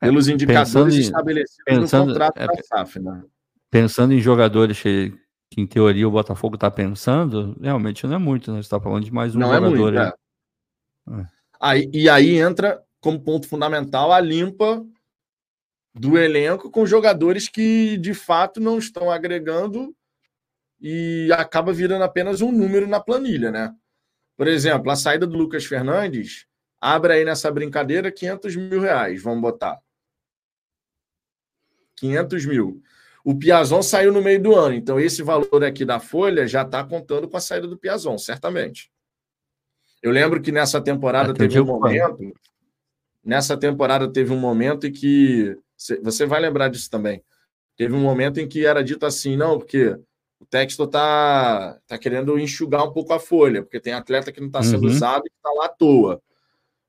É, 0.01 0.07
Pelos 0.07 0.27
é, 0.27 0.31
indicadores 0.31 0.95
em, 0.95 1.01
estabelecidos 1.01 1.63
pensando, 1.63 2.07
no 2.07 2.13
contrato 2.13 2.37
é, 2.37 2.47
da 2.47 2.63
SAF, 2.63 2.99
né? 2.99 3.23
Pensando 3.69 4.13
em 4.13 4.19
jogadores 4.19 4.81
que, 4.81 5.13
que 5.49 5.61
em 5.61 5.67
teoria 5.67 6.07
o 6.07 6.11
Botafogo 6.11 6.55
está 6.55 6.71
pensando, 6.71 7.55
realmente 7.61 8.07
não 8.07 8.15
é 8.15 8.17
muito, 8.17 8.51
né? 8.51 8.57
Você 8.57 8.65
está 8.65 8.79
falando 8.79 9.05
de 9.05 9.13
mais 9.13 9.35
um 9.35 9.39
não 9.39 9.47
jogador. 9.53 9.95
É 9.95 9.99
muito, 9.99 11.21
é. 11.21 11.27
Aí, 11.59 11.89
e 11.93 12.09
aí 12.09 12.37
entra 12.37 12.81
como 13.01 13.19
ponto 13.19 13.47
fundamental 13.47 14.13
a 14.13 14.19
limpa 14.19 14.85
do 15.93 16.17
elenco 16.17 16.71
com 16.71 16.85
jogadores 16.85 17.49
que 17.49 17.97
de 17.97 18.13
fato 18.13 18.61
não 18.61 18.77
estão 18.77 19.11
agregando 19.11 19.93
e 20.79 21.29
acaba 21.33 21.73
virando 21.73 22.03
apenas 22.03 22.41
um 22.41 22.51
número 22.51 22.87
na 22.87 22.99
planilha, 22.99 23.51
né? 23.51 23.75
Por 24.37 24.47
exemplo, 24.47 24.89
a 24.89 24.95
saída 24.95 25.27
do 25.27 25.37
Lucas 25.37 25.65
Fernandes 25.65 26.45
abre 26.79 27.13
aí 27.13 27.25
nessa 27.25 27.51
brincadeira 27.51 28.11
500 28.11 28.55
mil 28.55 28.79
reais, 28.79 29.21
vamos 29.21 29.41
botar. 29.41 29.79
500 31.97 32.45
mil. 32.45 32.81
O 33.23 33.37
Piazon 33.37 33.83
saiu 33.83 34.11
no 34.11 34.21
meio 34.21 34.41
do 34.41 34.55
ano, 34.55 34.73
então 34.73 34.99
esse 34.99 35.21
valor 35.21 35.63
aqui 35.63 35.85
da 35.85 35.99
folha 35.99 36.47
já 36.47 36.63
está 36.63 36.83
contando 36.83 37.29
com 37.29 37.37
a 37.37 37.41
saída 37.41 37.67
do 37.67 37.77
Piazon, 37.77 38.17
certamente. 38.17 38.91
Eu 40.01 40.11
lembro 40.11 40.41
que 40.41 40.51
nessa 40.51 40.81
temporada 40.81 41.31
teve 41.31 41.59
um 41.59 41.65
momento 41.65 42.33
nessa 43.23 43.57
temporada 43.57 44.11
teve 44.11 44.33
um 44.33 44.39
momento 44.39 44.87
em 44.87 44.91
que 44.91 45.57
você 46.03 46.25
vai 46.25 46.39
lembrar 46.39 46.69
disso 46.69 46.89
também. 46.89 47.23
Teve 47.75 47.93
um 47.93 48.01
momento 48.01 48.39
em 48.39 48.47
que 48.47 48.65
era 48.65 48.83
dito 48.83 49.05
assim, 49.05 49.35
não, 49.35 49.57
porque 49.57 49.97
o 50.39 50.45
texto 50.45 50.87
tá, 50.87 51.79
tá 51.87 51.97
querendo 51.97 52.37
enxugar 52.37 52.83
um 52.83 52.91
pouco 52.91 53.13
a 53.13 53.19
folha, 53.19 53.61
porque 53.61 53.79
tem 53.79 53.93
atleta 53.93 54.31
que 54.31 54.39
não 54.39 54.47
está 54.47 54.61
sendo 54.61 54.83
uhum. 54.83 54.93
usado 54.93 55.23
e 55.25 55.29
que 55.29 55.35
está 55.35 55.51
lá 55.51 55.65
à 55.65 55.69
toa. 55.69 56.21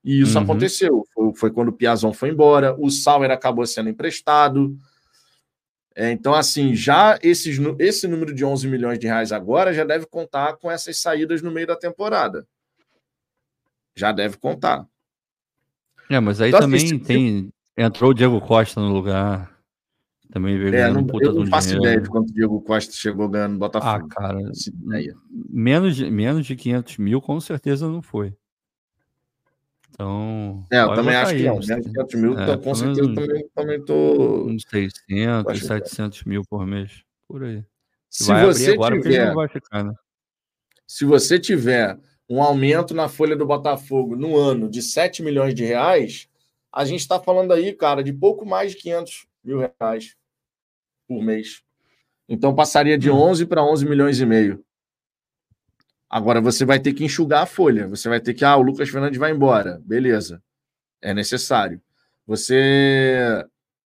E 0.03 0.21
isso 0.21 0.37
uhum. 0.37 0.43
aconteceu. 0.43 1.03
Foi, 1.13 1.33
foi, 1.35 1.51
quando 1.51 1.69
o 1.69 1.73
Piazon 1.73 2.11
foi 2.11 2.29
embora, 2.29 2.75
o 2.77 2.89
Sauer 2.89 3.31
acabou 3.31 3.65
sendo 3.65 3.89
emprestado. 3.89 4.77
É, 5.95 6.11
então, 6.11 6.33
assim, 6.33 6.75
já 6.75 7.17
esses, 7.21 7.57
esse 7.79 8.07
número 8.07 8.33
de 8.33 8.43
11 8.43 8.67
milhões 8.67 8.99
de 8.99 9.07
reais 9.07 9.31
agora 9.31 9.73
já 9.73 9.83
deve 9.83 10.05
contar 10.07 10.57
com 10.57 10.69
essas 10.69 10.97
saídas 10.97 11.41
no 11.41 11.51
meio 11.51 11.67
da 11.67 11.75
temporada. 11.75 12.47
Já 13.95 14.11
deve 14.11 14.37
contar. 14.37 14.87
É, 16.13 16.19
mas 16.19 16.39
aí 16.39 16.49
então, 16.49 16.59
assim, 16.59 16.99
também 16.99 16.99
tem. 16.99 17.53
Entrou 17.75 18.11
o 18.11 18.13
Diego 18.13 18.39
Costa 18.39 18.79
no 18.79 18.93
lugar. 18.93 19.51
Também 20.31 20.57
veio 20.57 20.75
é, 20.75 20.91
não, 20.91 21.03
puta 21.03 21.25
eu 21.25 21.33
não 21.33 21.47
faço 21.47 21.69
dinheiro. 21.69 21.85
ideia 21.85 22.01
de 22.01 22.09
quanto 22.09 22.29
o 22.29 22.33
Diego 22.33 22.61
Costa 22.61 22.93
chegou 22.93 23.27
ganhando 23.27 23.53
no 23.53 23.59
Botafogo. 23.59 24.07
Ah, 24.11 24.15
cara. 24.15 24.39
Menos 25.49 25.95
de, 25.95 26.09
menos 26.11 26.45
de 26.45 26.55
500 26.55 26.97
mil, 26.99 27.19
com 27.19 27.39
certeza 27.39 27.87
não 27.87 28.01
foi. 28.01 28.35
Então. 29.89 30.65
É, 30.71 30.81
eu 30.81 30.93
também 30.93 31.15
acho 31.15 31.35
que 31.35 31.43
não. 31.43 31.59
Menos 31.59 31.85
de 31.85 31.91
500 31.93 32.21
mil, 32.21 32.39
é, 32.39 32.57
com 32.57 32.75
certeza 32.75 33.09
uns, 33.09 33.15
também, 33.15 33.49
também 33.55 33.85
tô. 33.85 34.45
Uns 34.45 34.63
600, 34.69 35.59
700 35.65 36.23
mil 36.25 36.43
por 36.47 36.65
mês. 36.65 37.03
Por 37.27 37.43
aí. 37.43 37.63
Se 38.07 38.27
vai 38.27 38.45
você 38.45 38.73
agora, 38.73 39.01
tiver. 39.01 39.33
Vai 39.33 39.47
ficar, 39.47 39.83
né? 39.83 39.93
Se 40.85 41.05
você 41.05 41.39
tiver 41.39 41.97
um 42.29 42.41
aumento 42.41 42.93
na 42.93 43.07
folha 43.07 43.35
do 43.35 43.45
Botafogo 43.45 44.15
no 44.15 44.37
ano 44.37 44.69
de 44.69 44.81
7 44.81 45.21
milhões 45.21 45.53
de 45.53 45.63
reais, 45.63 46.27
a 46.71 46.85
gente 46.85 47.01
está 47.01 47.19
falando 47.19 47.53
aí, 47.53 47.73
cara, 47.73 48.03
de 48.03 48.13
pouco 48.13 48.45
mais 48.45 48.71
de 48.71 48.77
500 48.77 49.27
mil 49.43 49.59
reais 49.59 50.15
por 51.07 51.21
mês. 51.21 51.61
Então 52.27 52.55
passaria 52.55 52.97
de 52.97 53.11
11 53.11 53.45
para 53.45 53.63
11 53.63 53.85
milhões 53.85 54.19
e 54.19 54.25
meio. 54.25 54.63
Agora 56.09 56.39
você 56.39 56.63
vai 56.63 56.79
ter 56.79 56.93
que 56.93 57.03
enxugar 57.03 57.43
a 57.43 57.45
folha. 57.45 57.87
Você 57.87 58.07
vai 58.07 58.19
ter 58.19 58.33
que, 58.33 58.45
ah, 58.45 58.55
o 58.55 58.61
Lucas 58.61 58.89
Fernandes 58.89 59.19
vai 59.19 59.31
embora. 59.31 59.81
Beleza. 59.83 60.41
É 61.01 61.13
necessário. 61.13 61.81
Você 62.25 63.45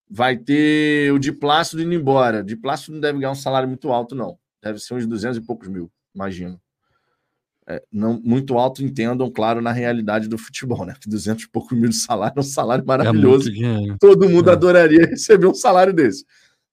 vai 0.08 0.36
ter 0.36 1.12
o 1.12 1.18
de 1.18 1.32
Plácido 1.32 1.82
indo 1.82 1.94
embora. 1.94 2.42
De 2.42 2.56
Plácido 2.56 2.94
não 2.94 3.00
deve 3.00 3.20
ganhar 3.20 3.30
um 3.30 3.36
salário 3.36 3.68
muito 3.68 3.90
alto, 3.90 4.14
não. 4.14 4.38
Deve 4.62 4.78
ser 4.80 4.94
uns 4.94 5.06
200 5.06 5.38
e 5.38 5.40
poucos 5.40 5.68
mil, 5.68 5.90
imagino 6.14 6.60
é, 7.68 7.82
não 7.93 8.20
muito 8.22 8.56
alto, 8.56 8.82
entendam, 8.82 9.30
claro, 9.30 9.60
na 9.60 9.72
realidade 9.72 10.28
do 10.28 10.38
futebol, 10.38 10.86
né? 10.86 10.94
Que 11.01 11.09
200 11.09 11.44
e 11.44 11.48
pouco 11.48 11.74
mil 11.74 11.88
de 11.88 11.97
salário 11.97 12.34
é 12.36 12.40
um 12.40 12.44
salário 12.44 12.82
é 12.82 12.86
maravilhoso. 12.86 13.51
É 13.51 13.97
Todo 13.98 14.28
mundo 14.28 14.51
é. 14.51 14.52
adoraria 14.52 15.06
receber 15.10 15.47
um 15.47 15.55
salário 15.55 15.93
desse. 15.93 16.24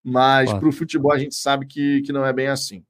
Mas 0.03 0.51
para 0.51 0.67
o 0.67 0.71
futebol 0.71 1.11
a 1.11 1.17
gente 1.17 1.35
sabe 1.35 1.65
que, 1.65 2.01
que 2.01 2.11
não 2.11 2.25
é 2.25 2.31
bem 2.31 2.47
assim. 2.47 2.83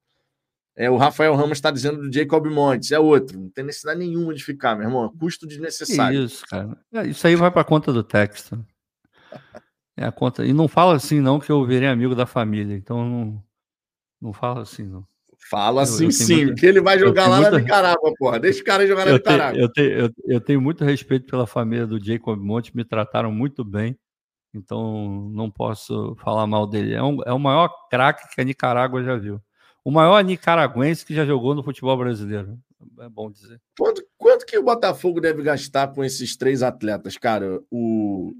É, 0.75 0.89
o 0.89 0.97
Rafael 0.97 1.35
Ramos 1.35 1.59
está 1.59 1.69
dizendo 1.69 2.01
do 2.01 2.11
Jacob 2.11 2.47
Montes, 2.47 2.91
é 2.91 2.99
outro. 2.99 3.39
Não 3.39 3.49
tem 3.49 3.63
necessidade 3.63 3.99
nenhuma 3.99 4.33
de 4.33 4.43
ficar, 4.43 4.75
meu 4.75 4.87
irmão. 4.87 5.05
É 5.05 5.19
custo 5.19 5.45
desnecessário. 5.45 6.25
Isso, 6.25 6.43
cara. 6.47 6.75
Isso 7.05 7.25
aí 7.27 7.35
vai 7.35 7.51
para 7.51 7.61
a 7.61 7.65
conta 7.65 7.93
do 7.93 8.03
texto. 8.03 8.65
É 9.95 10.05
a 10.05 10.11
conta. 10.11 10.43
E 10.43 10.51
não 10.53 10.67
fala 10.67 10.95
assim, 10.95 11.19
não, 11.19 11.39
que 11.39 11.51
eu 11.51 11.63
virei 11.63 11.87
amigo 11.87 12.15
da 12.15 12.25
família. 12.25 12.75
Então 12.75 13.07
não, 13.07 13.43
Não 14.19 14.33
fala 14.33 14.63
assim, 14.63 14.81
não. 14.81 15.05
Fala 15.53 15.83
assim 15.83 16.09
sim, 16.09 16.45
muita, 16.45 16.55
que 16.55 16.65
ele 16.65 16.81
vai 16.81 16.97
jogar 16.97 17.27
lá 17.27 17.35
muita, 17.35 17.51
na 17.51 17.59
Nicarágua, 17.59 18.11
porra. 18.17 18.39
Deixa 18.39 18.61
o 18.61 18.65
cara 18.65 18.87
jogar 18.87 19.05
na 19.05 19.11
Nicarágua. 19.13 19.61
eu, 19.61 19.71
tenho, 19.71 19.91
eu, 19.91 20.09
eu, 20.25 20.41
tenho 20.41 20.59
muito 20.59 20.83
respeito 20.83 21.27
pela 21.27 21.45
família 21.45 21.85
do 21.85 22.03
Jacob 22.03 22.39
Monte, 22.39 22.75
me 22.75 22.83
trataram 22.83 23.31
muito 23.31 23.63
bem, 23.63 23.95
então 24.51 25.29
não 25.31 25.51
posso 25.51 26.15
falar 26.23 26.47
mal 26.47 26.65
dele. 26.65 26.95
É, 26.95 27.03
um, 27.03 27.19
é 27.23 27.31
o 27.31 27.37
maior 27.37 27.69
craque 27.87 28.33
que 28.33 28.41
a 28.41 28.43
Nicarágua 28.43 29.03
já 29.03 29.15
viu. 29.15 29.39
O 29.85 29.91
maior 29.91 30.23
nicaraguense 30.23 31.05
que 31.05 31.13
já 31.13 31.23
jogou 31.23 31.53
no 31.53 31.61
futebol 31.61 31.95
brasileiro. 31.97 32.57
É 33.01 33.07
bom 33.07 33.29
dizer. 33.29 33.61
Quanto, 33.77 34.03
quanto 34.17 34.47
que 34.47 34.57
o 34.57 34.63
Botafogo 34.63 35.21
deve 35.21 35.43
gastar 35.43 35.93
com 35.93 36.03
esses 36.03 36.35
três 36.35 36.63
atletas, 36.63 37.15
cara? 37.15 37.61
O 37.69 38.33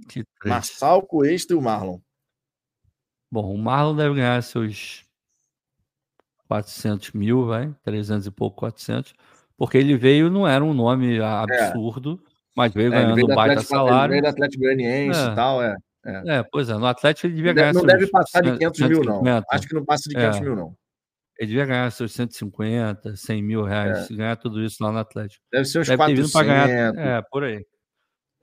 Marçal, 0.43 1.03
Coesta 1.03 1.53
e 1.53 1.55
o 1.55 1.61
Marlon. 1.61 1.99
Bom, 3.31 3.53
o 3.53 3.57
Marlon 3.57 3.95
deve 3.95 4.15
ganhar 4.15 4.41
seus 4.41 5.05
400 6.47 7.11
mil, 7.11 7.45
vai, 7.45 7.73
300 7.83 8.27
e 8.27 8.31
pouco, 8.31 8.57
400, 8.57 9.13
porque 9.57 9.77
ele 9.77 9.97
veio, 9.97 10.29
não 10.29 10.47
era 10.47 10.63
um 10.63 10.73
nome 10.73 11.21
absurdo, 11.21 12.19
é. 12.23 12.29
mas 12.55 12.73
veio 12.73 12.87
é, 12.87 12.91
ganhando 12.91 13.15
veio 13.15 13.27
baita 13.27 13.53
Atlético, 13.53 13.69
salário. 13.69 14.13
Ele 14.13 14.21
veio 14.21 14.23
do 14.23 14.35
Atlético 14.35 14.63
Goianiense 14.63 15.19
é. 15.19 15.25
e 15.25 15.35
tal, 15.35 15.63
é, 15.63 15.75
é. 16.05 16.37
É, 16.37 16.43
pois 16.43 16.69
é, 16.69 16.73
no 16.73 16.85
Atlético 16.85 17.27
ele 17.27 17.35
devia 17.35 17.53
ganhar 17.53 17.73
Não 17.73 17.85
deve 17.85 18.07
passar 18.07 18.41
de 18.41 18.57
500 18.57 18.79
mil, 18.89 19.03
não. 19.03 19.23
Acho 19.49 19.67
que 19.67 19.73
não 19.73 19.85
passa 19.85 20.09
de 20.09 20.15
500 20.15 20.37
é. 20.37 20.41
mil, 20.41 20.55
não. 20.55 20.75
Ele 21.39 21.47
devia 21.47 21.65
ganhar 21.65 21.91
seus 21.91 22.13
150, 22.13 23.15
100 23.15 23.43
mil 23.43 23.63
reais, 23.63 24.09
é. 24.09 24.13
ganhar 24.13 24.35
tudo 24.35 24.63
isso 24.63 24.83
lá 24.83 24.91
no 24.91 24.99
Atlético. 24.99 25.43
Deve 25.51 25.65
ser 25.65 25.79
uns 25.79 25.87
Deve 25.87 25.97
400. 25.97 26.33
Ganhar, 26.33 26.95
é, 26.95 27.21
por 27.23 27.43
aí. 27.43 27.65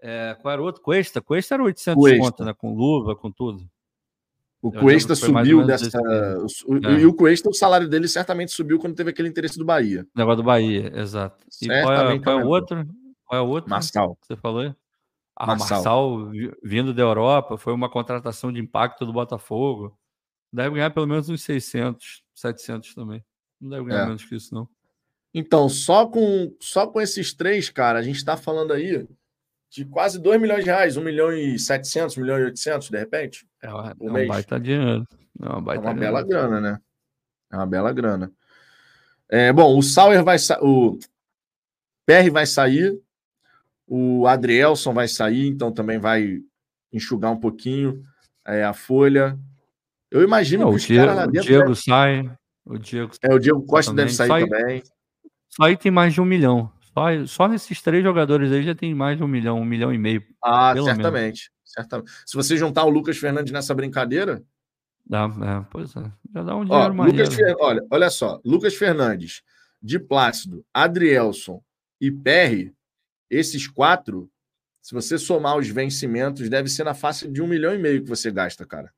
É, 0.03 0.37
qual 0.41 0.53
era 0.53 0.63
o 0.63 0.65
outro? 0.65 0.83
Cuesta? 0.83 1.21
Cuesta 1.21 1.55
era 1.55 1.63
800 1.63 2.03
Cuesta. 2.03 2.25
conto, 2.25 2.45
né? 2.45 2.55
Com 2.57 2.75
luva, 2.75 3.15
com 3.15 3.31
tudo. 3.31 3.65
O 4.62 4.70
Cuesta 4.70 5.15
subiu 5.15 5.65
dessa. 5.65 5.99
O, 6.66 6.77
é. 6.77 7.01
E 7.01 7.07
o 7.07 7.15
Cuesta, 7.15 7.49
o 7.49 7.55
salário 7.55 7.89
dele 7.89 8.07
certamente 8.07 8.53
subiu 8.53 8.78
quando 8.78 8.95
teve 8.95 9.11
aquele 9.11 9.28
interesse 9.28 9.59
do 9.59 9.65
Bahia. 9.65 10.07
Negócio 10.15 10.39
do 10.39 10.43
Bahia, 10.43 10.93
exato. 10.95 11.45
E 11.62 11.66
qual 11.66 12.11
é, 12.11 12.19
qual 12.19 12.41
é 12.41 12.45
o 12.45 12.49
outro? 12.49 12.87
Qual 13.24 13.41
é 13.41 13.45
o 13.45 13.49
outro? 13.49 13.70
Marçal. 13.70 14.19
Você 14.20 14.37
falou? 14.37 14.74
Ah, 15.35 15.47
Marçal. 15.47 15.78
Marçal 15.78 16.31
vindo 16.62 16.93
da 16.93 17.03
Europa, 17.03 17.57
foi 17.57 17.73
uma 17.73 17.89
contratação 17.89 18.53
de 18.53 18.61
impacto 18.61 19.07
do 19.07 19.12
Botafogo. 19.12 19.97
Deve 20.53 20.74
ganhar 20.74 20.91
pelo 20.91 21.07
menos 21.07 21.31
uns 21.31 21.43
600, 21.43 22.23
700 22.35 22.95
também. 22.95 23.24
Não 23.59 23.70
deve 23.70 23.85
ganhar 23.85 24.03
é. 24.03 24.07
menos 24.07 24.24
que 24.24 24.35
isso, 24.35 24.55
não. 24.55 24.69
Então, 25.32 25.69
só 25.69 26.07
com, 26.07 26.55
só 26.61 26.87
com 26.87 27.01
esses 27.01 27.32
três, 27.32 27.70
cara, 27.70 27.99
a 27.99 28.03
gente 28.03 28.16
está 28.16 28.37
falando 28.37 28.73
aí 28.73 29.09
de 29.71 29.85
quase 29.85 30.19
2 30.19 30.41
milhões 30.41 30.65
de 30.65 30.71
reais, 30.71 30.97
1 30.97 31.03
milhão 31.03 31.33
e 31.33 31.59
700, 31.59 32.17
1 32.17 32.21
milhão 32.21 32.39
e 32.39 32.45
800, 32.45 32.91
de 32.91 32.99
repente. 32.99 33.47
É, 33.63 33.69
é 33.69 33.95
um 34.01 34.13
mês. 34.13 34.29
baita 34.29 34.59
dinheiro. 34.59 35.07
É 35.41 35.49
uma, 35.49 35.61
baita 35.61 35.85
é 35.85 35.87
uma 35.87 35.95
bela 35.95 36.23
grana, 36.23 36.61
né? 36.61 36.81
É 37.53 37.57
uma 37.57 37.67
bela 37.67 37.93
grana. 37.93 38.33
É, 39.29 39.53
bom, 39.53 39.79
o 39.79 39.83
Sauer 39.83 40.25
vai 40.25 40.39
sair, 40.39 40.59
o 40.61 40.99
PR 42.05 42.31
vai 42.33 42.47
sair, 42.47 43.01
o 43.87 44.27
Adrielson 44.27 44.93
vai 44.93 45.07
sair, 45.07 45.47
então 45.47 45.71
também 45.71 45.99
vai 45.99 46.41
enxugar 46.93 47.31
um 47.31 47.39
pouquinho 47.39 48.05
é, 48.45 48.65
a 48.65 48.73
folha. 48.73 49.39
Eu 50.11 50.23
imagino 50.23 50.65
Não, 50.65 50.71
que 50.71 50.77
o 50.77 50.81
Diego, 50.81 51.13
o 51.13 51.31
Diego 51.31 51.65
deve... 51.67 51.75
sai. 51.77 52.31
O 52.65 52.77
Diego, 52.77 53.13
é, 53.23 53.33
o 53.33 53.39
Diego 53.39 53.63
Costa 53.65 53.95
deve 53.95 54.13
sair 54.13 54.29
sai, 54.29 54.45
também. 54.47 54.83
Só 55.49 55.65
aí 55.65 55.77
tem 55.77 55.93
mais 55.93 56.13
de 56.13 56.21
um 56.21 56.25
milhão. 56.25 56.73
Só, 56.93 57.27
só 57.27 57.49
nesses 57.49 57.81
três 57.81 58.03
jogadores 58.03 58.51
aí 58.53 58.62
já 58.62 58.75
tem 58.75 58.95
mais 58.95 59.17
de 59.17 59.23
um 59.23 59.29
milhão, 59.29 59.61
um 59.61 59.65
milhão 59.65 59.93
e 59.93 59.99
meio. 59.99 60.25
Ah, 60.43 60.75
certamente, 60.75 61.51
certamente. 61.65 62.11
Se 62.27 62.37
você 62.37 62.57
juntar 62.57 62.85
o 62.85 62.91
Lucas 62.91 63.17
Fernandes 63.17 63.53
nessa 63.53 63.75
brincadeira. 63.75 64.43
Dá, 65.07 65.25
é, 65.25 65.67
pois 65.71 65.95
é. 65.97 66.12
Já 66.35 66.43
dá 66.43 66.57
um 66.57 66.65
dinheiro 66.65 67.31
Fer... 67.31 67.57
Olha, 67.61 67.85
olha 67.91 68.11
só. 68.11 68.41
Lucas 68.45 68.75
Fernandes, 68.75 69.43
de 69.83 69.99
Plácido, 69.99 70.65
Adrielson 70.75 71.62
e 72.01 72.11
Perry, 72.11 72.75
esses 73.29 73.67
quatro, 73.67 74.31
se 74.83 74.93
você 74.93 75.19
somar 75.19 75.57
os 75.57 75.69
vencimentos, 75.69 76.49
deve 76.49 76.69
ser 76.69 76.85
na 76.85 76.95
faixa 76.95 77.29
de 77.29 77.41
um 77.41 77.47
milhão 77.47 77.75
e 77.75 77.79
meio 77.79 78.03
que 78.03 78.09
você 78.09 78.31
gasta, 78.31 78.67
cara. 78.67 78.93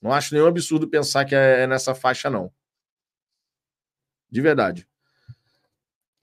Não 0.00 0.12
acho 0.12 0.34
nenhum 0.34 0.46
absurdo 0.46 0.88
pensar 0.88 1.24
que 1.24 1.34
é 1.34 1.66
nessa 1.66 1.94
faixa, 1.94 2.30
não. 2.30 2.52
De 4.30 4.40
verdade. 4.40 4.86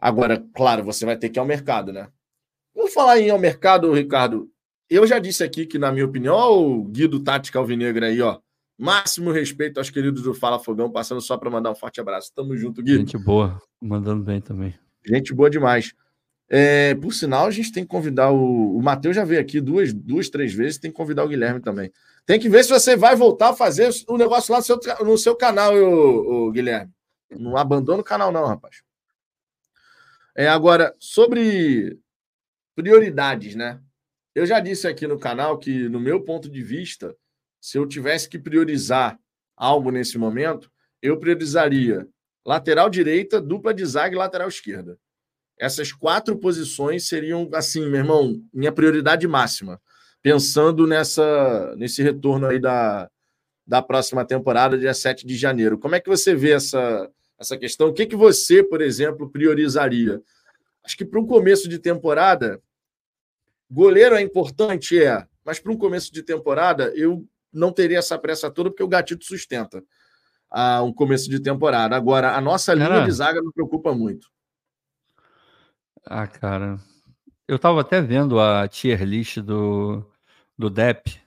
Agora, 0.03 0.45
claro, 0.53 0.83
você 0.83 1.05
vai 1.05 1.15
ter 1.15 1.29
que 1.29 1.39
ir 1.39 1.39
ao 1.39 1.45
mercado, 1.45 1.93
né? 1.93 2.09
Vamos 2.75 2.93
falar 2.93 3.21
em 3.21 3.27
ir 3.27 3.29
ao 3.29 3.39
mercado, 3.39 3.89
Ricardo. 3.93 4.49
Eu 4.89 5.07
já 5.07 5.17
disse 5.17 5.45
aqui 5.45 5.65
que, 5.65 5.79
na 5.79 5.93
minha 5.93 6.03
opinião, 6.03 6.35
o 6.35 6.83
Guido 6.83 7.21
Tática 7.21 7.57
Alvinegra 7.57 8.07
aí, 8.07 8.21
ó. 8.21 8.37
Máximo 8.77 9.31
respeito 9.31 9.77
aos 9.77 9.89
queridos 9.89 10.23
do 10.23 10.33
Fala 10.33 10.59
Fogão, 10.59 10.91
passando 10.91 11.21
só 11.21 11.37
para 11.37 11.49
mandar 11.49 11.71
um 11.71 11.75
forte 11.75 12.01
abraço. 12.01 12.33
Tamo 12.35 12.57
junto, 12.57 12.83
Guido. 12.83 12.99
Gente 12.99 13.17
boa, 13.17 13.61
mandando 13.81 14.21
bem 14.21 14.41
também. 14.41 14.77
Gente 15.07 15.33
boa 15.33 15.49
demais. 15.49 15.93
É, 16.49 16.95
por 16.95 17.13
sinal, 17.13 17.45
a 17.45 17.51
gente 17.51 17.71
tem 17.71 17.83
que 17.83 17.89
convidar 17.89 18.29
o. 18.29 18.77
O 18.77 18.83
Matheus 18.83 19.15
já 19.15 19.23
veio 19.23 19.39
aqui 19.39 19.61
duas, 19.61 19.93
duas, 19.93 20.29
três 20.29 20.53
vezes, 20.53 20.77
tem 20.77 20.91
que 20.91 20.97
convidar 20.97 21.23
o 21.23 21.29
Guilherme 21.29 21.61
também. 21.61 21.89
Tem 22.25 22.37
que 22.37 22.49
ver 22.49 22.65
se 22.65 22.71
você 22.71 22.97
vai 22.97 23.15
voltar 23.15 23.51
a 23.51 23.55
fazer 23.55 23.89
o 24.09 24.17
negócio 24.17 24.51
lá 24.51 24.57
no 24.57 24.65
seu, 24.65 24.77
no 25.05 25.17
seu 25.17 25.33
canal, 25.33 25.73
o, 25.73 26.47
o 26.47 26.51
Guilherme. 26.51 26.91
Não 27.31 27.55
abandona 27.55 28.01
o 28.01 28.03
canal, 28.03 28.33
não, 28.33 28.45
rapaz. 28.45 28.83
É, 30.35 30.47
agora, 30.47 30.95
sobre 30.99 31.99
prioridades, 32.75 33.55
né? 33.55 33.79
Eu 34.33 34.45
já 34.45 34.59
disse 34.59 34.87
aqui 34.87 35.05
no 35.05 35.19
canal 35.19 35.59
que, 35.59 35.87
no 35.89 35.99
meu 35.99 36.23
ponto 36.23 36.49
de 36.49 36.63
vista, 36.63 37.15
se 37.61 37.77
eu 37.77 37.87
tivesse 37.87 38.27
que 38.27 38.39
priorizar 38.39 39.19
algo 39.55 39.91
nesse 39.91 40.17
momento, 40.17 40.71
eu 41.01 41.19
priorizaria 41.19 42.07
lateral 42.45 42.89
direita, 42.89 43.39
dupla 43.39 43.73
de 43.73 43.85
zaga 43.85 44.15
e 44.15 44.17
lateral 44.17 44.47
esquerda. 44.47 44.97
Essas 45.59 45.91
quatro 45.91 46.35
posições 46.37 47.07
seriam, 47.07 47.47
assim, 47.53 47.87
meu 47.87 47.99
irmão, 47.99 48.41
minha 48.51 48.71
prioridade 48.71 49.27
máxima. 49.27 49.79
Pensando 50.21 50.87
nessa, 50.87 51.75
nesse 51.77 52.01
retorno 52.01 52.47
aí 52.47 52.59
da, 52.59 53.09
da 53.67 53.81
próxima 53.81 54.25
temporada, 54.25 54.77
dia 54.77 54.93
7 54.93 55.27
de 55.27 55.35
janeiro. 55.35 55.77
Como 55.77 55.95
é 55.95 55.99
que 55.99 56.09
você 56.09 56.33
vê 56.33 56.51
essa, 56.51 57.09
essa 57.39 57.57
questão. 57.57 57.89
O 57.89 57.93
que, 57.93 58.05
que 58.05 58.15
você, 58.15 58.63
por 58.63 58.81
exemplo, 58.81 59.29
priorizaria? 59.29 60.21
Acho 60.83 60.97
que 60.97 61.05
para 61.05 61.19
um 61.19 61.25
começo 61.25 61.67
de 61.69 61.79
temporada, 61.79 62.61
goleiro 63.69 64.15
é 64.15 64.21
importante, 64.21 65.01
é, 65.01 65.25
mas 65.43 65.59
para 65.59 65.71
um 65.71 65.77
começo 65.77 66.11
de 66.13 66.23
temporada, 66.23 66.93
eu 66.95 67.27
não 67.51 67.71
teria 67.71 67.99
essa 67.99 68.17
pressa 68.17 68.49
toda, 68.49 68.69
porque 68.69 68.83
o 68.83 68.87
gatito 68.87 69.25
sustenta 69.25 69.83
a 70.49 70.83
um 70.83 70.93
começo 70.93 71.29
de 71.29 71.39
temporada. 71.39 71.95
Agora, 71.95 72.35
a 72.35 72.41
nossa 72.41 72.77
cara, 72.77 72.95
linha 72.95 73.05
de 73.05 73.11
zaga 73.11 73.41
me 73.41 73.51
preocupa 73.51 73.93
muito. 73.93 74.27
Ah, 76.05 76.27
cara. 76.27 76.77
Eu 77.47 77.55
estava 77.55 77.81
até 77.81 78.01
vendo 78.01 78.39
a 78.39 78.67
tier 78.67 79.03
list 79.03 79.39
do, 79.39 80.05
do 80.57 80.69
DEP. 80.69 81.19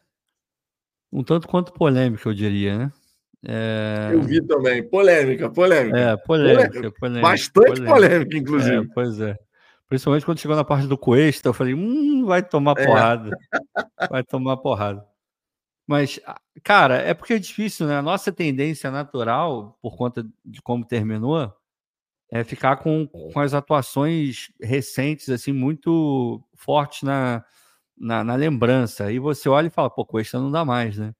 Um 1.12 1.22
tanto 1.22 1.48
quanto 1.48 1.72
polêmica, 1.72 2.28
eu 2.28 2.34
diria, 2.34 2.78
né? 2.78 2.92
É... 3.44 4.10
Eu 4.12 4.22
vi 4.22 4.40
também. 4.42 4.82
Polêmica, 4.88 5.50
polêmica. 5.50 5.98
É, 5.98 6.16
polêmica, 6.16 6.68
polêmica. 6.68 6.98
polêmica 6.98 7.28
Bastante 7.28 7.66
polêmica, 7.66 7.92
polêmica 7.92 8.36
inclusive. 8.36 8.84
É, 8.84 8.88
pois 8.94 9.20
é. 9.20 9.36
Principalmente 9.88 10.26
quando 10.26 10.40
chegou 10.40 10.56
na 10.56 10.64
parte 10.64 10.86
do 10.86 10.98
Cuesta, 10.98 11.48
eu 11.48 11.52
falei, 11.52 11.74
hum, 11.74 12.24
vai 12.26 12.42
tomar 12.42 12.74
é. 12.76 12.86
porrada. 12.86 13.30
É. 14.00 14.08
Vai 14.08 14.24
tomar 14.24 14.56
porrada. 14.56 15.04
Mas, 15.86 16.18
cara, 16.64 16.96
é 16.96 17.14
porque 17.14 17.34
é 17.34 17.38
difícil, 17.38 17.86
né? 17.86 17.96
A 17.96 18.02
nossa 18.02 18.32
tendência 18.32 18.90
natural, 18.90 19.78
por 19.80 19.96
conta 19.96 20.26
de 20.44 20.60
como 20.60 20.84
terminou, 20.84 21.52
é 22.30 22.42
ficar 22.42 22.76
com, 22.78 23.06
com 23.06 23.38
as 23.38 23.54
atuações 23.54 24.50
recentes, 24.60 25.28
assim, 25.28 25.52
muito 25.52 26.42
fortes 26.56 27.02
na, 27.02 27.44
na, 27.96 28.24
na 28.24 28.34
lembrança. 28.34 29.12
E 29.12 29.20
você 29.20 29.48
olha 29.48 29.68
e 29.68 29.70
fala, 29.70 29.88
pô, 29.88 30.04
Cuesta 30.04 30.40
não 30.40 30.50
dá 30.50 30.64
mais, 30.64 30.98
né? 30.98 31.14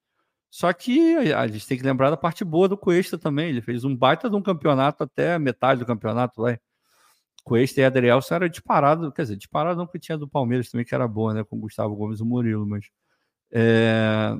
Só 0.57 0.73
que 0.73 1.15
a 1.35 1.47
gente 1.47 1.67
tem 1.67 1.77
que 1.77 1.85
lembrar 1.85 2.09
da 2.09 2.17
parte 2.17 2.43
boa 2.43 2.67
do 2.67 2.79
Cuesta 2.79 3.19
também. 3.19 3.51
Ele 3.51 3.61
fez 3.61 3.85
um 3.85 3.95
baita 3.95 4.31
de 4.31 4.37
um 4.37 4.41
campeonato 4.41 5.05
até 5.05 5.39
metade 5.39 5.81
do 5.81 5.87
campeonato, 5.87 6.41
vai. 6.41 6.59
Cuesta 7.45 7.83
e 7.83 7.85
Adrielson 7.85 8.37
era 8.37 8.49
disparado, 8.49 9.13
quer 9.13 9.23
dizer, 9.23 9.37
disparado 9.37 9.79
não 9.79 9.87
porque 9.87 9.99
tinha 9.99 10.17
do 10.17 10.27
Palmeiras 10.27 10.71
também, 10.71 10.87
que 10.87 10.95
era 10.95 11.07
boa, 11.07 11.35
né? 11.35 11.45
Com 11.45 11.61
Gustavo 11.61 11.95
Gomes 11.95 12.21
e 12.21 12.25
Murilo, 12.25 12.67
mas 12.67 12.87
é, 13.53 14.35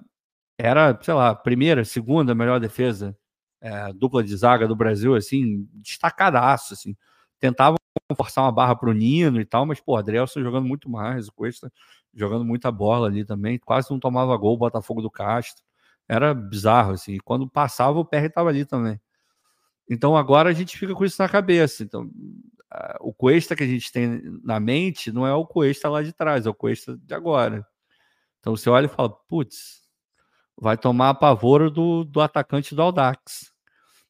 era, 0.59 0.99
sei 1.03 1.15
lá, 1.15 1.35
primeira, 1.35 1.85
segunda 1.85 2.35
melhor 2.35 2.61
defesa, 2.61 3.15
é, 3.61 3.93
dupla 3.93 4.25
de 4.25 4.35
zaga 4.37 4.67
do 4.67 4.77
Brasil, 4.77 5.15
assim, 5.15 5.69
destacadaço, 5.75 6.73
assim. 6.75 6.97
Tentavam 7.39 7.77
forçar 8.17 8.45
uma 8.45 8.53
barra 8.53 8.75
pro 8.77 8.95
Nino 8.95 9.39
e 9.41 9.45
tal, 9.45 9.67
mas, 9.67 9.81
pô, 9.81 9.97
Adrielson 9.97 10.43
jogando 10.43 10.67
muito 10.67 10.89
mais, 10.89 11.29
o 11.29 11.33
Cuesta 11.35 11.71
jogando 12.15 12.45
muita 12.47 12.73
bola 12.73 13.09
ali 13.09 13.25
também, 13.27 13.59
quase 13.59 13.91
não 13.91 14.01
tomava 14.01 14.37
gol 14.39 14.55
o 14.55 14.59
Botafogo 14.59 15.03
do 15.03 15.11
Castro. 15.11 15.66
Era 16.09 16.33
bizarro, 16.35 16.93
assim. 16.93 17.19
Quando 17.25 17.49
passava, 17.49 17.99
o 17.99 18.05
PR 18.05 18.27
estava 18.27 18.49
ali 18.49 18.65
também. 18.65 19.01
Então 19.89 20.17
agora 20.17 20.51
a 20.51 20.53
gente 20.53 20.77
fica 20.77 20.95
com 20.95 21.05
isso 21.05 21.21
na 21.21 21.29
cabeça. 21.29 21.83
Então, 21.83 22.11
o 23.01 23.13
Cuesta 23.13 23.55
que 23.55 23.63
a 23.63 23.67
gente 23.67 23.91
tem 23.93 24.21
na 24.43 24.59
mente 24.59 25.13
não 25.13 25.27
é 25.27 25.35
o 25.35 25.47
Cuesta 25.47 25.89
lá 25.89 26.03
de 26.03 26.13
trás, 26.13 26.47
é 26.47 26.51
o 26.51 26.55
Cuesta 26.55 26.97
de 26.97 27.15
agora. 27.15 27.67
Então 28.41 28.57
você 28.57 28.69
olha 28.69 28.87
e 28.87 28.89
fala, 28.89 29.11
putz, 29.11 29.83
vai 30.57 30.77
tomar 30.77 31.11
a 31.11 31.15
pavor 31.15 31.71
do, 31.71 32.05
do 32.05 32.21
atacante 32.21 32.75
do 32.75 32.83
Aldax. 32.83 33.53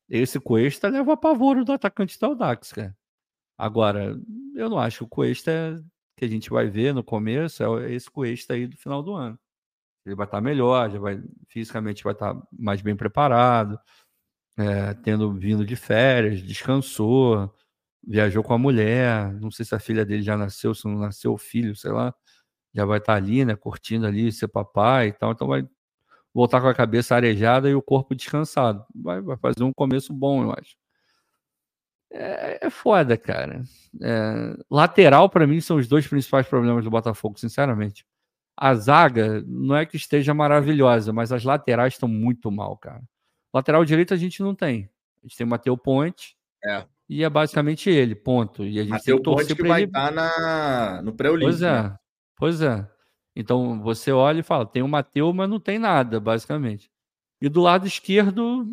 Esse 0.09 0.39
Cuesta 0.39 0.89
leva 0.89 1.15
apavoro 1.15 1.65
do 1.65 1.73
atacante 1.73 2.19
do 2.19 2.27
Audax, 2.27 2.73
cara. 2.73 2.97
Agora, 3.59 4.17
eu 4.55 4.69
não 4.71 4.79
acho 4.79 4.99
que 4.99 5.05
o 5.05 5.09
Cuesta 5.09 5.83
que 6.17 6.25
a 6.25 6.29
gente 6.29 6.49
vai 6.51 6.69
ver 6.69 6.95
no 6.95 7.03
começo 7.03 7.63
é 7.79 7.93
esse 7.93 8.11
Cuesta 8.11 8.55
aí 8.55 8.67
do 8.67 8.77
final 8.77 9.03
do 9.03 9.15
ano. 9.15 9.39
Ele 10.07 10.15
vai 10.15 10.27
estar 10.27 10.41
melhor, 10.41 10.91
já 10.91 10.99
vai 10.99 11.21
fisicamente 11.49 12.05
vai 12.05 12.13
estar 12.13 12.37
mais 12.53 12.81
bem 12.83 12.97
preparado, 12.97 13.79
é, 14.59 14.95
tendo 14.95 15.33
vindo 15.35 15.65
de 15.67 15.77
férias, 15.77 16.43
descansou, 16.43 17.53
viajou 18.07 18.43
com 18.45 18.55
a 18.55 18.59
mulher, 18.59 19.33
não 19.41 19.51
sei 19.51 19.65
se 19.65 19.75
a 19.75 19.81
filha 19.81 20.05
dele 20.05 20.23
já 20.23 20.37
nasceu, 20.37 20.75
se 20.75 20.87
não 20.87 20.99
nasceu 20.99 21.33
o 21.35 21.39
filho, 21.39 21.77
sei 21.77 21.93
lá, 21.93 22.15
já 22.75 22.85
vai 22.85 22.99
estar 22.99 23.15
ali, 23.15 23.45
né, 23.45 23.57
curtindo 23.57 24.07
ali, 24.07 24.33
ser 24.33 24.49
papai 24.49 25.09
e 25.09 25.13
tal, 25.13 25.33
então 25.33 25.49
vai 25.49 25.67
voltar 26.35 26.61
com 26.61 26.69
a 26.69 26.75
cabeça 26.75 27.17
arejada 27.17 27.69
e 27.71 27.75
o 27.75 27.83
corpo 27.83 28.15
descansado. 28.15 28.85
Vai, 28.95 29.21
vai 29.23 29.37
fazer 29.39 29.65
um 29.65 29.73
começo 29.73 30.13
bom, 30.13 30.45
eu 30.45 30.53
acho. 30.53 30.77
É, 32.13 32.67
é 32.67 32.71
foda, 32.71 33.17
cara. 33.17 33.63
É, 34.03 34.55
lateral, 34.71 35.29
para 35.29 35.47
mim, 35.47 35.61
são 35.61 35.77
os 35.79 35.89
dois 35.89 36.07
principais 36.07 36.47
problemas 36.47 36.85
do 36.85 36.91
Botafogo, 36.91 37.39
sinceramente. 37.39 38.07
A 38.57 38.75
zaga 38.75 39.43
não 39.47 39.77
é 39.77 39.85
que 39.85 39.97
esteja 39.97 40.33
maravilhosa, 40.33 41.13
mas 41.13 41.31
as 41.31 41.45
laterais 41.45 41.95
estão 41.95 42.09
muito 42.09 42.51
mal, 42.51 42.77
cara. 42.77 43.03
Lateral 43.53 43.85
direito 43.85 44.15
a 44.15 44.17
gente 44.17 44.43
não 44.43 44.55
tem. 44.55 44.89
A 45.23 45.27
gente 45.27 45.37
tem 45.37 45.47
o 45.47 45.51
Matheus 45.51 45.79
Ponte. 45.83 46.37
É. 46.65 46.87
E 47.09 47.23
é 47.23 47.31
basicamente 47.31 47.91
ele, 47.91 48.15
ponto. 48.15 48.65
E 48.65 48.79
a 48.79 48.83
gente 48.83 48.91
Mateu 48.91 49.17
tem 49.17 49.25
que 49.25 49.31
Ponte 49.31 49.55
que 49.55 49.69
vai 49.69 49.83
ele... 49.83 49.91
estar 49.91 50.09
tá 50.09 50.11
na... 50.11 51.03
no 51.03 51.13
pré-olímpico. 51.13 51.51
Pois 51.51 51.63
é. 51.63 51.83
Né? 51.83 51.99
Pois 52.37 52.63
é. 52.63 52.89
Então 53.35 53.83
você 53.83 54.11
olha 54.11 54.41
e 54.41 54.43
fala, 54.43 54.65
tem 54.65 54.83
o 54.83 54.89
Mateu, 54.89 55.33
mas 55.33 55.49
não 55.49 55.61
tem 55.61 55.79
nada, 55.79 56.19
basicamente. 56.19 56.91
E 57.41 57.49
do 57.49 57.61
lado 57.61 57.87
esquerdo, 57.87 58.67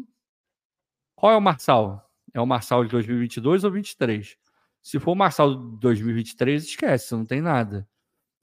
qual 1.15 1.33
é 1.33 1.35
o 1.35 1.41
Marçal? 1.41 2.09
É 2.33 2.39
o 2.39 2.45
Marçal 2.45 2.83
de 2.85 2.91
2022 2.91 3.63
ou 3.63 3.69
2023? 3.69 4.37
Se 4.81 4.99
for 4.99 5.11
o 5.11 5.15
Marçal 5.15 5.53
de 5.53 5.79
2023, 5.79 6.63
esquece, 6.63 7.13
não 7.13 7.25
tem 7.25 7.41
nada. 7.41 7.87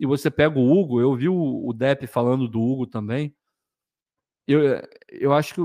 E 0.00 0.06
você 0.06 0.30
pega 0.30 0.58
o 0.58 0.72
Hugo, 0.72 0.98
eu 0.98 1.14
vi 1.14 1.28
o, 1.28 1.68
o 1.68 1.72
Depp 1.74 2.06
falando 2.06 2.48
do 2.48 2.58
Hugo 2.58 2.86
também. 2.86 3.36
Eu, 4.48 4.60
eu 5.10 5.32
acho 5.34 5.54
que, 5.54 5.60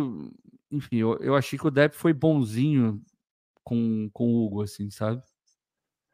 enfim, 0.70 0.98
eu, 0.98 1.18
eu 1.20 1.36
achei 1.36 1.58
que 1.58 1.66
o 1.66 1.72
Depp 1.72 1.96
foi 1.96 2.12
bonzinho 2.14 3.02
com, 3.64 4.10
com 4.12 4.28
o 4.28 4.46
Hugo, 4.46 4.62
assim, 4.62 4.92
sabe? 4.92 5.24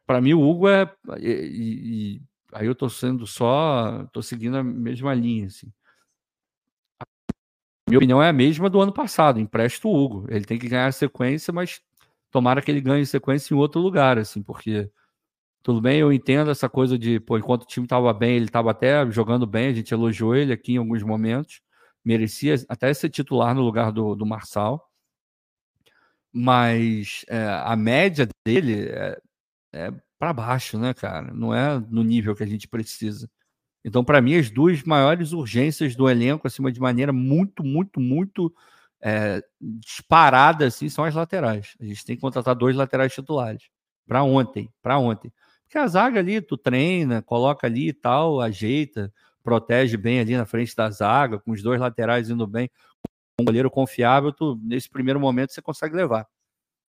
Para 0.06 0.20
mim, 0.20 0.34
o 0.34 0.40
Hugo 0.40 0.68
é. 0.68 0.94
E, 1.18 2.20
e, 2.20 2.22
Aí 2.52 2.66
eu 2.66 2.74
tô 2.74 2.88
sendo 2.88 3.26
só, 3.26 4.04
tô 4.12 4.22
seguindo 4.22 4.58
a 4.58 4.62
mesma 4.62 5.14
linha, 5.14 5.46
assim. 5.46 5.72
A 7.00 7.06
minha 7.88 7.98
opinião 7.98 8.22
é 8.22 8.28
a 8.28 8.32
mesma 8.32 8.68
do 8.68 8.80
ano 8.80 8.92
passado, 8.92 9.40
empresta 9.40 9.88
o 9.88 9.94
Hugo. 9.94 10.26
Ele 10.28 10.44
tem 10.44 10.58
que 10.58 10.68
ganhar 10.68 10.92
sequência, 10.92 11.50
mas 11.50 11.80
tomara 12.30 12.60
que 12.60 12.70
ele 12.70 12.82
ganhe 12.82 13.06
sequência 13.06 13.54
em 13.54 13.56
outro 13.56 13.80
lugar, 13.80 14.18
assim, 14.18 14.42
porque 14.42 14.90
tudo 15.62 15.80
bem, 15.80 16.00
eu 16.00 16.12
entendo 16.12 16.50
essa 16.50 16.68
coisa 16.68 16.98
de, 16.98 17.20
pô, 17.20 17.38
enquanto 17.38 17.62
o 17.62 17.66
time 17.66 17.86
estava 17.86 18.12
bem, 18.12 18.36
ele 18.36 18.46
estava 18.46 18.70
até 18.70 19.08
jogando 19.10 19.46
bem, 19.46 19.68
a 19.68 19.72
gente 19.72 19.92
elogiou 19.94 20.34
ele 20.34 20.52
aqui 20.52 20.74
em 20.74 20.78
alguns 20.78 21.02
momentos, 21.02 21.60
merecia 22.04 22.56
até 22.68 22.92
ser 22.92 23.10
titular 23.10 23.54
no 23.54 23.62
lugar 23.62 23.92
do, 23.92 24.14
do 24.14 24.26
Marçal, 24.26 24.90
mas 26.32 27.24
é, 27.28 27.44
a 27.64 27.76
média 27.76 28.26
dele 28.44 28.88
é, 28.88 29.20
é 29.72 29.92
para 30.18 30.32
baixo, 30.32 30.78
né, 30.78 30.94
cara? 30.94 31.32
Não 31.34 31.54
é 31.54 31.78
no 31.78 32.02
nível 32.02 32.34
que 32.34 32.42
a 32.42 32.46
gente 32.46 32.66
precisa. 32.68 33.28
Então, 33.84 34.04
para 34.04 34.20
mim, 34.20 34.36
as 34.36 34.50
duas 34.50 34.82
maiores 34.84 35.32
urgências 35.32 35.96
do 35.96 36.08
elenco, 36.08 36.46
acima 36.46 36.70
de 36.70 36.80
maneira 36.80 37.12
muito, 37.12 37.64
muito, 37.64 38.00
muito 38.00 38.52
é, 39.02 39.42
disparada, 39.60 40.66
assim, 40.66 40.88
são 40.88 41.04
as 41.04 41.14
laterais. 41.14 41.74
A 41.80 41.84
gente 41.84 42.04
tem 42.04 42.16
que 42.16 42.22
contratar 42.22 42.54
dois 42.54 42.76
laterais 42.76 43.12
titulares. 43.12 43.68
Para 44.06 44.22
ontem, 44.22 44.70
para 44.80 44.98
ontem. 44.98 45.32
Porque 45.72 45.78
a 45.78 45.86
zaga 45.86 46.20
ali, 46.20 46.38
tu 46.42 46.58
treina, 46.58 47.22
coloca 47.22 47.66
ali 47.66 47.88
e 47.88 47.92
tal, 47.94 48.42
ajeita, 48.42 49.10
protege 49.42 49.96
bem 49.96 50.20
ali 50.20 50.36
na 50.36 50.44
frente 50.44 50.76
da 50.76 50.90
zaga, 50.90 51.38
com 51.38 51.50
os 51.50 51.62
dois 51.62 51.80
laterais 51.80 52.28
indo 52.28 52.46
bem, 52.46 52.70
um 53.40 53.44
goleiro 53.46 53.70
confiável, 53.70 54.30
tu, 54.34 54.60
nesse 54.62 54.90
primeiro 54.90 55.18
momento 55.18 55.50
você 55.54 55.62
consegue 55.62 55.96
levar. 55.96 56.26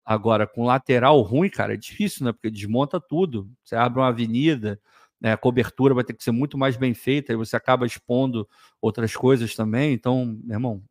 Agora, 0.03 0.45
com 0.45 0.65
lateral 0.65 1.21
ruim, 1.21 1.49
cara, 1.49 1.75
é 1.75 1.77
difícil, 1.77 2.25
né? 2.25 2.33
Porque 2.33 2.51
desmonta 2.51 2.99
tudo. 2.99 3.49
Você 3.63 3.73
abre 3.77 4.01
uma 4.01 4.09
avenida, 4.09 4.77
né? 5.21 5.31
a 5.31 5.37
cobertura 5.37 5.93
vai 5.93 6.03
ter 6.03 6.13
que 6.13 6.23
ser 6.23 6.31
muito 6.33 6.57
mais 6.57 6.75
bem 6.75 6.93
feita, 6.93 7.31
e 7.31 7.37
você 7.37 7.55
acaba 7.55 7.85
expondo 7.85 8.45
outras 8.81 9.15
coisas 9.15 9.55
também. 9.55 9.93
Então, 9.93 10.25
meu 10.43 10.55
irmão, 10.55 10.83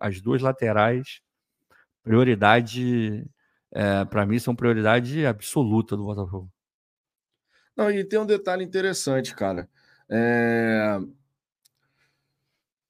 as 0.00 0.20
duas 0.20 0.42
laterais, 0.42 1.20
prioridade, 2.02 3.24
é, 3.72 4.04
para 4.06 4.26
mim, 4.26 4.40
são 4.40 4.56
prioridade 4.56 5.24
absoluta 5.24 5.96
do 5.96 6.04
Botafogo. 6.04 6.50
Não, 7.78 7.92
e 7.92 8.02
tem 8.02 8.18
um 8.18 8.26
detalhe 8.26 8.64
interessante, 8.64 9.32
cara. 9.36 9.68
É... 10.10 10.98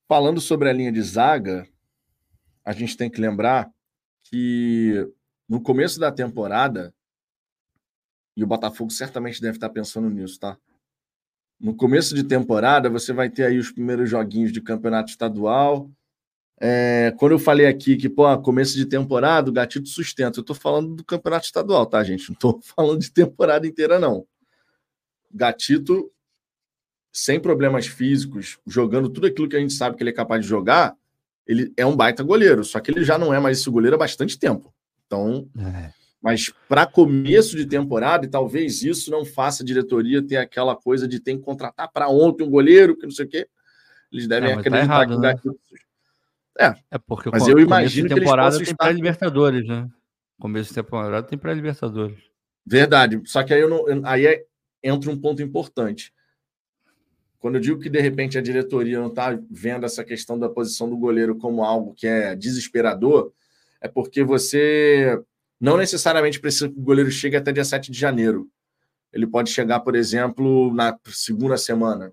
Falando 0.09 0.40
sobre 0.40 0.70
a 0.70 0.73
linha 0.73 0.90
de 0.90 1.02
zaga, 1.02 1.69
a 2.65 2.73
gente 2.73 2.97
tem 2.97 3.10
que 3.10 3.20
lembrar 3.20 3.70
que 4.23 5.06
no 5.47 5.60
começo 5.60 6.01
da 6.01 6.10
temporada, 6.10 6.94
e 8.35 8.43
o 8.43 8.47
Botafogo 8.47 8.90
certamente 8.90 9.43
deve 9.43 9.59
estar 9.59 9.69
pensando 9.69 10.09
nisso, 10.09 10.40
tá? 10.40 10.56
No 11.60 11.77
começo 11.77 12.15
de 12.15 12.24
temporada, 12.24 12.89
você 12.89 13.12
vai 13.12 13.28
ter 13.28 13.44
aí 13.44 13.59
os 13.59 13.70
primeiros 13.70 14.09
joguinhos 14.09 14.52
de 14.52 14.62
campeonato 14.62 15.10
estadual. 15.10 15.90
É, 16.59 17.12
quando 17.19 17.32
eu 17.32 17.39
falei 17.39 17.66
aqui 17.66 17.94
que, 17.98 18.09
pô, 18.09 18.24
começo 18.39 18.74
de 18.74 18.86
temporada, 18.86 19.51
o 19.51 19.52
gatito 19.52 19.89
sustenta. 19.89 20.40
Eu 20.40 20.44
tô 20.44 20.55
falando 20.55 20.94
do 20.94 21.05
campeonato 21.05 21.44
estadual, 21.44 21.85
tá, 21.85 22.02
gente? 22.02 22.31
Não 22.31 22.36
tô 22.36 22.59
falando 22.65 23.01
de 23.01 23.10
temporada 23.10 23.66
inteira, 23.66 23.98
não. 23.98 24.27
Gatito, 25.31 26.11
sem 27.13 27.41
problemas 27.41 27.87
físicos, 27.87 28.59
jogando 28.67 29.09
tudo 29.09 29.27
aquilo 29.27 29.49
que 29.49 29.57
a 29.57 29.61
gente 29.61 29.73
sabe 29.73 29.97
que 29.97 30.03
ele 30.03 30.11
é 30.11 30.15
capaz 30.15 30.43
de 30.43 30.49
jogar, 30.49 30.97
ele 31.47 31.73
é 31.77 31.85
um 31.85 31.97
baita 31.97 32.23
goleiro. 32.23 32.65
Só 32.65 32.79
que 32.81 32.91
ele 32.91 33.05
já 33.05 33.19
não 33.19 33.33
é 33.33 33.41
mais 33.41 33.59
esse 33.59 33.71
goleiro 33.71 33.97
há 33.97 33.99
bastante 33.99 34.39
tempo. 34.39 34.73
Então, 35.07 35.49
é. 35.59 35.91
mas 36.23 36.53
para 36.69 36.87
começo 36.87 37.57
de 37.57 37.67
temporada, 37.67 38.27
e 38.27 38.29
talvez 38.29 38.83
isso 38.83 39.11
não 39.11 39.25
faça 39.25 39.63
a 39.63 39.67
diretoria 39.67 40.23
ter 40.23 40.37
aquela 40.37 40.77
coisa 40.77 41.09
de 41.09 41.19
ter 41.19 41.37
que 41.37 41.43
contratar 41.43 41.91
para 41.91 42.09
ontem 42.09 42.45
um 42.45 42.51
goleiro, 42.51 42.97
que 42.97 43.07
não 43.07 43.11
sei 43.11 43.25
o 43.25 43.29
quê. 43.29 43.49
Eles 44.13 44.27
devem 44.27 44.51
é, 44.51 44.55
tá 44.55 44.61
acreditar 44.61 44.87
tá 44.87 45.13
errado, 45.13 45.41
que 45.41 45.49
né? 45.49 45.55
É, 46.61 46.75
é 46.91 46.99
porque 46.99 47.31
mas 47.31 47.47
eu 47.47 47.59
imagino 47.59 48.09
que 48.09 48.15
temporada 48.17 48.59
tem 48.59 48.75
pré-libertadores, 48.75 49.67
né? 49.67 49.89
Começo 50.41 50.71
de 50.71 50.75
temporada 50.75 51.27
tem 51.27 51.39
pré-libertadores. 51.39 52.19
Verdade. 52.67 53.21
Só 53.25 53.43
que 53.43 53.55
aí, 53.55 53.61
eu 53.61 53.69
não, 53.69 53.85
aí 54.05 54.27
é, 54.27 54.45
entra 54.83 55.11
um 55.11 55.19
ponto 55.19 55.43
importante. 55.43 56.13
Quando 57.39 57.55
eu 57.57 57.61
digo 57.61 57.81
que 57.81 57.89
de 57.89 58.01
repente 58.01 58.37
a 58.37 58.43
diretoria 58.43 58.99
não 58.99 59.09
está 59.09 59.39
vendo 59.51 59.87
essa 59.87 60.05
questão 60.05 60.39
da 60.39 60.49
posição 60.49 60.89
do 60.89 60.97
goleiro 60.97 61.37
como 61.37 61.63
algo 61.63 61.95
que 61.95 62.07
é 62.07 62.35
desesperador, 62.35 63.33
é 63.81 63.87
porque 63.87 64.25
você 64.25 65.21
não 65.61 65.77
necessariamente 65.77 66.41
precisa 66.41 66.69
que 66.69 66.79
o 66.79 66.83
goleiro 66.83 67.11
chegue 67.11 67.37
até 67.37 67.53
dia 67.53 67.65
7 67.65 67.91
de 67.91 67.99
janeiro. 67.99 68.49
Ele 69.13 69.27
pode 69.27 69.51
chegar, 69.51 69.81
por 69.81 69.95
exemplo, 69.95 70.73
na 70.75 70.99
segunda 71.07 71.57
semana. 71.57 72.13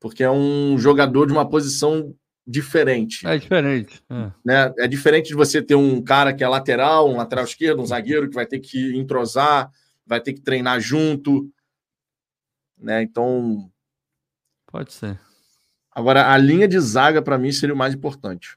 Porque 0.00 0.24
é 0.24 0.30
um 0.30 0.78
jogador 0.78 1.26
de 1.26 1.32
uma 1.32 1.48
posição 1.48 2.14
diferente. 2.46 3.26
É 3.26 3.38
diferente. 3.38 4.02
É. 4.10 4.32
Né? 4.44 4.74
é 4.78 4.88
diferente 4.88 5.28
de 5.28 5.34
você 5.34 5.62
ter 5.62 5.74
um 5.74 6.02
cara 6.02 6.32
que 6.32 6.42
é 6.42 6.48
lateral, 6.48 7.08
um 7.08 7.16
lateral 7.16 7.44
esquerdo, 7.44 7.80
um 7.80 7.86
zagueiro 7.86 8.28
que 8.28 8.34
vai 8.34 8.46
ter 8.46 8.58
que 8.58 8.96
entrosar, 8.96 9.70
vai 10.06 10.20
ter 10.20 10.32
que 10.32 10.40
treinar 10.40 10.80
junto. 10.80 11.48
Né? 12.80 13.02
Então. 13.02 13.70
Pode 14.66 14.92
ser. 14.92 15.20
Agora, 15.92 16.32
a 16.32 16.38
linha 16.38 16.66
de 16.66 16.78
zaga, 16.78 17.20
para 17.20 17.38
mim, 17.38 17.52
seria 17.52 17.74
o 17.74 17.78
mais 17.78 17.94
importante. 17.94 18.56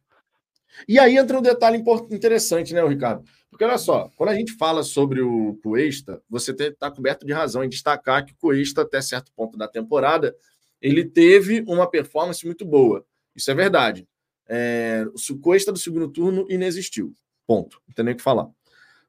E 0.87 0.97
aí 0.97 1.17
entra 1.17 1.37
um 1.37 1.41
detalhe 1.41 1.83
interessante, 2.11 2.73
né, 2.73 2.85
Ricardo? 2.87 3.23
Porque 3.49 3.63
olha 3.63 3.77
só, 3.77 4.09
quando 4.15 4.29
a 4.29 4.35
gente 4.35 4.53
fala 4.53 4.83
sobre 4.83 5.21
o 5.21 5.59
Cuesta, 5.61 6.21
você 6.27 6.51
está 6.51 6.89
coberto 6.89 7.25
de 7.25 7.31
razão 7.31 7.63
em 7.63 7.69
destacar 7.69 8.25
que 8.25 8.33
o 8.33 8.35
Cuesta, 8.35 8.81
até 8.81 8.99
certo 9.01 9.31
ponto 9.35 9.57
da 9.57 9.67
temporada, 9.67 10.35
ele 10.81 11.05
teve 11.05 11.63
uma 11.67 11.87
performance 11.87 12.43
muito 12.45 12.65
boa. 12.65 13.05
Isso 13.35 13.51
é 13.51 13.53
verdade. 13.53 14.07
É, 14.47 15.05
o 15.13 15.39
Cuesta 15.39 15.71
do 15.71 15.77
segundo 15.77 16.07
turno 16.07 16.47
inexistiu. 16.49 17.15
Ponto. 17.45 17.79
Não 17.87 17.93
tem 17.93 18.05
nem 18.05 18.13
o 18.15 18.17
que 18.17 18.23
falar. 18.23 18.49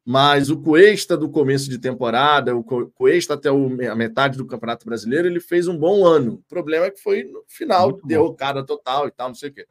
Mas 0.04 0.50
o 0.50 0.60
Cuesta 0.60 1.16
do 1.16 1.30
começo 1.30 1.70
de 1.70 1.78
temporada, 1.78 2.54
o 2.54 2.62
Cuesta 2.62 3.34
até 3.34 3.48
a 3.48 3.94
metade 3.94 4.36
do 4.36 4.46
Campeonato 4.46 4.84
Brasileiro, 4.84 5.26
ele 5.26 5.40
fez 5.40 5.66
um 5.66 5.78
bom 5.78 6.04
ano. 6.06 6.34
O 6.34 6.42
problema 6.48 6.86
é 6.86 6.90
que 6.90 7.00
foi 7.00 7.24
no 7.24 7.42
final, 7.48 8.00
derrocada 8.04 8.64
total 8.64 9.08
e 9.08 9.10
tal, 9.10 9.28
não 9.28 9.34
sei 9.34 9.48
o 9.48 9.54
quê. 9.54 9.66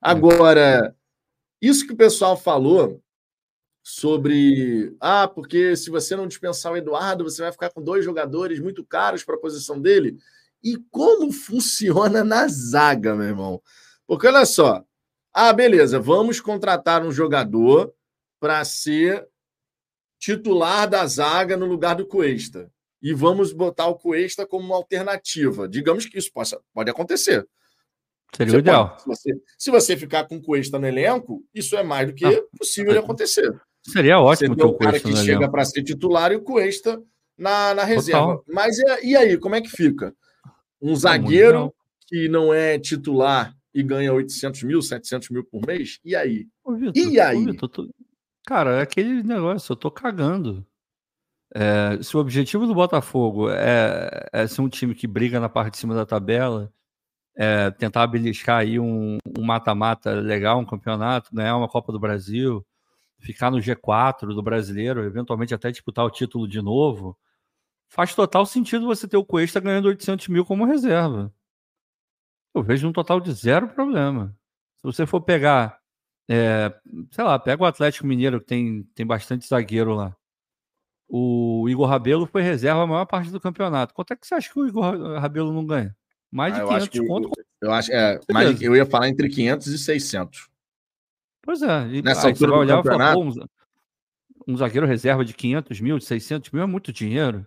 Agora, 0.00 0.96
isso 1.60 1.86
que 1.86 1.92
o 1.92 1.96
pessoal 1.96 2.38
falou 2.38 3.02
sobre. 3.82 4.96
Ah, 4.98 5.28
porque 5.28 5.76
se 5.76 5.90
você 5.90 6.16
não 6.16 6.26
dispensar 6.26 6.72
o 6.72 6.76
Eduardo, 6.76 7.24
você 7.24 7.42
vai 7.42 7.52
ficar 7.52 7.70
com 7.70 7.82
dois 7.82 8.02
jogadores 8.02 8.60
muito 8.60 8.84
caros 8.84 9.24
para 9.24 9.34
a 9.34 9.40
posição 9.40 9.80
dele. 9.80 10.16
E 10.62 10.76
como 10.90 11.32
funciona 11.32 12.24
na 12.24 12.48
zaga, 12.48 13.14
meu 13.14 13.26
irmão? 13.26 13.62
Porque 14.06 14.26
olha 14.26 14.46
só. 14.46 14.82
Ah, 15.32 15.52
beleza, 15.52 16.00
vamos 16.00 16.40
contratar 16.40 17.04
um 17.04 17.12
jogador 17.12 17.92
para 18.40 18.64
ser 18.64 19.28
titular 20.20 20.88
da 20.88 21.04
zaga 21.06 21.56
no 21.56 21.66
lugar 21.66 21.96
do 21.96 22.06
Cuesta. 22.06 22.70
E 23.02 23.14
vamos 23.14 23.52
botar 23.52 23.86
o 23.86 23.96
Cuesta 23.96 24.46
como 24.46 24.66
uma 24.66 24.76
alternativa. 24.76 25.66
Digamos 25.66 26.04
que 26.04 26.18
isso 26.18 26.30
possa, 26.30 26.60
pode 26.74 26.90
acontecer. 26.90 27.48
Seria 28.36 28.54
o 28.54 28.58
ideal. 28.58 28.90
Pode, 28.90 29.00
se, 29.00 29.08
você, 29.08 29.42
se, 29.58 29.70
você, 29.70 29.96
ficar 29.96 30.28
com 30.28 30.36
o 30.36 30.42
Cuesta 30.42 30.78
no 30.78 30.86
elenco, 30.86 31.42
isso 31.54 31.74
é 31.76 31.82
mais 31.82 32.06
do 32.06 32.14
que 32.14 32.26
ah, 32.26 32.42
possível 32.56 32.92
de 32.92 32.98
acontecer. 32.98 33.50
Seria 33.82 34.20
ótimo 34.20 34.54
ter 34.54 34.64
o 34.64 34.74
cara 34.74 35.00
que 35.00 35.16
chega 35.16 35.50
para 35.50 35.64
ser 35.64 35.82
titular 35.82 36.30
e 36.30 36.36
o 36.36 36.42
Cuesta 36.42 37.02
na, 37.36 37.74
na 37.74 37.84
reserva. 37.84 38.36
Total. 38.36 38.44
Mas 38.46 38.78
e, 38.78 39.06
e, 39.08 39.16
aí, 39.16 39.38
como 39.38 39.54
é 39.54 39.62
que 39.62 39.70
fica? 39.70 40.14
Um 40.80 40.94
zagueiro 40.94 41.74
que 42.06 42.28
não 42.28 42.52
é 42.52 42.78
titular 42.78 43.56
e 43.74 43.82
ganha 43.82 44.12
800 44.12 44.62
mil, 44.64 44.82
700 44.82 45.30
mil 45.30 45.44
por 45.44 45.66
mês? 45.66 45.98
E 46.04 46.14
aí? 46.14 46.46
Ô, 46.62 46.74
Victor, 46.74 47.02
e 47.02 47.18
aí? 47.18 47.38
Ô, 47.38 47.46
Victor, 47.46 47.68
tô... 47.70 47.88
Cara, 48.50 48.78
é 48.78 48.82
aquele 48.82 49.22
negócio, 49.22 49.70
eu 49.72 49.76
tô 49.76 49.92
cagando. 49.92 50.66
É, 51.54 52.02
se 52.02 52.16
o 52.16 52.20
objetivo 52.20 52.66
do 52.66 52.74
Botafogo 52.74 53.48
é, 53.48 54.28
é, 54.32 54.46
ser 54.48 54.60
um 54.60 54.68
time 54.68 54.92
que 54.92 55.06
briga 55.06 55.38
na 55.38 55.48
parte 55.48 55.74
de 55.74 55.78
cima 55.78 55.94
da 55.94 56.04
tabela, 56.04 56.72
é, 57.36 57.70
tentar 57.70 58.08
beliscar 58.08 58.58
aí 58.58 58.80
um 58.80 59.18
mata-mata 59.38 60.14
legal, 60.14 60.58
um 60.58 60.66
campeonato, 60.66 61.32
ganhar 61.32 61.56
uma 61.56 61.68
Copa 61.68 61.92
do 61.92 62.00
Brasil, 62.00 62.66
ficar 63.20 63.52
no 63.52 63.58
G4 63.58 64.34
do 64.34 64.42
brasileiro, 64.42 65.04
eventualmente 65.04 65.54
até 65.54 65.70
disputar 65.70 66.04
o 66.04 66.10
título 66.10 66.48
de 66.48 66.60
novo, 66.60 67.16
faz 67.88 68.16
total 68.16 68.44
sentido 68.44 68.86
você 68.86 69.06
ter 69.06 69.16
o 69.16 69.24
Cuesta 69.24 69.60
ganhando 69.60 69.86
800 69.86 70.26
mil 70.26 70.44
como 70.44 70.64
reserva. 70.64 71.32
Eu 72.52 72.64
vejo 72.64 72.88
um 72.88 72.92
total 72.92 73.20
de 73.20 73.32
zero 73.32 73.68
problema. 73.68 74.36
Se 74.78 74.82
você 74.82 75.06
for 75.06 75.20
pegar, 75.20 75.79
é, 76.32 76.72
sei 77.10 77.24
lá, 77.24 77.36
pega 77.40 77.60
o 77.60 77.66
Atlético 77.66 78.06
Mineiro, 78.06 78.38
que 78.38 78.46
tem, 78.46 78.84
tem 78.94 79.04
bastante 79.04 79.48
zagueiro 79.48 79.94
lá. 79.94 80.16
O 81.08 81.68
Igor 81.68 81.88
Rabelo 81.88 82.24
foi 82.24 82.40
reserva 82.40 82.84
a 82.84 82.86
maior 82.86 83.04
parte 83.04 83.32
do 83.32 83.40
campeonato. 83.40 83.92
Quanto 83.92 84.12
é 84.12 84.16
que 84.16 84.24
você 84.24 84.36
acha 84.36 84.48
que 84.48 84.56
o 84.56 84.64
Igor 84.64 85.18
Rabelo 85.18 85.52
não 85.52 85.66
ganha? 85.66 85.96
Mais 86.30 86.54
de 86.54 86.60
ah, 86.60 86.66
500 86.68 86.94
eu 86.94 87.06
conto. 87.08 87.30
Eu 87.60 87.72
acho, 87.72 87.92
é, 87.92 88.20
mais, 88.32 88.62
eu 88.62 88.76
ia 88.76 88.86
falar 88.86 89.08
entre 89.08 89.28
500 89.28 89.66
e 89.66 89.78
600. 89.78 90.48
Pois 91.42 91.62
é. 91.62 91.88
E, 91.88 92.00
Nessa 92.00 92.28
aí 92.28 92.32
altura 92.32 92.50
você 92.52 92.56
vai 92.56 92.58
olhar 92.60 92.78
e 92.78 92.88
falar, 92.88 93.16
um, 93.18 93.32
um 94.46 94.56
zagueiro 94.56 94.86
reserva 94.86 95.24
de 95.24 95.34
500 95.34 95.80
mil, 95.80 95.98
de 95.98 96.04
600 96.04 96.52
mil 96.52 96.62
é 96.62 96.66
muito 96.66 96.92
dinheiro. 96.92 97.44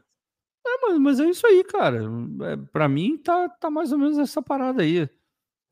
É, 0.68 0.78
mas, 0.82 1.00
mas 1.00 1.20
é 1.22 1.30
isso 1.30 1.48
aí, 1.48 1.64
cara. 1.64 2.02
É, 2.02 2.58
para 2.70 2.90
mim, 2.90 3.18
tá, 3.18 3.48
tá 3.48 3.72
mais 3.72 3.94
ou 3.94 3.98
menos 3.98 4.18
essa 4.18 4.42
parada 4.42 4.82
aí. 4.84 5.10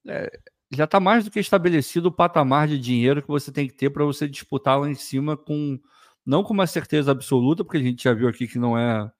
É, 0.08 0.40
já 0.72 0.88
tá 0.88 1.00
mais 1.00 1.26
do 1.26 1.32
que 1.32 1.40
estabelecido 1.40 2.08
o 2.08 2.12
patamar 2.12 2.68
de 2.68 2.80
dinheiro 2.80 3.22
que 3.22 3.28
você 3.28 3.52
tem 3.52 3.68
que 3.68 3.74
ter 3.74 3.90
para 3.90 4.06
você 4.06 4.28
disputar 4.28 4.80
lá 4.80 4.90
em 4.90 4.96
cima 4.96 5.36
com 5.38 5.80
não 6.26 6.44
com 6.44 6.54
uma 6.54 6.68
certeza 6.68 7.12
absoluta, 7.12 7.64
porque 7.64 7.78
a 7.78 7.82
gente 7.82 8.04
já 8.04 8.14
viu 8.14 8.28
aqui 8.28 8.48
que 8.48 8.60
não 8.60 8.78
é 8.78 9.12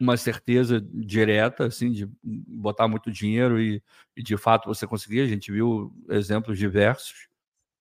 uma 0.00 0.16
certeza 0.16 0.80
direta, 0.92 1.66
assim, 1.66 1.90
de 1.92 2.08
botar 2.22 2.88
muito 2.88 3.10
dinheiro 3.10 3.60
e, 3.60 3.82
e 4.16 4.22
de 4.22 4.36
fato 4.36 4.66
você 4.66 4.86
conseguir. 4.86 5.20
A 5.20 5.26
gente 5.26 5.52
viu 5.52 5.92
exemplos 6.08 6.58
diversos, 6.58 7.28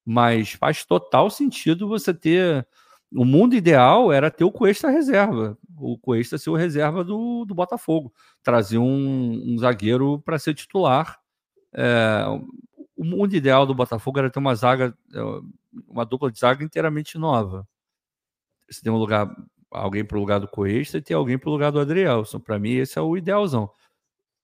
mas 0.05 0.51
faz 0.53 0.85
total 0.85 1.29
sentido 1.29 1.87
você 1.87 2.13
ter. 2.13 2.67
O 3.11 3.25
mundo 3.25 3.55
ideal 3.55 4.11
era 4.11 4.31
ter 4.31 4.43
o 4.43 4.51
Cuesta 4.51 4.89
reserva, 4.89 5.57
o 5.77 5.97
Cuesta 5.99 6.37
ser 6.37 6.49
o 6.49 6.55
reserva 6.55 7.03
do, 7.03 7.45
do 7.45 7.53
Botafogo, 7.53 8.13
trazer 8.41 8.79
um, 8.79 9.53
um 9.53 9.57
zagueiro 9.59 10.19
para 10.21 10.39
ser 10.39 10.55
titular. 10.55 11.22
É, 11.73 12.25
o 12.95 13.03
mundo 13.03 13.35
ideal 13.35 13.65
do 13.65 13.75
Botafogo 13.75 14.19
era 14.19 14.29
ter 14.29 14.39
uma 14.39 14.55
zaga, 14.55 14.95
é, 15.13 15.19
uma 15.87 16.05
dupla 16.05 16.31
de 16.31 16.39
zaga 16.39 16.63
inteiramente 16.63 17.17
nova. 17.17 17.67
Você 18.69 18.81
tem 18.81 18.91
um 18.91 18.97
lugar 18.97 19.29
alguém 19.71 20.05
para 20.05 20.17
o 20.17 20.21
lugar 20.21 20.39
do 20.39 20.47
Cuesta 20.47 20.97
e 20.97 21.01
ter 21.01 21.15
alguém 21.15 21.37
para 21.37 21.49
o 21.49 21.51
lugar 21.51 21.71
do 21.71 21.79
Adrielson. 21.79 22.39
Para 22.39 22.59
mim, 22.59 22.73
esse 22.73 22.97
é 22.97 23.01
o 23.01 23.17
idealzão. 23.17 23.69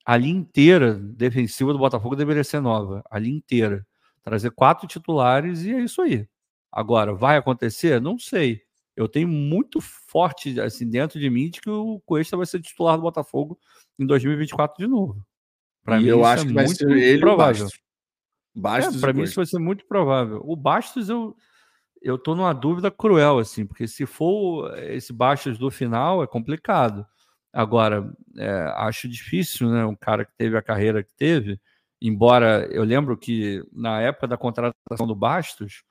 A 0.05 0.17
linha 0.17 0.39
inteira 0.39 0.95
defensiva 0.95 1.71
do 1.71 1.79
Botafogo 1.79 2.15
deveria 2.15 2.43
ser 2.43 2.59
nova. 2.61 3.03
A 3.09 3.19
linha 3.19 3.37
inteira. 3.37 3.85
Trazer 4.23 4.51
quatro 4.51 4.87
titulares 4.87 5.63
e 5.63 5.73
é 5.73 5.81
isso 5.81 6.01
aí. 6.01 6.27
Agora, 6.71 7.13
vai 7.13 7.37
acontecer? 7.37 8.01
Não 8.01 8.17
sei. 8.17 8.61
Eu 8.95 9.07
tenho 9.07 9.27
muito 9.27 9.79
forte 9.81 10.59
assim 10.59 10.89
dentro 10.89 11.19
de 11.19 11.29
mim 11.29 11.49
de 11.49 11.61
que 11.61 11.69
o 11.69 12.01
Cuesta 12.05 12.35
vai 12.35 12.45
ser 12.45 12.59
titular 12.61 12.97
do 12.97 13.03
Botafogo 13.03 13.57
em 13.97 14.05
2024 14.05 14.83
de 14.83 14.89
novo. 14.89 15.25
Para 15.83 15.99
mim, 15.99 16.05
eu 16.05 16.23
acho 16.25 16.43
é 16.43 16.47
que 16.47 16.53
vai 16.53 16.67
ser 16.67 16.89
ele 16.89 17.19
provável. 17.19 17.67
Bastos. 18.55 18.97
É, 18.97 18.99
para 18.99 19.13
mim, 19.13 19.23
isso 19.23 19.35
vai 19.35 19.45
ser 19.45 19.59
muito 19.59 19.85
provável. 19.85 20.41
O 20.43 20.55
Bastos, 20.55 21.09
eu, 21.09 21.35
eu 22.01 22.17
tô 22.17 22.35
numa 22.35 22.53
dúvida 22.53 22.91
cruel, 22.91 23.39
assim, 23.39 23.65
porque 23.65 23.87
se 23.87 24.05
for 24.05 24.77
esse 24.79 25.13
Bastos 25.13 25.57
do 25.57 25.71
final, 25.71 26.23
é 26.23 26.27
complicado. 26.27 27.05
Agora, 27.51 28.11
é, 28.37 28.73
acho 28.77 29.07
difícil, 29.07 29.69
né? 29.69 29.85
Um 29.85 29.95
cara 29.95 30.25
que 30.25 30.33
teve 30.37 30.57
a 30.57 30.61
carreira 30.61 31.03
que 31.03 31.13
teve, 31.15 31.59
embora 32.01 32.67
eu 32.71 32.83
lembro 32.83 33.17
que 33.17 33.63
na 33.71 34.01
época 34.01 34.27
da 34.27 34.37
contratação 34.37 35.07
do 35.07 35.15
Bastos, 35.15 35.83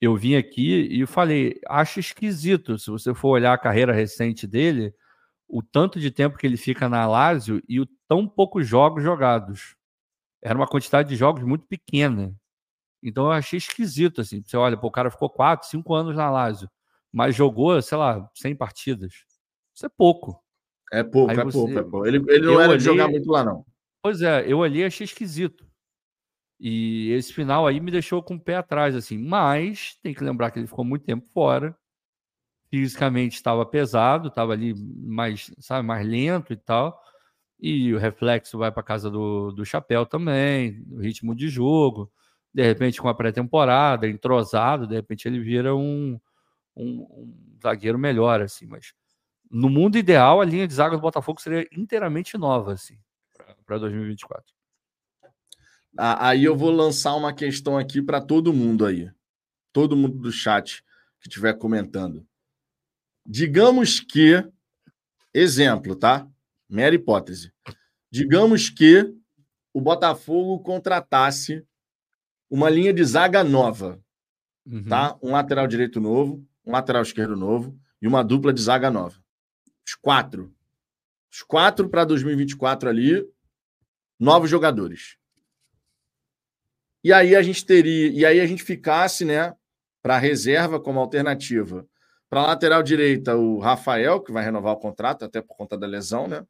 eu 0.00 0.14
vim 0.16 0.34
aqui 0.36 0.88
e 0.90 1.06
falei, 1.06 1.58
acho 1.68 1.98
esquisito, 1.98 2.78
se 2.78 2.90
você 2.90 3.14
for 3.14 3.30
olhar 3.30 3.54
a 3.54 3.58
carreira 3.58 3.92
recente 3.92 4.46
dele, 4.46 4.94
o 5.48 5.62
tanto 5.62 5.98
de 5.98 6.10
tempo 6.10 6.36
que 6.36 6.46
ele 6.46 6.56
fica 6.56 6.88
na 6.88 7.06
Lazio 7.06 7.62
e 7.68 7.80
o 7.80 7.86
tão 8.08 8.26
poucos 8.26 8.66
jogos 8.66 9.02
jogados. 9.02 9.76
Era 10.42 10.58
uma 10.58 10.66
quantidade 10.66 11.08
de 11.08 11.16
jogos 11.16 11.42
muito 11.42 11.66
pequena. 11.66 12.34
Então 13.02 13.26
eu 13.26 13.32
achei 13.32 13.56
esquisito, 13.56 14.20
assim. 14.20 14.42
Você 14.44 14.56
olha, 14.56 14.76
pô, 14.76 14.88
o 14.88 14.92
cara 14.92 15.10
ficou 15.10 15.30
4, 15.30 15.68
5 15.68 15.94
anos 15.94 16.16
na 16.16 16.30
Lazio, 16.30 16.70
mas 17.12 17.34
jogou, 17.34 17.80
sei 17.82 17.98
lá, 17.98 18.28
100 18.34 18.56
partidas. 18.56 19.12
Isso 19.74 19.86
é 19.86 19.88
pouco. 19.88 20.42
É 20.92 21.02
pouco, 21.02 21.30
Aí 21.30 21.38
é 21.38 21.44
você... 21.44 21.58
pouco, 21.58 21.78
é 21.78 21.82
pouco. 21.82 22.06
Ele, 22.06 22.18
ele 22.28 22.46
não 22.46 22.54
eu 22.54 22.60
era 22.60 22.68
olhei... 22.70 22.78
de 22.78 22.84
jogar 22.84 23.08
muito 23.08 23.30
lá, 23.30 23.44
não. 23.44 23.64
Pois 24.02 24.22
é, 24.22 24.50
eu 24.50 24.58
olhei 24.58 24.82
e 24.82 24.86
achei 24.86 25.04
esquisito. 25.04 25.66
E 26.58 27.10
esse 27.10 27.32
final 27.32 27.66
aí 27.66 27.80
me 27.80 27.90
deixou 27.90 28.22
com 28.22 28.36
o 28.36 28.40
pé 28.40 28.56
atrás, 28.56 28.94
assim. 28.94 29.18
Mas 29.18 29.98
tem 30.02 30.14
que 30.14 30.24
lembrar 30.24 30.50
que 30.50 30.58
ele 30.58 30.66
ficou 30.66 30.84
muito 30.84 31.04
tempo 31.04 31.26
fora. 31.32 31.76
Fisicamente 32.70 33.34
estava 33.34 33.64
pesado, 33.66 34.28
estava 34.28 34.52
ali 34.52 34.74
mais, 34.74 35.52
sabe, 35.58 35.86
mais 35.86 36.06
lento 36.06 36.52
e 36.52 36.56
tal. 36.56 37.00
E 37.58 37.94
o 37.94 37.98
reflexo 37.98 38.58
vai 38.58 38.70
para 38.70 38.82
casa 38.82 39.10
do, 39.10 39.50
do 39.52 39.64
chapéu 39.64 40.04
também, 40.04 40.84
o 40.90 40.98
ritmo 41.00 41.34
de 41.34 41.48
jogo 41.48 42.10
de 42.56 42.62
repente 42.62 43.02
com 43.02 43.08
a 43.10 43.14
pré-temporada, 43.14 44.08
entrosado, 44.08 44.86
de 44.86 44.94
repente 44.94 45.28
ele 45.28 45.38
vira 45.38 45.76
um, 45.76 46.18
um, 46.74 47.02
um, 47.02 47.58
zagueiro 47.62 47.98
melhor, 47.98 48.40
assim, 48.40 48.64
mas 48.64 48.94
no 49.50 49.68
mundo 49.68 49.98
ideal 49.98 50.40
a 50.40 50.44
linha 50.46 50.66
de 50.66 50.72
zaga 50.72 50.96
do 50.96 51.02
Botafogo 51.02 51.38
seria 51.38 51.68
inteiramente 51.70 52.38
nova, 52.38 52.72
assim, 52.72 52.98
para 53.66 53.76
2024. 53.76 54.54
Aí 55.98 56.44
eu 56.44 56.56
vou 56.56 56.70
lançar 56.70 57.14
uma 57.14 57.34
questão 57.34 57.76
aqui 57.76 58.00
para 58.00 58.22
todo 58.22 58.54
mundo 58.54 58.86
aí, 58.86 59.10
todo 59.70 59.94
mundo 59.94 60.16
do 60.16 60.32
chat 60.32 60.82
que 61.20 61.28
estiver 61.28 61.58
comentando. 61.58 62.26
Digamos 63.26 64.00
que, 64.00 64.42
exemplo, 65.34 65.94
tá? 65.94 66.26
Mera 66.68 66.94
hipótese. 66.94 67.52
Digamos 68.10 68.68
que 68.70 69.12
o 69.72 69.80
Botafogo 69.80 70.60
contratasse 70.60 71.64
uma 72.50 72.70
linha 72.70 72.92
de 72.92 73.04
zaga 73.04 73.44
nova, 73.44 74.00
uhum. 74.64 74.84
tá? 74.84 75.18
Um 75.22 75.32
lateral 75.32 75.66
direito 75.66 76.00
novo, 76.00 76.44
um 76.64 76.72
lateral 76.72 77.02
esquerdo 77.02 77.36
novo 77.36 77.78
e 78.00 78.06
uma 78.06 78.22
dupla 78.22 78.52
de 78.52 78.62
zaga 78.62 78.90
nova. 78.90 79.18
Os 79.86 79.94
quatro. 79.94 80.54
Os 81.30 81.42
quatro 81.42 81.88
para 81.88 82.04
2024 82.04 82.88
ali, 82.88 83.28
novos 84.18 84.48
jogadores. 84.48 85.16
E 87.04 87.12
aí 87.12 87.36
a 87.36 87.42
gente 87.42 87.64
teria, 87.64 88.08
e 88.08 88.24
aí 88.24 88.40
a 88.40 88.46
gente 88.46 88.64
ficasse, 88.64 89.24
né, 89.24 89.54
para 90.02 90.18
reserva 90.18 90.80
como 90.80 90.98
alternativa. 90.98 91.86
Para 92.28 92.46
lateral 92.46 92.82
direita, 92.82 93.36
o 93.36 93.58
Rafael, 93.58 94.20
que 94.20 94.32
vai 94.32 94.42
renovar 94.42 94.72
o 94.72 94.78
contrato 94.78 95.24
até 95.24 95.40
por 95.40 95.56
conta 95.56 95.76
da 95.76 95.86
lesão, 95.86 96.26
né? 96.26 96.44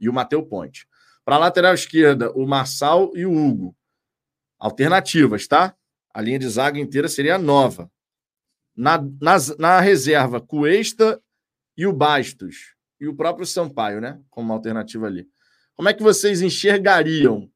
E 0.00 0.08
o 0.08 0.12
Matheus 0.12 0.48
Ponte. 0.48 0.86
Para 1.24 1.38
lateral 1.38 1.74
esquerda, 1.74 2.32
o 2.32 2.46
Marçal 2.46 3.10
e 3.14 3.26
o 3.26 3.32
Hugo 3.32 3.76
alternativas, 4.58 5.46
tá? 5.46 5.74
A 6.12 6.20
linha 6.20 6.38
de 6.38 6.48
zaga 6.48 6.78
inteira 6.78 7.08
seria 7.08 7.38
nova. 7.38 7.90
Na, 8.76 8.98
na, 9.20 9.36
na 9.58 9.80
reserva, 9.80 10.40
Cuesta 10.40 11.20
e 11.76 11.86
o 11.86 11.92
Bastos. 11.92 12.74
E 13.00 13.06
o 13.06 13.14
próprio 13.14 13.46
Sampaio, 13.46 14.00
né? 14.00 14.20
Como 14.28 14.52
alternativa 14.52 15.06
ali. 15.06 15.28
Como 15.76 15.88
é 15.88 15.94
que 15.94 16.02
vocês 16.02 16.42
enxergariam 16.42 17.48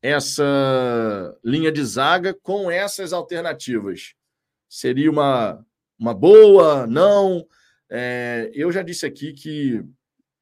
essa 0.00 1.36
linha 1.44 1.72
de 1.72 1.84
zaga 1.84 2.32
com 2.32 2.70
essas 2.70 3.12
alternativas? 3.12 4.14
Seria 4.68 5.10
uma, 5.10 5.64
uma 5.98 6.14
boa? 6.14 6.86
Não? 6.86 7.44
É, 7.90 8.50
eu 8.54 8.70
já 8.70 8.82
disse 8.82 9.04
aqui 9.04 9.32
que, 9.32 9.82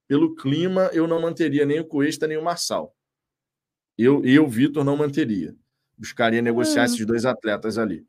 pelo 0.06 0.34
clima, 0.34 0.90
eu 0.92 1.06
não 1.06 1.20
manteria 1.20 1.66
nem 1.66 1.80
o 1.80 1.84
Cuesta 1.84 2.26
nem 2.26 2.36
o 2.36 2.44
Marçal. 2.44 2.94
Eu, 3.98 4.24
eu 4.24 4.46
Vitor, 4.46 4.84
não 4.84 4.96
manteria 4.96 5.56
buscaria 5.96 6.42
negociar 6.42 6.82
é. 6.82 6.84
esses 6.86 7.04
dois 7.06 7.24
atletas 7.24 7.78
ali. 7.78 8.06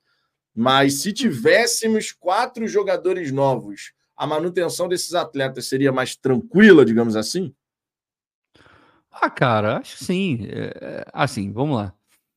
Mas 0.54 1.02
se 1.02 1.14
tivéssemos 1.14 2.12
quatro 2.12 2.68
jogadores 2.68 3.32
novos, 3.32 3.94
a 4.16 4.26
manutenção 4.26 4.88
desses 4.88 5.14
atletas 5.14 5.68
seria 5.68 5.92
mais 5.92 6.16
tranquila, 6.16 6.84
digamos 6.84 7.16
assim? 7.16 7.54
Ah, 9.12 9.30
cara, 9.30 9.78
acho 9.78 9.98
que 9.98 10.04
sim. 10.04 10.48
É, 10.50 11.06
assim, 11.14 11.52
vamos 11.52 11.78
lá. 11.78 11.94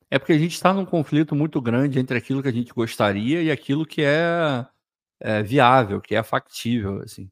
É 0.09 0.19
porque 0.19 0.33
a 0.33 0.37
gente 0.37 0.53
está 0.53 0.73
num 0.73 0.85
conflito 0.85 1.35
muito 1.35 1.59
grande 1.61 1.99
entre 1.99 2.17
aquilo 2.17 2.41
que 2.41 2.47
a 2.47 2.53
gente 2.53 2.73
gostaria 2.73 3.41
e 3.41 3.49
aquilo 3.49 3.85
que 3.85 4.03
é, 4.03 4.65
é 5.19 5.41
viável, 5.41 6.01
que 6.01 6.15
é 6.15 6.21
factível, 6.21 7.01
assim. 7.01 7.29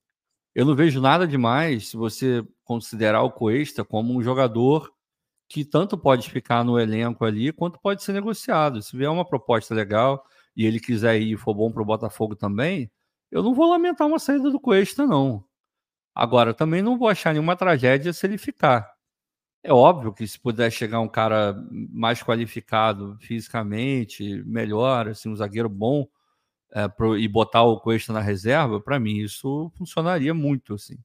Eu 0.60 0.66
não 0.66 0.76
vejo 0.76 1.00
nada 1.00 1.26
demais 1.26 1.88
se 1.88 1.96
você 1.96 2.46
considerar 2.66 3.24
o 3.24 3.32
Cuesta 3.32 3.86
como 3.86 4.14
um 4.14 4.22
jogador 4.22 4.94
que 5.48 5.64
tanto 5.64 5.98
pode 5.98 6.30
ficar 6.30 6.66
no 6.66 6.78
elenco 6.78 7.24
ali, 7.24 7.54
quanto 7.54 7.80
pode 7.80 8.04
ser 8.04 8.12
negociado. 8.12 8.82
Se 8.82 8.98
vier 8.98 9.10
uma 9.10 9.24
proposta 9.24 9.74
legal 9.74 10.22
e 10.54 10.66
ele 10.66 10.78
quiser 10.78 11.18
ir 11.22 11.32
e 11.32 11.38
for 11.38 11.54
bom 11.54 11.72
para 11.72 11.82
o 11.82 11.86
Botafogo 11.86 12.36
também, 12.36 12.92
eu 13.32 13.42
não 13.42 13.54
vou 13.54 13.70
lamentar 13.70 14.06
uma 14.06 14.20
saída 14.20 14.52
do 14.52 14.60
Cuesta, 14.60 15.08
não. 15.08 15.46
Agora, 16.14 16.54
também 16.54 16.82
não 16.82 16.98
vou 16.98 17.08
achar 17.08 17.32
nenhuma 17.32 17.56
tragédia 17.56 18.12
se 18.12 18.28
ele 18.28 18.38
ficar. 18.38 18.94
É 19.64 19.72
óbvio 19.72 20.12
que 20.12 20.28
se 20.28 20.38
puder 20.38 20.70
chegar 20.72 21.00
um 21.00 21.08
cara 21.08 21.56
mais 21.90 22.22
qualificado 22.22 23.18
fisicamente, 23.22 24.44
melhor, 24.46 25.08
assim, 25.08 25.30
um 25.30 25.36
zagueiro 25.38 25.70
bom, 25.70 26.06
é, 26.74 26.88
pro, 26.88 27.18
e 27.18 27.28
botar 27.28 27.64
o 27.64 27.80
Cuesta 27.80 28.14
na 28.14 28.22
reserva, 28.22 28.80
para 28.82 29.00
mim 29.00 29.18
isso 29.18 29.72
funcionaria 29.78 30.34
muito, 30.34 30.74
assim 30.76 30.98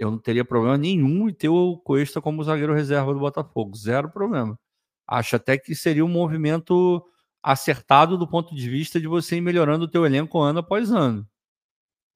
eu 0.00 0.10
não 0.10 0.18
teria 0.18 0.44
problema 0.44 0.78
nenhum 0.78 1.28
em 1.28 1.32
ter 1.34 1.50
o 1.50 1.76
Cuesta 1.76 2.22
como 2.22 2.42
zagueiro 2.42 2.72
reserva 2.74 3.12
do 3.12 3.20
Botafogo, 3.20 3.76
zero 3.76 4.10
problema. 4.10 4.58
Acho 5.06 5.36
até 5.36 5.58
que 5.58 5.74
seria 5.74 6.04
um 6.04 6.08
movimento 6.08 7.04
acertado 7.42 8.16
do 8.18 8.26
ponto 8.26 8.54
de 8.54 8.70
vista 8.70 8.98
de 9.00 9.06
você 9.06 9.36
ir 9.36 9.42
melhorando 9.42 9.84
o 9.84 9.88
teu 9.88 10.06
elenco 10.06 10.38
ano 10.40 10.60
após 10.60 10.90
ano. 10.90 11.26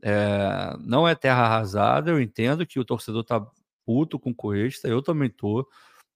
É, 0.03 0.77
não 0.81 1.09
é 1.09 1.15
terra 1.15 1.45
arrasada, 1.45 2.11
eu 2.11 2.21
entendo 2.21 2.67
que 2.67 2.81
o 2.81 2.85
torcedor 2.85 3.25
tá 3.25 3.47
puto 3.87 4.19
com 4.19 4.31
o 4.31 4.35
Cuesta, 4.35 4.89
eu 4.89 5.03
também 5.03 5.31
tô. 5.31 5.69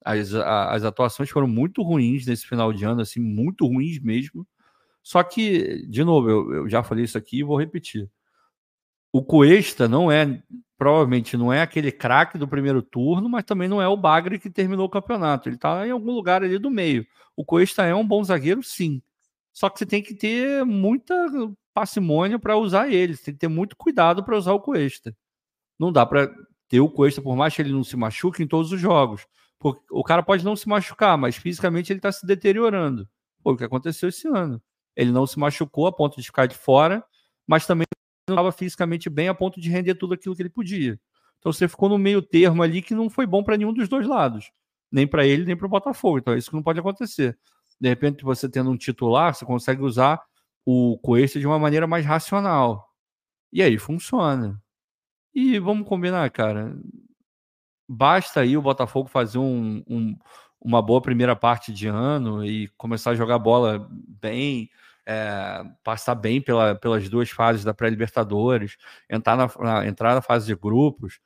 As, 0.04 0.34
as 0.34 0.84
atuações 0.84 1.30
foram 1.30 1.48
muito 1.48 1.82
ruins 1.82 2.26
nesse 2.26 2.46
final 2.46 2.72
de 2.72 2.84
ano, 2.84 3.02
assim, 3.02 3.20
muito 3.20 3.66
ruins 3.66 4.00
mesmo. 4.00 4.46
Só 5.02 5.22
que, 5.22 5.86
de 5.86 6.04
novo, 6.04 6.28
eu, 6.30 6.54
eu 6.54 6.68
já 6.68 6.82
falei 6.82 7.04
isso 7.04 7.16
aqui 7.18 7.38
e 7.38 7.42
vou 7.42 7.58
repetir. 7.58 8.10
O 9.12 9.22
Cuesta 9.22 9.88
não 9.88 10.12
é 10.12 10.42
provavelmente 10.78 11.36
não 11.36 11.52
é 11.52 11.60
aquele 11.60 11.90
craque 11.90 12.38
do 12.38 12.46
primeiro 12.46 12.80
turno, 12.80 13.28
mas 13.28 13.44
também 13.44 13.68
não 13.68 13.82
é 13.82 13.88
o 13.88 13.96
Bagre 13.96 14.38
que 14.38 14.48
terminou 14.48 14.86
o 14.86 14.90
campeonato. 14.90 15.48
Ele 15.48 15.56
está 15.56 15.84
em 15.86 15.90
algum 15.90 16.12
lugar 16.12 16.44
ali 16.44 16.56
do 16.56 16.70
meio. 16.70 17.04
O 17.36 17.44
Cuesta 17.44 17.84
é 17.84 17.94
um 17.94 18.06
bom 18.06 18.22
zagueiro, 18.22 18.62
sim. 18.62 19.02
Só 19.52 19.68
que 19.68 19.78
você 19.78 19.84
tem 19.84 20.00
que 20.00 20.14
ter 20.14 20.64
muita 20.64 21.14
parcimônia 21.74 22.38
para 22.38 22.56
usar 22.56 22.88
ele. 22.88 23.16
Você 23.16 23.24
tem 23.24 23.34
que 23.34 23.40
ter 23.40 23.48
muito 23.48 23.76
cuidado 23.76 24.22
para 24.22 24.38
usar 24.38 24.52
o 24.52 24.60
Cuesta. 24.60 25.14
Não 25.76 25.90
dá 25.92 26.06
para 26.06 26.32
ter 26.68 26.78
o 26.80 26.88
Cuesta, 26.88 27.20
por 27.20 27.34
mais 27.34 27.56
que 27.56 27.62
ele 27.62 27.72
não 27.72 27.82
se 27.82 27.96
machuque 27.96 28.42
em 28.42 28.46
todos 28.46 28.72
os 28.72 28.80
jogos. 28.80 29.26
Porque 29.58 29.82
o 29.90 30.04
cara 30.04 30.22
pode 30.22 30.44
não 30.44 30.54
se 30.54 30.68
machucar, 30.68 31.18
mas 31.18 31.36
fisicamente 31.36 31.92
ele 31.92 31.98
está 31.98 32.12
se 32.12 32.24
deteriorando. 32.24 33.08
Foi 33.42 33.54
o 33.54 33.56
que 33.56 33.64
aconteceu 33.64 34.08
esse 34.10 34.28
ano. 34.28 34.62
Ele 34.98 35.12
não 35.12 35.28
se 35.28 35.38
machucou 35.38 35.86
a 35.86 35.92
ponto 35.92 36.20
de 36.20 36.26
ficar 36.26 36.46
de 36.46 36.56
fora, 36.56 37.04
mas 37.46 37.64
também 37.64 37.86
não 38.28 38.34
estava 38.34 38.50
fisicamente 38.50 39.08
bem 39.08 39.28
a 39.28 39.34
ponto 39.34 39.60
de 39.60 39.70
render 39.70 39.94
tudo 39.94 40.14
aquilo 40.14 40.34
que 40.34 40.42
ele 40.42 40.50
podia. 40.50 40.98
Então 41.38 41.52
você 41.52 41.68
ficou 41.68 41.88
no 41.88 41.96
meio 41.96 42.20
termo 42.20 42.64
ali 42.64 42.82
que 42.82 42.94
não 42.94 43.08
foi 43.08 43.24
bom 43.24 43.44
para 43.44 43.56
nenhum 43.56 43.72
dos 43.72 43.88
dois 43.88 44.08
lados, 44.08 44.50
nem 44.90 45.06
para 45.06 45.24
ele 45.24 45.44
nem 45.44 45.56
para 45.56 45.66
o 45.66 45.70
Botafogo. 45.70 46.18
Então 46.18 46.34
é 46.34 46.38
isso 46.38 46.50
que 46.50 46.56
não 46.56 46.64
pode 46.64 46.80
acontecer. 46.80 47.38
De 47.80 47.88
repente 47.88 48.24
você 48.24 48.48
tendo 48.48 48.70
um 48.70 48.76
titular, 48.76 49.32
você 49.32 49.44
consegue 49.44 49.82
usar 49.82 50.20
o 50.66 50.98
Coelho 50.98 51.28
de 51.28 51.46
uma 51.46 51.60
maneira 51.60 51.86
mais 51.86 52.04
racional. 52.04 52.92
E 53.52 53.62
aí 53.62 53.78
funciona. 53.78 54.60
E 55.32 55.60
vamos 55.60 55.86
combinar, 55.86 56.28
cara. 56.32 56.76
Basta 57.88 58.40
aí 58.40 58.56
o 58.56 58.62
Botafogo 58.62 59.08
fazer 59.08 59.38
um, 59.38 59.80
um, 59.88 60.18
uma 60.60 60.82
boa 60.82 61.00
primeira 61.00 61.36
parte 61.36 61.72
de 61.72 61.86
ano 61.86 62.44
e 62.44 62.66
começar 62.76 63.12
a 63.12 63.14
jogar 63.14 63.38
bola 63.38 63.88
bem, 64.20 64.68
é, 65.08 65.64
passar 65.82 66.14
bem 66.14 66.38
pela, 66.38 66.74
pelas 66.74 67.08
duas 67.08 67.30
fases 67.30 67.64
da 67.64 67.72
pré-Libertadores, 67.72 68.76
entrar 69.08 69.36
na, 69.36 69.50
na, 69.58 69.86
entrar 69.86 70.14
na 70.14 70.20
fase 70.20 70.46
de 70.46 70.54
grupos, 70.54 71.18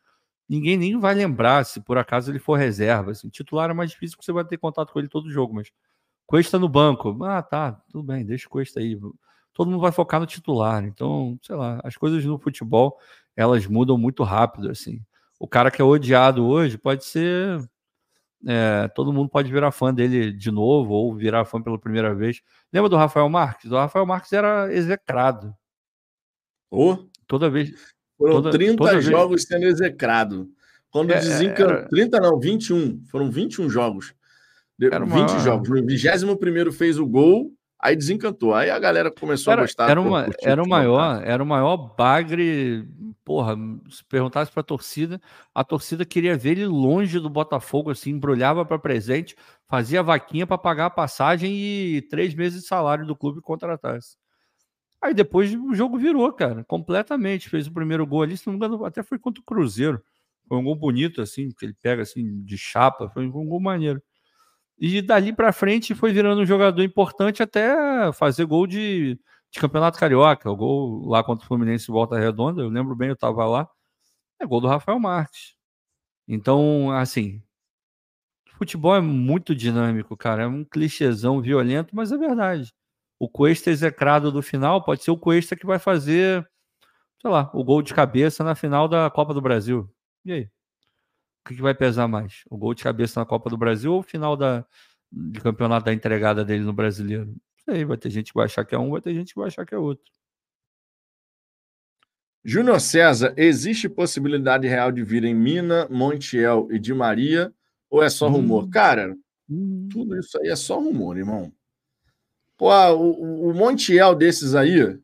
ninguém 0.48 0.76
nem 0.76 0.98
vai 1.00 1.14
lembrar 1.14 1.64
se 1.64 1.80
por 1.80 1.98
acaso 1.98 2.30
ele 2.30 2.38
for 2.38 2.54
reserva. 2.56 3.10
Assim, 3.10 3.28
titular 3.28 3.68
é 3.70 3.74
mais 3.74 3.90
difícil 3.90 4.16
porque 4.16 4.26
você 4.26 4.32
vai 4.32 4.44
ter 4.44 4.56
contato 4.56 4.92
com 4.92 5.00
ele 5.00 5.08
todo 5.08 5.30
jogo, 5.30 5.52
mas 5.52 5.72
Cuesta 6.26 6.58
no 6.58 6.68
banco. 6.68 7.22
Ah, 7.24 7.42
tá, 7.42 7.72
tudo 7.90 8.04
bem, 8.04 8.24
deixa 8.24 8.46
o 8.46 8.50
Cuesta 8.50 8.78
aí. 8.78 8.98
Todo 9.52 9.70
mundo 9.70 9.80
vai 9.80 9.92
focar 9.92 10.20
no 10.20 10.26
titular. 10.26 10.84
Então, 10.84 11.38
sei 11.42 11.56
lá, 11.56 11.80
as 11.84 11.96
coisas 11.96 12.24
no 12.24 12.38
futebol, 12.38 12.96
elas 13.36 13.66
mudam 13.66 13.98
muito 13.98 14.22
rápido, 14.22 14.70
assim. 14.70 15.04
O 15.40 15.48
cara 15.48 15.70
que 15.72 15.82
é 15.82 15.84
odiado 15.84 16.46
hoje 16.46 16.78
pode 16.78 17.04
ser 17.04 17.60
é, 18.46 18.88
todo 18.88 19.12
mundo 19.12 19.28
pode 19.28 19.52
virar 19.52 19.70
fã 19.70 19.92
dele 19.94 20.32
de 20.32 20.50
novo 20.50 20.92
ou 20.92 21.14
virar 21.14 21.44
fã 21.44 21.60
pela 21.62 21.78
primeira 21.78 22.14
vez. 22.14 22.40
Lembra 22.72 22.88
do 22.88 22.96
Rafael 22.96 23.28
Marques? 23.28 23.70
O 23.70 23.76
Rafael 23.76 24.06
Marques 24.06 24.32
era 24.32 24.72
execrado. 24.72 25.54
Oh, 26.70 26.96
toda 27.26 27.50
vez. 27.50 27.70
Foram 28.16 28.34
toda, 28.34 28.50
30 28.50 28.76
toda 28.76 29.00
jogos 29.00 29.42
vez... 29.42 29.48
sendo 29.48 29.66
execrado. 29.66 30.50
Quando 30.90 31.12
é, 31.12 31.20
desencantou. 31.20 31.76
Era... 31.76 31.88
30 31.88 32.20
não, 32.20 32.40
21. 32.40 33.04
Foram 33.06 33.30
21 33.30 33.70
jogos. 33.70 34.14
Era 34.80 35.04
20 35.04 35.14
uma... 35.14 35.38
jogos. 35.38 35.68
No 35.68 35.86
21 35.86 36.72
fez 36.72 36.98
o 36.98 37.06
gol, 37.06 37.52
aí 37.82 37.96
desencantou. 37.96 38.54
Aí 38.54 38.70
a 38.70 38.78
galera 38.78 39.10
começou 39.10 39.52
era, 39.52 39.62
a 39.62 39.64
gostar. 39.64 39.90
Era, 39.90 40.00
uma, 40.00 40.28
era, 40.40 40.62
o 40.62 40.68
maior, 40.68 41.22
era 41.24 41.42
o 41.42 41.46
maior 41.46 41.76
bagre 41.76 42.86
porra, 43.24 43.56
se 43.88 44.04
perguntasse 44.04 44.50
para 44.50 44.60
a 44.60 44.64
torcida, 44.64 45.20
a 45.54 45.64
torcida 45.64 46.04
queria 46.04 46.36
ver 46.36 46.52
ele 46.52 46.66
longe 46.66 47.18
do 47.20 47.30
Botafogo, 47.30 47.90
assim, 47.90 48.10
embrulhava 48.10 48.64
para 48.64 48.78
presente, 48.78 49.36
fazia 49.68 50.02
vaquinha 50.02 50.46
para 50.46 50.58
pagar 50.58 50.86
a 50.86 50.90
passagem 50.90 51.54
e 51.54 52.02
três 52.02 52.34
meses 52.34 52.62
de 52.62 52.66
salário 52.66 53.06
do 53.06 53.16
clube 53.16 53.40
contratasse. 53.40 54.16
Aí 55.00 55.12
depois 55.14 55.52
o 55.54 55.74
jogo 55.74 55.98
virou, 55.98 56.32
cara, 56.32 56.64
completamente. 56.64 57.48
Fez 57.48 57.66
o 57.66 57.72
primeiro 57.72 58.06
gol 58.06 58.22
ali, 58.22 58.36
se 58.36 58.46
não 58.46 58.52
me 58.52 58.56
engano, 58.56 58.84
até 58.84 59.02
foi 59.02 59.18
contra 59.18 59.40
o 59.40 59.44
Cruzeiro. 59.44 60.02
Foi 60.48 60.58
um 60.58 60.62
gol 60.62 60.76
bonito, 60.76 61.20
assim, 61.20 61.50
que 61.50 61.64
ele 61.64 61.74
pega 61.74 62.02
assim 62.02 62.42
de 62.44 62.56
chapa, 62.56 63.08
foi 63.08 63.26
um 63.26 63.30
gol 63.30 63.60
maneiro. 63.60 64.00
E 64.84 65.00
dali 65.00 65.32
para 65.32 65.52
frente 65.52 65.94
foi 65.94 66.12
virando 66.12 66.42
um 66.42 66.46
jogador 66.46 66.82
importante 66.82 67.40
até 67.40 68.12
fazer 68.12 68.44
gol 68.44 68.66
de 68.66 69.16
de 69.52 69.60
Campeonato 69.60 69.98
Carioca, 69.98 70.50
o 70.50 70.56
gol 70.56 71.06
lá 71.06 71.22
contra 71.22 71.44
o 71.44 71.46
Fluminense 71.46 71.86
Volta 71.88 72.18
Redonda, 72.18 72.62
eu 72.62 72.70
lembro 72.70 72.96
bem, 72.96 73.08
eu 73.08 73.14
estava 73.14 73.44
lá, 73.44 73.68
é 74.40 74.46
gol 74.46 74.62
do 74.62 74.68
Rafael 74.68 74.98
Marques. 74.98 75.54
Então, 76.26 76.90
assim, 76.92 77.42
futebol 78.58 78.96
é 78.96 79.00
muito 79.00 79.54
dinâmico, 79.54 80.16
cara, 80.16 80.44
é 80.44 80.46
um 80.46 80.64
clichêzão 80.64 81.42
violento, 81.42 81.94
mas 81.94 82.12
é 82.12 82.16
verdade. 82.16 82.72
O 83.18 83.28
Cuesta 83.28 83.70
execrado 83.70 84.32
do 84.32 84.42
final 84.42 84.82
pode 84.84 85.04
ser 85.04 85.10
o 85.10 85.18
Cuesta 85.18 85.54
que 85.56 85.66
vai 85.66 85.78
fazer, 85.78 86.48
sei 87.20 87.30
lá, 87.30 87.50
o 87.54 87.64
gol 87.64 87.82
de 87.82 87.94
cabeça 87.94 88.44
na 88.44 88.54
final 88.54 88.88
da 88.88 89.10
Copa 89.10 89.34
do 89.34 89.42
Brasil. 89.42 89.88
E 90.24 90.32
aí? 90.32 90.50
O 91.44 91.48
que, 91.48 91.56
que 91.56 91.62
vai 91.62 91.74
pesar 91.74 92.06
mais? 92.06 92.42
O 92.48 92.56
gol 92.56 92.74
de 92.74 92.82
cabeça 92.82 93.18
na 93.18 93.26
Copa 93.26 93.50
do 93.50 93.56
Brasil 93.56 93.92
ou 93.92 94.00
o 94.00 94.02
final 94.02 94.36
da, 94.36 94.64
de 95.10 95.40
campeonato 95.40 95.86
da 95.86 95.92
entregada 95.92 96.44
dele 96.44 96.64
no 96.64 96.72
Brasileiro? 96.72 97.34
sei, 97.68 97.84
vai 97.84 97.96
ter 97.96 98.10
gente 98.10 98.32
que 98.32 98.36
vai 98.36 98.46
achar 98.46 98.64
que 98.64 98.74
é 98.74 98.78
um, 98.78 98.90
vai 98.90 99.00
ter 99.00 99.14
gente 99.14 99.32
que 99.32 99.38
vai 99.38 99.48
achar 99.48 99.64
que 99.64 99.74
é 99.74 99.78
outro. 99.78 100.04
Júnior 102.44 102.80
César, 102.80 103.32
existe 103.36 103.88
possibilidade 103.88 104.66
real 104.66 104.90
de 104.90 105.02
vir 105.02 105.24
em 105.24 105.34
Mina, 105.34 105.86
Montiel 105.88 106.68
e 106.72 106.78
de 106.78 106.92
Maria 106.92 107.54
ou 107.88 108.02
é 108.02 108.10
só 108.10 108.28
rumor? 108.28 108.64
Hum. 108.64 108.70
Cara, 108.70 109.16
hum. 109.48 109.88
tudo 109.90 110.18
isso 110.18 110.38
aí 110.40 110.48
é 110.48 110.56
só 110.56 110.78
rumor, 110.78 111.16
irmão. 111.16 111.52
Pô, 112.56 112.70
o, 112.94 113.50
o 113.50 113.54
Montiel 113.54 114.14
desses 114.14 114.54
aí, 114.54 114.98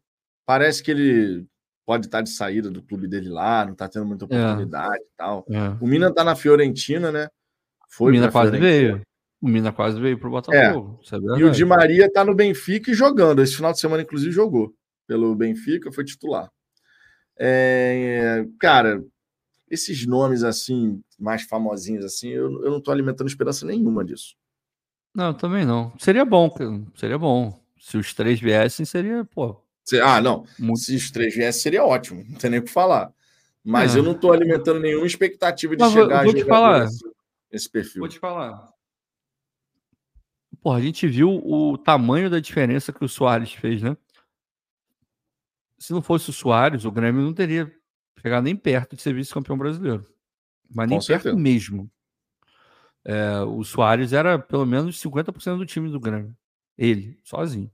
parece 0.44 0.82
que 0.82 0.90
ele 0.90 1.46
pode 1.88 2.04
estar 2.04 2.20
de 2.20 2.28
saída 2.28 2.70
do 2.70 2.82
clube 2.82 3.08
dele 3.08 3.30
lá, 3.30 3.64
não 3.64 3.72
está 3.72 3.88
tendo 3.88 4.04
muita 4.04 4.26
é. 4.26 4.26
oportunidade 4.26 5.02
é. 5.02 5.06
e 5.06 5.16
tal. 5.16 5.46
É. 5.48 5.74
O 5.80 5.86
Mina 5.86 6.08
está 6.08 6.22
na 6.22 6.36
Fiorentina, 6.36 7.10
né? 7.10 7.28
Foi 7.88 8.10
o 8.10 8.12
Mina 8.12 8.30
quase 8.30 8.58
veio. 8.58 9.00
O 9.40 9.48
Mina 9.48 9.72
quase 9.72 9.98
veio 9.98 10.18
para 10.18 10.28
o 10.28 10.30
Botafogo. 10.30 11.00
É. 11.10 11.38
e 11.40 11.44
o 11.44 11.50
Di 11.50 11.64
Maria 11.64 12.04
está 12.04 12.26
no 12.26 12.34
Benfica 12.34 12.90
e 12.90 12.94
jogando. 12.94 13.40
Esse 13.40 13.56
final 13.56 13.72
de 13.72 13.80
semana, 13.80 14.02
inclusive, 14.02 14.30
jogou 14.30 14.74
pelo 15.06 15.34
Benfica, 15.34 15.90
foi 15.90 16.04
titular. 16.04 16.50
É, 17.38 18.44
cara, 18.60 19.02
esses 19.70 20.06
nomes 20.06 20.44
assim, 20.44 21.00
mais 21.18 21.44
famosinhos 21.44 22.04
assim, 22.04 22.28
eu, 22.28 22.64
eu 22.64 22.70
não 22.70 22.78
estou 22.78 22.92
alimentando 22.92 23.28
esperança 23.28 23.64
nenhuma 23.64 24.04
disso. 24.04 24.36
Não, 25.14 25.32
também 25.32 25.64
não. 25.64 25.90
Seria 25.98 26.26
bom, 26.26 26.54
seria 26.94 27.16
bom. 27.16 27.58
Se 27.80 27.96
os 27.96 28.12
três 28.12 28.38
viessem, 28.38 28.84
seria, 28.84 29.24
pô. 29.24 29.58
Ah, 29.96 30.20
não. 30.20 30.44
Muito... 30.58 30.80
Se 30.80 30.96
os 30.96 31.10
três 31.10 31.34
viessem, 31.34 31.62
seria 31.62 31.84
ótimo. 31.84 32.24
Não 32.28 32.38
tem 32.38 32.50
nem 32.50 32.60
o 32.60 32.64
que 32.64 32.70
falar. 32.70 33.12
Mas 33.64 33.94
é. 33.94 33.98
eu 33.98 34.02
não 34.02 34.12
estou 34.12 34.32
alimentando 34.32 34.80
nenhuma 34.80 35.06
expectativa 35.06 35.76
de 35.76 35.82
Mas 35.82 35.92
chegar 35.92 36.24
vou, 36.24 36.32
vou 36.32 36.40
a 36.40 36.44
te 36.44 36.48
falar. 36.48 36.84
Esse, 36.84 37.04
esse 37.50 37.70
perfil. 37.70 38.00
Vou 38.00 38.08
te 38.08 38.18
falar. 38.18 38.68
Porra, 40.60 40.78
a 40.78 40.82
gente 40.82 41.06
viu 41.06 41.30
o 41.44 41.78
tamanho 41.78 42.28
da 42.28 42.40
diferença 42.40 42.92
que 42.92 43.04
o 43.04 43.08
Soares 43.08 43.52
fez, 43.52 43.80
né? 43.80 43.96
se 45.78 45.92
não 45.92 46.02
fosse 46.02 46.28
o 46.30 46.32
Soares, 46.32 46.84
o 46.84 46.90
Grêmio 46.90 47.22
não 47.22 47.32
teria 47.32 47.72
chegado 48.20 48.44
nem 48.44 48.56
perto 48.56 48.96
de 48.96 49.02
ser 49.02 49.14
vice-campeão 49.14 49.56
brasileiro. 49.56 50.04
Mas 50.68 50.90
nem 50.90 51.00
perto 51.00 51.36
mesmo. 51.36 51.90
É, 53.04 53.40
o 53.42 53.62
Soares 53.62 54.12
era 54.12 54.38
pelo 54.38 54.66
menos 54.66 55.00
50% 55.00 55.56
do 55.56 55.64
time 55.64 55.88
do 55.88 56.00
Grêmio. 56.00 56.36
Ele, 56.76 57.18
sozinho. 57.22 57.70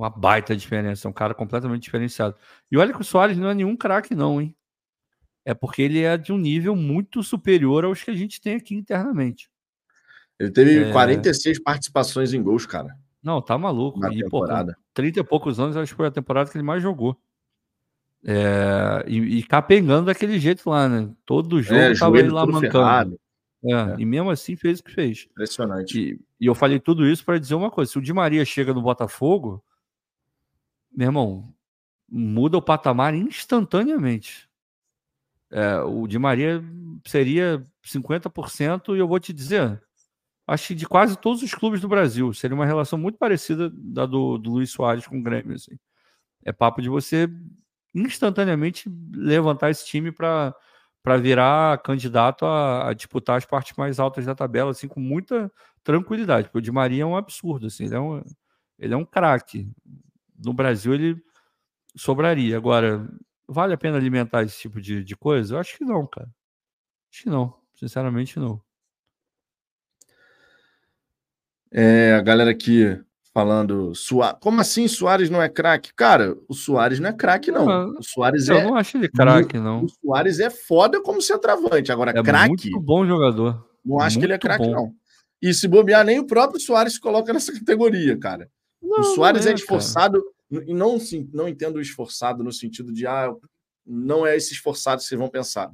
Uma 0.00 0.08
baita 0.08 0.56
diferença, 0.56 1.06
é 1.06 1.10
um 1.10 1.12
cara 1.12 1.34
completamente 1.34 1.82
diferenciado. 1.82 2.34
E 2.72 2.78
olha 2.78 2.90
que 2.90 3.02
o 3.02 3.04
Soares 3.04 3.36
não 3.36 3.50
é 3.50 3.54
nenhum 3.54 3.76
craque, 3.76 4.14
não, 4.14 4.40
hein? 4.40 4.56
É 5.44 5.52
porque 5.52 5.82
ele 5.82 6.02
é 6.02 6.16
de 6.16 6.32
um 6.32 6.38
nível 6.38 6.74
muito 6.74 7.22
superior 7.22 7.84
aos 7.84 8.02
que 8.02 8.10
a 8.10 8.14
gente 8.14 8.40
tem 8.40 8.54
aqui 8.54 8.74
internamente. 8.74 9.50
Ele 10.38 10.50
teve 10.50 10.84
é... 10.84 10.90
46 10.90 11.62
participações 11.62 12.32
em 12.32 12.42
gols, 12.42 12.64
cara. 12.64 12.96
Não, 13.22 13.42
tá 13.42 13.58
maluco. 13.58 14.00
Na 14.00 14.10
e, 14.10 14.22
temporada. 14.22 14.72
Pô, 14.72 14.80
30 14.94 15.20
e 15.20 15.22
poucos 15.22 15.60
anos, 15.60 15.76
acho 15.76 15.92
que 15.92 15.96
foi 15.98 16.06
a 16.06 16.10
temporada 16.10 16.50
que 16.50 16.56
ele 16.56 16.64
mais 16.64 16.82
jogou. 16.82 17.14
É, 18.24 19.04
e, 19.06 19.18
e 19.18 19.42
capengando 19.42 20.06
daquele 20.06 20.38
jeito 20.38 20.70
lá, 20.70 20.88
né? 20.88 21.10
Todo 21.26 21.60
jogo 21.60 21.78
é, 21.78 21.94
tava 21.94 22.18
ele 22.18 22.30
lá 22.30 22.46
mancando. 22.46 23.20
É, 23.62 23.70
é, 23.70 23.96
E 23.98 24.06
mesmo 24.06 24.30
assim 24.30 24.56
fez 24.56 24.80
o 24.80 24.84
que 24.84 24.92
fez. 24.92 25.28
Impressionante. 25.30 26.00
E, 26.00 26.20
e 26.40 26.46
eu 26.46 26.54
falei 26.54 26.80
tudo 26.80 27.06
isso 27.06 27.22
para 27.22 27.38
dizer 27.38 27.54
uma 27.54 27.70
coisa: 27.70 27.92
se 27.92 27.98
o 27.98 28.02
Di 28.02 28.14
Maria 28.14 28.46
chega 28.46 28.72
no 28.72 28.80
Botafogo, 28.80 29.62
meu 30.92 31.08
irmão, 31.08 31.54
muda 32.08 32.58
o 32.58 32.62
patamar 32.62 33.14
instantaneamente. 33.14 34.48
É, 35.50 35.80
o 35.80 36.06
Di 36.06 36.18
Maria 36.18 36.62
seria 37.06 37.66
50%, 37.84 38.94
e 38.94 38.98
eu 38.98 39.08
vou 39.08 39.18
te 39.18 39.32
dizer, 39.32 39.82
acho 40.46 40.68
que 40.68 40.74
de 40.74 40.86
quase 40.86 41.16
todos 41.18 41.42
os 41.42 41.54
clubes 41.54 41.80
do 41.80 41.88
Brasil. 41.88 42.32
Seria 42.34 42.54
uma 42.54 42.66
relação 42.66 42.98
muito 42.98 43.18
parecida 43.18 43.70
da 43.72 44.06
do, 44.06 44.38
do 44.38 44.50
Luiz 44.50 44.70
Soares 44.70 45.06
com 45.06 45.18
o 45.18 45.22
Grêmio. 45.22 45.54
Assim. 45.54 45.78
É 46.44 46.52
papo 46.52 46.82
de 46.82 46.88
você 46.88 47.28
instantaneamente 47.94 48.90
levantar 49.14 49.70
esse 49.70 49.86
time 49.86 50.12
para 50.12 50.54
para 51.02 51.16
virar 51.16 51.78
candidato 51.82 52.44
a, 52.44 52.90
a, 52.90 52.92
disputar 52.92 53.38
as 53.38 53.46
partes 53.46 53.74
mais 53.76 53.98
altas 53.98 54.26
da 54.26 54.34
tabela, 54.34 54.70
assim, 54.70 54.86
com 54.86 55.00
muita 55.00 55.50
tranquilidade. 55.82 56.48
Porque 56.48 56.58
o 56.58 56.62
Di 56.62 56.70
Maria 56.70 57.04
é 57.04 57.06
um 57.06 57.16
absurdo, 57.16 57.68
assim, 57.68 57.86
ele 57.86 57.94
é 57.94 58.00
um, 58.00 58.22
ele 58.78 58.94
é 58.94 58.96
um 58.96 59.04
craque. 59.04 59.66
No 60.44 60.52
Brasil 60.52 60.94
ele 60.94 61.22
sobraria. 61.96 62.56
Agora, 62.56 63.08
vale 63.46 63.74
a 63.74 63.78
pena 63.78 63.96
alimentar 63.96 64.42
esse 64.42 64.58
tipo 64.58 64.80
de, 64.80 65.04
de 65.04 65.16
coisa? 65.16 65.54
Eu 65.54 65.58
acho 65.58 65.76
que 65.76 65.84
não, 65.84 66.06
cara. 66.06 66.28
Acho 67.12 67.24
que 67.24 67.30
não. 67.30 67.54
Sinceramente, 67.74 68.38
não. 68.38 68.60
É, 71.72 72.14
a 72.14 72.20
galera 72.20 72.50
aqui 72.50 73.00
falando, 73.32 73.92
como 74.40 74.60
assim 74.60 74.88
Soares 74.88 75.30
não 75.30 75.40
é 75.40 75.48
craque? 75.48 75.94
Cara, 75.94 76.36
o 76.48 76.54
Soares 76.54 76.98
não 76.98 77.10
é 77.10 77.12
craque, 77.12 77.50
não. 77.50 77.64
não. 77.64 77.98
O 77.98 78.02
Soares 78.02 78.48
eu 78.48 78.58
é. 78.58 78.64
não 78.64 78.74
acho 78.74 78.96
ele 78.96 79.08
craque, 79.08 79.56
não. 79.56 79.84
O 79.84 79.88
Soares 79.88 80.40
é 80.40 80.50
foda 80.50 81.00
como 81.00 81.22
centroavante. 81.22 81.92
Agora, 81.92 82.10
é 82.10 82.22
craque. 82.22 82.70
Muito 82.70 82.80
bom 82.80 83.06
jogador. 83.06 83.66
Não 83.84 84.00
acho 84.00 84.16
muito 84.16 84.20
que 84.20 84.26
ele 84.26 84.34
é 84.34 84.38
craque, 84.38 84.68
não. 84.68 84.92
E 85.40 85.54
se 85.54 85.66
bobear, 85.66 86.04
nem 86.04 86.18
o 86.18 86.26
próprio 86.26 86.60
Soares 86.60 86.94
se 86.94 87.00
coloca 87.00 87.32
nessa 87.32 87.52
categoria, 87.52 88.18
cara. 88.18 88.50
Não, 88.82 89.00
o 89.00 89.04
Soares 89.14 89.46
é, 89.46 89.50
é, 89.50 89.54
esforçado, 89.54 90.22
cara. 90.50 90.64
e 90.66 90.74
não, 90.74 90.98
não 91.32 91.48
entendo 91.48 91.76
o 91.76 91.80
esforçado 91.80 92.42
no 92.42 92.52
sentido 92.52 92.92
de, 92.92 93.06
ah, 93.06 93.34
não 93.86 94.26
é 94.26 94.36
esse 94.36 94.52
esforçado 94.52 95.00
que 95.00 95.08
vocês 95.08 95.18
vão 95.18 95.28
pensar. 95.28 95.70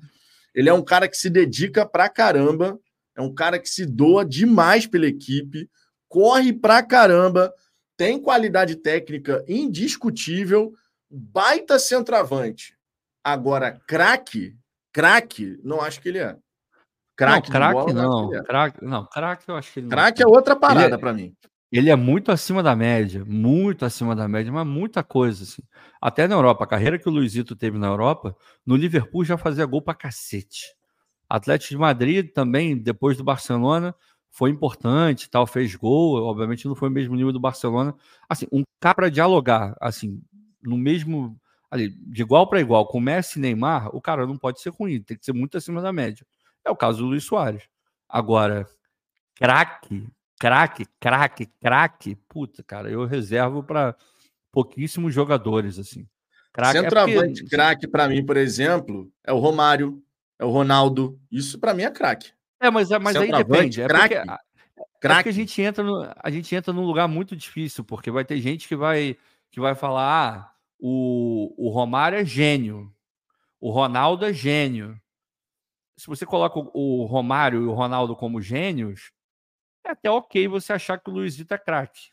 Ele 0.54 0.68
é 0.68 0.72
um 0.72 0.82
cara 0.82 1.08
que 1.08 1.16
se 1.16 1.28
dedica 1.30 1.86
pra 1.86 2.08
caramba, 2.08 2.78
é 3.14 3.20
um 3.20 3.34
cara 3.34 3.58
que 3.58 3.68
se 3.68 3.84
doa 3.86 4.24
demais 4.24 4.86
pela 4.86 5.06
equipe 5.06 5.68
corre 6.08 6.52
pra 6.52 6.82
caramba, 6.82 7.52
tem 7.96 8.20
qualidade 8.20 8.76
técnica 8.76 9.44
indiscutível, 9.48 10.72
baita 11.10 11.78
centroavante. 11.78 12.76
Agora, 13.24 13.80
craque, 13.86 14.56
craque, 14.92 15.58
não 15.62 15.80
acho 15.80 16.00
que 16.00 16.08
ele 16.08 16.18
é. 16.18 16.36
Craque 17.16 17.50
não, 17.50 17.56
craque 17.56 17.92
não. 17.92 18.34
É. 18.34 18.42
Craque, 18.42 18.84
não, 18.84 19.06
craque 19.06 19.48
eu 19.48 19.56
acho 19.56 19.72
que 19.72 19.80
ele 19.80 19.88
Craque 19.88 20.22
é 20.22 20.26
outra 20.26 20.54
parada 20.54 20.94
é, 20.94 20.98
para 20.98 21.14
mim. 21.14 21.34
Ele 21.72 21.90
é 21.90 21.96
muito 21.96 22.30
acima 22.30 22.62
da 22.62 22.76
média, 22.76 23.24
muito 23.24 23.84
acima 23.84 24.14
da 24.14 24.28
média, 24.28 24.52
mas 24.52 24.66
muita 24.66 25.02
coisa 25.02 25.42
assim. 25.42 25.62
Até 26.00 26.28
na 26.28 26.36
Europa, 26.36 26.64
a 26.64 26.66
carreira 26.66 26.98
que 26.98 27.08
o 27.08 27.12
Luizito 27.12 27.56
teve 27.56 27.76
na 27.78 27.88
Europa, 27.88 28.36
no 28.64 28.76
Liverpool 28.76 29.24
já 29.24 29.36
fazia 29.36 29.66
gol 29.66 29.82
pra 29.82 29.94
cacete. 29.94 30.64
Atlético 31.28 31.70
de 31.70 31.78
Madrid 31.78 32.32
também, 32.32 32.76
depois 32.78 33.16
do 33.16 33.24
Barcelona, 33.24 33.94
foi 34.30 34.50
importante, 34.50 35.28
tal, 35.30 35.46
fez 35.46 35.74
gol, 35.74 36.22
obviamente 36.24 36.68
não 36.68 36.76
foi 36.76 36.88
o 36.88 36.92
mesmo 36.92 37.16
nível 37.16 37.32
do 37.32 37.40
Barcelona. 37.40 37.94
Assim, 38.28 38.46
um 38.52 38.62
cara 38.80 38.94
para 38.94 39.08
dialogar, 39.10 39.74
assim, 39.80 40.22
no 40.62 40.76
mesmo 40.78 41.36
ali, 41.70 41.90
de 41.90 42.22
igual 42.22 42.48
para 42.48 42.60
igual 42.60 42.86
com 42.86 43.00
Messi 43.00 43.38
e 43.38 43.42
Neymar, 43.42 43.94
o 43.94 44.00
cara 44.00 44.26
não 44.26 44.38
pode 44.38 44.60
ser 44.60 44.70
ruim, 44.70 45.02
tem 45.02 45.16
que 45.18 45.24
ser 45.24 45.32
muito 45.32 45.56
acima 45.56 45.82
da 45.82 45.92
média. 45.92 46.24
É 46.64 46.70
o 46.70 46.76
caso 46.76 46.98
do 46.98 47.06
Luiz 47.06 47.24
Soares. 47.24 47.64
Agora, 48.08 48.66
craque, 49.36 50.06
craque, 50.38 50.86
craque, 51.00 51.46
craque, 51.60 52.14
puta, 52.28 52.62
cara, 52.62 52.90
eu 52.90 53.04
reservo 53.04 53.62
para 53.62 53.96
pouquíssimos 54.52 55.14
jogadores 55.14 55.78
assim. 55.78 56.06
Craque 56.52 56.78
é 56.78 56.82
Centroavante 56.82 57.44
é 57.44 57.48
craque 57.48 57.86
para 57.86 58.08
mim, 58.08 58.24
por 58.24 58.36
exemplo, 58.36 59.10
é 59.22 59.32
o 59.32 59.38
Romário, 59.38 60.02
é 60.38 60.44
o 60.44 60.50
Ronaldo. 60.50 61.20
Isso 61.30 61.58
para 61.58 61.74
mim 61.74 61.82
é 61.82 61.90
craque. 61.90 62.32
É, 62.58 62.70
mas, 62.70 62.90
é, 62.90 62.98
mas 62.98 63.16
aí 63.16 63.30
depende. 63.30 63.82
É 63.82 63.86
porque, 63.86 64.14
é 64.14 64.24
porque 65.00 65.28
a 65.28 65.32
gente 65.32 65.60
entra 65.60 65.84
no, 65.84 66.10
a 66.18 66.30
gente 66.30 66.54
entra 66.54 66.72
num 66.72 66.84
lugar 66.84 67.06
muito 67.06 67.36
difícil, 67.36 67.84
porque 67.84 68.10
vai 68.10 68.24
ter 68.24 68.40
gente 68.40 68.66
que 68.66 68.74
vai 68.74 69.16
que 69.50 69.60
vai 69.60 69.74
falar: 69.74 70.02
ah, 70.02 70.52
o, 70.78 71.54
o 71.58 71.68
Romário 71.68 72.18
é 72.18 72.24
gênio, 72.24 72.90
o 73.60 73.70
Ronaldo 73.70 74.24
é 74.24 74.32
gênio. 74.32 74.98
Se 75.98 76.06
você 76.06 76.24
coloca 76.24 76.58
o, 76.58 77.02
o 77.02 77.04
Romário 77.04 77.62
e 77.62 77.66
o 77.66 77.72
Ronaldo 77.72 78.16
como 78.16 78.40
gênios, 78.40 79.12
é 79.86 79.90
até 79.92 80.10
ok 80.10 80.48
você 80.48 80.72
achar 80.72 80.98
que 80.98 81.10
o 81.10 81.12
Luizito 81.12 81.54
é 81.54 81.58
craque. 81.58 82.10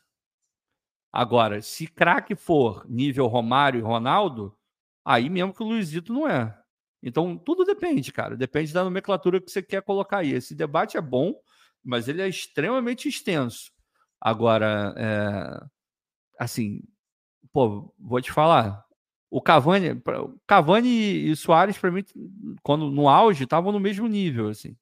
Agora, 1.12 1.62
se 1.62 1.86
craque 1.86 2.34
for 2.34 2.84
nível 2.88 3.26
Romário 3.26 3.78
e 3.78 3.82
Ronaldo, 3.82 4.56
aí 5.04 5.30
mesmo 5.30 5.54
que 5.54 5.62
o 5.62 5.66
Luizito 5.66 6.12
não 6.12 6.28
é. 6.28 6.58
Então, 7.02 7.36
tudo 7.36 7.64
depende, 7.64 8.10
cara. 8.12 8.36
Depende 8.36 8.72
da 8.72 8.82
nomenclatura 8.82 9.40
que 9.40 9.50
você 9.50 9.62
quer 9.62 9.82
colocar 9.82 10.18
aí. 10.18 10.32
Esse 10.32 10.54
debate 10.54 10.96
é 10.96 11.00
bom, 11.00 11.34
mas 11.84 12.08
ele 12.08 12.22
é 12.22 12.28
extremamente 12.28 13.08
extenso. 13.08 13.70
Agora, 14.20 14.94
é... 14.96 15.66
assim, 16.38 16.80
pô, 17.52 17.94
vou 17.98 18.20
te 18.20 18.32
falar. 18.32 18.84
O 19.30 19.42
Cavani, 19.42 20.02
Cavani 20.46 21.30
e 21.30 21.36
Soares, 21.36 21.76
para 21.76 21.90
mim, 21.90 22.04
quando 22.62 22.90
no 22.90 23.08
auge, 23.08 23.44
estavam 23.44 23.70
no 23.70 23.80
mesmo 23.80 24.08
nível, 24.08 24.48
assim. 24.48 24.76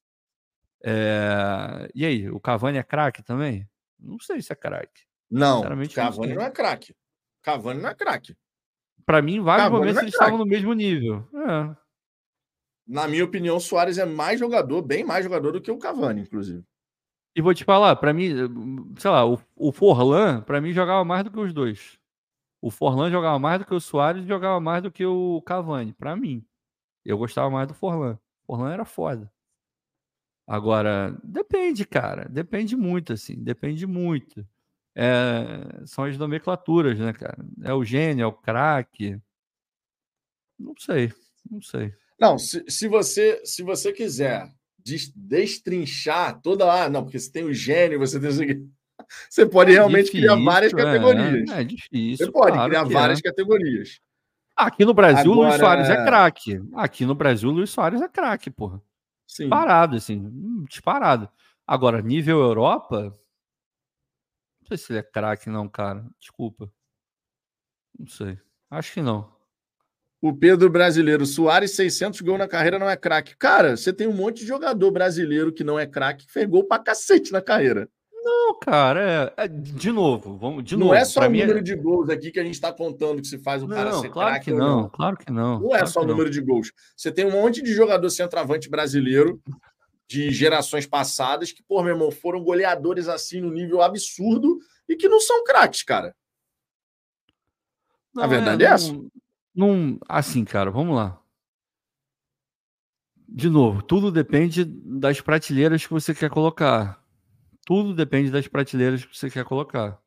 É... 0.84 1.90
E 1.94 2.04
aí, 2.04 2.30
o 2.30 2.40
Cavani 2.40 2.78
é 2.78 2.82
craque 2.82 3.22
também? 3.22 3.68
Não 3.98 4.18
sei 4.18 4.42
se 4.42 4.52
é 4.52 4.56
craque. 4.56 5.02
Não, 5.30 5.62
Cavani 5.62 6.28
não, 6.28 6.34
não 6.36 6.42
é 6.42 6.50
craque. 6.50 6.94
Cavani 7.42 7.80
não 7.80 7.88
é 7.88 7.94
craque. 7.94 8.36
Para 9.06 9.22
mim, 9.22 9.36
em 9.36 9.40
vários 9.40 9.64
Cavani 9.64 9.80
momentos 9.80 9.98
é 9.98 10.04
eles 10.04 10.14
estavam 10.14 10.38
no 10.38 10.46
mesmo 10.46 10.72
nível. 10.72 11.28
É 11.34 11.82
na 12.86 13.09
minha 13.09 13.24
opinião, 13.24 13.56
o 13.56 13.60
Soares 13.60 13.98
é 13.98 14.04
mais 14.04 14.38
jogador, 14.38 14.82
bem 14.82 15.04
mais 15.04 15.24
jogador 15.24 15.52
do 15.52 15.60
que 15.60 15.70
o 15.70 15.78
Cavani, 15.78 16.22
inclusive. 16.22 16.64
E 17.34 17.40
vou 17.40 17.54
te 17.54 17.64
falar, 17.64 17.96
para 17.96 18.12
mim, 18.12 18.30
sei 18.98 19.10
lá, 19.10 19.26
o, 19.26 19.40
o 19.56 19.72
Forlan, 19.72 20.42
para 20.42 20.60
mim, 20.60 20.72
jogava 20.72 21.04
mais 21.04 21.24
do 21.24 21.30
que 21.30 21.40
os 21.40 21.52
dois. 21.52 21.98
O 22.60 22.70
Forlan 22.70 23.10
jogava 23.10 23.38
mais 23.38 23.59
do 23.60 23.64
que 23.64 23.74
o 23.74 23.80
Soares 23.80 24.24
e 24.24 24.28
jogava 24.28 24.60
mais 24.60 24.82
do 24.82 24.90
que 24.90 25.06
o 25.06 25.40
Cavani, 25.42 25.92
para 25.92 26.14
mim. 26.14 26.44
Eu 27.04 27.16
gostava 27.16 27.48
mais 27.48 27.66
do 27.66 27.74
Forlan. 27.74 28.18
O 28.42 28.46
Forlan 28.46 28.72
era 28.72 28.84
foda. 28.84 29.32
Agora, 30.47 31.16
depende, 31.23 31.85
cara. 31.85 32.28
Depende 32.28 32.77
muito, 32.77 33.12
assim. 33.12 33.36
Depende 33.43 33.86
muito. 33.86 34.47
É, 34.94 35.86
são 35.86 36.05
as 36.05 36.19
nomenclaturas, 36.19 36.98
né, 36.98 37.12
cara? 37.12 37.39
É 37.62 37.73
o 37.73 37.85
gênio, 37.85 38.24
é 38.24 38.27
o 38.27 38.32
craque. 38.32 39.19
Não 40.59 40.74
sei, 40.78 41.12
não 41.51 41.62
sei. 41.62 41.93
Não, 42.20 42.39
se, 42.39 42.62
se, 42.69 42.89
você, 42.89 43.40
se 43.44 43.62
você 43.62 43.93
quiser 43.93 44.52
destrinchar 45.16 46.40
toda 46.40 46.64
lá, 46.64 46.89
não, 46.89 47.05
porque 47.05 47.19
você 47.19 47.31
tem 47.31 47.44
o 47.44 47.55
gênio, 47.55 47.98
você 47.98 48.20
tem 48.20 48.31
você 49.28 49.47
pode 49.47 49.70
é 49.70 49.74
realmente 49.74 50.06
difícil, 50.06 50.28
criar 50.28 50.44
várias 50.44 50.73
categorias. 50.73 51.51
É, 51.51 51.60
é, 51.60 51.64
difícil. 51.64 52.27
Você 52.27 52.32
pode 52.32 52.52
claro 52.52 52.70
criar 52.70 52.85
várias 52.85 53.19
é. 53.19 53.23
categorias. 53.23 54.01
Aqui 54.56 54.85
no 54.85 54.94
Brasil, 54.94 55.32
Agora... 55.32 55.47
o 55.47 55.51
Luiz 55.51 55.60
Soares 55.60 55.89
é 55.89 56.05
craque. 56.05 56.60
Aqui 56.74 57.06
no 57.06 57.14
Brasil, 57.14 57.51
Luiz 57.51 57.70
Soares 57.70 58.01
é 58.01 58.09
craque, 58.09 58.51
porra. 58.51 58.81
Sim. 59.32 59.44
Disparado, 59.44 59.96
assim, 59.96 60.64
disparado. 60.68 61.26
Agora, 61.66 62.02
nível 62.02 62.38
Europa, 62.38 63.04
não 64.60 64.68
sei 64.68 64.76
se 64.76 64.92
ele 64.92 64.98
é 64.98 65.02
craque, 65.02 65.48
não, 65.48 65.66
cara. 65.66 66.04
Desculpa. 66.20 66.70
Não 67.98 68.06
sei. 68.06 68.38
Acho 68.70 68.92
que 68.92 69.00
não. 69.00 69.34
O 70.20 70.36
Pedro 70.36 70.68
brasileiro, 70.68 71.24
Soares, 71.24 71.74
600 71.74 72.20
gols 72.20 72.38
na 72.38 72.46
carreira, 72.46 72.78
não 72.78 72.90
é 72.90 72.96
craque. 72.96 73.34
Cara, 73.34 73.74
você 73.74 73.90
tem 73.90 74.06
um 74.06 74.12
monte 74.12 74.40
de 74.40 74.46
jogador 74.46 74.90
brasileiro 74.90 75.50
que 75.50 75.64
não 75.64 75.78
é 75.78 75.86
craque, 75.86 76.26
que 76.26 76.32
fez 76.32 76.46
gol 76.46 76.64
pra 76.64 76.78
cacete 76.78 77.32
na 77.32 77.40
carreira. 77.40 77.88
Não, 78.24 78.48
Não, 78.52 78.58
cara, 78.58 79.34
é, 79.36 79.44
é, 79.44 79.48
de 79.48 79.90
novo, 79.90 80.36
vamos 80.36 80.64
de 80.64 80.76
não 80.76 80.86
novo. 80.86 80.94
é 80.94 81.04
só 81.04 81.20
o 81.20 81.24
é 81.24 81.28
número 81.28 81.58
é... 81.58 81.62
de 81.62 81.74
gols 81.74 82.08
aqui 82.08 82.30
que 82.30 82.38
a 82.38 82.44
gente 82.44 82.54
está 82.54 82.72
contando 82.72 83.20
que 83.20 83.26
se 83.26 83.38
faz 83.38 83.62
o 83.62 83.66
não, 83.66 83.76
cara 83.76 83.92
ser 83.94 84.10
claro 84.10 84.40
que 84.40 84.52
não, 84.52 84.88
claro 84.88 85.16
que 85.16 85.32
não. 85.32 85.60
Não 85.60 85.68
é 85.68 85.78
claro 85.78 85.86
só 85.88 86.02
o 86.02 86.06
número 86.06 86.30
de 86.30 86.40
gols. 86.40 86.72
Você 86.96 87.10
tem 87.10 87.26
um 87.26 87.32
monte 87.32 87.62
de 87.62 87.72
jogador 87.72 88.08
centroavante 88.10 88.68
brasileiro 88.68 89.40
de 90.08 90.30
gerações 90.30 90.86
passadas 90.86 91.52
que, 91.52 91.62
pô, 91.62 91.82
meu 91.82 91.94
irmão, 91.94 92.10
foram 92.10 92.44
goleadores 92.44 93.08
assim 93.08 93.40
no 93.40 93.50
nível 93.50 93.80
absurdo 93.80 94.58
e 94.88 94.94
que 94.94 95.08
não 95.08 95.20
são 95.20 95.42
craques, 95.44 95.82
cara. 95.82 96.14
Não, 98.14 98.24
a 98.24 98.26
verdade 98.26 98.62
é, 98.62 98.68
é 98.68 98.70
essa. 98.70 98.92
Não, 99.54 99.98
assim, 100.08 100.44
cara, 100.44 100.70
vamos 100.70 100.94
lá. 100.94 101.18
De 103.26 103.48
novo, 103.48 103.82
tudo 103.82 104.12
depende 104.12 104.64
das 104.64 105.20
prateleiras 105.20 105.86
que 105.86 105.92
você 105.92 106.14
quer 106.14 106.28
colocar. 106.28 107.01
Tudo 107.64 107.94
depende 107.94 108.30
das 108.30 108.48
prateleiras 108.48 109.05
que 109.05 109.16
você 109.16 109.30
quer 109.30 109.44
colocar. 109.44 110.01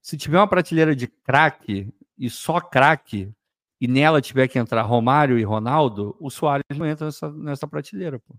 Se 0.00 0.16
tiver 0.16 0.38
uma 0.38 0.48
prateleira 0.48 0.94
de 0.94 1.08
craque 1.08 1.92
e 2.16 2.30
só 2.30 2.60
craque, 2.60 3.34
e 3.80 3.88
nela 3.88 4.22
tiver 4.22 4.48
que 4.48 4.58
entrar 4.58 4.82
Romário 4.82 5.38
e 5.38 5.42
Ronaldo, 5.42 6.16
o 6.20 6.30
Soares 6.30 6.64
não 6.76 6.86
entra 6.86 7.06
nessa, 7.06 7.30
nessa 7.32 7.66
prateleira. 7.66 8.18
Pô. 8.18 8.34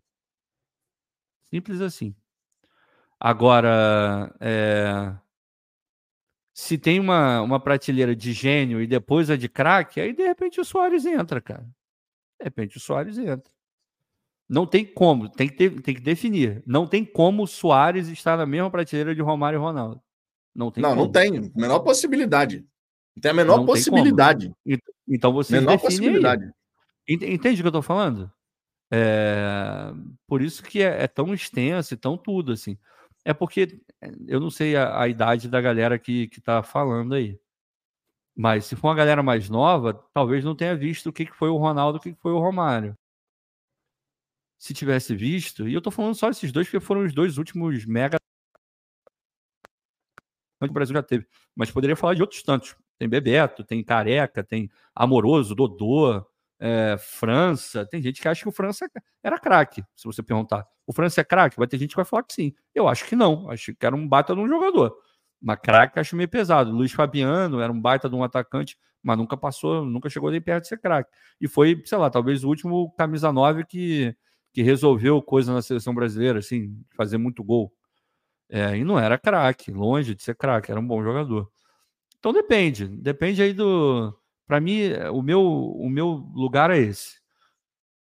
Simples 1.49 1.81
assim. 1.81 2.15
Agora, 3.19 4.33
é... 4.39 5.15
se 6.53 6.77
tem 6.77 6.99
uma, 6.99 7.41
uma 7.41 7.59
prateleira 7.59 8.15
de 8.15 8.31
gênio 8.33 8.81
e 8.81 8.87
depois 8.87 9.29
a 9.29 9.35
de 9.35 9.49
craque, 9.49 9.99
aí 9.99 10.13
de 10.13 10.23
repente 10.23 10.59
o 10.61 10.65
Soares 10.65 11.05
entra, 11.05 11.41
cara. 11.41 11.63
De 12.39 12.45
repente 12.45 12.77
o 12.77 12.79
Soares 12.79 13.17
entra. 13.17 13.51
Não 14.49 14.65
tem 14.65 14.85
como, 14.85 15.27
tem 15.27 15.49
que, 15.49 15.55
ter, 15.55 15.81
tem 15.81 15.93
que 15.93 16.01
definir. 16.01 16.63
Não 16.65 16.87
tem 16.87 17.03
como 17.03 17.43
o 17.43 17.47
Soares 17.47 18.07
estar 18.07 18.37
na 18.37 18.45
mesma 18.45 18.71
prateleira 18.71 19.13
de 19.13 19.21
Romário 19.21 19.57
e 19.57 19.59
Ronaldo. 19.59 20.01
Não 20.55 20.71
tem 20.71 20.81
Não, 20.81 20.91
como. 20.91 21.03
não 21.03 21.11
tem. 21.11 21.51
Menor 21.53 21.79
possibilidade. 21.79 22.65
Não 23.15 23.21
tem 23.21 23.31
a 23.31 23.33
menor 23.33 23.57
não 23.57 23.65
possibilidade. 23.65 24.53
Então 25.07 25.33
você 25.33 25.59
menor 25.59 25.77
possibilidade. 25.77 26.45
Aí. 26.45 26.51
Entende 27.15 27.59
o 27.59 27.63
que 27.63 27.67
eu 27.67 27.69
estou 27.69 27.81
falando? 27.81 28.31
É... 28.91 29.91
Por 30.25 30.41
isso 30.41 30.63
que 30.63 30.81
é, 30.81 31.03
é, 31.03 31.07
tão 31.07 31.33
extenso 31.33 31.93
e 31.93 31.97
tão 31.97 32.17
tudo, 32.17 32.53
assim. 32.53 32.77
É 33.25 33.33
porque 33.33 33.81
é, 34.01 34.11
eu 34.27 34.39
não 34.39 34.49
sei 34.49 34.77
a, 34.77 35.01
a 35.01 35.07
idade 35.09 35.49
da 35.49 35.59
galera 35.59 35.99
que, 35.99 36.27
que 36.29 36.39
tá 36.39 36.63
falando 36.63 37.15
aí. 37.15 37.37
Mas 38.35 38.65
se 38.65 38.75
for 38.77 38.87
uma 38.87 38.95
galera 38.95 39.21
mais 39.21 39.49
nova, 39.49 39.93
talvez 40.13 40.45
não 40.45 40.55
tenha 40.55 40.75
visto 40.75 41.07
o 41.07 41.13
que, 41.13 41.25
que 41.25 41.35
foi 41.35 41.49
o 41.49 41.57
Ronaldo, 41.57 41.97
o 41.97 42.01
que, 42.01 42.13
que 42.13 42.21
foi 42.21 42.31
o 42.31 42.39
Romário 42.39 42.95
se 44.57 44.73
tivesse 44.73 45.15
visto, 45.15 45.67
e 45.67 45.73
eu 45.73 45.81
tô 45.81 45.91
falando 45.91 46.15
só 46.15 46.29
esses 46.29 46.51
dois, 46.51 46.67
porque 46.67 46.83
foram 46.83 47.03
os 47.03 47.13
dois 47.13 47.37
últimos 47.37 47.85
mega 47.85 48.17
que 50.59 50.71
o 50.71 50.73
Brasil 50.73 50.95
já 50.95 51.03
teve. 51.03 51.27
Mas 51.55 51.69
poderia 51.69 51.95
falar 51.95 52.15
de 52.15 52.21
outros 52.21 52.41
tantos. 52.41 52.75
Tem 52.97 53.07
Bebeto, 53.07 53.63
tem 53.63 53.83
Careca, 53.83 54.43
tem 54.43 54.69
Amoroso, 54.95 55.53
Dodô, 55.53 56.25
é, 56.59 56.95
França. 56.97 57.85
Tem 57.85 58.01
gente 58.01 58.21
que 58.21 58.27
acha 58.27 58.41
que 58.41 58.49
o 58.49 58.51
França 58.51 58.89
era 59.23 59.39
craque, 59.39 59.83
se 59.95 60.05
você 60.05 60.23
perguntar. 60.23 60.65
O 60.85 60.93
França 60.93 61.21
é 61.21 61.23
craque? 61.23 61.57
Vai 61.57 61.67
ter 61.67 61.77
gente 61.77 61.91
que 61.91 61.95
vai 61.97 62.05
falar 62.05 62.23
que 62.23 62.33
sim. 62.33 62.53
Eu 62.73 62.87
acho 62.87 63.05
que 63.05 63.15
não. 63.15 63.49
Acho 63.51 63.75
que 63.75 63.85
era 63.85 63.95
um 63.95 64.07
baita 64.07 64.33
de 64.33 64.41
um 64.41 64.47
jogador. 64.47 64.97
Mas 65.39 65.59
craque 65.61 65.99
acho 65.99 66.15
meio 66.15 66.29
pesado. 66.29 66.71
Luiz 66.71 66.91
Fabiano 66.91 67.59
era 67.59 67.71
um 67.71 67.79
baita 67.79 68.09
de 68.09 68.15
um 68.15 68.23
atacante, 68.23 68.75
mas 69.03 69.17
nunca 69.17 69.37
passou, 69.37 69.85
nunca 69.85 70.09
chegou 70.09 70.31
nem 70.31 70.41
perto 70.41 70.63
de 70.63 70.69
ser 70.69 70.79
craque. 70.79 71.11
E 71.39 71.47
foi, 71.47 71.79
sei 71.85 71.97
lá, 71.97 72.09
talvez 72.09 72.43
o 72.43 72.47
último 72.47 72.91
camisa 72.93 73.31
9 73.31 73.63
que 73.65 74.15
que 74.57 74.63
resolveu 74.63 75.21
coisa 75.21 75.53
na 75.53 75.61
seleção 75.61 75.93
brasileira, 75.93 76.39
assim, 76.39 76.83
fazer 76.95 77.19
muito 77.19 77.43
gol. 77.43 77.71
É, 78.49 78.75
e 78.75 78.83
não 78.83 78.97
era 78.97 79.15
craque, 79.15 79.71
longe 79.71 80.15
de 80.15 80.23
ser 80.23 80.35
craque, 80.35 80.71
era 80.71 80.79
um 80.79 80.87
bom 80.87 81.03
jogador. 81.03 81.47
Então 82.17 82.33
depende, 82.33 82.87
depende 82.87 83.39
aí 83.39 83.53
do. 83.53 84.19
Para 84.47 84.59
mim, 84.59 84.93
o 85.13 85.21
meu, 85.21 85.43
o 85.43 85.87
meu 85.87 86.07
lugar 86.33 86.71
é 86.71 86.79
esse. 86.79 87.19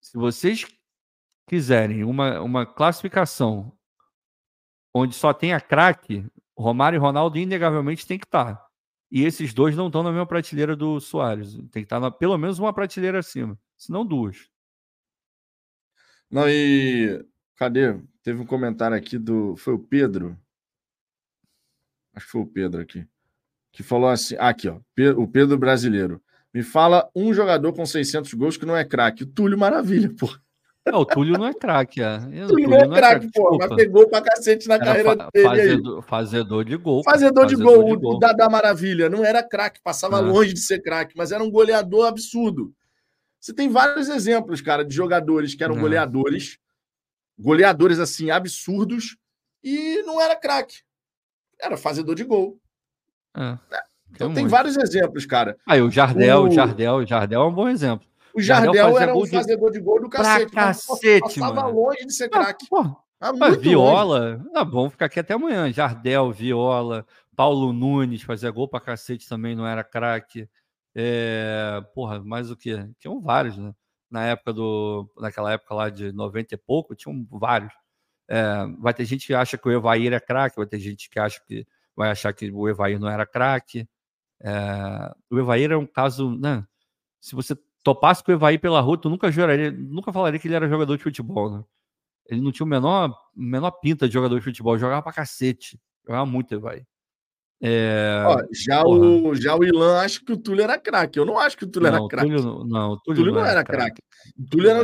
Se 0.02 0.18
vocês 0.18 0.66
quiserem 1.48 2.04
uma, 2.04 2.38
uma 2.42 2.66
classificação 2.66 3.72
onde 4.92 5.14
só 5.14 5.32
tenha 5.32 5.58
craque, 5.58 6.26
Romário 6.54 6.98
e 6.98 7.00
Ronaldo 7.00 7.38
inegavelmente 7.38 8.06
tem 8.06 8.18
que 8.18 8.26
estar. 8.26 8.56
Tá. 8.56 8.66
E 9.10 9.24
esses 9.24 9.54
dois 9.54 9.74
não 9.74 9.86
estão 9.86 10.02
na 10.02 10.10
mesma 10.10 10.26
prateleira 10.26 10.76
do 10.76 11.00
Soares. 11.00 11.54
Tem 11.54 11.70
que 11.70 11.84
estar 11.84 12.02
tá 12.02 12.10
pelo 12.10 12.36
menos 12.36 12.58
uma 12.58 12.74
prateleira 12.74 13.20
acima, 13.20 13.58
se 13.78 13.90
não 13.90 14.04
duas. 14.04 14.52
Não, 16.34 16.48
e 16.48 17.24
cadê? 17.54 17.94
Teve 18.24 18.40
um 18.40 18.44
comentário 18.44 18.96
aqui 18.96 19.16
do. 19.18 19.54
Foi 19.54 19.72
o 19.72 19.78
Pedro? 19.78 20.36
Acho 22.12 22.26
que 22.26 22.32
foi 22.32 22.40
o 22.40 22.46
Pedro 22.46 22.80
aqui. 22.80 23.06
Que 23.70 23.84
falou 23.84 24.08
assim: 24.08 24.34
ah, 24.40 24.48
aqui, 24.48 24.68
ó. 24.68 24.80
O 25.16 25.28
Pedro 25.28 25.56
brasileiro. 25.56 26.20
Me 26.52 26.64
fala 26.64 27.08
um 27.14 27.32
jogador 27.32 27.72
com 27.72 27.86
600 27.86 28.34
gols 28.34 28.56
que 28.56 28.66
não 28.66 28.76
é 28.76 28.84
craque. 28.84 29.22
O 29.22 29.26
Túlio 29.28 29.56
Maravilha, 29.56 30.12
pô. 30.18 30.28
Não, 30.84 31.02
o 31.02 31.06
Túlio 31.06 31.38
não 31.38 31.46
é 31.46 31.54
craque, 31.54 32.02
é. 32.02 32.16
O 32.42 32.48
Túlio 32.48 32.68
não 32.68 32.78
é, 32.78 32.82
é 32.82 32.88
craque, 32.88 33.30
pô, 33.32 33.56
mas 33.56 33.72
pegou 33.76 34.08
pra 34.08 34.20
cacete 34.20 34.66
na 34.66 34.74
era 34.74 34.84
carreira 34.84 35.16
fa 35.16 35.30
dele 35.30 35.46
fazedor, 35.46 36.02
fazedor, 36.02 36.64
de 36.64 36.76
gol. 36.76 37.04
Fazedor, 37.04 37.46
de, 37.46 37.54
gol, 37.54 37.84
de 37.84 37.96
gol, 37.96 38.16
o 38.16 38.18
Dada 38.18 38.48
Maravilha. 38.48 39.08
Não 39.08 39.24
era 39.24 39.40
craque, 39.40 39.80
passava 39.84 40.16
ah. 40.16 40.20
longe 40.20 40.52
de 40.52 40.60
ser 40.60 40.80
craque, 40.80 41.14
mas 41.16 41.30
era 41.30 41.44
um 41.44 41.50
goleador 41.50 42.08
absurdo. 42.08 42.74
Você 43.44 43.52
tem 43.52 43.68
vários 43.68 44.08
exemplos, 44.08 44.62
cara, 44.62 44.82
de 44.82 44.94
jogadores 44.94 45.54
que 45.54 45.62
eram 45.62 45.74
não. 45.74 45.82
goleadores, 45.82 46.58
goleadores 47.38 47.98
assim 47.98 48.30
absurdos 48.30 49.18
e 49.62 50.02
não 50.04 50.18
era 50.18 50.34
craque. 50.34 50.78
Era 51.60 51.76
fazedor 51.76 52.14
de 52.14 52.24
gol. 52.24 52.58
É, 53.36 53.58
então 54.10 54.28
tem, 54.28 54.36
tem 54.36 54.46
vários 54.46 54.78
exemplos, 54.78 55.26
cara. 55.26 55.58
Aí 55.66 55.82
o 55.82 55.90
Jardel, 55.90 56.44
o 56.44 56.50
Jardel, 56.50 56.94
o 56.94 57.06
Jardel 57.06 57.42
é 57.42 57.46
um 57.46 57.52
bom 57.52 57.68
exemplo. 57.68 58.08
O 58.34 58.40
Jardel, 58.40 58.72
Jardel 58.72 58.98
era 58.98 59.14
um 59.14 59.26
fazedor 59.26 59.70
de 59.70 59.80
gol 59.80 60.00
do 60.00 60.08
cacete. 60.08 60.50
Pra 60.50 60.64
cacete, 60.64 61.20
passava 61.20 61.64
mano. 61.64 61.82
longe 61.82 62.06
de 62.06 62.14
ser 62.14 62.30
craque. 62.30 62.66
Ah, 63.20 63.34
mas 63.34 63.58
Viola, 63.58 64.36
longe. 64.36 64.52
tá 64.54 64.64
bom 64.64 64.88
ficar 64.88 65.04
aqui 65.04 65.20
até 65.20 65.34
amanhã. 65.34 65.70
Jardel, 65.70 66.32
Viola, 66.32 67.06
Paulo 67.36 67.74
Nunes 67.74 68.22
fazia 68.22 68.50
gol 68.50 68.68
pra 68.68 68.80
cacete 68.80 69.28
também, 69.28 69.54
não 69.54 69.66
era 69.66 69.84
craque. 69.84 70.48
É, 70.94 71.80
porra, 71.94 72.22
mais 72.22 72.50
o 72.50 72.56
que? 72.56 72.72
Tinham 72.98 73.20
vários, 73.20 73.56
né? 73.58 73.74
Na 74.10 74.24
época 74.26 74.52
do. 74.52 75.10
Naquela 75.18 75.52
época 75.52 75.74
lá 75.74 75.90
de 75.90 76.12
90 76.12 76.54
e 76.54 76.58
pouco, 76.58 76.94
tinham 76.94 77.26
vários. 77.30 77.72
É, 78.28 78.66
vai 78.78 78.94
ter 78.94 79.04
gente 79.04 79.26
que 79.26 79.34
acha 79.34 79.58
que 79.58 79.68
o 79.68 79.72
Evair 79.72 80.12
é 80.12 80.20
craque, 80.20 80.56
vai 80.56 80.66
ter 80.66 80.78
gente 80.78 81.10
que 81.10 81.18
acha 81.18 81.40
que 81.46 81.66
vai 81.96 82.10
achar 82.10 82.32
que 82.32 82.50
o 82.50 82.68
Evair 82.68 82.98
não 82.98 83.08
era 83.08 83.26
craque. 83.26 83.88
É, 84.42 85.14
o 85.30 85.38
Evair 85.38 85.72
é 85.72 85.76
um 85.76 85.86
caso, 85.86 86.36
né? 86.38 86.66
Se 87.20 87.34
você 87.34 87.56
topasse 87.82 88.24
com 88.24 88.32
o 88.32 88.34
Evair 88.34 88.60
pela 88.60 88.80
rua, 88.80 88.98
tu 88.98 89.10
nunca 89.10 89.30
juraria, 89.30 89.70
nunca 89.72 90.12
falaria 90.12 90.38
que 90.40 90.48
ele 90.48 90.54
era 90.56 90.68
jogador 90.68 90.96
de 90.96 91.02
futebol, 91.02 91.50
né? 91.58 91.64
Ele 92.26 92.40
não 92.40 92.52
tinha 92.52 92.66
o 92.66 92.68
menor, 92.68 93.14
menor 93.36 93.70
pinta 93.72 94.08
de 94.08 94.14
jogador 94.14 94.38
de 94.38 94.44
futebol, 94.44 94.78
jogava 94.78 95.02
pra 95.02 95.12
cacete, 95.12 95.80
jogava 96.06 96.26
muito 96.26 96.54
Evair. 96.54 96.86
É... 97.62 98.22
Ó, 98.26 98.42
já, 98.52 98.84
o, 98.84 99.34
já 99.34 99.56
o 99.56 99.64
Ilan 99.64 100.00
acha 100.00 100.20
que 100.24 100.32
o 100.32 100.36
Túlio 100.36 100.64
era 100.64 100.78
craque. 100.78 101.18
Eu 101.18 101.24
não 101.24 101.38
acho 101.38 101.56
que 101.56 101.64
o 101.64 101.68
Túlio 101.68 101.90
não, 101.90 101.98
era 101.98 102.08
craque. 102.08 102.28
Não, 102.28 102.90
o 102.92 103.00
Túlio, 103.00 103.22
Túlio 103.22 103.34
não, 103.34 103.44
era 103.44 103.64
craque. 103.64 104.02
O 104.38 104.46
Túlio 104.48 104.70
era, 104.70 104.82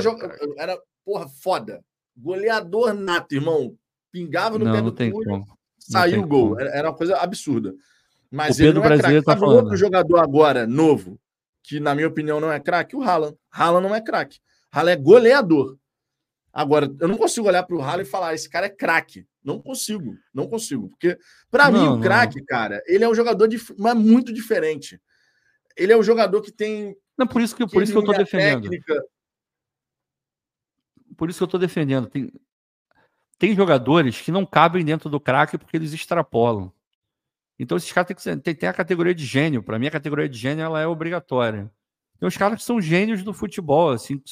era, 0.56 0.78
porra, 1.04 1.28
foda. 1.28 1.82
Goleador 2.16 2.94
nato, 2.94 3.34
irmão. 3.34 3.74
Pingava 4.12 4.58
no 4.58 4.64
pé 4.64 4.82
do 4.82 4.92
Túlio, 4.92 5.44
saiu 5.78 6.22
o 6.22 6.26
gol. 6.26 6.58
Era, 6.58 6.70
era, 6.70 6.88
uma 6.90 6.96
coisa 6.96 7.16
absurda. 7.16 7.74
Mas 8.30 8.58
o 8.58 8.62
ele 8.62 8.72
não 8.74 8.84
é 8.84 8.98
craque. 8.98 9.22
Tá 9.22 9.36
falando. 9.36 9.64
outro 9.64 9.76
jogador 9.76 10.18
agora, 10.18 10.66
novo, 10.66 11.18
que 11.62 11.80
na 11.80 11.94
minha 11.94 12.08
opinião 12.08 12.40
não 12.40 12.52
é 12.52 12.60
craque? 12.60 12.96
O 12.96 13.02
Haaland. 13.02 13.36
Haaland 13.50 13.88
não 13.88 13.94
é 13.94 14.00
craque. 14.00 14.38
Haaland 14.72 15.00
é 15.00 15.02
goleador. 15.02 15.76
Agora, 16.52 16.92
eu 17.00 17.08
não 17.08 17.16
consigo 17.16 17.46
olhar 17.46 17.62
para 17.62 17.76
o 17.76 17.80
Haaland 17.80 18.02
e 18.02 18.10
falar, 18.10 18.34
esse 18.34 18.48
cara 18.48 18.66
é 18.66 18.70
craque. 18.70 19.26
Não 19.42 19.60
consigo, 19.60 20.16
não 20.34 20.48
consigo. 20.48 20.88
Porque, 20.88 21.18
para 21.50 21.70
mim, 21.70 21.86
o 21.86 22.00
craque, 22.00 22.44
cara, 22.44 22.82
ele 22.86 23.04
é 23.04 23.08
um 23.08 23.14
jogador 23.14 23.46
de, 23.46 23.58
mas 23.78 23.96
muito 23.96 24.32
diferente. 24.32 25.00
Ele 25.76 25.92
é 25.92 25.96
um 25.96 26.02
jogador 26.02 26.42
que 26.42 26.52
tem. 26.52 26.96
Não, 27.16 27.26
por 27.26 27.40
isso 27.40 27.54
que, 27.54 27.66
por 27.66 27.82
isso 27.82 27.92
que 27.92 27.98
eu 27.98 28.02
estou 28.02 28.16
defendendo. 28.16 28.62
Técnica. 28.62 29.04
Por 31.16 31.30
isso 31.30 31.38
que 31.38 31.42
eu 31.42 31.46
estou 31.46 31.60
defendendo. 31.60 32.08
Tem, 32.08 32.32
tem 33.38 33.54
jogadores 33.54 34.20
que 34.20 34.32
não 34.32 34.44
cabem 34.44 34.84
dentro 34.84 35.08
do 35.08 35.20
craque 35.20 35.56
porque 35.56 35.76
eles 35.76 35.92
extrapolam. 35.92 36.72
Então, 37.58 37.76
esses 37.76 37.92
caras 37.92 38.08
têm, 38.42 38.54
que, 38.54 38.66
a 38.66 38.72
categoria 38.72 39.14
de 39.14 39.24
gênio. 39.24 39.62
Para 39.62 39.78
mim, 39.78 39.86
a 39.86 39.90
categoria 39.90 40.28
de 40.28 40.36
gênio 40.36 40.64
ela 40.64 40.80
é 40.80 40.86
obrigatória. 40.86 41.70
Tem 42.20 42.26
uns 42.28 42.36
caras 42.36 42.58
que 42.58 42.64
são 42.66 42.78
gênios 42.82 43.22
do 43.22 43.32
futebol, 43.32 43.90
assim, 43.92 44.22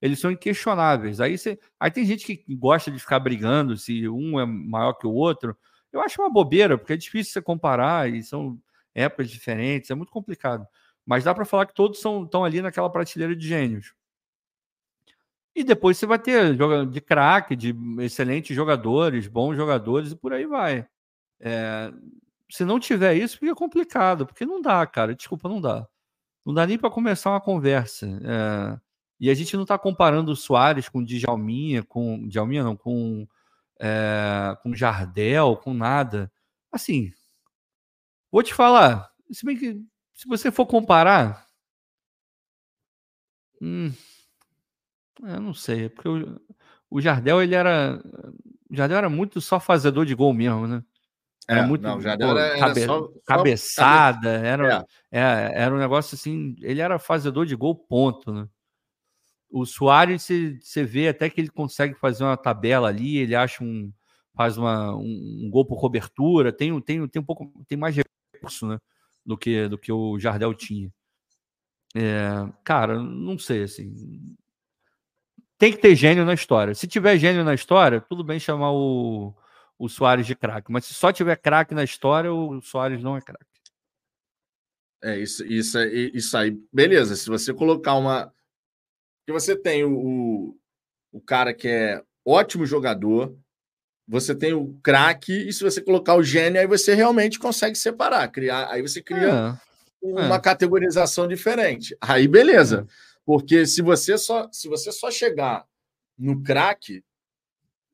eles 0.00 0.18
são 0.18 0.30
inquestionáveis. 0.30 1.20
Aí, 1.20 1.36
você, 1.36 1.60
aí 1.78 1.90
tem 1.90 2.06
gente 2.06 2.24
que 2.24 2.54
gosta 2.56 2.90
de 2.90 2.98
ficar 2.98 3.20
brigando 3.20 3.76
se 3.76 4.08
um 4.08 4.40
é 4.40 4.46
maior 4.46 4.94
que 4.94 5.06
o 5.06 5.12
outro. 5.12 5.54
Eu 5.92 6.00
acho 6.00 6.22
uma 6.22 6.30
bobeira, 6.30 6.78
porque 6.78 6.94
é 6.94 6.96
difícil 6.96 7.34
você 7.34 7.42
comparar 7.42 8.10
e 8.10 8.22
são 8.22 8.58
épocas 8.94 9.28
diferentes, 9.28 9.90
é 9.90 9.94
muito 9.94 10.10
complicado. 10.10 10.66
Mas 11.04 11.24
dá 11.24 11.34
para 11.34 11.44
falar 11.44 11.66
que 11.66 11.74
todos 11.74 12.00
são, 12.00 12.24
estão 12.24 12.44
ali 12.44 12.62
naquela 12.62 12.88
prateleira 12.88 13.36
de 13.36 13.46
gênios. 13.46 13.94
E 15.54 15.62
depois 15.62 15.98
você 15.98 16.06
vai 16.06 16.18
ter 16.18 16.56
de 16.88 17.00
craque, 17.02 17.54
de 17.54 17.74
excelentes 18.00 18.56
jogadores, 18.56 19.28
bons 19.28 19.54
jogadores 19.54 20.12
e 20.12 20.16
por 20.16 20.32
aí 20.32 20.46
vai. 20.46 20.86
É, 21.40 21.92
se 22.50 22.64
não 22.64 22.80
tiver 22.80 23.14
isso, 23.16 23.38
fica 23.38 23.54
complicado, 23.54 24.26
porque 24.26 24.46
não 24.46 24.62
dá, 24.62 24.86
cara. 24.86 25.14
Desculpa, 25.14 25.48
não 25.48 25.60
dá. 25.60 25.86
Não 26.44 26.52
dá 26.52 26.66
nem 26.66 26.78
para 26.78 26.90
começar 26.90 27.30
uma 27.30 27.40
conversa. 27.40 28.06
É, 28.22 28.80
e 29.18 29.30
a 29.30 29.34
gente 29.34 29.54
não 29.56 29.62
está 29.62 29.78
comparando 29.78 30.32
o 30.32 30.36
Soares 30.36 30.88
com 30.88 30.98
o 30.98 31.04
Djalminha, 31.04 31.82
com 31.82 32.26
Djalminha 32.28 32.64
não, 32.64 32.76
com 32.76 33.26
é, 33.80 34.56
com 34.62 34.74
Jardel, 34.74 35.56
com 35.56 35.74
nada. 35.74 36.30
Assim, 36.72 37.12
vou 38.30 38.42
te 38.42 38.52
falar, 38.54 39.10
se 39.30 39.44
bem 39.46 39.56
que 39.56 39.80
se 40.12 40.28
você 40.28 40.50
for 40.50 40.66
comparar, 40.66 41.46
hum, 43.60 43.92
eu 45.22 45.40
não 45.40 45.54
sei, 45.54 45.88
porque 45.88 46.08
o, 46.08 46.40
o 46.90 47.00
Jardel 47.00 47.42
ele 47.42 47.54
era, 47.54 48.00
o 48.70 48.74
Jardel 48.76 48.98
era 48.98 49.08
muito 49.08 49.40
só 49.40 49.58
fazedor 49.60 50.06
de 50.06 50.14
gol 50.14 50.32
mesmo, 50.32 50.66
né? 50.66 50.84
Era 51.46 51.60
é, 51.60 51.66
muito 51.66 51.82
não, 51.82 52.00
pô, 52.00 52.08
era, 52.08 52.58
cabe, 52.58 52.80
era 52.80 52.86
só, 52.86 53.08
cabeçada, 53.26 54.38
só... 54.38 54.44
Era, 54.44 54.86
é. 55.10 55.20
é. 55.20 55.52
era 55.54 55.74
um 55.74 55.78
negócio 55.78 56.14
assim, 56.14 56.56
ele 56.60 56.80
era 56.80 56.98
fazedor 56.98 57.44
de 57.44 57.54
gol 57.54 57.74
ponto, 57.74 58.32
né? 58.32 58.48
O 59.50 59.64
Soares, 59.64 60.26
você 60.60 60.84
vê 60.84 61.08
até 61.08 61.30
que 61.30 61.40
ele 61.40 61.48
consegue 61.48 61.94
fazer 61.94 62.24
uma 62.24 62.36
tabela 62.36 62.88
ali, 62.88 63.18
ele 63.18 63.36
acha 63.36 63.62
um. 63.62 63.92
faz 64.34 64.58
uma, 64.58 64.96
um, 64.96 65.42
um 65.44 65.50
gol 65.50 65.64
por 65.64 65.78
cobertura, 65.78 66.52
tem, 66.52 66.78
tem, 66.80 67.06
tem 67.06 67.22
um 67.22 67.24
pouco. 67.24 67.52
tem 67.68 67.78
mais 67.78 67.94
recurso, 67.94 68.66
né? 68.66 68.78
Do 69.24 69.38
que, 69.38 69.68
do 69.68 69.78
que 69.78 69.92
o 69.92 70.18
Jardel 70.18 70.54
tinha. 70.54 70.90
É, 71.94 72.30
cara, 72.64 72.98
não 73.00 73.38
sei, 73.38 73.62
assim. 73.62 73.94
Tem 75.56 75.70
que 75.70 75.78
ter 75.78 75.94
gênio 75.94 76.24
na 76.24 76.34
história. 76.34 76.74
Se 76.74 76.88
tiver 76.88 77.16
gênio 77.16 77.44
na 77.44 77.54
história, 77.54 78.00
tudo 78.00 78.24
bem 78.24 78.40
chamar 78.40 78.72
o, 78.72 79.32
o 79.84 79.88
Soares 79.88 80.26
de 80.26 80.34
craque. 80.34 80.70
Mas 80.70 80.84
se 80.84 80.94
só 80.94 81.12
tiver 81.12 81.36
craque 81.36 81.74
na 81.74 81.84
história, 81.84 82.32
o 82.32 82.60
Soares 82.60 83.02
não 83.02 83.16
é 83.16 83.20
craque. 83.20 83.44
É, 85.02 85.18
isso, 85.18 85.44
isso, 85.44 85.78
isso 86.14 86.36
aí. 86.36 86.58
Beleza, 86.72 87.14
se 87.14 87.28
você 87.28 87.52
colocar 87.52 87.94
uma 87.94 88.32
porque 89.24 89.40
você 89.40 89.56
tem 89.56 89.84
o, 89.84 90.54
o 91.10 91.20
cara 91.20 91.54
que 91.54 91.66
é 91.66 92.02
ótimo 92.26 92.66
jogador, 92.66 93.34
você 94.06 94.34
tem 94.34 94.52
o 94.52 94.78
craque, 94.82 95.32
e 95.32 95.52
se 95.52 95.64
você 95.64 95.80
colocar 95.80 96.14
o 96.14 96.22
gênio, 96.22 96.60
aí 96.60 96.66
você 96.66 96.94
realmente 96.94 97.38
consegue 97.38 97.74
separar, 97.74 98.28
criar. 98.28 98.70
Aí 98.70 98.82
você 98.82 99.02
cria 99.02 99.28
é, 99.28 100.06
uma 100.06 100.36
é. 100.36 100.40
categorização 100.40 101.26
diferente. 101.26 101.96
Aí 102.02 102.28
beleza. 102.28 102.86
É. 102.86 102.94
Porque 103.24 103.66
se 103.66 103.80
você 103.80 104.18
só 104.18 104.46
se 104.52 104.68
você 104.68 104.92
só 104.92 105.10
chegar 105.10 105.66
no 106.18 106.42
craque, 106.42 107.02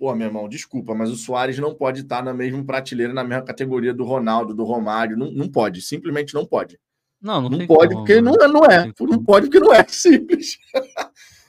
pô, 0.00 0.14
meu 0.14 0.28
irmão, 0.28 0.48
desculpa, 0.48 0.94
mas 0.94 1.10
o 1.10 1.16
Soares 1.16 1.58
não 1.58 1.74
pode 1.74 2.00
estar 2.00 2.24
na 2.24 2.32
mesma 2.32 2.64
prateleira, 2.64 3.12
na 3.12 3.22
mesma 3.22 3.44
categoria 3.44 3.92
do 3.92 4.02
Ronaldo, 4.02 4.54
do 4.54 4.64
Romário. 4.64 5.14
Não, 5.14 5.30
não 5.30 5.46
pode, 5.46 5.82
simplesmente 5.82 6.32
não 6.32 6.46
pode. 6.46 6.80
Não, 7.20 7.42
não, 7.42 7.50
não 7.50 7.66
pode, 7.66 7.92
como, 7.92 8.06
porque 8.06 8.22
não, 8.22 8.34
é, 8.34 8.48
não 8.48 8.64
é. 8.64 8.86
Não, 8.86 9.06
não 9.06 9.22
pode, 9.22 9.46
porque 9.46 9.60
não 9.60 9.74
é 9.74 9.84
simples. 9.86 10.56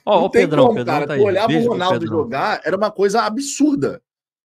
Ó, 0.04 0.26
o 0.26 0.30
Pedrão, 0.30 0.66
como, 0.66 0.76
Pedrão 0.76 0.94
cara. 0.94 1.06
Tá 1.06 1.16
tu 1.16 1.22
olhava 1.22 1.52
o 1.54 1.66
Ronaldo 1.66 2.06
jogar, 2.06 2.60
era 2.62 2.76
uma 2.76 2.90
coisa 2.90 3.22
absurda. 3.22 4.02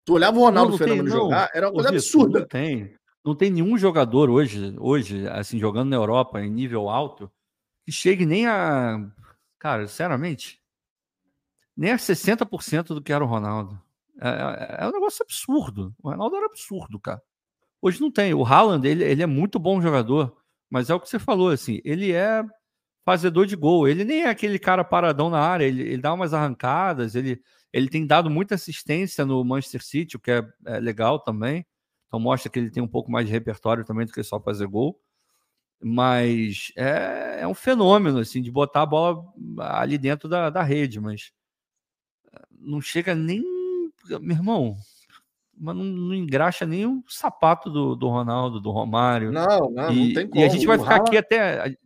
Tu 0.05 0.13
olhava 0.13 0.37
o 0.37 0.41
Ronaldo 0.41 0.73
não, 0.73 0.79
Fenômeno 0.79 1.09
jogar, 1.09 1.51
era 1.55 1.69
uma 1.69 1.75
coisa 1.75 1.91
Ô, 1.91 1.93
absurda. 1.93 2.41
Não 2.41 2.47
tem. 2.49 2.95
Não 3.25 3.35
tem 3.35 3.51
nenhum 3.51 3.79
jogador 3.79 4.29
hoje, 4.29 4.75
hoje, 4.79 5.27
assim, 5.29 5.59
jogando 5.59 5.89
na 5.89 5.97
Europa 5.97 6.43
em 6.43 6.51
nível 6.51 6.91
alto, 6.91 7.31
que 7.87 7.93
chegue 7.93 8.27
nem 8.27 8.47
a. 8.47 9.01
Cara, 9.59 9.87
sinceramente, 9.87 10.61
nem 11.77 11.93
a 11.93 11.97
60% 11.97 12.89
do 12.89 13.03
que 13.03 13.13
era 13.13 13.25
o 13.25 13.27
Ronaldo. 13.27 13.81
É, 14.21 14.29
é, 14.29 14.77
é, 14.85 14.89
um 14.89 14.93
negócio 14.93 15.23
absurdo. 15.23 15.95
O 16.03 16.11
Ronaldo 16.11 16.37
era 16.37 16.47
absurdo, 16.47 17.01
cara. 17.01 17.23
Hoje 17.83 18.01
não 18.01 18.11
tem. 18.11 18.33
O 18.33 18.45
Haaland, 18.45 18.87
ele, 18.87 19.05
ele 19.05 19.23
é 19.23 19.27
muito 19.27 19.59
bom 19.59 19.81
jogador. 19.81 20.37
Mas 20.71 20.91
é 20.91 20.95
o 20.95 21.01
que 21.01 21.09
você 21.09 21.19
falou, 21.19 21.51
assim, 21.51 21.81
ele 21.85 22.13
é 22.13 22.43
fazedor 23.05 23.47
de 23.47 23.55
gol. 23.55 23.87
Ele 23.87 24.05
nem 24.05 24.23
é 24.23 24.29
aquele 24.29 24.59
cara 24.59 24.83
paradão 24.83 25.29
na 25.31 25.39
área, 25.39 25.65
ele, 25.65 25.83
ele 25.83 26.03
dá 26.03 26.13
umas 26.13 26.33
arrancadas, 26.33 27.15
ele, 27.15 27.41
ele 27.73 27.89
tem 27.89 28.07
dado 28.07 28.31
muita 28.31 28.55
assistência 28.55 29.25
no 29.25 29.45
Manchester 29.45 29.85
City, 29.85 30.17
o 30.17 30.21
que 30.21 30.31
é, 30.31 30.43
é, 30.67 30.81
legal 30.81 31.19
também. 31.21 31.67
Então 32.09 32.19
mostra 32.19 32.51
que 32.51 32.59
ele 32.59 32.71
tem 32.71 32.83
um 32.83 32.89
pouco 32.89 33.11
mais 33.11 33.27
de 33.27 33.33
repertório 33.33 33.85
também 33.85 34.07
do 34.07 34.13
que 34.13 34.23
só 34.23 34.41
fazer 34.41 34.67
gol. 34.67 34.99
Mas 35.83 36.73
é, 36.77 37.41
é 37.43 37.47
um 37.47 37.55
fenômeno, 37.55 38.19
assim, 38.19 38.41
de 38.41 38.51
botar 38.51 38.83
a 38.83 38.87
bola 38.87 39.23
ali 39.59 39.99
dentro 39.99 40.29
da, 40.29 40.49
da 40.49 40.63
rede, 40.63 40.99
mas 40.99 41.31
não 42.65 42.81
chega 42.81 43.15
nem. 43.15 43.43
Meu 44.21 44.37
irmão, 44.37 44.77
mas 45.57 45.77
não, 45.77 45.85
não, 45.85 46.15
engraxa 46.15 46.67
nem 46.67 46.87
o 46.87 47.05
sapato 47.09 47.71
do, 47.71 47.95
do 47.95 48.09
Ronaldo, 48.09 48.61
do 48.61 48.71
Romário. 48.71 49.31
Não, 49.31 49.71
não, 49.71 49.93
e, 49.93 50.09
não 50.09 50.15
tem 50.15 50.29
como. 50.29 50.43
E 50.43 50.45
a 50.45 50.49
gente 50.49 50.67
vai 50.67 50.77
o 50.77 50.81
ficar 50.81 50.95
Haaland... 50.97 51.09
aqui 51.09 51.17
até. 51.17 51.77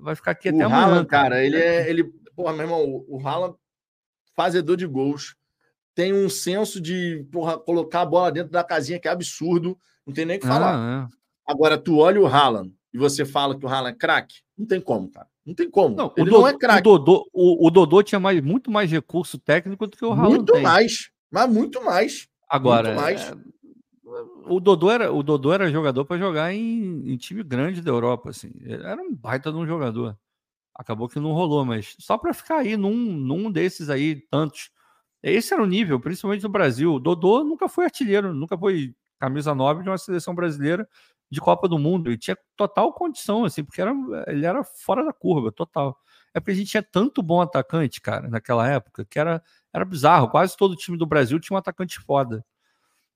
Vai 0.00 0.14
ficar 0.14 0.30
aqui 0.30 0.48
o 0.48 0.54
até 0.54 0.62
Haaland, 0.62 0.84
amanhã. 0.84 1.04
cara, 1.04 1.44
ele 1.44 1.56
é. 1.56 1.88
Ele, 1.88 2.04
porra, 2.34 2.52
meu 2.52 2.62
irmão, 2.62 3.04
o 3.08 3.20
Haaland, 3.26 3.56
fazedor 4.36 4.76
de 4.76 4.86
gols, 4.86 5.34
tem 5.94 6.12
um 6.12 6.28
senso 6.28 6.80
de 6.80 7.26
porra, 7.32 7.58
colocar 7.58 8.02
a 8.02 8.06
bola 8.06 8.30
dentro 8.30 8.52
da 8.52 8.62
casinha 8.62 9.00
que 9.00 9.08
é 9.08 9.10
absurdo, 9.10 9.76
não 10.06 10.14
tem 10.14 10.24
nem 10.24 10.36
o 10.36 10.40
que 10.40 10.46
falar. 10.46 10.76
Ah, 10.76 11.08
é. 11.08 11.18
Agora, 11.50 11.76
tu 11.76 11.98
olha 11.98 12.20
o 12.20 12.26
Haaland 12.26 12.72
e 12.92 12.98
você 12.98 13.24
fala 13.24 13.58
que 13.58 13.66
o 13.66 13.68
Haaland 13.68 13.96
é 13.96 13.98
craque, 13.98 14.36
não 14.56 14.66
tem 14.66 14.80
como, 14.80 15.10
cara. 15.10 15.26
Não 15.48 15.54
tem 15.54 15.70
como. 15.70 15.96
Não, 15.96 16.12
ele 16.14 16.28
o 16.28 16.32
não 16.40 16.46
é 16.46 16.52
craque. 16.52 16.80
O 16.80 16.98
Dodô, 16.98 17.26
o, 17.32 17.66
o 17.66 17.70
Dodô 17.70 18.02
tinha 18.02 18.20
mais, 18.20 18.38
muito 18.42 18.70
mais 18.70 18.90
recurso 18.90 19.38
técnico 19.38 19.86
do 19.86 19.96
que 19.96 20.04
o 20.04 20.12
Haaland 20.12 20.36
Muito 20.36 20.52
tem. 20.52 20.62
mais, 20.62 21.10
mas 21.30 21.50
muito 21.50 21.82
mais. 21.82 22.28
Agora, 22.46 22.90
é, 22.90 23.34
o 24.44 24.60
Dodô 24.60 24.90
era, 24.90 25.10
o 25.10 25.22
Dodô 25.22 25.50
era 25.50 25.70
jogador 25.70 26.04
para 26.04 26.18
jogar 26.18 26.52
em, 26.52 27.10
em, 27.10 27.16
time 27.16 27.42
grande 27.42 27.80
da 27.80 27.90
Europa, 27.90 28.28
assim. 28.28 28.52
Ele 28.60 28.84
era 28.84 29.00
um 29.00 29.14
baita 29.14 29.50
de 29.50 29.56
um 29.56 29.66
jogador. 29.66 30.18
Acabou 30.74 31.08
que 31.08 31.18
não 31.18 31.32
rolou, 31.32 31.64
mas 31.64 31.96
só 31.98 32.18
para 32.18 32.34
ficar 32.34 32.58
aí 32.58 32.76
num, 32.76 32.94
num 32.94 33.50
desses 33.50 33.88
aí, 33.88 34.16
tantos. 34.30 34.70
Esse 35.22 35.54
era 35.54 35.62
o 35.62 35.66
nível, 35.66 35.98
principalmente 35.98 36.42
no 36.42 36.50
Brasil. 36.50 36.92
O 36.92 37.00
Dodô 37.00 37.42
nunca 37.42 37.70
foi 37.70 37.86
artilheiro, 37.86 38.34
nunca 38.34 38.56
foi 38.58 38.94
camisa 39.18 39.54
9 39.54 39.82
de 39.82 39.88
uma 39.88 39.96
seleção 39.96 40.34
brasileira 40.34 40.86
de 41.30 41.40
Copa 41.40 41.68
do 41.68 41.78
Mundo. 41.78 42.10
E 42.10 42.18
tinha 42.18 42.36
total 42.56 42.92
condição, 42.92 43.44
assim, 43.44 43.64
porque 43.64 43.80
era, 43.80 43.92
ele 44.26 44.46
era 44.46 44.62
fora 44.64 45.04
da 45.04 45.12
curva, 45.12 45.52
total. 45.52 45.98
É 46.34 46.40
porque 46.40 46.52
a 46.52 46.54
gente 46.54 46.70
tinha 46.70 46.82
tanto 46.82 47.22
bom 47.22 47.40
atacante, 47.40 48.00
cara, 48.00 48.28
naquela 48.28 48.68
época, 48.68 49.04
que 49.04 49.18
era 49.18 49.42
era 49.72 49.84
bizarro. 49.84 50.28
Quase 50.28 50.56
todo 50.56 50.76
time 50.76 50.96
do 50.96 51.06
Brasil 51.06 51.38
tinha 51.38 51.54
um 51.54 51.58
atacante 51.58 51.98
foda. 52.00 52.44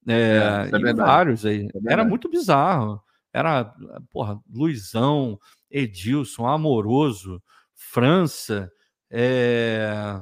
É, 0.06 0.68
é, 0.72 0.90
é 0.90 0.94
vários 0.94 1.46
aí. 1.46 1.68
É 1.86 1.92
era 1.92 2.04
muito 2.04 2.28
bizarro. 2.28 3.02
Era, 3.32 3.74
porra, 4.10 4.40
Luizão, 4.52 5.38
Edilson, 5.70 6.46
Amoroso, 6.46 7.42
França. 7.74 8.70
É... 9.10 10.20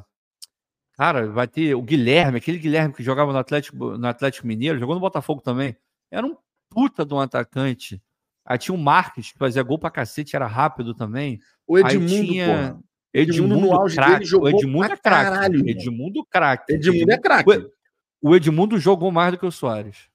Cara, 0.95 1.29
vai 1.31 1.49
ter 1.49 1.75
o 1.75 1.83
Guilherme, 1.83 2.39
aquele 2.39 2.59
Guilherme 2.59 2.95
que 2.95 3.03
jogava 3.03 3.33
no 3.33 3.39
Atlético, 3.39 3.97
no 3.97 4.07
Atlético 4.07 4.47
Mineiro, 4.47 4.79
jogou 4.79 4.95
no 4.95 5.01
Botafogo 5.01 5.41
também. 5.41 5.77
Era 6.11 6.27
um 6.27 6.37
puta 6.71 7.05
de 7.05 7.13
um 7.13 7.21
atacante. 7.21 8.01
Aí 8.47 8.57
tinha 8.57 8.75
o 8.75 8.79
Marques, 8.79 9.33
que 9.33 9.39
fazia 9.39 9.63
gol 9.63 9.79
pra 9.79 9.91
cacete, 9.91 10.35
era 10.35 10.47
rápido 10.47 10.95
também. 10.95 11.39
O 11.67 11.79
Edmundo, 11.79 12.15
Aí 12.15 12.27
tinha... 12.27 12.47
porra. 12.47 12.81
Edmundo, 13.13 13.55
Edmundo 13.55 13.67
no 13.67 13.73
auge 13.75 13.97
craque. 13.97 14.13
dele 14.13 14.25
jogou 14.25 14.47
o 14.47 14.51
Edmundo 14.51 14.85
é 14.85 14.97
craque. 14.97 15.71
Edmundo 15.71 16.25
craque. 16.31 16.73
Edmundo 16.73 17.13
é 17.13 17.19
craque. 17.19 17.71
O 18.23 18.37
Edmundo 18.37 18.79
jogou 18.79 19.11
mais 19.11 19.33
do 19.33 19.39
que 19.39 19.47
o 19.47 19.51
Soares. 19.51 20.09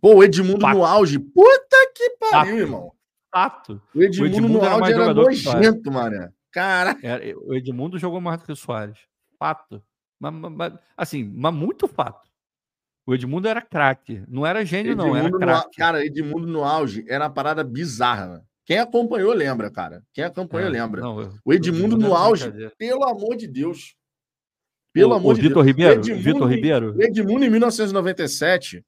Pô, 0.00 0.14
o 0.16 0.24
Edmundo 0.24 0.60
Fato. 0.60 0.76
no 0.76 0.84
auge. 0.84 1.18
Puta 1.18 1.92
que 1.94 2.10
pariu, 2.20 2.30
Fato. 2.30 2.50
irmão. 2.50 2.92
Fato. 3.32 3.82
O 3.94 4.02
Edmundo, 4.02 4.22
o 4.22 4.26
Edmundo 4.26 4.58
no 4.58 4.64
auge 4.64 4.92
era, 4.92 5.14
nojento, 5.14 5.90
mano. 5.90 6.32
Cara. 6.52 6.96
É, 7.02 7.34
o 7.36 7.54
Edmundo 7.54 7.98
jogou 7.98 8.20
mais 8.20 8.38
do 8.38 8.46
que 8.46 8.52
o 8.52 8.56
Soares. 8.56 8.98
Fato. 9.38 9.82
Mas, 10.20 10.32
mas, 10.34 10.72
assim, 10.96 11.24
mas 11.34 11.54
muito 11.54 11.88
fato. 11.88 12.27
O 13.08 13.14
Edmundo 13.14 13.48
era 13.48 13.62
craque. 13.62 14.22
Não 14.28 14.44
era 14.44 14.62
gênio, 14.66 14.92
Edmundo 14.92 15.08
não. 15.08 15.16
Era 15.16 15.30
craque. 15.30 15.76
Cara, 15.78 16.04
Edmundo 16.04 16.46
no 16.46 16.62
auge 16.62 17.06
era 17.08 17.24
uma 17.24 17.30
parada 17.30 17.64
bizarra. 17.64 18.44
Quem 18.66 18.76
acompanhou 18.76 19.32
lembra, 19.32 19.70
cara. 19.70 20.02
Quem 20.12 20.24
acompanhou 20.24 20.68
é, 20.68 20.70
lembra. 20.72 21.00
Não, 21.00 21.18
eu, 21.18 21.32
o 21.42 21.54
Edmundo 21.54 21.96
no 21.96 22.14
auge, 22.14 22.52
pelo 22.76 23.08
amor 23.08 23.34
de 23.34 23.46
Deus. 23.46 23.96
Pelo 24.92 25.12
o, 25.12 25.14
amor 25.14 25.32
o 25.32 25.34
de 25.36 25.40
Vitor 25.40 25.64
Deus. 25.64 25.66
Ribeiro, 25.66 26.00
Edmundo, 26.02 26.22
Vitor 26.22 26.50
Ribeiro. 26.50 26.96
O 26.96 27.02
Edmundo 27.02 27.44
em 27.46 27.50
1997, 27.50 28.84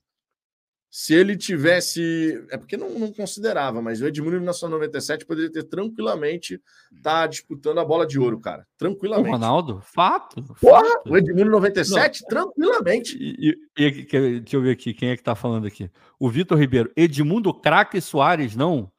se 0.90 1.14
ele 1.14 1.36
tivesse. 1.36 2.44
É 2.50 2.56
porque 2.56 2.76
não, 2.76 2.90
não, 2.98 3.12
considerava, 3.12 3.80
mas 3.80 4.00
o 4.00 4.06
Edmundo 4.06 4.36
em 4.36 4.40
1997 4.40 5.24
poderia 5.24 5.52
ter 5.52 5.62
tranquilamente 5.64 6.60
tá 7.02 7.26
disputando 7.26 7.78
a 7.78 7.84
bola 7.84 8.06
de 8.06 8.18
ouro, 8.18 8.40
cara. 8.40 8.66
Tranquilamente. 8.76 9.28
O 9.28 9.32
Ronaldo? 9.32 9.80
Fato. 9.84 10.42
Porra, 10.60 10.84
fato. 10.84 11.10
o 11.10 11.16
Edmundo 11.16 11.42
em 11.42 11.50
97, 11.50 12.22
não. 12.22 12.28
tranquilamente. 12.28 13.16
E, 13.18 13.56
e, 13.78 13.86
e, 13.86 14.40
deixa 14.40 14.56
eu 14.56 14.62
ver 14.62 14.72
aqui, 14.72 14.92
quem 14.92 15.10
é 15.10 15.16
que 15.16 15.22
tá 15.22 15.34
falando 15.34 15.66
aqui? 15.66 15.88
O 16.18 16.28
Vitor 16.28 16.58
Ribeiro. 16.58 16.90
Edmundo 16.96 17.54
Craque 17.54 18.00
Soares, 18.00 18.56
não 18.56 18.90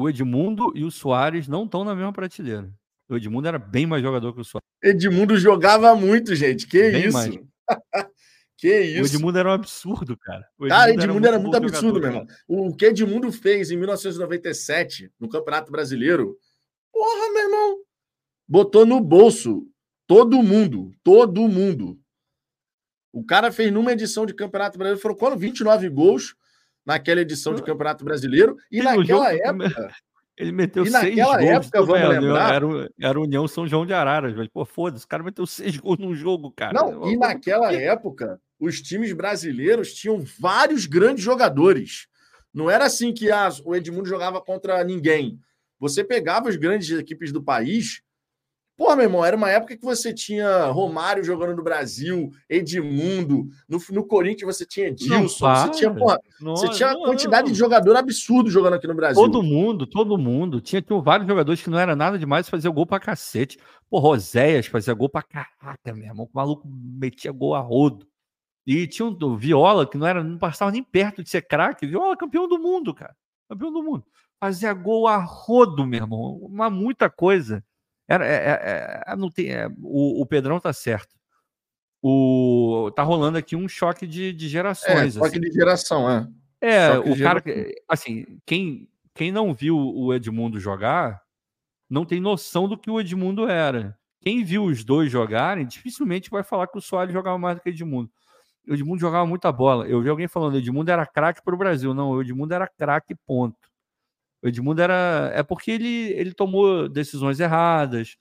o 0.00 0.08
Edmundo 0.08 0.72
e 0.74 0.82
o 0.82 0.90
Soares 0.90 1.46
não 1.46 1.64
estão 1.64 1.84
na 1.84 1.94
mesma 1.94 2.12
prateleira. 2.12 2.70
O 3.08 3.16
Edmundo 3.16 3.46
era 3.46 3.58
bem 3.58 3.86
mais 3.86 4.02
jogador 4.02 4.32
que 4.32 4.40
o 4.40 4.44
Soares. 4.44 4.66
Edmundo 4.82 5.36
jogava 5.36 5.94
muito, 5.94 6.34
gente. 6.34 6.66
Que 6.66 6.90
bem 6.90 7.06
isso? 7.06 7.18
Que 8.60 8.78
isso? 8.82 9.02
O 9.02 9.16
Edmundo 9.16 9.38
era 9.38 9.48
um 9.48 9.52
absurdo, 9.52 10.18
cara. 10.18 10.46
O 10.58 10.66
Edmundo 10.66 10.68
cara, 10.68 10.90
Edmundo 10.90 11.26
era 11.26 11.38
muito, 11.38 11.56
era 11.56 11.62
muito 11.62 11.76
absurdo, 11.76 11.94
jogador, 11.94 12.26
meu 12.46 12.56
irmão. 12.56 12.70
O 12.70 12.76
que 12.76 12.84
Edmundo 12.84 13.32
fez 13.32 13.70
em 13.70 13.76
1997, 13.78 15.10
no 15.18 15.30
Campeonato 15.30 15.72
Brasileiro, 15.72 16.36
porra, 16.92 17.32
meu 17.32 17.42
irmão, 17.44 17.78
botou 18.46 18.84
no 18.84 19.00
bolso 19.00 19.66
todo 20.06 20.42
mundo, 20.42 20.92
todo 21.02 21.48
mundo. 21.48 21.98
O 23.10 23.24
cara 23.24 23.50
fez 23.50 23.72
numa 23.72 23.92
edição 23.92 24.26
de 24.26 24.34
Campeonato 24.34 24.76
Brasileiro, 24.76 25.00
foram 25.00 25.16
quando 25.16 25.38
29 25.38 25.88
gols 25.88 26.34
naquela 26.84 27.22
edição 27.22 27.54
de 27.54 27.62
Campeonato 27.62 28.04
Brasileiro, 28.04 28.58
e 28.70 28.82
naquela 28.82 29.34
época... 29.34 29.90
Ele 30.36 30.52
meteu 30.52 30.84
e 30.84 30.90
seis 30.90 31.16
naquela 31.16 31.38
gols. 31.38 31.50
época, 31.50 31.82
vamos 31.82 32.08
lembrar... 32.08 32.54
Era, 32.54 32.90
era 32.98 33.20
União 33.20 33.46
São 33.46 33.66
João 33.66 33.84
de 33.84 33.92
Araras, 33.92 34.34
velho. 34.34 34.50
Pô, 34.50 34.64
foda-se, 34.64 35.04
o 35.04 35.08
cara 35.08 35.22
meteu 35.22 35.46
seis 35.46 35.76
gols 35.76 35.98
num 35.98 36.14
jogo, 36.14 36.50
cara. 36.50 36.72
Não, 36.72 37.10
e 37.10 37.16
naquela 37.16 37.72
época, 37.74 38.40
os 38.60 38.80
times 38.82 39.12
brasileiros 39.12 39.94
tinham 39.94 40.22
vários 40.38 40.86
grandes 40.86 41.24
jogadores. 41.24 42.06
Não 42.52 42.70
era 42.70 42.84
assim 42.84 43.12
que 43.12 43.30
ah, 43.30 43.48
o 43.64 43.74
Edmundo 43.74 44.08
jogava 44.08 44.40
contra 44.40 44.84
ninguém. 44.84 45.40
Você 45.78 46.04
pegava 46.04 46.48
as 46.48 46.56
grandes 46.56 46.90
equipes 46.90 47.32
do 47.32 47.42
país 47.42 48.02
Pô, 48.80 48.96
meu 48.96 49.04
irmão, 49.04 49.22
era 49.22 49.36
uma 49.36 49.50
época 49.50 49.76
que 49.76 49.84
você 49.84 50.10
tinha 50.10 50.64
Romário 50.68 51.22
jogando 51.22 51.54
no 51.54 51.62
Brasil, 51.62 52.30
Edmundo, 52.48 53.46
no, 53.68 53.78
no 53.90 54.06
Corinthians 54.06 54.56
você 54.56 54.64
tinha 54.64 54.86
Edilson, 54.86 55.54
você 55.54 55.70
tinha, 55.72 55.94
porra, 55.94 56.18
você 56.40 56.66
tinha 56.70 56.94
não, 56.94 57.02
quantidade 57.02 57.48
não. 57.48 57.52
de 57.52 57.58
jogador 57.58 57.94
absurdo 57.94 58.48
jogando 58.48 58.76
aqui 58.76 58.86
no 58.86 58.94
Brasil. 58.94 59.22
Todo 59.22 59.42
mundo, 59.42 59.86
todo 59.86 60.16
mundo. 60.16 60.62
Tinha, 60.62 60.80
tinha 60.80 60.98
vários 60.98 61.28
jogadores 61.28 61.62
que 61.62 61.68
não 61.68 61.78
era 61.78 61.94
nada 61.94 62.18
demais 62.18 62.48
fazer 62.48 62.70
gol 62.70 62.86
pra 62.86 62.98
cacete. 62.98 63.58
Pô, 63.90 63.98
Roséias 63.98 64.64
fazia 64.64 64.94
gol 64.94 65.10
pra 65.10 65.22
caraca, 65.22 65.92
meu 65.92 66.06
irmão. 66.06 66.24
O 66.24 66.34
maluco 66.34 66.66
metia 66.66 67.32
gol 67.32 67.54
a 67.54 67.60
rodo. 67.60 68.08
E 68.72 68.86
tinha 68.86 69.04
um 69.04 69.36
Viola, 69.36 69.84
que 69.84 69.98
não 69.98 70.06
era, 70.06 70.22
não 70.22 70.38
passava 70.38 70.70
nem 70.70 70.80
perto 70.80 71.24
de 71.24 71.28
ser 71.28 71.42
craque. 71.42 71.88
Viola, 71.88 72.16
campeão 72.16 72.46
do 72.46 72.56
mundo, 72.56 72.94
cara. 72.94 73.16
Campeão 73.48 73.72
do 73.72 73.82
mundo. 73.82 74.06
Fazia 74.38 74.72
gol 74.72 75.08
a 75.08 75.16
rodo, 75.16 75.84
meu 75.84 76.02
irmão. 76.02 76.36
Uma 76.36 76.70
muita 76.70 77.10
coisa. 77.10 77.64
Era, 78.06 78.24
é, 78.24 78.30
é, 78.30 79.02
é, 79.08 79.16
não 79.16 79.28
tem, 79.28 79.50
é, 79.50 79.66
o, 79.82 80.22
o 80.22 80.24
Pedrão 80.24 80.60
tá 80.60 80.72
certo. 80.72 81.16
O, 82.00 82.92
tá 82.94 83.02
rolando 83.02 83.36
aqui 83.36 83.56
um 83.56 83.66
choque 83.66 84.06
de, 84.06 84.32
de 84.32 84.48
gerações. 84.48 85.16
É, 85.16 85.18
choque 85.18 85.38
assim. 85.38 85.40
de 85.40 85.50
geração, 85.50 86.08
é. 86.08 86.28
É, 86.60 86.94
choque 86.94 87.10
o 87.10 87.18
cara, 87.18 87.42
assim, 87.88 88.38
quem, 88.46 88.88
quem 89.16 89.32
não 89.32 89.52
viu 89.52 89.76
o 89.76 90.14
Edmundo 90.14 90.60
jogar, 90.60 91.20
não 91.88 92.04
tem 92.04 92.20
noção 92.20 92.68
do 92.68 92.78
que 92.78 92.88
o 92.88 93.00
Edmundo 93.00 93.48
era. 93.48 93.98
Quem 94.20 94.44
viu 94.44 94.66
os 94.66 94.84
dois 94.84 95.10
jogarem, 95.10 95.66
dificilmente 95.66 96.30
vai 96.30 96.44
falar 96.44 96.68
que 96.68 96.78
o 96.78 96.80
Soares 96.80 97.12
jogava 97.12 97.36
mais 97.36 97.56
do 97.56 97.62
que 97.62 97.68
o 97.68 97.72
Edmundo. 97.72 98.08
O 98.68 98.74
Edmundo 98.74 99.00
jogava 99.00 99.26
muita 99.26 99.50
bola. 99.50 99.86
Eu 99.88 100.02
vi 100.02 100.08
alguém 100.08 100.28
falando, 100.28 100.54
o 100.54 100.58
Edmundo 100.58 100.90
era 100.90 101.06
craque 101.06 101.42
para 101.42 101.54
o 101.54 101.58
Brasil. 101.58 101.94
Não, 101.94 102.10
o 102.10 102.20
Edmundo 102.20 102.54
era 102.54 102.68
craque, 102.68 103.14
ponto. 103.26 103.70
O 104.42 104.48
Edmundo 104.48 104.80
era. 104.82 105.30
É 105.34 105.42
porque 105.42 105.70
ele, 105.70 106.12
ele 106.12 106.32
tomou 106.32 106.88
decisões 106.88 107.40
erradas, 107.40 108.16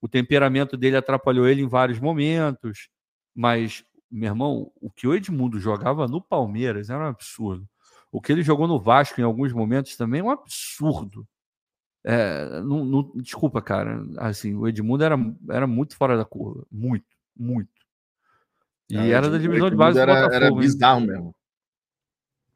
o 0.00 0.08
temperamento 0.08 0.76
dele 0.76 0.96
atrapalhou 0.96 1.46
ele 1.46 1.62
em 1.62 1.68
vários 1.68 2.00
momentos. 2.00 2.88
Mas, 3.34 3.84
meu 4.10 4.30
irmão, 4.30 4.72
o 4.80 4.90
que 4.90 5.06
o 5.06 5.14
Edmundo 5.14 5.58
jogava 5.58 6.08
no 6.08 6.20
Palmeiras 6.20 6.90
era 6.90 7.04
um 7.04 7.08
absurdo. 7.08 7.66
O 8.10 8.20
que 8.20 8.32
ele 8.32 8.42
jogou 8.42 8.68
no 8.68 8.80
Vasco 8.80 9.20
em 9.20 9.24
alguns 9.24 9.52
momentos 9.52 9.96
também 9.96 10.20
é 10.20 10.24
um 10.24 10.30
absurdo. 10.30 11.26
É, 12.04 12.60
não, 12.62 12.84
não, 12.84 13.12
desculpa, 13.16 13.62
cara. 13.62 14.04
Assim, 14.18 14.54
o 14.54 14.68
Edmundo 14.68 15.04
era, 15.04 15.16
era 15.50 15.66
muito 15.66 15.96
fora 15.96 16.16
da 16.16 16.24
curva. 16.24 16.66
Muito, 16.70 17.06
muito. 17.36 17.70
E 18.92 18.98
é, 18.98 19.08
era 19.08 19.30
da 19.30 19.38
divisão 19.38 19.70
de 19.70 19.76
base 19.76 19.98
era, 19.98 20.12
do 20.12 20.20
Botafogo. 20.20 20.44
Era 20.44 20.54
bizarro 20.54 21.00
mesmo. 21.00 21.34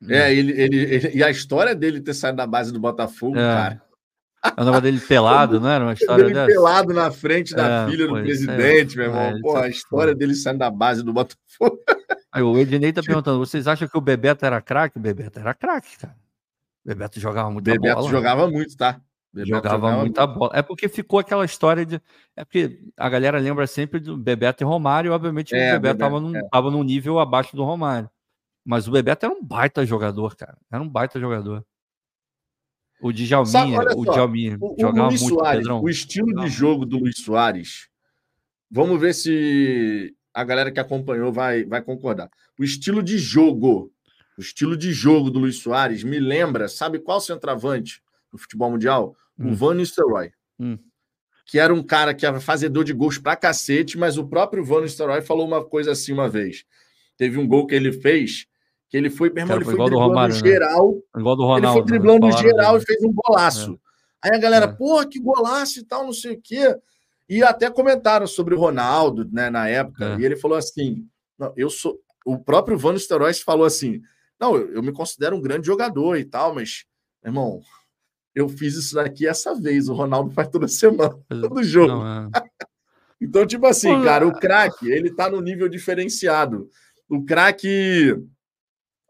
É, 0.06 0.34
ele, 0.34 0.52
ele, 0.52 0.76
ele, 0.76 1.16
e 1.16 1.24
a 1.24 1.30
história 1.30 1.74
dele 1.74 2.02
ter 2.02 2.12
saído 2.12 2.36
da 2.36 2.46
base 2.46 2.70
do 2.70 2.78
Botafogo, 2.78 3.38
é. 3.38 3.40
cara. 3.40 3.82
Andava 4.58 4.82
dele 4.82 5.00
pelado, 5.08 5.58
não 5.58 5.70
era 5.70 5.82
uma 5.82 5.94
história 5.94 6.24
dele 6.24 6.34
dessa? 6.34 6.46
pelado 6.46 6.92
na 6.92 7.10
frente 7.10 7.54
da 7.54 7.86
é, 7.86 7.90
filha 7.90 8.06
do 8.06 8.12
presidente, 8.12 8.94
é, 8.94 8.96
meu 8.98 9.06
irmão. 9.06 9.22
É, 9.22 9.40
Pô, 9.40 9.56
a 9.56 9.66
história 9.66 10.14
dele 10.14 10.34
saindo 10.34 10.58
da 10.58 10.70
base 10.70 11.02
do 11.02 11.10
Botafogo. 11.10 11.78
Aí 12.30 12.42
o 12.42 12.58
Ednei 12.58 12.92
tá 12.92 13.02
perguntando: 13.02 13.38
vocês 13.38 13.66
acham 13.66 13.88
que 13.88 13.96
o 13.96 14.00
Bebeto 14.02 14.44
era 14.44 14.60
craque? 14.60 14.98
O 14.98 15.00
Bebeto 15.00 15.38
era 15.38 15.54
craque, 15.54 15.96
cara. 15.96 16.14
O 16.84 16.88
Bebeto 16.88 17.18
jogava 17.18 17.50
muito 17.50 17.64
Bebeto 17.64 17.82
bola. 17.82 17.94
Bebeto 17.94 18.10
jogava 18.10 18.50
muito, 18.50 18.76
tá? 18.76 19.00
Bebeto 19.36 19.56
jogava, 19.56 19.76
jogava 19.76 20.00
muita 20.00 20.26
muito. 20.26 20.38
bola. 20.38 20.52
É 20.54 20.62
porque 20.62 20.88
ficou 20.88 21.18
aquela 21.18 21.44
história 21.44 21.84
de. 21.84 22.00
É 22.34 22.44
porque 22.44 22.80
a 22.96 23.08
galera 23.08 23.38
lembra 23.38 23.66
sempre 23.66 24.00
do 24.00 24.16
Bebeto 24.16 24.62
e 24.62 24.66
Romário, 24.66 25.10
e 25.10 25.12
obviamente 25.12 25.54
é, 25.54 25.58
o 25.58 25.60
Bebeto, 25.60 25.80
Bebeto 25.80 25.98
tava, 25.98 26.20
num, 26.20 26.36
é. 26.36 26.48
tava 26.50 26.70
num 26.70 26.82
nível 26.82 27.18
abaixo 27.18 27.54
do 27.54 27.62
Romário. 27.62 28.08
Mas 28.64 28.88
o 28.88 28.90
Bebeto 28.90 29.26
era 29.26 29.34
um 29.34 29.44
baita 29.44 29.84
jogador, 29.84 30.34
cara. 30.34 30.56
Era 30.72 30.82
um 30.82 30.88
baita 30.88 31.20
jogador. 31.20 31.64
O 33.00 33.12
Djalminha, 33.12 33.78
o 33.94 34.04
Djalminha 34.04 34.56
o, 34.58 34.74
jogava 34.80 35.08
o 35.08 35.10
Luiz 35.10 35.20
muito, 35.20 35.34
Soares, 35.34 35.58
Pedrão. 35.58 35.82
O 35.82 35.88
estilo 35.90 36.34
de 36.34 36.48
jogo 36.48 36.86
do 36.86 36.98
Luiz 36.98 37.18
Soares. 37.18 37.88
Vamos 38.70 38.98
ver 38.98 39.14
se 39.14 40.16
a 40.32 40.42
galera 40.42 40.72
que 40.72 40.80
acompanhou 40.80 41.30
vai, 41.30 41.64
vai 41.64 41.82
concordar. 41.82 42.30
O 42.58 42.64
estilo 42.64 43.02
de 43.02 43.18
jogo, 43.18 43.92
o 44.38 44.40
estilo 44.40 44.76
de 44.76 44.92
jogo 44.92 45.30
do 45.30 45.38
Luiz 45.38 45.58
Soares 45.58 46.02
me 46.02 46.18
lembra, 46.18 46.68
sabe 46.68 46.98
qual 46.98 47.20
centroavante 47.20 48.02
no 48.32 48.38
futebol 48.38 48.70
mundial? 48.70 49.14
Hum. 49.38 49.50
O 49.50 49.54
Van 49.54 49.74
Nistelrooy. 49.74 50.30
Hum. 50.58 50.78
Que 51.46 51.58
era 51.58 51.72
um 51.72 51.82
cara 51.82 52.12
que 52.12 52.26
era 52.26 52.40
fazedor 52.40 52.84
de 52.84 52.92
gols 52.92 53.18
pra 53.18 53.36
cacete, 53.36 53.96
mas 53.96 54.18
o 54.18 54.26
próprio 54.26 54.64
Van 54.64 54.82
Nistelrooy 54.82 55.22
falou 55.22 55.46
uma 55.46 55.64
coisa 55.64 55.92
assim 55.92 56.12
uma 56.12 56.28
vez. 56.28 56.64
Teve 57.16 57.38
um 57.38 57.46
gol 57.46 57.66
que 57.66 57.74
ele 57.74 57.92
fez 57.92 58.46
que 58.88 58.96
ele 58.96 59.10
foi, 59.10 59.30
meu 59.30 59.42
irmão, 59.42 59.56
ele 59.56 59.64
foi 59.64 59.74
driblando 59.74 59.98
Romário, 59.98 60.34
né? 60.34 60.40
geral. 60.40 60.94
Né? 60.94 61.20
Igual 61.20 61.36
do 61.36 61.42
Ronaldo. 61.42 61.66
Ele 61.66 61.72
foi 61.72 61.84
driblando 61.84 62.26
né? 62.26 62.32
geral 62.36 62.76
e 62.76 62.80
fez 62.84 63.02
um 63.02 63.12
golaço. 63.12 63.72
É. 64.24 64.28
Aí 64.28 64.36
a 64.36 64.40
galera, 64.40 64.66
é. 64.66 64.72
porra, 64.72 65.06
que 65.06 65.20
golaço 65.20 65.80
e 65.80 65.84
tal, 65.84 66.04
não 66.04 66.12
sei 66.12 66.34
o 66.34 66.40
quê. 66.40 66.76
E 67.28 67.42
até 67.42 67.68
comentaram 67.68 68.26
sobre 68.26 68.54
o 68.54 68.58
Ronaldo, 68.58 69.28
né, 69.32 69.50
na 69.50 69.68
época. 69.68 70.14
É. 70.14 70.20
E 70.20 70.24
ele 70.24 70.36
falou 70.36 70.56
assim: 70.56 71.06
não, 71.38 71.52
eu 71.56 71.68
sou. 71.68 71.98
O 72.24 72.38
próprio 72.38 72.78
Vano 72.78 72.98
Steroids 72.98 73.40
falou 73.40 73.66
assim: 73.66 74.00
não, 74.38 74.54
eu, 74.56 74.74
eu, 74.74 74.82
me 74.82 74.92
considero 74.92 75.36
um 75.36 75.40
grande 75.40 75.66
jogador 75.66 76.16
e 76.16 76.24
tal, 76.24 76.54
mas, 76.54 76.84
irmão, 77.24 77.60
eu 78.36 78.50
fiz 78.50 78.76
isso 78.76 78.94
daqui 78.94 79.26
essa 79.26 79.54
vez. 79.54 79.88
O 79.88 79.94
Ronaldo 79.94 80.30
faz 80.30 80.48
toda 80.48 80.68
semana, 80.68 81.18
todo 81.28 81.64
jogo. 81.64 81.88
Não, 81.88 82.06
é. 82.06 82.30
então, 83.18 83.46
tipo 83.46 83.66
assim, 83.66 84.02
cara, 84.04 84.28
o 84.28 84.38
craque, 84.38 84.90
ele 84.90 85.10
tá 85.10 85.30
no 85.30 85.40
nível 85.40 85.68
diferenciado. 85.70 86.68
O 87.08 87.24
craque 87.24 88.14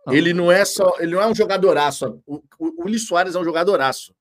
ele 0.08 0.32
não 0.32 0.52
é 0.52 0.64
só, 0.64 0.94
ele 1.00 1.16
não 1.16 1.20
é 1.20 1.26
um 1.26 1.34
jogadoraço. 1.34 2.22
O, 2.24 2.36
o, 2.58 2.82
o 2.82 2.84
Luiz 2.84 3.04
Soares 3.06 3.34
é 3.34 3.38
um 3.38 3.44
jogadoraço. 3.44 4.14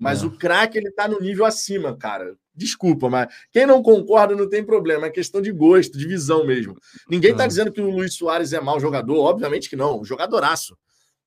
Mas 0.00 0.24
é. 0.24 0.26
o 0.26 0.36
craque 0.36 0.76
ele 0.76 0.90
tá 0.90 1.06
no 1.06 1.20
nível 1.20 1.44
acima, 1.44 1.96
cara. 1.96 2.36
Desculpa, 2.52 3.08
mas 3.08 3.32
quem 3.52 3.66
não 3.66 3.82
concorda 3.82 4.34
não 4.34 4.48
tem 4.48 4.64
problema, 4.64 5.06
é 5.06 5.10
questão 5.10 5.40
de 5.40 5.52
gosto, 5.52 5.96
de 5.96 6.06
visão 6.06 6.44
mesmo. 6.44 6.76
Ninguém 7.08 7.30
está 7.30 7.44
é. 7.44 7.48
dizendo 7.48 7.70
que 7.70 7.80
o 7.80 7.90
Luiz 7.90 8.14
Soares 8.14 8.52
é 8.52 8.60
mau 8.60 8.80
jogador, 8.80 9.18
obviamente 9.24 9.68
que 9.68 9.76
não, 9.76 10.00
um 10.00 10.04
jogadoraço. 10.04 10.76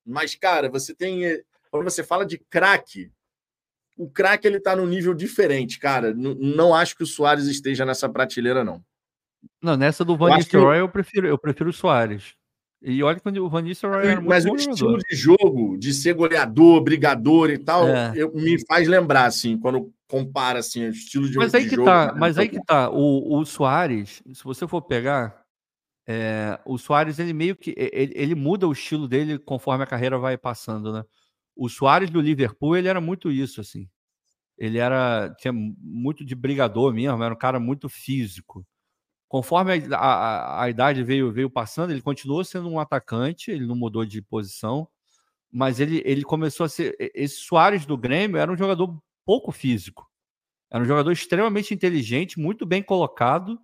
Mas, 0.04 0.34
cara, 0.34 0.70
você 0.70 0.94
tem. 0.94 1.42
Quando 1.70 1.84
você 1.84 2.02
fala 2.02 2.24
de 2.24 2.38
craque, 2.38 3.10
o 3.96 4.08
craque 4.08 4.46
ele 4.46 4.60
tá 4.60 4.76
no 4.76 4.86
nível 4.86 5.14
diferente, 5.14 5.78
cara. 5.78 6.10
N 6.10 6.34
não 6.56 6.74
acho 6.74 6.96
que 6.96 7.02
o 7.02 7.06
Soares 7.06 7.46
esteja 7.46 7.84
nessa 7.84 8.08
prateleira, 8.08 8.64
não. 8.64 8.82
Não, 9.62 9.76
nessa 9.76 10.04
do 10.04 10.16
Van 10.16 10.36
Nistelrooy 10.36 10.78
eu 10.80 10.88
prefiro, 10.88 11.26
eu 11.26 11.38
prefiro 11.38 11.70
o 11.70 11.72
Soares. 11.72 12.34
E 12.80 13.02
olha 13.02 13.18
quando 13.18 13.38
o 13.38 13.48
Van 13.48 13.62
Nistelrooy 13.62 14.06
era 14.06 14.16
muito 14.16 14.28
Mas 14.28 14.44
o 14.44 14.54
estilo 14.54 14.98
de 14.98 15.16
jogo, 15.16 15.76
de 15.76 15.92
ser 15.92 16.14
goleador, 16.14 16.80
brigador 16.80 17.50
e 17.50 17.58
tal, 17.58 17.88
é. 17.88 18.12
eu, 18.14 18.32
me 18.32 18.64
faz 18.66 18.86
lembrar, 18.86 19.26
assim, 19.26 19.58
quando 19.58 19.92
compara, 20.06 20.60
assim, 20.60 20.86
o 20.86 20.90
estilo 20.90 21.28
de, 21.28 21.36
mas 21.36 21.54
aí 21.54 21.68
que 21.68 21.74
jogo. 21.74 21.86
Tá, 21.86 22.14
mas 22.16 22.38
aí 22.38 22.48
que 22.48 22.64
tá, 22.64 22.88
o, 22.88 23.36
o 23.36 23.44
Soares, 23.44 24.22
se 24.32 24.44
você 24.44 24.66
for 24.66 24.80
pegar, 24.82 25.44
é, 26.06 26.58
o 26.64 26.78
Soares, 26.78 27.18
ele 27.18 27.32
meio 27.32 27.56
que, 27.56 27.74
ele, 27.76 28.12
ele, 28.14 28.34
muda 28.34 28.66
o 28.66 28.72
estilo 28.72 29.08
dele 29.08 29.38
conforme 29.38 29.84
a 29.84 29.86
carreira 29.86 30.16
vai 30.18 30.38
passando, 30.38 30.92
né? 30.92 31.04
O 31.58 31.68
Soares 31.68 32.08
do 32.08 32.20
Liverpool, 32.20 32.76
ele 32.76 32.86
era 32.86 33.00
muito 33.00 33.32
isso, 33.32 33.60
assim. 33.60 33.88
Ele 34.56 34.78
era, 34.78 35.34
tinha 35.38 35.52
muito 35.52 36.24
de 36.24 36.36
brigador 36.36 36.94
mesmo, 36.94 37.22
era 37.22 37.34
um 37.34 37.38
cara 37.38 37.58
muito 37.58 37.88
físico. 37.88 38.64
Conforme 39.26 39.72
a, 39.92 39.96
a, 39.96 40.62
a, 40.62 40.70
idade 40.70 41.02
veio, 41.02 41.32
veio 41.32 41.50
passando, 41.50 41.90
ele 41.90 42.00
continuou 42.00 42.44
sendo 42.44 42.68
um 42.68 42.78
atacante, 42.78 43.50
ele 43.50 43.66
não 43.66 43.74
mudou 43.74 44.04
de 44.06 44.22
posição, 44.22 44.88
mas 45.50 45.80
ele, 45.80 46.00
ele 46.04 46.22
começou 46.22 46.64
a 46.64 46.68
ser. 46.68 46.96
Esse 47.12 47.36
Soares 47.40 47.84
do 47.84 47.98
Grêmio 47.98 48.38
era 48.38 48.50
um 48.50 48.56
jogador 48.56 48.96
pouco 49.26 49.50
físico. 49.50 50.08
Era 50.70 50.84
um 50.84 50.86
jogador 50.86 51.10
extremamente 51.10 51.74
inteligente, 51.74 52.38
muito 52.38 52.64
bem 52.64 52.84
colocado 52.84 53.60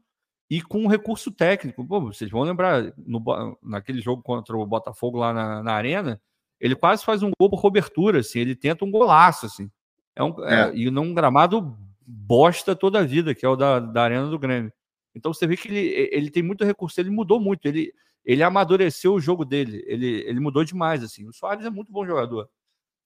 e 0.51 0.61
com 0.61 0.83
um 0.83 0.89
recurso 0.89 1.31
técnico. 1.31 1.87
Pô, 1.87 2.01
vocês 2.01 2.31
vão 2.31 2.43
lembrar, 2.43 2.93
no, 2.99 3.23
naquele 3.63 4.01
jogo 4.01 4.21
contra 4.21 4.57
o 4.57 4.67
Botafogo 4.67 5.19
lá 5.19 5.33
na, 5.33 5.63
na 5.63 5.73
Arena, 5.75 6.21
ele 6.65 6.75
quase 6.75 7.05
faz 7.05 7.23
um 7.23 7.31
gol 7.39 7.51
por 7.51 7.61
cobertura, 7.61 8.21
assim, 8.21 8.39
ele 8.39 8.57
tenta 8.57 8.87
um 8.87 8.91
golaço, 8.91 9.45
assim. 9.45 9.71
É 10.17 10.25
um, 10.25 10.43
é. 10.49 10.71
É, 10.71 10.75
e 10.75 10.91
num 10.91 11.13
gramado 11.13 11.77
bosta 12.01 12.75
toda 12.75 13.01
a 13.01 13.05
vida, 13.05 13.35
que 13.35 13.45
é 13.45 13.49
o 13.49 13.55
da, 13.55 13.79
da 13.79 14.03
Arena 14.03 14.29
do 14.29 14.39
Grêmio. 14.39 14.73
Então 15.15 15.35
você 15.35 15.47
vê 15.47 15.59
que 15.59 15.69
ele, 15.69 16.09
ele 16.11 16.31
tem 16.31 16.43
muito 16.43 16.65
recurso, 16.65 16.99
ele 16.99 17.11
mudou 17.11 17.39
muito. 17.39 17.67
Ele, 17.67 17.93
ele 18.25 18.43
amadureceu 18.43 19.13
o 19.13 19.21
jogo 19.21 19.45
dele, 19.45 19.85
ele, 19.87 20.25
ele 20.27 20.41
mudou 20.41 20.65
demais, 20.65 21.05
assim. 21.05 21.29
O 21.29 21.35
Soares 21.35 21.67
é 21.67 21.71
muito 21.71 21.93
bom 21.93 22.07
jogador, 22.07 22.49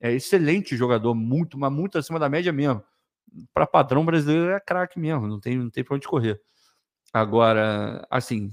é 0.01 0.12
excelente 0.12 0.76
jogador, 0.76 1.12
muito, 1.12 1.59
mas 1.59 1.72
muito 1.72 1.98
acima 1.98 2.20
da 2.20 2.28
média 2.28 2.52
mesmo. 2.52 2.80
Para 3.52 3.66
padrão 3.66 4.05
brasileiro 4.05 4.52
é 4.52 4.60
craque 4.60 5.01
mesmo, 5.01 5.26
não 5.26 5.40
tem, 5.40 5.59
não 5.59 5.68
tem 5.68 5.82
para 5.82 5.97
onde 5.97 6.06
correr. 6.06 6.40
Agora, 7.12 8.06
assim, 8.09 8.52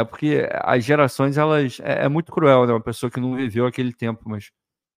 é 0.00 0.04
porque 0.04 0.48
as 0.52 0.84
gerações, 0.84 1.36
elas. 1.36 1.80
É, 1.80 2.04
é, 2.04 2.08
muito 2.08 2.32
cruel, 2.32 2.66
né? 2.66 2.72
Uma 2.72 2.80
pessoa 2.80 3.10
que 3.10 3.20
não 3.20 3.36
viveu 3.36 3.66
aquele 3.66 3.92
tempo, 3.92 4.28
mas 4.28 4.50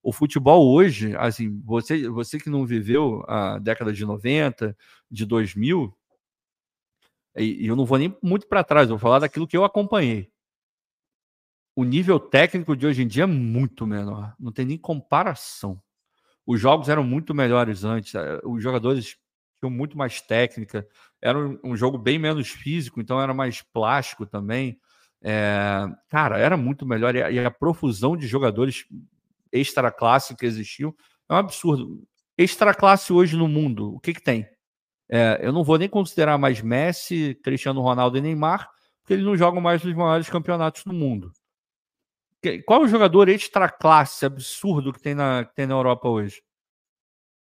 o 0.03 0.11
futebol 0.11 0.73
hoje, 0.73 1.15
assim, 1.17 1.61
você, 1.63 2.07
você 2.09 2.39
que 2.39 2.49
não 2.49 2.65
viveu 2.65 3.23
a 3.27 3.59
década 3.59 3.93
de 3.93 4.05
90, 4.05 4.75
de 5.09 5.25
2000, 5.25 5.95
e, 7.37 7.65
e 7.65 7.67
eu 7.67 7.75
não 7.75 7.85
vou 7.85 7.97
nem 7.97 8.15
muito 8.21 8.47
para 8.47 8.63
trás, 8.63 8.89
vou 8.89 8.97
falar 8.97 9.19
daquilo 9.19 9.47
que 9.47 9.55
eu 9.57 9.63
acompanhei 9.63 10.31
o 11.75 11.83
nível 11.83 12.19
técnico 12.19 12.75
de 12.75 12.85
hoje 12.85 13.03
em 13.03 13.07
dia 13.07 13.23
é 13.23 13.27
muito 13.27 13.87
menor. 13.87 14.35
Não 14.39 14.51
tem 14.51 14.65
nem 14.65 14.77
comparação. 14.77 15.81
Os 16.45 16.59
jogos 16.59 16.89
eram 16.89 17.03
muito 17.03 17.33
melhores 17.33 17.83
antes. 17.83 18.13
Eh, 18.15 18.41
os 18.43 18.61
jogadores 18.61 19.17
tinham 19.59 19.71
muito 19.71 19.97
mais 19.97 20.21
técnica. 20.21 20.87
Era 21.21 21.37
um, 21.63 21.75
jogo 21.75 21.97
bem 21.97 22.19
menos 22.19 22.49
físico, 22.49 22.99
então 22.99 23.21
era 23.21 23.33
mais 23.33 23.61
plástico 23.61 24.25
também. 24.25 24.79
É, 25.23 25.87
cara, 26.09 26.37
era 26.39 26.57
muito 26.57 26.85
melhor. 26.85 27.15
E 27.15 27.39
a, 27.39 27.51
profusão 27.51 28.17
de 28.17 28.27
jogadores 28.27 28.85
extra 29.51 29.91
classe 29.91 30.35
que 30.35 30.45
existiu 30.45 30.95
é 31.29 31.33
um 31.33 31.37
absurdo. 31.37 32.03
Extra 32.37 32.73
classe 32.73 33.13
hoje 33.13 33.37
no 33.37 33.47
mundo, 33.47 33.93
o 33.95 33.99
que, 33.99 34.13
que 34.13 34.21
tem? 34.21 34.47
É, 35.09 35.39
eu 35.41 35.51
não 35.51 35.63
vou 35.63 35.77
nem 35.77 35.89
considerar 35.89 36.37
mais 36.37 36.61
Messi, 36.61 37.35
Cristiano 37.43 37.81
Ronaldo 37.81 38.17
e 38.17 38.21
Neymar, 38.21 38.69
porque 39.01 39.13
eles 39.13 39.25
não 39.25 39.37
jogam 39.37 39.61
mais 39.61 39.83
nos 39.83 39.93
maiores 39.93 40.29
campeonatos 40.29 40.83
do 40.83 40.93
mundo. 40.93 41.31
Qual 42.65 42.81
é 42.81 42.85
o 42.85 42.87
jogador 42.87 43.29
extra 43.29 43.69
classe 43.69 44.25
absurdo 44.25 44.91
que 44.91 45.01
tem 45.01 45.13
na, 45.13 45.45
que 45.45 45.53
tem 45.53 45.67
na 45.67 45.75
Europa 45.75 46.09
hoje? 46.09 46.41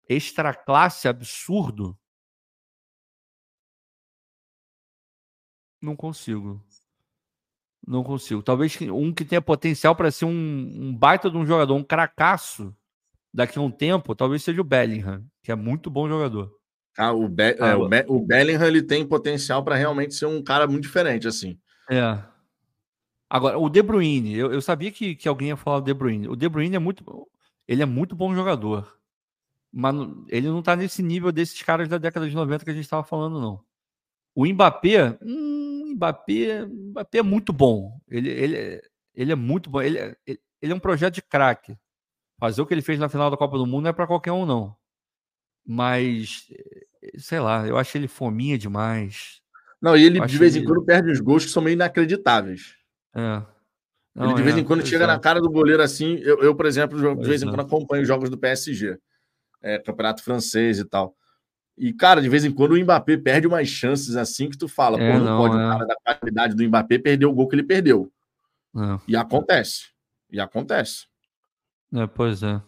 Extra 0.08 0.54
classe 0.54 1.08
absurdo? 1.08 1.96
Não 5.82 5.96
consigo. 5.96 6.64
Não 7.86 8.04
consigo. 8.04 8.44
Talvez 8.44 8.78
um 8.82 9.14
que 9.14 9.26
tenha 9.26 9.42
potencial 9.42 9.96
para 9.96 10.12
ser 10.12 10.26
um, 10.26 10.30
um, 10.30 10.96
baita 10.96 11.30
de 11.30 11.38
um 11.38 11.46
jogador, 11.46 11.76
um 11.76 11.84
cracaço 11.84 12.76
daqui 13.34 13.58
a 13.58 13.62
um 13.62 13.72
tempo, 13.72 14.16
talvez 14.16 14.44
seja 14.44 14.62
o 14.62 14.64
Bellingham, 14.64 15.24
que 15.44 15.52
é 15.52 15.56
muito 15.56 15.90
bom 15.90 16.08
jogador. 16.08 16.52
Ah, 16.98 17.14
o, 17.14 17.30
Be 17.30 17.56
ah, 17.60 17.68
é, 17.70 17.76
o, 17.76 17.88
Be 17.88 18.06
o 18.08 18.20
Bellingham 18.20 18.68
ele 18.68 18.82
tem 18.82 19.06
potencial 19.06 19.64
para 19.64 19.76
realmente 19.76 20.14
ser 20.14 20.26
um 20.26 20.44
cara 20.44 20.68
muito 20.68 20.84
diferente, 20.84 21.28
assim. 21.28 21.58
É. 21.90 22.20
Agora, 23.30 23.58
o 23.58 23.70
De 23.70 23.82
Bruyne, 23.82 24.36
eu, 24.36 24.52
eu 24.52 24.62
sabia 24.62 24.92
que, 24.92 25.16
que 25.16 25.30
alguém 25.30 25.50
ia 25.50 25.58
falar 25.58 25.80
do 25.80 25.86
De 25.86 25.94
Bruyne. 25.94 26.28
O 26.28 26.36
De 26.36 26.50
Bruyne 26.50 26.76
é 26.76 26.80
muito, 26.80 27.04
ele 27.68 27.84
é 27.84 27.86
muito 27.86 28.16
bom 28.16 28.34
jogador. 28.36 28.98
Mas 29.72 29.96
ele 30.30 30.48
não 30.48 30.64
tá 30.64 30.76
nesse 30.76 31.04
nível 31.04 31.32
desses 31.32 31.62
caras 31.62 31.88
da 31.88 32.00
década 32.00 32.28
de 32.28 32.36
90 32.36 32.66
que 32.66 32.72
a 32.72 32.74
gente 32.74 32.84
estava 32.84 33.04
falando, 33.04 33.40
não. 33.40 33.62
O 34.34 34.46
Mbappé, 34.46 35.18
hum, 35.22 35.69
Mbappé, 36.00 36.66
Mbappé 36.66 37.18
é 37.18 37.24
muito 37.24 37.52
bom. 37.52 38.00
Ele, 38.08 38.30
ele, 38.30 38.82
ele 39.14 39.32
é 39.34 39.36
muito 39.36 39.70
bom. 39.70 39.82
Ele, 39.82 40.00
ele, 40.26 40.40
ele 40.62 40.72
é 40.72 40.76
um 40.76 40.80
projeto 40.80 41.16
de 41.16 41.22
craque. 41.22 41.78
Fazer 42.40 42.62
o 42.62 42.66
que 42.66 42.74
ele 42.74 42.82
fez 42.82 42.98
na 42.98 43.10
final 43.10 43.30
da 43.30 43.36
Copa 43.36 43.58
do 43.58 43.68
Mundo 43.68 43.84
não 43.84 43.90
é 43.90 43.94
para 43.94 44.08
qualquer 44.08 44.32
um, 44.32 44.46
não. 44.46 44.74
Mas, 45.68 46.48
sei 47.18 47.42
lá, 47.42 47.68
eu 47.68 47.78
acho 47.78 47.98
ele 47.98 48.08
fominha 48.08 48.58
demais. 48.58 49.42
Não, 49.82 49.96
e 49.96 50.04
ele 50.04 50.26
de 50.26 50.38
vez 50.38 50.56
em 50.56 50.64
quando 50.64 50.86
perde 50.86 51.12
uns 51.12 51.20
gols 51.20 51.44
que 51.46 51.52
são 51.52 51.62
meio 51.62 51.74
inacreditáveis. 51.74 52.76
É. 53.14 53.44
Não, 54.16 54.26
ele 54.26 54.36
de 54.36 54.42
vez 54.42 54.56
é, 54.56 54.60
em 54.60 54.64
quando 54.64 54.86
chega 54.86 55.04
é. 55.04 55.08
na 55.08 55.20
cara 55.20 55.42
do 55.42 55.50
goleiro 55.50 55.84
assim. 55.84 56.16
Eu, 56.20 56.42
eu 56.42 56.56
por 56.56 56.66
exemplo, 56.66 56.98
de 57.18 57.28
vez 57.28 57.44
em 57.44 57.48
é. 57.48 57.50
quando 57.50 57.62
acompanho 57.62 58.06
jogos 58.06 58.30
do 58.30 58.38
PSG, 58.38 58.98
é, 59.62 59.80
campeonato 59.80 60.24
francês 60.24 60.80
e 60.80 60.86
tal. 60.86 61.16
E, 61.80 61.94
cara, 61.94 62.22
de 62.22 62.28
vez 62.28 62.44
em 62.44 62.52
quando 62.52 62.74
o 62.74 62.80
Mbappé 62.80 63.16
perde 63.16 63.48
umas 63.48 63.70
chances 63.70 64.18
assim 64.18 64.50
que 64.50 64.58
tu 64.58 64.68
fala, 64.68 65.02
é, 65.02 65.14
pô, 65.14 65.20
não, 65.20 65.26
não 65.26 65.38
pode 65.38 65.56
o 65.56 65.60
é. 65.60 65.72
cara 65.72 65.86
da 65.86 65.96
qualidade 65.96 66.54
do 66.54 66.64
Mbappé 66.68 66.98
perder 66.98 67.26
o 67.26 67.34
gol 67.34 67.48
que 67.48 67.56
ele 67.56 67.64
perdeu. 67.64 68.12
E 69.08 69.16
acontece. 69.16 69.88
E 70.30 70.42
acontece. 70.42 71.08
É, 71.94 72.06
pois 72.06 72.44
é. 72.44 72.62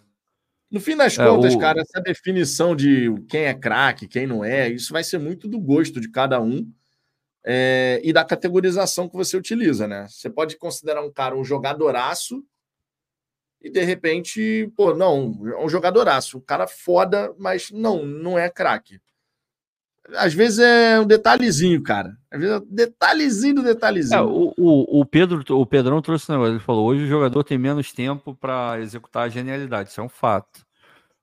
No 0.71 0.79
fim 0.79 0.95
das 0.95 1.17
contas, 1.17 1.53
o... 1.53 1.59
cara, 1.59 1.81
essa 1.81 2.01
definição 2.01 2.73
de 2.73 3.13
quem 3.27 3.41
é 3.41 3.53
craque, 3.53 4.07
quem 4.07 4.25
não 4.25 4.45
é, 4.45 4.69
isso 4.69 4.93
vai 4.93 5.03
ser 5.03 5.17
muito 5.17 5.45
do 5.45 5.59
gosto 5.59 5.99
de 5.99 6.09
cada 6.09 6.41
um 6.41 6.71
é, 7.43 7.99
e 8.03 8.13
da 8.13 8.23
categorização 8.23 9.09
que 9.09 9.15
você 9.15 9.35
utiliza, 9.35 9.87
né? 9.87 10.07
Você 10.07 10.29
pode 10.29 10.57
considerar 10.57 11.03
um 11.03 11.11
cara 11.11 11.35
um 11.35 11.43
jogadoraço 11.43 12.41
e 13.61 13.69
de 13.69 13.83
repente, 13.83 14.71
pô, 14.75 14.93
não, 14.95 15.39
é 15.45 15.63
um 15.63 15.69
jogadoraço, 15.69 16.39
um 16.39 16.41
cara 16.41 16.67
foda, 16.67 17.33
mas 17.37 17.69
não, 17.71 18.03
não 18.05 18.37
é 18.37 18.49
craque. 18.49 18.99
Às 20.15 20.33
vezes 20.33 20.59
é 20.59 20.99
um 20.99 21.05
detalhezinho, 21.05 21.81
cara. 21.81 22.17
Às 22.31 22.39
vezes 22.39 22.55
é 22.55 22.59
um 22.59 22.67
detalhezinho 22.67 23.55
do 23.55 23.63
detalhezinho. 23.63 24.17
É, 24.17 24.21
o, 24.21 24.53
o, 24.57 25.01
o, 25.01 25.05
Pedro, 25.05 25.43
o 25.55 25.65
Pedrão 25.65 26.01
trouxe 26.01 26.29
um 26.29 26.33
negócio. 26.33 26.53
Ele 26.53 26.59
falou: 26.59 26.87
hoje 26.87 27.03
o 27.03 27.07
jogador 27.07 27.43
tem 27.43 27.57
menos 27.57 27.93
tempo 27.93 28.35
para 28.35 28.79
executar 28.79 29.23
a 29.23 29.29
genialidade. 29.29 29.89
Isso 29.89 30.01
é 30.01 30.03
um 30.03 30.09
fato. 30.09 30.65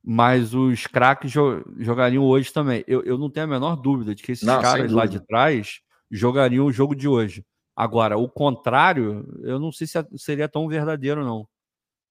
Mas 0.03 0.55
os 0.55 0.87
craques 0.87 1.31
jo 1.31 1.63
jogariam 1.77 2.25
hoje 2.25 2.53
também. 2.53 2.85
Eu, 2.87 3.03
eu 3.03 3.19
não 3.19 3.29
tenho 3.29 3.47
a 3.47 3.49
menor 3.49 3.77
dúvida 3.77 4.15
de 4.15 4.23
que 4.23 4.33
esses 4.33 4.47
não, 4.47 4.63
caras 4.63 4.91
lá 4.93 5.07
de 5.07 5.21
trás 5.27 5.81
jogariam 6.11 6.65
o 6.65 6.73
jogo 6.73 6.95
de 6.95 7.09
hoje. 7.09 7.45
Agora, 7.77 8.17
o 8.17 8.29
contrário, 8.29 9.29
eu 9.43 9.59
não 9.59 9.71
sei 9.71 9.87
se 9.87 9.99
seria 10.17 10.49
tão 10.49 10.69
verdadeiro, 10.69 11.25
não. 11.25 11.47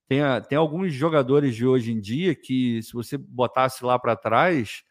Tem, 0.07 0.19
tem 0.47 0.57
alguns 0.57 0.93
jogadores 0.93 1.55
de 1.55 1.65
hoje 1.65 1.91
em 1.91 1.99
dia 1.99 2.33
que, 2.33 2.81
se 2.81 2.93
você 2.93 3.17
botasse 3.17 3.83
lá 3.83 3.99
para 3.99 4.15
trás, 4.15 4.83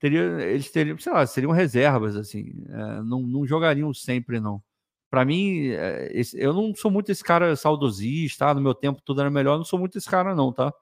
teria, 0.00 0.22
eles 0.42 0.70
teriam, 0.70 0.98
sei 0.98 1.12
lá, 1.12 1.26
seriam 1.26 1.52
reservas, 1.52 2.16
assim. 2.16 2.52
É, 2.68 3.02
não, 3.02 3.22
não 3.22 3.46
jogariam 3.46 3.92
sempre, 3.94 4.40
não. 4.40 4.62
Para 5.10 5.24
mim, 5.24 5.68
é, 5.68 6.10
esse, 6.12 6.38
eu 6.40 6.52
não 6.52 6.74
sou 6.74 6.90
muito 6.90 7.10
esse 7.10 7.24
cara 7.24 7.56
saudosista, 7.56 8.48
ah, 8.48 8.54
no 8.54 8.60
meu 8.60 8.74
tempo 8.74 9.00
tudo 9.04 9.20
era 9.20 9.30
melhor, 9.30 9.56
não 9.56 9.64
sou 9.64 9.78
muito 9.78 9.96
esse 9.96 10.08
cara, 10.08 10.34
não, 10.34 10.52
tá? 10.52 10.72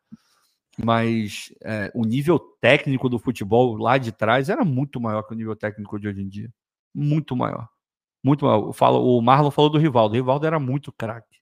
Mas 0.83 1.55
é, 1.63 1.91
o 1.95 2.05
nível 2.05 2.39
técnico 2.61 3.09
do 3.09 3.19
futebol 3.19 3.77
lá 3.77 3.99
de 3.99 4.13
trás 4.13 4.49
era 4.49 4.65
muito 4.65 5.01
maior 5.01 5.23
que 5.23 5.33
o 5.33 5.37
nível 5.37 5.57
técnico 5.57 5.99
de 5.99 6.09
hoje 6.09 6.23
em 6.23 6.29
dia 6.29 6.51
muito 6.97 7.37
maior. 7.37 7.69
Muito 8.25 8.47
maior. 8.47 8.73
Falo, 8.73 9.05
o 9.05 9.21
Marlon 9.21 9.51
falou 9.51 9.71
do 9.71 9.79
Rivaldo. 9.79 10.15
O 10.15 10.17
Rivaldo 10.17 10.47
era 10.47 10.59
muito 10.59 10.91
craque. 10.91 11.37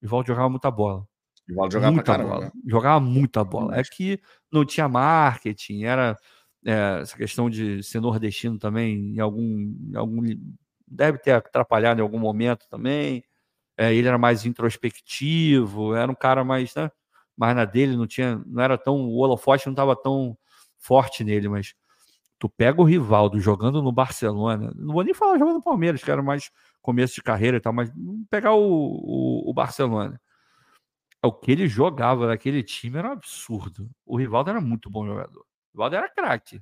O 0.00 0.06
Rivaldo 0.06 0.26
jogava 0.28 0.48
muita 0.48 0.70
bola. 0.70 1.06
Rivaldo 1.48 1.72
jogava 1.72 1.92
muita 1.92 2.18
bola. 2.18 2.40
Né? 2.40 2.52
Jogava 2.66 3.00
muita 3.00 3.44
bola. 3.44 3.76
É 3.78 3.82
que 3.82 4.20
não 4.50 4.64
tinha 4.64 4.88
marketing, 4.88 5.84
era 5.84 6.16
é, 6.64 7.00
essa 7.02 7.16
questão 7.16 7.50
de 7.50 7.82
ser 7.82 8.00
nordestino 8.00 8.58
também, 8.58 9.14
em 9.14 9.20
algum, 9.20 9.74
em 9.90 9.96
algum. 9.96 10.22
Deve 10.86 11.18
ter 11.18 11.32
atrapalhado 11.32 12.00
em 12.00 12.02
algum 12.02 12.18
momento 12.18 12.66
também. 12.68 13.24
É, 13.76 13.92
ele 13.94 14.06
era 14.08 14.18
mais 14.18 14.46
introspectivo, 14.46 15.94
era 15.94 16.10
um 16.10 16.14
cara 16.14 16.44
mais, 16.44 16.74
né, 16.74 16.90
mais 17.36 17.56
na 17.56 17.64
dele, 17.64 17.96
não 17.96 18.06
tinha, 18.06 18.40
não 18.46 18.62
era 18.62 18.78
tão, 18.78 19.08
o 19.08 19.16
holofote 19.16 19.66
não 19.66 19.72
estava 19.72 19.96
tão 19.96 20.38
forte 20.78 21.24
nele, 21.24 21.48
mas 21.48 21.74
Tu 22.38 22.48
pega 22.50 22.78
o 22.78 22.84
Rivaldo 22.84 23.40
jogando 23.40 23.80
no 23.80 23.90
Barcelona, 23.90 24.70
não 24.76 24.92
vou 24.92 25.02
nem 25.02 25.14
falar 25.14 25.38
jogando 25.38 25.54
no 25.54 25.62
Palmeiras, 25.62 26.02
que 26.02 26.10
era 26.10 26.22
mais 26.22 26.50
começo 26.82 27.14
de 27.14 27.22
carreira 27.22 27.56
e 27.56 27.60
tal, 27.60 27.72
mas 27.72 27.90
pegar 28.28 28.52
o, 28.52 28.60
o, 28.60 29.50
o 29.50 29.54
Barcelona. 29.54 30.20
O 31.24 31.32
que 31.32 31.52
ele 31.52 31.66
jogava 31.66 32.26
naquele 32.26 32.62
time 32.62 32.98
era 32.98 33.08
um 33.08 33.12
absurdo. 33.12 33.90
O 34.04 34.16
Rivaldo 34.16 34.50
era 34.50 34.60
muito 34.60 34.90
bom 34.90 35.06
jogador. 35.06 35.40
O 35.40 35.72
Rivaldo 35.72 35.96
era 35.96 36.08
craque. 36.08 36.60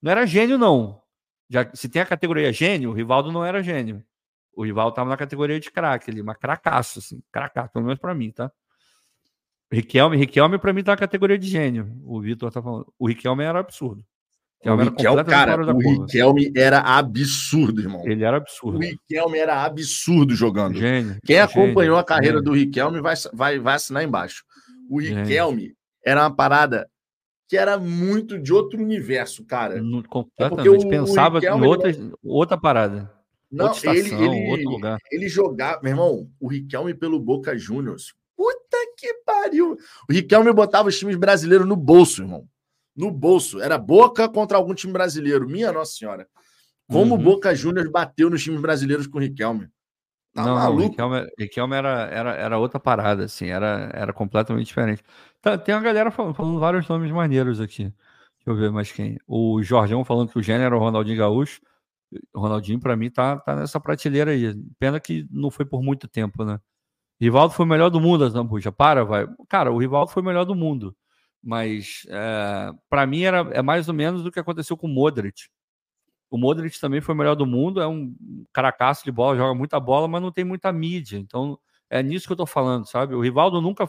Não 0.00 0.10
era 0.12 0.26
gênio, 0.26 0.56
não. 0.56 1.02
Já, 1.48 1.68
se 1.74 1.88
tem 1.88 2.00
a 2.00 2.06
categoria 2.06 2.52
gênio, 2.52 2.90
o 2.90 2.92
Rivaldo 2.92 3.32
não 3.32 3.44
era 3.44 3.62
gênio. 3.62 4.04
O 4.52 4.64
Rivaldo 4.64 4.90
estava 4.90 5.10
na 5.10 5.16
categoria 5.16 5.58
de 5.58 5.70
craque 5.70 6.10
ali, 6.10 6.22
mas 6.22 6.36
cracaço, 6.36 7.00
assim, 7.00 7.22
cracaço, 7.32 7.72
pelo 7.72 7.84
menos 7.84 8.00
para 8.00 8.14
mim, 8.14 8.30
tá? 8.30 8.52
Riquelme, 9.72 10.16
Riquelme 10.16 10.58
para 10.58 10.72
mim 10.72 10.84
tá 10.84 10.92
na 10.92 10.96
categoria 10.96 11.38
de 11.38 11.48
gênio. 11.48 12.00
O 12.04 12.20
Vitor 12.20 12.52
tá 12.52 12.62
falando. 12.62 12.92
O 12.98 13.08
Riquelme 13.08 13.42
era 13.42 13.58
absurdo. 13.58 14.04
O 14.64 14.76
Riquelme, 14.76 15.24
cara, 15.24 15.74
o 15.74 15.78
Riquelme 15.78 16.50
era 16.56 16.80
absurdo, 16.80 17.82
irmão. 17.82 18.02
Ele 18.06 18.24
era 18.24 18.38
absurdo. 18.38 18.78
O 18.78 18.80
Riquelme 18.80 19.38
era 19.38 19.62
absurdo 19.62 20.34
jogando. 20.34 20.78
Gênio, 20.78 21.18
Quem 21.24 21.38
acompanhou 21.38 21.98
a 21.98 22.04
carreira 22.04 22.38
gênio. 22.38 22.50
do 22.50 22.56
Riquelme 22.56 23.00
vai, 23.00 23.14
vai, 23.32 23.58
vai 23.58 23.74
assinar 23.74 24.02
embaixo. 24.02 24.42
O 24.88 24.98
Riquelme 24.98 25.60
gênio. 25.62 25.76
era 26.04 26.22
uma 26.22 26.34
parada 26.34 26.88
que 27.46 27.58
era 27.58 27.76
muito 27.78 28.38
de 28.38 28.54
outro 28.54 28.82
universo, 28.82 29.44
cara. 29.44 29.82
No, 29.82 30.02
completamente. 30.08 30.86
É 30.86 30.88
Pensava 30.88 31.38
em 31.38 31.62
outra, 31.62 31.92
outra 32.24 32.56
parada. 32.56 33.12
Não, 33.52 33.66
outra 33.66 33.94
estação, 33.94 34.24
ele, 34.24 34.36
ele, 34.36 34.50
outro 34.50 34.70
lugar. 34.70 34.98
Ele 35.12 35.28
jogava, 35.28 35.80
meu 35.82 35.92
irmão, 35.92 36.30
o 36.40 36.48
Riquelme 36.48 36.94
pelo 36.94 37.20
Boca 37.20 37.56
Juniors. 37.56 38.14
Puta 38.34 38.78
que 38.96 39.12
pariu. 39.26 39.76
O 40.08 40.12
Riquelme 40.12 40.52
botava 40.54 40.88
os 40.88 40.98
times 40.98 41.16
brasileiros 41.16 41.66
no 41.66 41.76
bolso, 41.76 42.22
irmão 42.22 42.48
no 42.96 43.10
bolso. 43.10 43.60
Era 43.60 43.78
Boca 43.78 44.28
contra 44.28 44.56
algum 44.56 44.74
time 44.74 44.92
brasileiro. 44.92 45.48
Minha 45.48 45.72
Nossa 45.72 45.96
Senhora. 45.96 46.28
Como 46.88 47.14
o 47.14 47.18
uhum. 47.18 47.24
Boca 47.24 47.54
Juniors 47.54 47.90
bateu 47.90 48.28
nos 48.28 48.42
times 48.42 48.60
brasileiros 48.60 49.06
com 49.06 49.18
o 49.18 49.20
Riquelme. 49.20 49.68
Tá 50.34 50.44
não, 50.44 50.54
maluco. 50.56 50.88
Riquelme, 50.90 51.28
Riquelme 51.38 51.76
era, 51.76 52.08
era, 52.10 52.34
era 52.34 52.58
outra 52.58 52.80
parada, 52.80 53.24
assim, 53.24 53.46
era, 53.46 53.90
era 53.94 54.12
completamente 54.12 54.66
diferente. 54.66 55.02
Tá, 55.40 55.56
tem 55.56 55.74
uma 55.74 55.80
galera 55.80 56.10
falando, 56.10 56.34
falando, 56.34 56.58
vários 56.58 56.88
nomes 56.88 57.10
maneiros 57.10 57.60
aqui. 57.60 57.84
Deixa 57.84 57.94
eu 58.46 58.56
ver 58.56 58.70
mais 58.70 58.90
quem. 58.90 59.18
O 59.26 59.62
Jorgão 59.62 60.04
falando 60.04 60.30
que 60.30 60.38
o 60.38 60.42
gênero 60.42 60.64
era 60.64 60.76
o 60.76 60.80
Ronaldinho 60.80 61.18
Gaúcho. 61.18 61.60
O 62.34 62.40
Ronaldinho, 62.40 62.80
para 62.80 62.96
mim, 62.96 63.10
tá, 63.10 63.38
tá 63.38 63.54
nessa 63.56 63.80
prateleira 63.80 64.32
aí. 64.32 64.54
Pena 64.78 65.00
que 65.00 65.26
não 65.30 65.50
foi 65.50 65.64
por 65.64 65.82
muito 65.82 66.06
tempo, 66.08 66.44
né? 66.44 66.60
Rivaldo 67.20 67.54
foi 67.54 67.64
o 67.64 67.68
melhor 67.68 67.88
do 67.88 68.00
mundo, 68.00 68.28
Zambuja. 68.28 68.72
Para, 68.72 69.04
vai. 69.04 69.26
Cara, 69.48 69.72
o 69.72 69.78
Rivaldo 69.78 70.10
foi 70.10 70.22
o 70.22 70.26
melhor 70.26 70.44
do 70.44 70.54
mundo. 70.54 70.94
Mas, 71.44 72.06
é, 72.08 72.72
para 72.88 73.06
mim, 73.06 73.22
era, 73.22 73.38
é 73.52 73.60
mais 73.60 73.86
ou 73.88 73.94
menos 73.94 74.22
do 74.22 74.32
que 74.32 74.40
aconteceu 74.40 74.76
com 74.76 74.86
o 74.86 74.90
Modric. 74.90 75.48
O 76.30 76.38
Modric 76.38 76.80
também 76.80 77.00
foi 77.00 77.14
o 77.14 77.18
melhor 77.18 77.34
do 77.34 77.44
mundo, 77.44 77.80
é 77.80 77.86
um 77.86 78.14
caracaço 78.52 79.04
de 79.04 79.12
bola, 79.12 79.36
joga 79.36 79.54
muita 79.54 79.78
bola, 79.78 80.08
mas 80.08 80.22
não 80.22 80.32
tem 80.32 80.44
muita 80.44 80.72
mídia. 80.72 81.18
Então, 81.18 81.58
é 81.90 82.02
nisso 82.02 82.26
que 82.26 82.32
eu 82.32 82.36
tô 82.36 82.46
falando, 82.46 82.86
sabe? 82.86 83.14
O 83.14 83.20
Rivaldo 83.20 83.60
nunca 83.60 83.88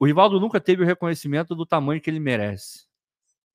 o 0.00 0.06
Rivaldo 0.06 0.40
nunca 0.40 0.60
teve 0.60 0.82
o 0.82 0.86
reconhecimento 0.86 1.54
do 1.54 1.66
tamanho 1.66 2.00
que 2.00 2.08
ele 2.08 2.20
merece. 2.20 2.86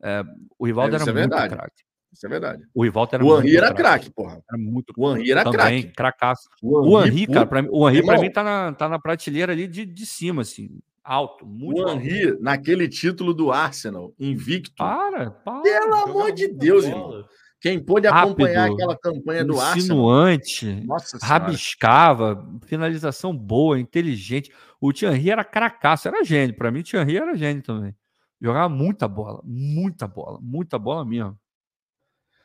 É, 0.01 0.23
o 0.59 0.65
Rivaldo 0.65 0.95
é, 0.95 0.99
era 0.99 1.09
é 1.09 1.13
muito 1.13 1.29
craque. 1.29 1.83
Isso 2.11 2.25
é 2.25 2.29
verdade. 2.29 2.63
O 2.73 2.83
Rivaldo 2.83 3.15
era 3.15 3.25
o 3.25 3.39
Henri 3.39 3.57
era 3.57 3.73
craque, 3.73 4.11
porra. 4.11 4.43
Era 4.47 4.57
muito 4.61 4.93
O 4.95 5.15
Henri 5.15 5.31
era 5.31 5.49
craque. 5.49 5.83
cracaço. 5.93 6.49
O 6.61 7.01
Henri, 7.01 7.25
cara, 7.25 7.45
pra, 7.47 7.65
o 7.71 7.89
Henri 7.89 8.05
pra 8.05 8.19
mim 8.19 8.29
tá 8.29 8.43
na, 8.43 8.73
tá 8.73 8.87
na 8.87 8.99
prateleira 8.99 9.51
ali 9.51 9.67
de, 9.67 9.85
de 9.85 10.05
cima, 10.05 10.43
assim. 10.43 10.79
Alto, 11.03 11.45
muito 11.45 11.81
O 11.81 11.89
Henri, 11.89 12.37
naquele 12.39 12.87
título 12.87 13.33
do 13.33 13.51
Arsenal, 13.51 14.13
invicto. 14.17 14.75
Para, 14.77 15.31
para. 15.31 15.61
Pelo 15.61 15.95
amor 15.95 16.31
de 16.31 16.47
Deus, 16.47 16.85
bola. 16.85 16.95
irmão. 16.95 17.25
Quem 17.59 17.79
pôde 17.79 18.07
acompanhar 18.07 18.63
Rápido, 18.63 18.73
aquela 18.73 18.97
campanha 18.97 19.45
do 19.45 19.53
insinuante, 19.53 20.85
Arsenal. 20.91 21.21
rabiscava, 21.21 22.59
finalização 22.65 23.35
boa, 23.35 23.79
inteligente. 23.79 24.51
O 24.81 24.91
Thierry 24.91 25.31
era 25.31 25.45
cracaço, 25.45 26.09
era 26.09 26.25
gênio. 26.25 26.57
Para 26.57 26.69
mim, 26.69 26.81
o 26.81 26.83
Thierry 26.83 27.15
era 27.15 27.35
gênio 27.37 27.63
também. 27.63 27.95
Jogava 28.41 28.67
muita 28.67 29.07
bola, 29.07 29.41
muita 29.45 30.05
bola, 30.05 30.39
muita 30.41 30.77
bola 30.77 31.05
mesmo. 31.05 31.39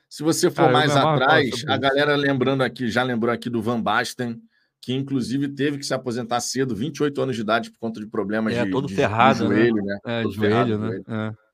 Se 0.09 0.23
você 0.23 0.49
for 0.49 0.63
Cara, 0.63 0.73
mais 0.73 0.97
atrás, 0.97 1.65
a 1.67 1.77
galera 1.77 2.15
lembrando 2.15 2.63
aqui, 2.63 2.89
já 2.89 3.03
lembrou 3.03 3.35
aqui 3.35 3.51
do 3.51 3.61
Van 3.61 3.83
Basten, 3.83 4.41
que 4.81 4.95
inclusive 4.95 5.49
teve 5.49 5.79
que 5.79 5.87
se 5.87 5.95
aposentar 5.95 6.41
cedo, 6.41 6.75
28 6.75 7.21
anos 7.21 7.37
de 7.37 7.43
idade, 7.43 7.71
por 7.71 7.79
conta 7.79 8.01
de 8.01 8.07
problemas 8.07 8.55
é, 8.55 8.65
de, 8.65 8.71
todo 8.71 8.87
de, 8.87 8.95
ferrado, 8.95 9.45
de 9.45 9.49
né? 9.49 9.57
joelho, 9.57 9.85
né? 9.85 9.99
né? 10.05 10.21
É, 10.21 10.23
todo 10.23 10.35
joelho, 10.35 10.79
né? 10.79 11.03
É. 11.09 11.49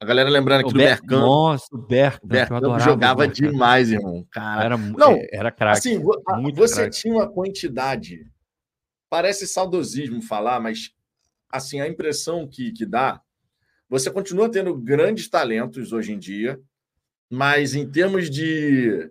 A 0.00 0.06
galera 0.06 0.28
lembrando 0.28 0.60
aqui 0.60 0.68
o 0.68 0.72
do 0.72 0.78
Ber... 0.78 1.00
Nossa, 1.02 1.66
o 1.72 1.78
Bercan. 1.78 2.26
Bercan 2.28 2.78
jogava 2.80 3.26
demais, 3.26 3.90
irmão. 3.90 4.26
Cara, 4.30 4.64
era, 4.64 4.76
não, 4.76 5.12
é, 5.12 5.28
era 5.32 5.50
craque. 5.50 5.78
Assim, 5.78 6.02
você 6.54 6.82
crack. 6.82 7.00
tinha 7.00 7.14
uma 7.14 7.26
quantidade. 7.26 8.26
Parece 9.08 9.46
saudosismo 9.46 10.20
falar, 10.20 10.60
mas 10.60 10.90
assim, 11.50 11.80
a 11.80 11.88
impressão 11.88 12.46
que, 12.46 12.72
que 12.72 12.84
dá, 12.84 13.20
você 13.88 14.10
continua 14.10 14.50
tendo 14.50 14.76
grandes 14.76 15.28
talentos 15.28 15.92
hoje 15.92 16.12
em 16.12 16.18
dia, 16.18 16.60
mas 17.30 17.74
em 17.74 17.88
termos 17.88 18.28
de, 18.28 19.10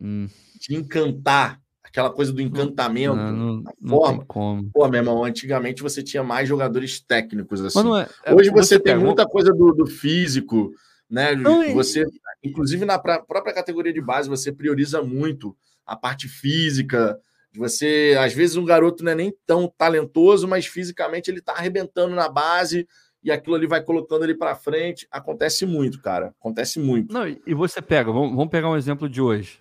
hum. 0.00 0.28
de 0.60 0.76
encantar 0.76 1.60
aquela 1.98 2.10
coisa 2.10 2.32
do 2.32 2.40
encantamento, 2.40 3.16
não, 3.16 3.62
não, 3.80 3.98
forma. 3.98 4.24
como. 4.24 4.70
Pô, 4.72 4.86
meu 4.88 5.00
irmão, 5.00 5.24
antigamente 5.24 5.82
você 5.82 6.00
tinha 6.02 6.22
mais 6.22 6.48
jogadores 6.48 7.00
técnicos 7.00 7.64
assim. 7.64 7.78
É, 7.96 8.08
é, 8.26 8.34
Hoje 8.34 8.50
você, 8.50 8.76
você 8.76 8.80
tem 8.80 8.96
muita 8.96 9.26
coisa 9.26 9.52
do, 9.52 9.72
do 9.72 9.86
físico, 9.86 10.72
né? 11.10 11.34
Não, 11.34 11.74
você, 11.74 12.06
inclusive 12.42 12.84
na 12.84 12.98
própria 12.98 13.52
categoria 13.52 13.92
de 13.92 14.00
base, 14.00 14.28
você 14.28 14.52
prioriza 14.52 15.02
muito 15.02 15.56
a 15.84 15.96
parte 15.96 16.28
física. 16.28 17.18
Você, 17.56 18.16
às 18.20 18.32
vezes, 18.32 18.56
um 18.56 18.64
garoto 18.64 19.02
não 19.02 19.12
é 19.12 19.14
nem 19.16 19.34
tão 19.44 19.72
talentoso, 19.76 20.46
mas 20.46 20.66
fisicamente 20.66 21.30
ele 21.30 21.40
tá 21.40 21.54
arrebentando 21.54 22.14
na 22.14 22.28
base 22.28 22.86
e 23.24 23.32
aquilo 23.32 23.56
ali 23.56 23.66
vai 23.66 23.82
colocando 23.82 24.22
ele 24.22 24.36
para 24.36 24.54
frente. 24.54 25.08
Acontece 25.10 25.66
muito, 25.66 26.00
cara. 26.00 26.32
Acontece 26.38 26.78
muito. 26.78 27.12
Não, 27.12 27.26
e 27.26 27.54
você 27.54 27.82
pega, 27.82 28.12
vamos, 28.12 28.30
vamos 28.30 28.50
pegar 28.50 28.70
um 28.70 28.76
exemplo 28.76 29.08
de 29.08 29.20
hoje 29.20 29.58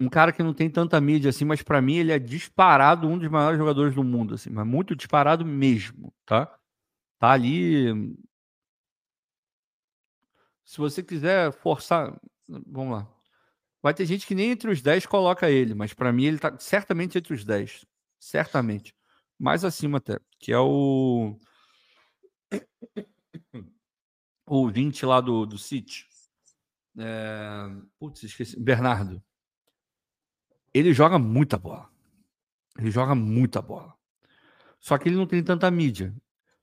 um 0.00 0.08
cara 0.08 0.32
que 0.32 0.42
não 0.42 0.54
tem 0.54 0.70
tanta 0.70 1.00
mídia 1.00 1.28
assim, 1.28 1.44
mas 1.44 1.62
para 1.62 1.82
mim 1.82 1.96
ele 1.96 2.10
é 2.12 2.18
disparado 2.18 3.06
um 3.06 3.18
dos 3.18 3.28
maiores 3.28 3.58
jogadores 3.58 3.94
do 3.94 4.02
mundo, 4.02 4.34
assim, 4.34 4.50
mas 4.50 4.66
muito 4.66 4.96
disparado 4.96 5.44
mesmo, 5.44 6.12
tá? 6.24 6.46
Tá 7.18 7.32
ali. 7.32 8.16
Se 10.64 10.78
você 10.78 11.02
quiser 11.02 11.52
forçar, 11.52 12.18
vamos 12.48 12.92
lá. 12.92 13.08
Vai 13.82 13.92
ter 13.94 14.06
gente 14.06 14.26
que 14.26 14.34
nem 14.34 14.50
entre 14.52 14.70
os 14.70 14.80
10 14.80 15.06
coloca 15.06 15.50
ele, 15.50 15.74
mas 15.74 15.92
para 15.92 16.12
mim 16.12 16.24
ele 16.24 16.38
tá 16.38 16.56
certamente 16.58 17.18
entre 17.18 17.34
os 17.34 17.44
10. 17.44 17.86
Certamente. 18.18 18.94
Mais 19.38 19.64
acima 19.64 19.98
até, 19.98 20.18
que 20.38 20.52
é 20.52 20.58
o 20.58 21.38
o 24.46 24.68
20 24.68 25.06
lá 25.06 25.20
do, 25.20 25.46
do 25.46 25.58
City. 25.58 26.06
É... 26.98 27.70
Putz, 27.98 28.22
esqueci. 28.22 28.58
Bernardo 28.58 29.22
ele 30.72 30.92
joga 30.92 31.18
muita 31.18 31.58
bola. 31.58 31.88
Ele 32.78 32.90
joga 32.90 33.14
muita 33.14 33.60
bola. 33.60 33.94
Só 34.78 34.96
que 34.96 35.08
ele 35.08 35.16
não 35.16 35.26
tem 35.26 35.42
tanta 35.42 35.70
mídia. 35.70 36.14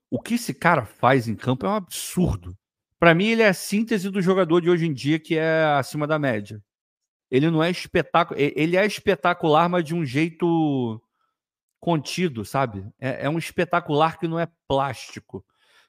O 0.10 0.22
que 0.22 0.36
esse 0.36 0.54
cara 0.54 0.86
faz 0.86 1.28
em 1.28 1.36
campo 1.36 1.66
é 1.66 1.70
um 1.70 1.76
absurdo. 1.76 2.58
Para 3.00 3.14
mim, 3.14 3.28
ele 3.28 3.44
é 3.44 3.50
a 3.50 3.54
síntese 3.54 4.10
do 4.10 4.22
jogador 4.22 4.62
de 4.62 4.70
hoje 4.70 4.88
em 4.88 4.94
dia 4.94 5.20
que 5.20 5.38
é 5.38 5.64
acima 5.78 6.08
da 6.08 6.18
média. 6.18 6.64
Ele 7.30 7.52
não 7.52 7.62
é 7.62 7.70
espetáculo. 7.70 8.40
Ele 8.40 8.78
é 8.78 8.86
espetacular, 8.86 9.70
mas 9.70 9.84
de 9.84 9.94
um 9.94 10.06
jeito 10.06 11.02
contido, 11.80 12.44
sabe? 12.44 12.86
É, 13.00 13.26
é 13.26 13.30
um 13.30 13.38
espetacular 13.38 14.18
que 14.18 14.28
não 14.28 14.40
é 14.40 14.48
plástico, 14.68 15.46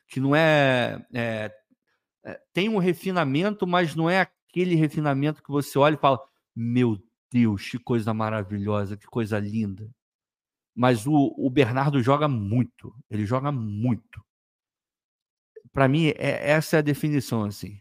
que 0.06 0.20
não 0.20 0.34
é, 0.34 1.04
é, 1.14 1.50
é, 2.24 2.40
tem 2.52 2.68
um 2.68 2.78
refinamento, 2.78 3.66
mas 3.66 3.94
não 3.94 4.10
é 4.10 4.20
aquele 4.20 4.74
refinamento 4.74 5.42
que 5.42 5.50
você 5.50 5.78
olha 5.78 5.94
e 5.94 5.98
fala: 5.98 6.20
Meu 6.54 6.98
Deus, 7.30 7.68
que 7.68 7.78
coisa 7.78 8.14
maravilhosa, 8.14 8.96
que 8.96 9.06
coisa 9.06 9.38
linda. 9.38 9.90
Mas 10.74 11.06
o, 11.06 11.34
o 11.36 11.50
Bernardo 11.50 12.00
joga 12.02 12.28
muito, 12.28 12.94
ele 13.10 13.26
joga 13.26 13.50
muito. 13.50 14.24
Para 15.72 15.88
mim, 15.88 16.08
é, 16.16 16.50
essa 16.50 16.76
é 16.76 16.78
a 16.78 16.82
definição, 16.82 17.44
assim. 17.44 17.80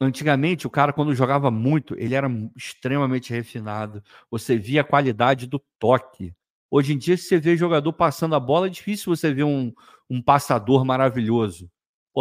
Antigamente, 0.00 0.66
o 0.66 0.70
cara, 0.70 0.92
quando 0.92 1.14
jogava 1.14 1.50
muito, 1.50 1.94
ele 1.98 2.14
era 2.14 2.28
extremamente 2.56 3.32
refinado. 3.32 4.02
Você 4.30 4.58
via 4.58 4.82
a 4.82 4.84
qualidade 4.84 5.46
do 5.46 5.58
toque. 5.78 6.34
Hoje 6.70 6.92
em 6.92 6.98
dia, 6.98 7.16
se 7.16 7.24
você 7.24 7.38
vê 7.38 7.56
jogador 7.56 7.92
passando 7.92 8.34
a 8.34 8.40
bola, 8.40 8.66
é 8.66 8.70
difícil 8.70 9.14
você 9.14 9.32
ver 9.32 9.44
um, 9.44 9.72
um 10.10 10.20
passador 10.20 10.84
maravilhoso. 10.84 11.70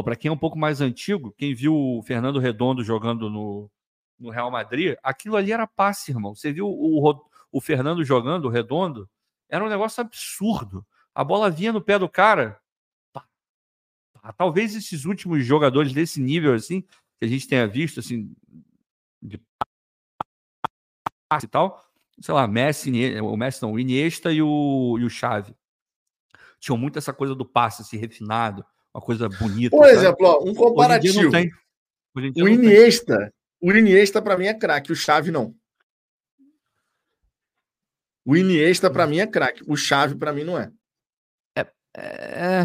Para 0.04 0.16
quem 0.16 0.30
é 0.30 0.32
um 0.32 0.38
pouco 0.38 0.58
mais 0.58 0.82
antigo, 0.82 1.34
quem 1.38 1.56
viu 1.56 1.74
o 1.74 2.04
Fernando 2.04 2.40
Redondo 2.40 2.84
jogando 2.84 3.30
no, 3.30 3.70
no 4.20 4.30
Real 4.30 4.50
Madrid, 4.50 4.96
aquilo 5.04 5.36
ali 5.36 5.52
era 5.52 5.68
passe, 5.68 6.12
irmão. 6.12 6.36
Você 6.36 6.52
viu 6.52 6.68
o, 6.68 7.22
o 7.52 7.62
Fernando 7.62 8.04
jogando, 8.04 8.46
o 8.46 8.50
redondo? 8.50 9.10
Era 9.50 9.64
um 9.64 9.70
negócio 9.70 10.02
absurdo. 10.02 10.86
A 11.14 11.24
bola 11.24 11.50
vinha 11.50 11.72
no 11.72 11.82
pé 11.82 12.00
do 12.00 12.10
cara. 12.10 12.60
Talvez 14.38 14.76
esses 14.76 15.06
últimos 15.06 15.46
jogadores 15.46 15.94
desse 15.94 16.20
nível, 16.20 16.54
assim, 16.54 16.82
que 16.82 17.26
a 17.26 17.28
gente 17.28 17.48
tenha 17.48 17.68
visto, 17.68 18.00
assim, 18.00 18.34
de 19.22 19.40
passe 21.30 21.46
e 21.46 21.50
tal, 21.50 21.86
sei 22.20 22.34
lá, 22.34 22.48
Messi, 22.48 22.92
o 23.22 23.38
Messi 23.38 23.62
não, 23.62 23.74
o 23.74 23.80
Iniesta 23.80 24.32
e 24.32 24.42
o, 24.42 24.98
e 25.00 25.04
o 25.04 25.10
Xavi. 25.10 25.56
Tinham 26.60 26.78
muito 26.78 26.98
essa 26.98 27.14
coisa 27.14 27.36
do 27.36 27.46
passe, 27.46 27.82
assim, 27.82 27.98
refinado, 27.98 28.66
uma 28.94 29.02
coisa 29.02 29.30
bonita. 29.30 29.76
Por 29.76 29.88
exemplo, 29.88 30.26
ó, 30.26 30.44
um 30.44 30.54
comparativo. 30.54 31.30
O 32.16 32.48
Iniesta, 32.48 33.34
o 33.66 33.76
Iniesta, 33.76 34.22
para 34.22 34.38
mim, 34.38 34.46
é 34.46 34.54
craque. 34.54 34.92
O 34.92 34.96
Chave, 34.96 35.32
não. 35.32 35.56
O 38.24 38.38
Iniesta, 38.38 38.92
para 38.92 39.08
mim, 39.08 39.18
é 39.18 39.26
craque. 39.26 39.64
O 39.68 39.76
Chave, 39.76 40.14
para 40.14 40.32
mim, 40.32 40.44
não 40.44 40.56
é. 40.56 40.72
É. 41.56 41.66
é... 41.96 42.62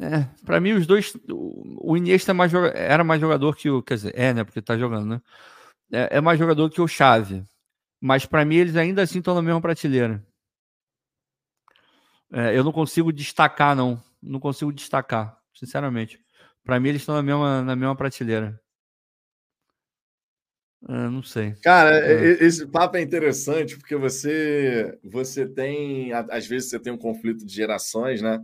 é 0.00 0.28
para 0.46 0.60
mim, 0.60 0.72
os 0.72 0.86
dois. 0.86 1.12
O 1.28 1.94
Iniesta 1.94 2.30
é 2.30 2.34
mais, 2.34 2.54
era 2.54 3.04
mais 3.04 3.20
jogador 3.20 3.54
que 3.54 3.68
o. 3.68 3.82
Quer 3.82 3.96
dizer, 3.96 4.18
é, 4.18 4.32
né? 4.32 4.44
Porque 4.44 4.62
tá 4.62 4.78
jogando, 4.78 5.06
né? 5.06 5.22
É, 5.92 6.16
é 6.16 6.20
mais 6.22 6.38
jogador 6.38 6.70
que 6.70 6.80
o 6.80 6.88
Chave. 6.88 7.44
Mas 8.00 8.24
para 8.24 8.46
mim, 8.46 8.56
eles 8.56 8.76
ainda 8.76 9.02
assim 9.02 9.18
estão 9.18 9.34
na 9.34 9.42
mesma 9.42 9.60
prateleira. 9.60 10.24
É, 12.32 12.56
eu 12.56 12.64
não 12.64 12.72
consigo 12.72 13.12
destacar, 13.12 13.76
não. 13.76 14.02
Não 14.22 14.40
consigo 14.40 14.72
destacar, 14.72 15.38
sinceramente. 15.54 16.18
Para 16.64 16.80
mim, 16.80 16.88
eles 16.88 17.02
estão 17.02 17.14
na 17.14 17.22
mesma, 17.22 17.60
na 17.60 17.76
mesma 17.76 17.94
prateleira. 17.94 18.58
Ah, 20.88 21.10
não 21.10 21.22
sei. 21.22 21.54
Cara, 21.62 21.98
é. 21.98 22.42
esse 22.42 22.66
papo 22.66 22.96
é 22.96 23.02
interessante 23.02 23.76
porque 23.76 23.96
você 23.96 24.98
você 25.04 25.46
tem 25.46 26.12
às 26.12 26.46
vezes 26.46 26.70
você 26.70 26.78
tem 26.78 26.92
um 26.92 26.98
conflito 26.98 27.44
de 27.44 27.54
gerações, 27.54 28.22
né? 28.22 28.40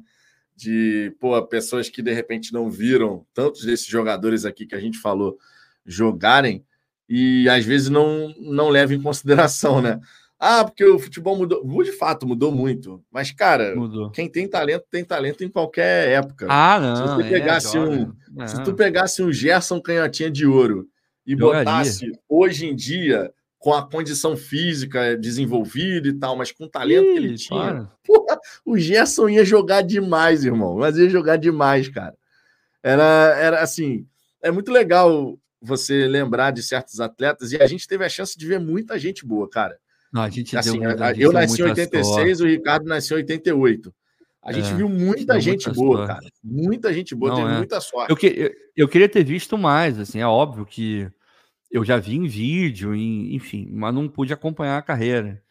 De 0.55 1.15
pô, 1.19 1.41
pessoas 1.47 1.89
que 1.89 2.03
de 2.03 2.13
repente 2.13 2.53
não 2.53 2.71
viram 2.71 3.27
tantos 3.33 3.65
desses 3.65 3.87
jogadores 3.87 4.45
aqui 4.45 4.67
que 4.67 4.75
a 4.75 4.81
gente 4.81 4.99
falou 4.99 5.39
jogarem 5.85 6.65
e 7.09 7.49
às 7.49 7.65
vezes 7.65 7.89
não 7.89 8.35
não 8.39 8.69
leva 8.69 8.95
em 8.95 9.03
consideração, 9.03 9.81
né? 9.81 9.99
Ah, 10.39 10.65
porque 10.65 10.85
o 10.85 10.99
futebol 10.99 11.35
mudou. 11.35 11.65
De 11.83 11.93
fato, 11.93 12.27
mudou 12.27 12.53
muito. 12.53 13.03
Mas, 13.11 13.31
cara, 13.31 13.75
mudou. 13.75 14.11
quem 14.11 14.29
tem 14.29 14.47
talento, 14.47 14.85
tem 14.91 15.03
talento 15.03 15.43
em 15.43 15.49
qualquer 15.49 16.11
época. 16.11 16.47
Ah, 16.51 16.79
não. 16.79 16.97
Se 16.97 17.03
você 17.03 17.23
é, 17.23 17.31
pegasse 17.31 17.77
é, 17.79 17.81
um. 17.81 18.13
Se 18.47 18.63
tu 18.63 18.75
pegasse 18.75 19.23
um 19.23 19.33
Gerson 19.33 19.81
Canhotinha 19.81 20.31
de 20.31 20.47
ouro 20.47 20.87
e 21.27 21.37
Jogaria. 21.37 21.65
botasse 21.65 22.13
hoje 22.29 22.67
em 22.67 22.75
dia, 22.75 23.33
com 23.59 23.75
a 23.75 23.89
condição 23.89 24.37
física 24.37 25.17
desenvolvida 25.17 26.09
e 26.09 26.13
tal, 26.13 26.37
mas 26.37 26.53
com 26.53 26.65
o 26.65 26.69
talento 26.69 27.09
Ih, 27.09 27.13
que 27.13 27.19
ele 27.19 27.35
tinha, 27.37 27.91
porra, 28.07 28.39
o 28.65 28.79
Gerson 28.79 29.29
ia 29.29 29.45
jogar 29.45 29.83
demais, 29.83 30.45
irmão. 30.45 30.77
Mas 30.77 30.97
ia 30.97 31.11
jogar 31.11 31.37
demais, 31.37 31.89
cara. 31.89 32.15
Era, 32.83 33.37
era 33.39 33.61
assim. 33.63 34.07
É 34.41 34.51
muito 34.51 34.71
legal 34.71 35.37
você 35.61 36.07
lembrar 36.07 36.53
de 36.53 36.63
certos 36.63 37.01
atletas 37.01 37.51
e 37.51 37.57
a 37.61 37.67
gente 37.67 37.89
teve 37.89 38.05
a 38.05 38.09
chance 38.09 38.39
de 38.39 38.47
ver 38.47 38.61
muita 38.61 38.99
gente 38.99 39.27
boa, 39.27 39.49
cara. 39.49 39.77
Não, 40.13 40.23
a 40.23 40.31
gente 40.31 40.57
assim, 40.57 40.79
deu, 40.79 40.91
a, 41.03 41.13
eu 41.13 41.33
nasci 41.33 41.61
em 41.61 41.65
86, 41.65 42.07
sorte. 42.07 42.43
o 42.43 42.47
Ricardo 42.47 42.87
nasceu 42.87 43.19
em 43.19 43.23
88. 43.23 43.93
A 44.43 44.53
gente 44.53 44.69
é, 44.69 44.75
viu 44.75 44.89
muita 44.89 45.41
gente 45.41 45.69
boa, 45.71 46.07
sorte. 46.07 46.15
cara. 46.15 46.33
Muita 46.43 46.95
gente 46.95 47.15
boa, 47.17 47.31
Não, 47.31 47.39
teve 47.39 47.51
é. 47.51 47.57
muita 47.57 47.81
sorte. 47.81 48.11
Eu, 48.11 48.17
que, 48.17 48.27
eu, 48.29 48.51
eu, 48.77 48.89
queria 48.89 49.09
ter 49.09 49.25
visto 49.25 49.59
mais, 49.59 49.99
assim, 49.99 50.21
é 50.21 50.27
óbvio 50.27 50.65
que 50.65 51.11
eu 51.77 51.85
já 51.85 51.99
vi 51.99 52.17
em 52.17 52.27
vídeo, 52.27 52.95
em, 52.95 53.35
enfim, 53.35 53.69
mas 53.71 53.95
não 53.95 54.09
pude 54.09 54.33
acompanhar 54.33 54.79
a 54.79 54.83
carreira. 54.83 55.43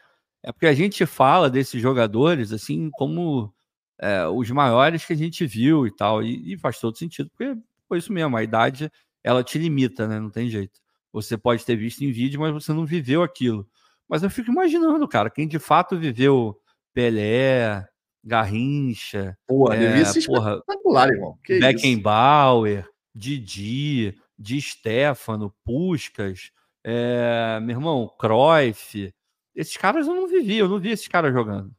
É 0.42 0.52
porque 0.52 0.66
a 0.66 0.74
gente 0.74 1.06
fala 1.06 1.50
desses 1.50 1.80
jogadores, 1.80 2.52
assim, 2.52 2.90
como 2.94 3.54
é, 4.00 4.28
os 4.28 4.50
maiores 4.50 5.06
que 5.06 5.14
a 5.14 5.16
gente 5.16 5.46
viu 5.46 5.86
e 5.86 5.96
tal, 5.96 6.24
e, 6.24 6.54
e 6.54 6.58
faz 6.58 6.80
todo 6.80 6.98
sentido, 6.98 7.30
porque 7.30 7.56
foi 7.88 8.00
isso 8.00 8.12
mesmo, 8.12 8.36
a 8.36 8.44
idade, 8.44 8.92
ela 9.24 9.44
te 9.44 9.60
limita, 9.60 10.08
né? 10.08 10.20
Não 10.20 10.32
tem 10.32 10.50
jeito. 10.50 10.80
Você 11.14 11.38
pode 11.38 11.64
ter 11.64 11.76
visto 11.76 12.04
em 12.04 12.12
vídeo, 12.12 12.40
mas 12.40 12.52
você 12.52 12.74
não 12.74 12.86
viveu 12.86 13.22
aquilo. 13.22 13.68
Mas 14.10 14.24
eu 14.24 14.30
fico 14.30 14.52
imaginando, 14.52 15.08
cara, 15.08 15.30
quem 15.30 15.48
de 15.48 15.60
fato 15.60 15.98
viveu 15.98 16.60
Pelé, 16.92 17.88
Garrincha, 18.24 19.38
porra, 19.48 19.76
é, 19.76 20.04
porra, 20.26 20.56
espetacular, 20.56 21.10
irmão. 21.10 21.38
Que 21.44 21.60
Beckenbauer, 21.60 22.88
Didi, 23.14 24.16
Di 24.38 24.62
Stefano, 24.62 25.54
Puskas, 25.64 26.52
é, 26.84 27.60
meu 27.62 27.78
irmão, 27.78 28.08
Cruyff. 28.20 29.14
Esses 29.56 29.78
caras 29.78 30.08
eu 30.08 30.16
não 30.16 30.28
vivi, 30.28 30.58
eu 30.58 30.70
não 30.70 30.80
vi 30.80 30.90
esses 30.92 31.08
caras 31.08 31.34
jogando. 31.34 31.74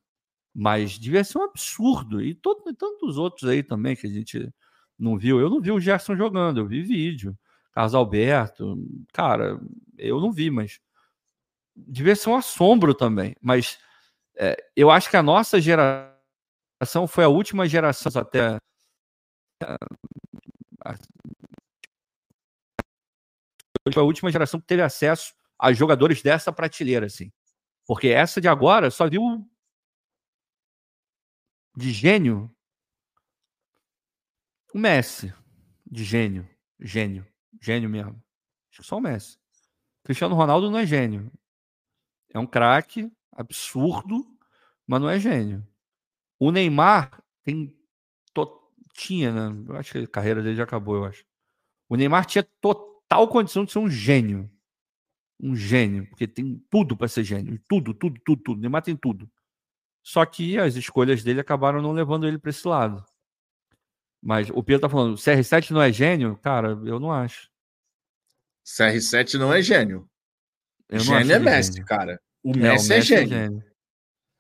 Mas 0.55 0.99
devia 0.99 1.25
ser 1.25 1.39
um 1.39 1.45
absurdo. 1.45 2.23
E, 2.23 2.35
todo, 2.35 2.69
e 2.71 2.75
tantos 2.75 3.19
outros 3.19 3.49
aí 3.49 3.63
também 3.63 3.97
que 3.97 4.07
a 4.07 4.11
gente 4.11 4.53
não 4.99 5.19
viu. 5.19 5.41
Eu 5.41 5.51
não 5.51 5.61
vi 5.61 5.71
o 5.71 5.81
Gerson 5.81 6.17
jogando, 6.17 6.59
eu 6.61 6.67
vi 6.67 6.83
vídeo. 6.83 7.39
Carlos 7.73 7.95
Alberto, 7.95 8.77
cara, 9.13 9.61
eu 9.99 10.21
não 10.21 10.33
vi, 10.33 10.51
mas 10.51 10.81
devia 11.77 12.17
ser 12.17 12.31
um 12.31 12.37
assombro 12.37 12.95
também. 12.95 13.37
Mas 13.41 13.79
é, 14.37 14.57
eu 14.75 14.91
acho 14.91 15.11
que 15.11 15.17
a 15.17 15.23
nossa 15.23 15.61
geração 15.61 17.07
foi 17.09 17.25
a 17.25 17.29
última 17.29 17.69
geração 17.69 18.11
até. 18.21 18.59
Foi 23.93 24.03
a 24.03 24.07
última 24.07 24.31
geração 24.31 24.61
que 24.61 24.67
teve 24.67 24.83
acesso 24.83 25.35
a 25.59 25.73
jogadores 25.73 26.23
dessa 26.23 26.53
prateleira, 26.53 27.07
assim. 27.07 27.33
Porque 27.87 28.09
essa 28.09 28.41
de 28.41 28.49
agora 28.49 28.91
só 28.91 29.09
viu 29.09 29.49
de 31.77 31.93
gênio 31.93 32.51
o 34.75 34.79
Messi. 34.79 35.33
De 35.87 36.05
gênio. 36.05 36.49
Gênio. 36.81 37.27
Gênio 37.61 37.89
mesmo. 37.89 38.23
Acho 38.71 38.83
que 38.83 38.87
só 38.87 38.99
o 38.99 39.01
Messi. 39.01 39.39
Cristiano 40.05 40.35
Ronaldo 40.35 40.71
não 40.71 40.79
é 40.79 40.87
gênio. 40.87 41.31
É 42.31 42.39
um 42.39 42.47
craque 42.47 43.11
absurdo, 43.33 44.27
mas 44.87 45.01
não 45.01 45.09
é 45.09 45.19
gênio. 45.19 45.67
O 46.39 46.51
Neymar 46.51 47.23
tem 47.43 47.75
to... 48.35 48.73
tinha, 48.93 49.33
né? 49.33 49.65
Eu 49.69 49.77
acho 49.77 49.93
que 49.93 49.99
a 49.99 50.09
carreira 50.09 50.43
dele 50.43 50.57
já 50.57 50.65
acabou, 50.65 50.97
eu 50.97 51.05
acho. 51.05 51.25
O 51.89 51.97
Neymar 51.97 52.27
tinha 52.27 52.43
total 52.61 52.96
condição 53.29 53.65
de 53.65 53.73
ser 53.73 53.79
um 53.79 53.89
gênio. 53.89 54.51
Um 55.41 55.55
gênio, 55.55 56.07
porque 56.09 56.27
tem 56.27 56.63
tudo 56.71 56.97
para 56.97 57.09
ser 57.09 57.23
gênio. 57.23 57.61
Tudo, 57.69 57.93
tudo, 57.93 58.21
tudo, 58.25 58.43
tudo. 58.43 58.59
O 58.59 58.61
Neymar 58.61 58.83
tem 58.83 58.97
tudo. 58.97 59.31
Só 60.03 60.25
que 60.25 60.59
as 60.59 60.77
escolhas 60.77 61.23
dele 61.23 61.41
acabaram 61.41 61.83
não 61.83 61.93
levando 61.93 62.27
ele 62.27 62.39
para 62.39 62.51
esse 62.51 62.67
lado. 62.67 63.05
Mas 64.23 64.49
o 64.51 64.63
Pedro 64.63 64.83
tá 64.83 64.89
falando, 64.89 65.17
CR7 65.17 65.71
não 65.71 65.83
é 65.83 65.93
gênio? 65.93 66.37
Cara, 66.39 66.71
eu 66.85 66.99
não 66.99 67.13
acho. 67.13 67.51
CR7 68.67 69.35
não 69.35 69.53
é 69.53 69.63
gênio. 69.63 70.09
Eu 70.89 71.01
gênio 71.01 71.33
é 71.33 71.39
Messi, 71.39 71.73
gênio. 71.73 71.87
cara. 71.87 72.21
O 72.43 72.51
é, 72.51 72.57
Messi, 72.57 72.67
é, 72.67 72.71
o 72.71 72.73
Messi 72.73 72.93
é 72.93 73.01
gênio. 73.01 73.37
É 73.37 73.43
gênio. 73.43 73.65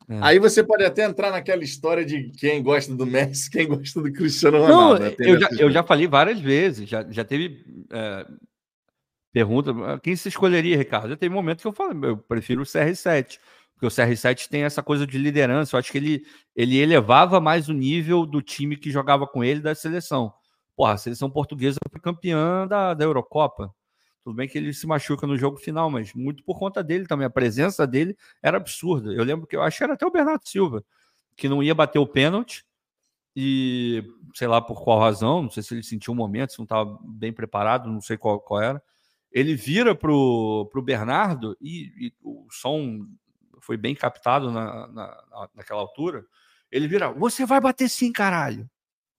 É. 0.09 0.19
Aí 0.23 0.39
você 0.39 0.63
pode 0.63 0.85
até 0.85 1.05
entrar 1.05 1.33
naquela 1.33 1.65
história 1.65 2.05
de 2.05 2.31
quem 2.31 2.63
gosta 2.63 2.95
do 2.95 3.05
Messi, 3.05 3.51
quem 3.51 3.67
gosta 3.67 4.01
do 4.01 4.13
Cristiano 4.13 4.59
Ronaldo. 4.59 5.01
Não, 5.01 5.11
né? 5.11 5.17
eu, 5.19 5.41
já, 5.41 5.49
eu 5.59 5.71
já 5.71 5.83
falei 5.83 6.07
várias 6.07 6.41
vezes, 6.41 6.89
já, 6.89 7.05
já 7.11 7.25
teve 7.25 7.65
é, 7.91 8.27
pergunta, 9.37 9.71
ah, 9.85 10.01
quem 10.01 10.17
se 10.17 10.31
escolheria, 10.31 10.79
Ricardo? 10.79 11.11
Já 11.11 11.17
teve 11.17 11.35
momento 11.35 11.61
que 11.61 11.67
eu 11.67 11.73
falo, 11.73 12.07
eu 12.07 12.17
prefiro 12.17 12.63
o 12.63 12.65
CR7, 12.65 13.39
porque 13.75 13.85
o 13.85 13.91
CR7 13.91 14.49
tem 14.49 14.63
essa 14.63 14.83
coisa 14.83 15.07
de 15.07 15.19
liderança, 15.19 15.77
eu 15.77 15.79
acho 15.79 15.93
que 15.93 15.99
ele, 15.99 16.27
ele 16.55 16.79
elevava 16.79 17.39
mais 17.39 17.69
o 17.69 17.75
nível 17.75 18.25
do 18.25 18.41
time 18.41 18.79
que 18.79 18.91
jogava 18.91 19.27
com 19.27 19.45
ele 19.45 19.61
da 19.61 19.75
seleção. 19.75 20.33
Porra, 20.75 20.95
a 20.95 20.97
seleção 20.97 21.31
portuguesa 21.31 21.77
foi 21.91 22.01
campeã 22.01 22.67
da, 22.67 22.95
da 22.95 23.05
Eurocopa. 23.05 23.75
Tudo 24.25 24.37
bem 24.37 24.49
que 24.49 24.57
ele 24.57 24.73
se 24.73 24.87
machuca 24.87 25.27
no 25.27 25.37
jogo 25.37 25.59
final, 25.59 25.91
mas 25.91 26.15
muito 26.15 26.43
por 26.43 26.59
conta 26.59 26.83
dele 26.83 27.07
também. 27.07 27.27
A 27.27 27.31
presença 27.31 27.87
dele 27.87 28.17
era 28.43 28.57
absurda. 28.57 29.13
Eu 29.13 29.23
lembro 29.23 29.47
que 29.47 29.55
eu 29.55 29.63
acho 29.63 29.77
que 29.77 29.85
era 29.85 29.93
até 29.93 30.07
o 30.07 30.11
Bernardo 30.11 30.49
Silva, 30.49 30.83
que 31.37 31.47
não 31.47 31.63
ia 31.63 31.75
bater 31.75 31.99
o 31.99 32.07
pênalti 32.07 32.65
e 33.37 34.03
sei 34.35 34.49
lá 34.49 34.63
por 34.63 34.83
qual 34.83 34.99
razão, 34.99 35.43
não 35.43 35.51
sei 35.51 35.63
se 35.63 35.75
ele 35.75 35.83
sentiu 35.83 36.15
um 36.15 36.17
momento, 36.17 36.53
se 36.53 36.59
não 36.59 36.65
estava 36.65 36.99
bem 37.05 37.35
preparado, 37.35 37.91
não 37.91 38.01
sei 38.01 38.17
qual, 38.17 38.41
qual 38.41 38.63
era. 38.63 38.83
Ele 39.37 39.55
vira 39.55 39.95
pro, 39.95 40.67
pro 40.73 40.81
Bernardo 40.81 41.55
e, 41.61 42.07
e 42.07 42.13
o 42.23 42.47
som 42.51 43.07
foi 43.61 43.77
bem 43.77 43.95
captado 43.95 44.51
na, 44.51 44.87
na, 44.89 45.49
naquela 45.55 45.83
altura. 45.83 46.25
Ele 46.73 46.89
vira: 46.89 47.13
Você 47.13 47.45
vai 47.45 47.61
bater 47.61 47.87
sim, 47.91 48.11
caralho. 48.11 48.67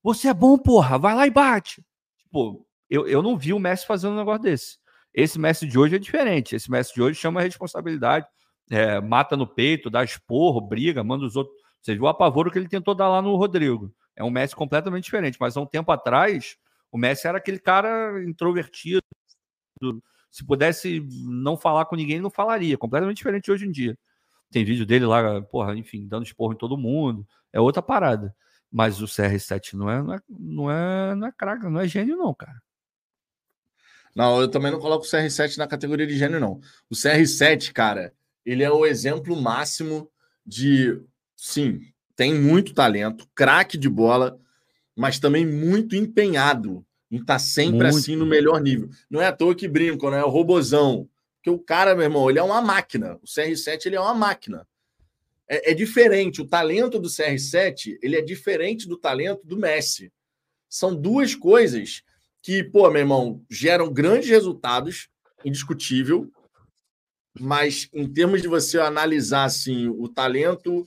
Você 0.02 0.26
é 0.26 0.34
bom, 0.34 0.58
porra, 0.58 0.98
vai 0.98 1.14
lá 1.14 1.24
e 1.24 1.30
bate. 1.30 1.84
Tipo, 2.18 2.66
eu, 2.90 3.06
eu 3.06 3.22
não 3.22 3.38
vi 3.38 3.52
o 3.52 3.60
Messi 3.60 3.86
fazendo 3.86 4.14
um 4.14 4.16
negócio 4.16 4.42
desse. 4.42 4.78
Esse 5.14 5.38
Messi 5.38 5.68
de 5.68 5.78
hoje 5.78 5.94
é 5.94 6.00
diferente. 6.00 6.56
Esse 6.56 6.68
Messi 6.68 6.94
de 6.94 7.00
hoje 7.00 7.16
chama 7.16 7.38
a 7.38 7.44
responsabilidade, 7.44 8.26
é, 8.72 9.00
mata 9.00 9.36
no 9.36 9.46
peito, 9.46 9.88
dá 9.88 10.02
esporro, 10.02 10.60
briga, 10.60 11.04
manda 11.04 11.24
os 11.24 11.36
outros. 11.36 11.56
Você 11.80 11.94
viu 11.94 12.02
o 12.02 12.08
apavoro 12.08 12.50
que 12.50 12.58
ele 12.58 12.68
tentou 12.68 12.92
dar 12.92 13.08
lá 13.08 13.22
no 13.22 13.36
Rodrigo. 13.36 13.94
É 14.16 14.24
um 14.24 14.30
Messi 14.30 14.56
completamente 14.56 15.04
diferente. 15.04 15.38
Mas 15.40 15.56
há 15.56 15.60
um 15.60 15.66
tempo 15.66 15.92
atrás, 15.92 16.56
o 16.90 16.98
Messi 16.98 17.28
era 17.28 17.38
aquele 17.38 17.60
cara 17.60 18.20
introvertido. 18.24 19.02
Se 20.30 20.44
pudesse 20.44 21.06
não 21.24 21.56
falar 21.56 21.86
com 21.86 21.96
ninguém, 21.96 22.20
não 22.20 22.30
falaria. 22.30 22.76
Completamente 22.76 23.18
diferente 23.18 23.44
de 23.44 23.52
hoje 23.52 23.66
em 23.66 23.70
dia. 23.70 23.98
Tem 24.50 24.64
vídeo 24.64 24.86
dele 24.86 25.06
lá, 25.06 25.40
porra, 25.42 25.76
enfim, 25.76 26.06
dando 26.06 26.24
esporro 26.24 26.52
em 26.52 26.56
todo 26.56 26.76
mundo. 26.76 27.26
É 27.52 27.60
outra 27.60 27.82
parada. 27.82 28.34
Mas 28.70 29.00
o 29.00 29.06
CR7 29.06 29.74
não 29.74 29.90
é, 29.90 30.02
não 30.02 30.14
é, 30.14 30.20
não 30.28 30.70
é, 30.70 31.14
não 31.14 31.26
é 31.26 31.70
não 31.70 31.80
é 31.80 31.88
gênio, 31.88 32.16
não, 32.16 32.34
cara. 32.34 32.60
Não, 34.14 34.40
eu 34.40 34.48
também 34.48 34.72
não 34.72 34.80
coloco 34.80 35.04
o 35.04 35.08
CR7 35.08 35.56
na 35.58 35.66
categoria 35.66 36.06
de 36.06 36.16
gênio, 36.16 36.40
não. 36.40 36.60
O 36.90 36.94
CR7, 36.94 37.72
cara, 37.72 38.12
ele 38.44 38.62
é 38.62 38.70
o 38.70 38.84
exemplo 38.84 39.40
máximo 39.40 40.10
de. 40.44 41.00
Sim, 41.36 41.80
tem 42.16 42.34
muito 42.34 42.74
talento, 42.74 43.28
craque 43.34 43.78
de 43.78 43.88
bola, 43.88 44.40
mas 44.96 45.20
também 45.20 45.46
muito 45.46 45.94
empenhado 45.94 46.84
estar 47.16 47.34
tá 47.34 47.38
sempre 47.38 47.84
muito. 47.84 47.96
assim 47.96 48.16
no 48.16 48.26
melhor 48.26 48.60
nível. 48.60 48.88
Não 49.10 49.20
é 49.20 49.26
à 49.26 49.32
toa 49.32 49.54
que 49.54 49.68
brincam, 49.68 50.10
né? 50.10 50.20
É 50.20 50.24
o 50.24 50.28
robozão. 50.28 51.08
Porque 51.36 51.50
o 51.50 51.58
cara, 51.58 51.94
meu 51.94 52.04
irmão, 52.04 52.28
ele 52.28 52.38
é 52.38 52.42
uma 52.42 52.60
máquina. 52.60 53.16
O 53.22 53.26
CR7 53.26 53.86
ele 53.86 53.96
é 53.96 54.00
uma 54.00 54.14
máquina. 54.14 54.66
É, 55.48 55.70
é 55.70 55.74
diferente. 55.74 56.42
O 56.42 56.46
talento 56.46 56.98
do 56.98 57.08
CR7 57.08 57.98
ele 58.02 58.16
é 58.16 58.20
diferente 58.20 58.86
do 58.86 58.96
talento 58.96 59.46
do 59.46 59.56
Messi. 59.56 60.12
São 60.68 60.94
duas 60.94 61.34
coisas 61.34 62.02
que, 62.42 62.62
pô, 62.62 62.90
meu 62.90 63.00
irmão, 63.00 63.42
geram 63.48 63.92
grandes 63.92 64.28
resultados, 64.28 65.08
indiscutível, 65.44 66.30
mas 67.40 67.88
em 67.92 68.06
termos 68.06 68.42
de 68.42 68.48
você 68.48 68.78
analisar 68.78 69.44
assim 69.44 69.88
o 69.88 70.08
talento 70.08 70.86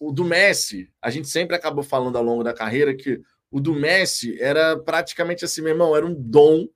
o 0.00 0.12
do 0.12 0.24
Messi, 0.24 0.88
a 1.02 1.10
gente 1.10 1.28
sempre 1.28 1.56
acabou 1.56 1.82
falando 1.82 2.16
ao 2.16 2.22
longo 2.22 2.44
da 2.44 2.54
carreira 2.54 2.94
que 2.94 3.20
o 3.50 3.60
do 3.60 3.74
Messi 3.74 4.40
era 4.40 4.78
praticamente 4.78 5.44
assim, 5.44 5.62
meu 5.62 5.70
irmão, 5.70 5.96
era 5.96 6.06
um 6.06 6.14
dom 6.14 6.68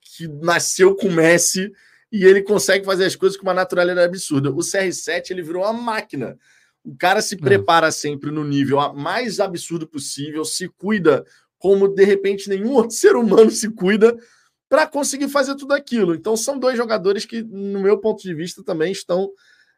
que 0.00 0.26
nasceu 0.26 0.94
com 0.94 1.08
o 1.08 1.12
Messi 1.12 1.70
e 2.10 2.24
ele 2.24 2.42
consegue 2.42 2.84
fazer 2.84 3.04
as 3.04 3.14
coisas 3.14 3.36
com 3.36 3.44
uma 3.44 3.54
naturalidade 3.54 4.08
absurda. 4.08 4.50
O 4.50 4.56
CR7 4.56 5.30
ele 5.30 5.42
virou 5.42 5.62
uma 5.62 5.72
máquina. 5.72 6.38
O 6.82 6.96
cara 6.96 7.20
se 7.20 7.34
é. 7.34 7.38
prepara 7.38 7.90
sempre 7.90 8.30
no 8.30 8.44
nível 8.44 8.78
mais 8.94 9.40
absurdo 9.40 9.86
possível, 9.86 10.44
se 10.44 10.68
cuida 10.68 11.24
como 11.58 11.88
de 11.88 12.04
repente 12.04 12.48
nenhum 12.48 12.72
outro 12.74 12.96
ser 12.96 13.14
humano 13.14 13.50
se 13.50 13.70
cuida 13.70 14.16
para 14.68 14.86
conseguir 14.86 15.28
fazer 15.28 15.54
tudo 15.54 15.72
aquilo. 15.72 16.14
Então 16.14 16.36
são 16.36 16.58
dois 16.58 16.76
jogadores 16.76 17.24
que, 17.24 17.42
no 17.42 17.80
meu 17.80 17.98
ponto 17.98 18.22
de 18.22 18.34
vista, 18.34 18.62
também 18.62 18.92
estão 18.92 19.30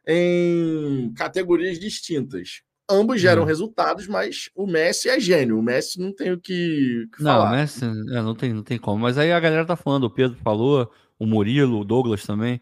em 0.07 1.13
categorias 1.15 1.79
distintas. 1.79 2.61
Ambos 2.91 3.21
geram 3.21 3.43
hum. 3.43 3.45
resultados, 3.45 4.07
mas 4.07 4.49
o 4.55 4.67
Messi 4.67 5.09
é 5.09 5.19
gênio. 5.19 5.57
O 5.57 5.63
Messi 5.63 5.99
não 5.99 6.13
tem 6.13 6.31
o 6.31 6.39
que, 6.39 7.07
que 7.15 7.23
não, 7.23 7.31
falar. 7.31 7.51
Messi 7.51 7.85
é, 7.85 8.21
não, 8.21 8.35
tem, 8.35 8.53
não 8.53 8.63
tem 8.63 8.77
como. 8.77 8.99
Mas 8.99 9.17
aí 9.17 9.31
a 9.31 9.39
galera 9.39 9.65
tá 9.65 9.75
falando, 9.75 10.03
o 10.03 10.09
Pedro 10.09 10.37
falou, 10.43 10.91
o 11.17 11.25
Murilo, 11.25 11.79
o 11.79 11.85
Douglas 11.85 12.25
também. 12.25 12.61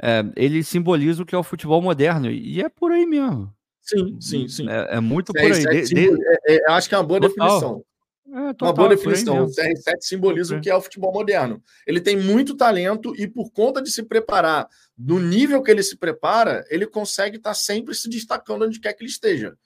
É, 0.00 0.24
ele 0.36 0.62
simboliza 0.62 1.22
o 1.22 1.26
que 1.26 1.34
é 1.34 1.38
o 1.38 1.42
futebol 1.42 1.80
moderno. 1.80 2.30
E 2.30 2.60
é 2.60 2.68
por 2.68 2.92
aí 2.92 3.06
mesmo. 3.06 3.52
Sim, 3.80 4.16
sim, 4.20 4.48
sim. 4.48 4.68
É, 4.68 4.96
é 4.96 5.00
muito 5.00 5.32
por 5.32 5.40
aí. 5.40 5.64
De, 5.64 5.94
de... 5.94 6.08
É, 6.46 6.56
é, 6.56 6.72
acho 6.72 6.88
que 6.88 6.94
é 6.94 6.98
uma 6.98 7.04
boa 7.04 7.20
total. 7.20 7.46
definição. 7.46 7.84
É, 8.30 8.52
total, 8.52 8.68
uma 8.68 8.72
boa 8.72 8.88
definição. 8.88 9.44
O 9.44 9.48
CR7 9.48 9.96
simboliza 10.00 10.56
o 10.56 10.60
que 10.60 10.70
é 10.70 10.76
o 10.76 10.80
futebol 10.80 11.12
moderno. 11.12 11.62
Ele 11.86 12.00
tem 12.00 12.16
muito 12.16 12.56
talento 12.56 13.14
e, 13.16 13.26
por 13.26 13.50
conta 13.50 13.82
de 13.82 13.90
se 13.90 14.02
preparar 14.02 14.68
do 14.96 15.18
nível 15.18 15.62
que 15.62 15.70
ele 15.70 15.82
se 15.82 15.96
prepara, 15.96 16.64
ele 16.70 16.86
consegue 16.86 17.36
estar 17.36 17.54
sempre 17.54 17.94
se 17.94 18.08
destacando 18.08 18.64
onde 18.64 18.80
quer 18.80 18.92
que 18.92 19.02
ele 19.02 19.10
esteja. 19.10 19.56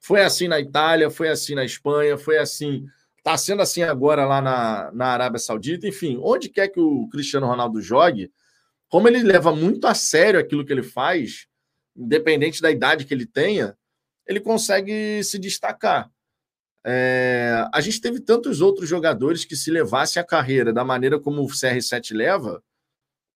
Foi 0.00 0.22
assim 0.22 0.48
na 0.48 0.58
Itália, 0.58 1.10
foi 1.10 1.28
assim 1.28 1.54
na 1.54 1.64
Espanha, 1.64 2.18
foi 2.18 2.38
assim. 2.38 2.84
Está 3.18 3.36
sendo 3.36 3.62
assim 3.62 3.82
agora 3.82 4.24
lá 4.24 4.40
na, 4.40 4.90
na 4.92 5.06
Arábia 5.08 5.38
Saudita. 5.38 5.86
Enfim, 5.86 6.18
onde 6.22 6.48
quer 6.48 6.68
que 6.68 6.80
o 6.80 7.08
Cristiano 7.10 7.46
Ronaldo 7.46 7.80
jogue, 7.80 8.32
como 8.88 9.06
ele 9.06 9.22
leva 9.22 9.54
muito 9.54 9.86
a 9.86 9.94
sério 9.94 10.40
aquilo 10.40 10.64
que 10.64 10.72
ele 10.72 10.82
faz, 10.82 11.46
independente 11.94 12.62
da 12.62 12.70
idade 12.70 13.04
que 13.04 13.14
ele 13.14 13.26
tenha, 13.26 13.76
ele 14.26 14.40
consegue 14.40 15.22
se 15.22 15.38
destacar. 15.38 16.10
É, 16.84 17.66
a 17.72 17.80
gente 17.80 18.00
teve 18.00 18.20
tantos 18.20 18.60
outros 18.60 18.88
jogadores 18.88 19.44
que, 19.44 19.54
se 19.54 19.70
levassem 19.70 20.20
a 20.20 20.24
carreira 20.24 20.72
da 20.72 20.84
maneira 20.84 21.18
como 21.18 21.42
o 21.42 21.46
CR7 21.46 22.14
leva, 22.14 22.62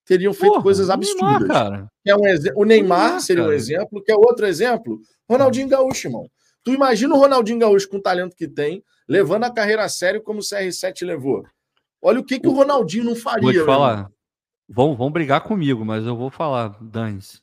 teriam 0.05 0.33
feito 0.33 0.53
Porra, 0.53 0.63
coisas 0.63 0.89
absurdas. 0.89 1.49
Neymar. 1.49 1.89
É 2.07 2.17
um 2.17 2.21
o 2.21 2.25
Neymar, 2.25 2.67
Neymar 2.67 3.21
seria 3.21 3.45
um 3.45 3.53
exemplo, 3.53 4.03
que 4.03 4.11
é 4.11 4.17
outro 4.17 4.47
exemplo. 4.47 5.01
Ronaldinho 5.29 5.69
Gaúcho, 5.69 6.09
irmão. 6.09 6.31
Tu 6.63 6.73
imagina 6.73 7.15
o 7.15 7.19
Ronaldinho 7.19 7.59
Gaúcho 7.59 7.89
com 7.89 7.99
o 7.99 8.03
talento 8.03 8.35
que 8.35 8.49
tem, 8.49 8.83
levando 9.07 9.45
a 9.45 9.53
carreira 9.53 9.85
a 9.85 9.89
sério 9.89 10.23
como 10.23 10.41
o 10.41 10.43
CR7 10.43 11.05
levou. 11.05 11.45
Olha 12.01 12.21
o 12.21 12.25
que, 12.25 12.39
que 12.39 12.49
o 12.49 12.53
Ronaldinho 12.53 13.05
não 13.05 13.17
faria. 13.17 13.43
Vou 13.43 13.53
te 13.53 13.65
falar. 13.65 14.11
Vão, 14.69 14.97
vão 14.97 15.11
brigar 15.11 15.43
comigo, 15.43 15.85
mas 15.85 16.07
eu 16.07 16.17
vou 16.17 16.31
falar, 16.31 16.79
Danis. 16.83 17.43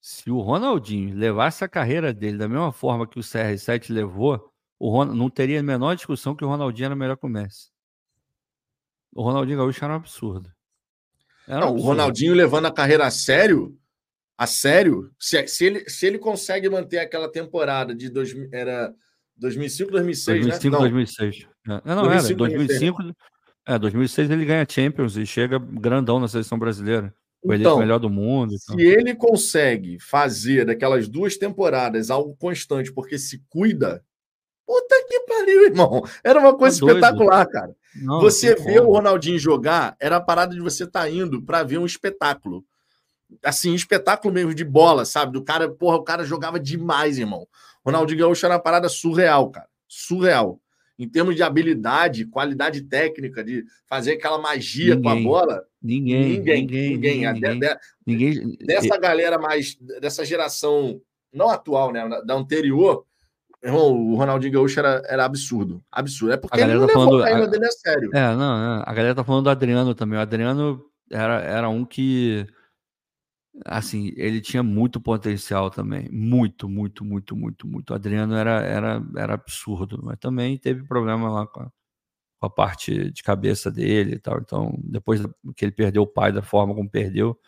Se 0.00 0.30
o 0.30 0.40
Ronaldinho 0.40 1.14
levasse 1.16 1.64
a 1.64 1.68
carreira 1.68 2.12
dele 2.12 2.38
da 2.38 2.48
mesma 2.48 2.72
forma 2.72 3.06
que 3.06 3.18
o 3.18 3.22
CR7 3.22 3.92
levou, 3.92 4.49
o 4.80 4.88
Ron... 4.90 5.04
não 5.04 5.28
teria 5.28 5.60
a 5.60 5.62
menor 5.62 5.94
discussão 5.94 6.34
que 6.34 6.42
o 6.42 6.48
Ronaldinho 6.48 6.86
era 6.86 6.96
melhor 6.96 7.16
que 7.16 7.26
o 7.26 7.28
Messi. 7.28 7.68
O 9.14 9.22
Ronaldinho 9.22 9.58
Gaúcho 9.58 9.84
era 9.84 9.92
um 9.92 9.96
absurdo. 9.96 10.50
Era 11.46 11.60
não, 11.60 11.68
absurdo. 11.68 11.82
o 11.82 11.86
Ronaldinho 11.86 12.34
levando 12.34 12.66
a 12.66 12.72
carreira 12.72 13.06
a 13.06 13.10
sério, 13.10 13.78
a 14.38 14.46
sério, 14.46 15.12
se, 15.18 15.46
se, 15.46 15.66
ele, 15.66 15.88
se 15.90 16.06
ele 16.06 16.18
consegue 16.18 16.70
manter 16.70 16.98
aquela 16.98 17.30
temporada 17.30 17.94
de 17.94 18.08
dois, 18.08 18.34
era 18.50 18.94
2005, 19.36 19.90
2006, 19.90 20.46
2005, 20.46 20.64
né? 20.64 20.72
Não. 20.72 20.80
2006. 20.80 21.48
É, 21.66 21.94
não, 21.94 22.02
2005, 22.02 22.44
era 22.44 22.56
2005, 22.56 23.16
é, 23.66 23.78
2006 23.78 24.30
ele 24.30 24.44
ganha 24.46 24.66
Champions 24.68 25.16
e 25.16 25.26
chega 25.26 25.58
grandão 25.58 26.18
na 26.18 26.26
seleção 26.26 26.58
brasileira. 26.58 27.14
Foi 27.44 27.56
então, 27.56 27.78
melhor 27.78 27.98
do 27.98 28.08
mundo. 28.08 28.54
Então. 28.54 28.76
Se 28.76 28.82
ele 28.82 29.14
consegue 29.14 29.98
fazer 29.98 30.64
daquelas 30.64 31.08
duas 31.08 31.36
temporadas 31.36 32.10
algo 32.10 32.36
constante, 32.36 32.92
porque 32.92 33.18
se 33.18 33.42
cuida, 33.48 34.04
puta 34.70 35.04
que 35.08 35.20
pariu, 35.20 35.64
irmão. 35.64 36.04
Era 36.22 36.38
uma 36.38 36.56
coisa 36.56 36.78
tá 36.78 36.86
espetacular, 36.86 37.44
cara. 37.48 37.74
Não, 37.96 38.20
você 38.20 38.54
vê 38.54 38.78
o 38.78 38.92
Ronaldinho 38.92 39.36
jogar, 39.36 39.96
era 39.98 40.16
a 40.16 40.20
parada 40.20 40.54
de 40.54 40.60
você 40.60 40.84
estar 40.84 41.00
tá 41.00 41.10
indo 41.10 41.42
para 41.42 41.64
ver 41.64 41.78
um 41.78 41.86
espetáculo. 41.86 42.64
Assim, 43.42 43.74
espetáculo 43.74 44.32
mesmo 44.32 44.54
de 44.54 44.64
bola, 44.64 45.04
sabe? 45.04 45.32
Do 45.32 45.42
cara, 45.42 45.68
porra, 45.68 45.96
o 45.96 46.04
cara 46.04 46.24
jogava 46.24 46.60
demais, 46.60 47.18
irmão. 47.18 47.48
Ronaldinho 47.84 48.20
Gaúcho 48.20 48.46
era 48.46 48.54
uma 48.54 48.62
parada 48.62 48.88
surreal, 48.88 49.50
cara. 49.50 49.66
Surreal. 49.88 50.60
Em 50.96 51.08
termos 51.08 51.34
de 51.34 51.42
habilidade, 51.42 52.26
qualidade 52.26 52.82
técnica, 52.82 53.42
de 53.42 53.64
fazer 53.88 54.12
aquela 54.12 54.38
magia 54.38 54.94
ninguém, 54.94 55.02
com 55.02 55.08
a 55.08 55.22
bola, 55.22 55.66
Ninguém, 55.82 56.36
ninguém, 56.36 56.62
ninguém. 56.62 56.90
ninguém. 56.96 57.32
ninguém, 57.32 57.76
ninguém. 58.06 58.56
Dessa 58.58 58.98
galera 58.98 59.38
mais, 59.38 59.76
dessa 60.00 60.24
geração, 60.24 61.00
não 61.32 61.48
atual, 61.48 61.90
né, 61.90 62.06
da 62.24 62.34
anterior, 62.34 63.06
irmão, 63.62 63.92
o 63.92 64.14
Ronaldinho 64.16 64.52
Gaúcho 64.52 64.78
era, 64.78 65.02
era 65.06 65.24
absurdo. 65.24 65.82
Absurdo. 65.90 66.34
É 66.34 66.36
porque 66.36 66.60
ele 66.60 66.74
não 66.74 66.86
tá 66.86 66.92
falando, 66.92 67.22
a 67.22 67.46
dele 67.46 67.66
a 67.66 67.70
sério. 67.70 68.10
É, 68.14 68.34
não, 68.34 68.82
a 68.84 68.92
galera 68.94 69.14
tá 69.14 69.24
falando 69.24 69.44
do 69.44 69.50
Adriano 69.50 69.94
também. 69.94 70.18
O 70.18 70.22
Adriano 70.22 70.84
era, 71.10 71.40
era 71.40 71.68
um 71.68 71.84
que, 71.84 72.46
assim, 73.64 74.12
ele 74.16 74.40
tinha 74.40 74.62
muito 74.62 75.00
potencial 75.00 75.70
também. 75.70 76.08
Muito, 76.10 76.68
muito, 76.68 77.04
muito, 77.04 77.36
muito, 77.36 77.66
muito. 77.66 77.90
O 77.90 77.94
Adriano 77.94 78.34
era, 78.34 78.62
era, 78.62 79.02
era 79.16 79.34
absurdo, 79.34 80.00
mas 80.02 80.18
também 80.18 80.56
teve 80.58 80.84
problema 80.84 81.30
lá 81.30 81.46
com 81.46 81.62
a 81.62 81.70
com 82.40 82.46
a 82.46 82.50
parte 82.50 83.10
de 83.12 83.22
cabeça 83.22 83.70
dele 83.70 84.14
e 84.14 84.18
tal. 84.18 84.38
Então, 84.38 84.74
depois 84.82 85.20
que 85.54 85.64
ele 85.64 85.72
perdeu 85.72 86.02
o 86.02 86.06
pai 86.06 86.32
da 86.32 86.42
forma 86.42 86.74
como 86.74 86.88
perdeu, 86.88 87.38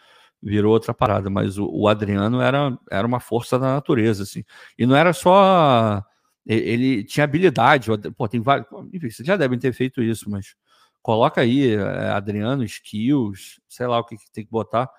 virou 0.42 0.72
outra 0.72 0.92
parada. 0.92 1.30
Mas 1.30 1.58
o, 1.58 1.68
o 1.70 1.88
Adriano 1.88 2.40
era, 2.40 2.76
era 2.90 3.06
uma 3.06 3.20
força 3.20 3.58
da 3.58 3.74
natureza, 3.74 4.24
assim. 4.24 4.44
E 4.78 4.86
não 4.86 4.96
era 4.96 5.12
só. 5.12 6.02
Ele 6.46 7.04
tinha 7.04 7.24
habilidade. 7.24 7.90
Pô, 8.16 8.28
tem 8.28 8.40
vários. 8.40 8.66
Enfim, 8.92 9.10
vocês 9.10 9.26
já 9.26 9.36
devem 9.36 9.58
ter 9.58 9.72
feito 9.72 10.02
isso, 10.02 10.28
mas 10.30 10.54
coloca 11.02 11.40
aí 11.40 11.74
é, 11.74 12.10
Adriano, 12.10 12.64
skills, 12.64 13.60
sei 13.68 13.86
lá 13.86 13.98
o 13.98 14.04
que, 14.04 14.16
que 14.16 14.30
tem 14.32 14.44
que 14.44 14.50
botar. 14.50 14.90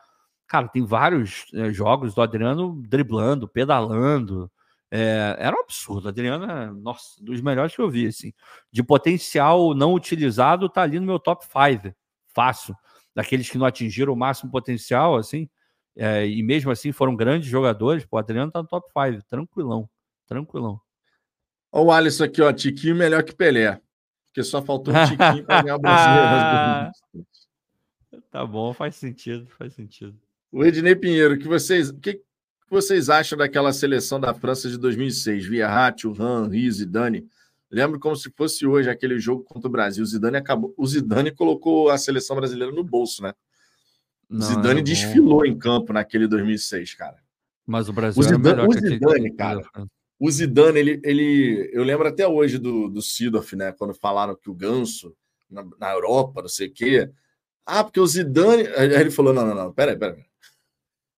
Cara, 0.48 0.68
tem 0.68 0.86
vários 0.86 1.46
é, 1.54 1.72
jogos 1.72 2.14
do 2.14 2.22
Adriano 2.22 2.82
driblando, 2.88 3.48
pedalando, 3.48 4.52
é, 4.96 5.36
era 5.40 5.56
um 5.58 5.62
absurdo. 5.62 6.08
Adriano 6.08 6.46
é, 6.46 6.72
nossa, 6.72 7.16
dos 7.20 7.42
melhores 7.42 7.76
que 7.76 7.82
eu 7.82 7.90
vi, 7.90 8.06
assim. 8.06 8.32
De 8.72 8.84
potencial 8.84 9.74
não 9.74 9.96
utilizado, 9.96 10.70
tá 10.70 10.84
ali 10.84 11.00
no 11.00 11.06
meu 11.08 11.18
top 11.18 11.44
5. 11.46 11.96
Fácil. 12.28 12.76
Daqueles 13.16 13.50
que 13.50 13.58
não 13.58 13.66
atingiram 13.66 14.14
o 14.14 14.18
máximo 14.18 14.52
potencial, 14.52 15.16
assim. 15.16 15.50
É, 15.96 16.28
e 16.28 16.42
mesmo 16.42 16.72
assim 16.72 16.92
foram 16.92 17.16
grandes 17.16 17.48
jogadores. 17.48 18.06
Pô, 18.06 18.18
o 18.18 18.20
Adriano 18.20 18.52
tá 18.52 18.62
no 18.62 18.68
top 18.68 18.88
5. 18.88 19.24
Tranquilão. 19.28 19.90
Tranquilão. 20.28 20.80
Olha 21.72 21.86
o 21.86 21.92
Alisson 21.92 22.24
aqui, 22.26 22.42
ó. 22.42 22.52
Tiquinho 22.52 22.96
melhor 22.96 23.24
que 23.24 23.36
Pelé. 23.36 23.80
Porque 24.28 24.44
só 24.44 24.62
faltou 24.62 24.94
um 24.94 25.06
Tiquinho 25.06 25.46
para 25.46 25.62
ganhar 25.62 25.76
o 25.76 25.80
brasileiro. 25.80 26.92
tá 28.32 28.46
bom, 28.46 28.74
faz 28.74 28.96
sentido, 28.96 29.46
faz 29.58 29.74
sentido. 29.74 30.18
O 30.52 30.64
Ednei 30.64 30.96
Pinheiro, 30.96 31.38
que 31.38 31.48
vocês, 31.48 31.92
que, 31.92 32.22
vocês 32.70 33.10
acham 33.10 33.38
daquela 33.38 33.72
seleção 33.72 34.20
da 34.20 34.34
França 34.34 34.70
de 34.70 34.78
2006? 34.78 35.46
Verratti, 35.46 36.08
Han, 36.08 36.48
Riz, 36.48 36.84
Dani. 36.86 37.28
Lembro 37.74 38.00
como 38.00 38.16
se 38.16 38.30
fosse 38.30 38.68
hoje 38.68 38.88
aquele 38.88 39.18
jogo 39.18 39.44
contra 39.44 39.68
o 39.68 39.72
Brasil. 39.72 40.04
O 40.04 40.06
Zidane 40.06 40.38
acabou. 40.38 40.72
O 40.78 40.86
Zidane 40.86 41.32
colocou 41.32 41.90
a 41.90 41.98
seleção 41.98 42.36
brasileira 42.36 42.72
no 42.72 42.84
bolso, 42.84 43.24
né? 43.24 43.34
O 44.30 44.40
Zidane 44.40 44.84
desfilou 44.84 45.44
em 45.44 45.58
campo 45.58 45.92
naquele 45.92 46.28
2006, 46.28 46.94
cara. 46.94 47.18
Mas 47.66 47.90
o 47.90 47.94
Brasil 47.94 48.20
o 48.20 48.24
Zidane, 48.24 48.62
o 48.62 48.74
Zidane 48.74 49.36
cara. 49.36 49.64
O 50.20 50.30
Zidane, 50.30 50.80
ele, 50.80 51.02
ele, 51.04 51.72
eu 51.74 51.84
lembro 51.84 52.08
até 52.08 52.28
hoje 52.28 52.60
do, 52.60 52.88
do 52.90 53.02
Sidoff, 53.02 53.56
né? 53.56 53.72
Quando 53.72 53.96
falaram 53.96 54.36
que 54.36 54.52
o 54.52 54.54
Ganso 54.54 55.16
na, 55.50 55.66
na 55.80 55.92
Europa, 55.94 56.44
não 56.44 56.50
sei 56.50 56.68
o 56.68 56.72
quê. 56.72 57.10
Ah, 57.66 57.84
porque 57.84 58.00
o 58.00 58.06
Zidane. 58.06 58.68
Aí 58.78 58.94
ele 58.94 59.10
falou: 59.10 59.34
não, 59.34 59.48
não, 59.48 59.56
não, 59.56 59.74
peraí, 59.74 59.98
peraí. 59.98 60.24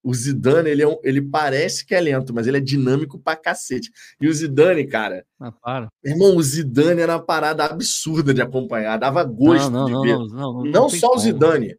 O 0.06 0.14
Zidane, 0.14 0.69
ele, 0.69 0.84
é 0.84 0.88
um, 0.88 0.99
ele 1.03 1.19
parece 1.19 1.84
que 1.84 1.95
é 1.95 1.99
lento, 1.99 2.32
mas 2.32 2.45
ele 2.45 2.57
é 2.57 2.61
dinâmico 2.61 3.18
pra 3.18 3.36
cacete. 3.36 3.91
E 4.22 4.27
o 4.27 4.34
Zidane, 4.34 4.86
cara. 4.86 5.26
Ah, 5.40 5.52
para. 5.52 5.90
Irmão, 6.03 6.36
o 6.38 6.44
Zidane 6.44 7.02
era 7.02 7.14
uma 7.14 7.26
parada 7.26 7.65
absurda 7.65 8.32
de 8.32 8.40
acompanhar, 8.40 8.99
dava 8.99 9.23
gosto 9.23 9.72
não, 9.72 9.90
não, 9.90 10.02
de 10.02 10.07
ver. 10.07 10.15
Não, 10.15 10.27
não, 10.27 10.53
não, 10.53 10.64
não 10.64 10.90
só 10.90 11.15
o 11.15 11.18
Zidane, 11.18 11.76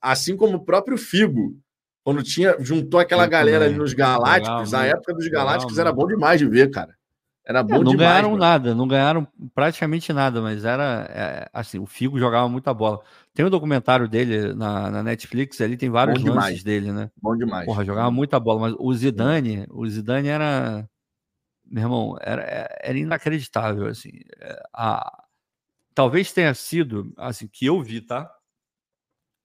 assim 0.00 0.36
como 0.36 0.56
o 0.56 0.64
próprio 0.64 0.98
Figo, 0.98 1.56
quando 2.02 2.20
tinha 2.24 2.56
juntou 2.58 2.98
aquela 2.98 3.28
galera 3.28 3.66
ali 3.66 3.76
nos 3.76 3.92
Galácticos, 3.92 4.72
legal, 4.72 4.80
a 4.80 4.86
época 4.86 5.14
dos 5.14 5.28
Galácticos 5.28 5.76
legal, 5.76 5.86
era 5.86 5.96
bom 5.96 6.08
demais 6.08 6.40
de 6.40 6.48
ver, 6.48 6.68
cara. 6.68 6.96
Era 7.44 7.60
é, 7.60 7.62
bom 7.62 7.74
é, 7.74 7.78
não 7.78 7.90
demais. 7.90 7.98
Ganharam 7.98 8.30
mano. 8.30 8.40
nada, 8.40 8.74
não 8.74 8.86
ganharam 8.86 9.26
praticamente 9.54 10.12
nada, 10.12 10.40
mas 10.40 10.64
era 10.64 11.06
é, 11.10 11.50
assim, 11.52 11.78
o 11.78 11.86
Figo 11.86 12.18
jogava 12.18 12.48
muita 12.48 12.72
bola. 12.72 13.00
Tem 13.34 13.44
um 13.44 13.50
documentário 13.50 14.08
dele 14.08 14.54
na, 14.54 14.90
na 14.90 15.02
Netflix, 15.02 15.60
ali 15.60 15.76
tem 15.76 15.90
vários 15.90 16.22
bom 16.22 16.34
lances 16.34 16.62
dele, 16.62 16.92
né? 16.92 17.10
Bom 17.20 17.36
demais. 17.36 17.66
Porra, 17.66 17.84
jogava 17.84 18.10
muita 18.10 18.38
bola, 18.38 18.60
mas 18.60 18.74
o 18.78 18.94
Zidane, 18.94 19.66
o 19.70 19.86
Zidane 19.88 20.28
era 20.28 20.88
meu 21.72 21.84
irmão, 21.84 22.18
era, 22.20 22.42
era 22.82 22.98
inacreditável 22.98 23.86
assim. 23.86 24.10
É, 24.38 24.62
a, 24.74 25.24
talvez 25.94 26.30
tenha 26.30 26.52
sido 26.52 27.12
assim 27.16 27.48
que 27.48 27.64
eu 27.64 27.80
vi, 27.80 28.02
tá? 28.02 28.30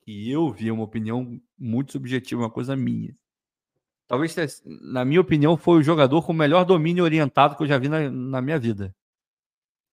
Que 0.02 0.30
eu 0.30 0.52
vi 0.52 0.70
uma 0.70 0.84
opinião 0.84 1.40
muito 1.58 1.94
subjetiva, 1.94 2.42
uma 2.42 2.52
coisa 2.52 2.76
minha. 2.76 3.16
Talvez, 4.08 4.64
na 4.66 5.04
minha 5.04 5.20
opinião, 5.20 5.58
foi 5.58 5.80
o 5.80 5.84
jogador 5.84 6.22
com 6.22 6.32
o 6.32 6.36
melhor 6.36 6.64
domínio 6.64 7.04
orientado 7.04 7.56
que 7.56 7.64
eu 7.64 7.68
já 7.68 7.78
vi 7.78 7.90
na, 7.90 8.10
na 8.10 8.42
minha 8.42 8.58
vida. 8.58 8.96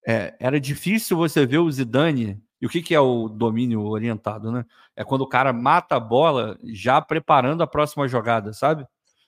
É, 0.06 0.36
era 0.38 0.60
difícil 0.60 1.16
você 1.16 1.44
ver 1.44 1.58
o 1.58 1.70
Zidane 1.70 2.40
e 2.60 2.66
o 2.66 2.68
que, 2.68 2.80
que 2.80 2.94
é 2.94 3.00
o 3.00 3.28
domínio 3.28 3.82
orientado, 3.82 4.52
né? 4.52 4.64
É 4.94 5.02
quando 5.02 5.22
o 5.22 5.28
cara 5.28 5.52
mata 5.52 5.96
a 5.96 6.00
bola 6.00 6.58
já 6.64 7.00
preparando 7.00 7.62
a 7.62 7.66
próxima 7.66 8.06
jogada, 8.06 8.52
sabe? 8.52 8.86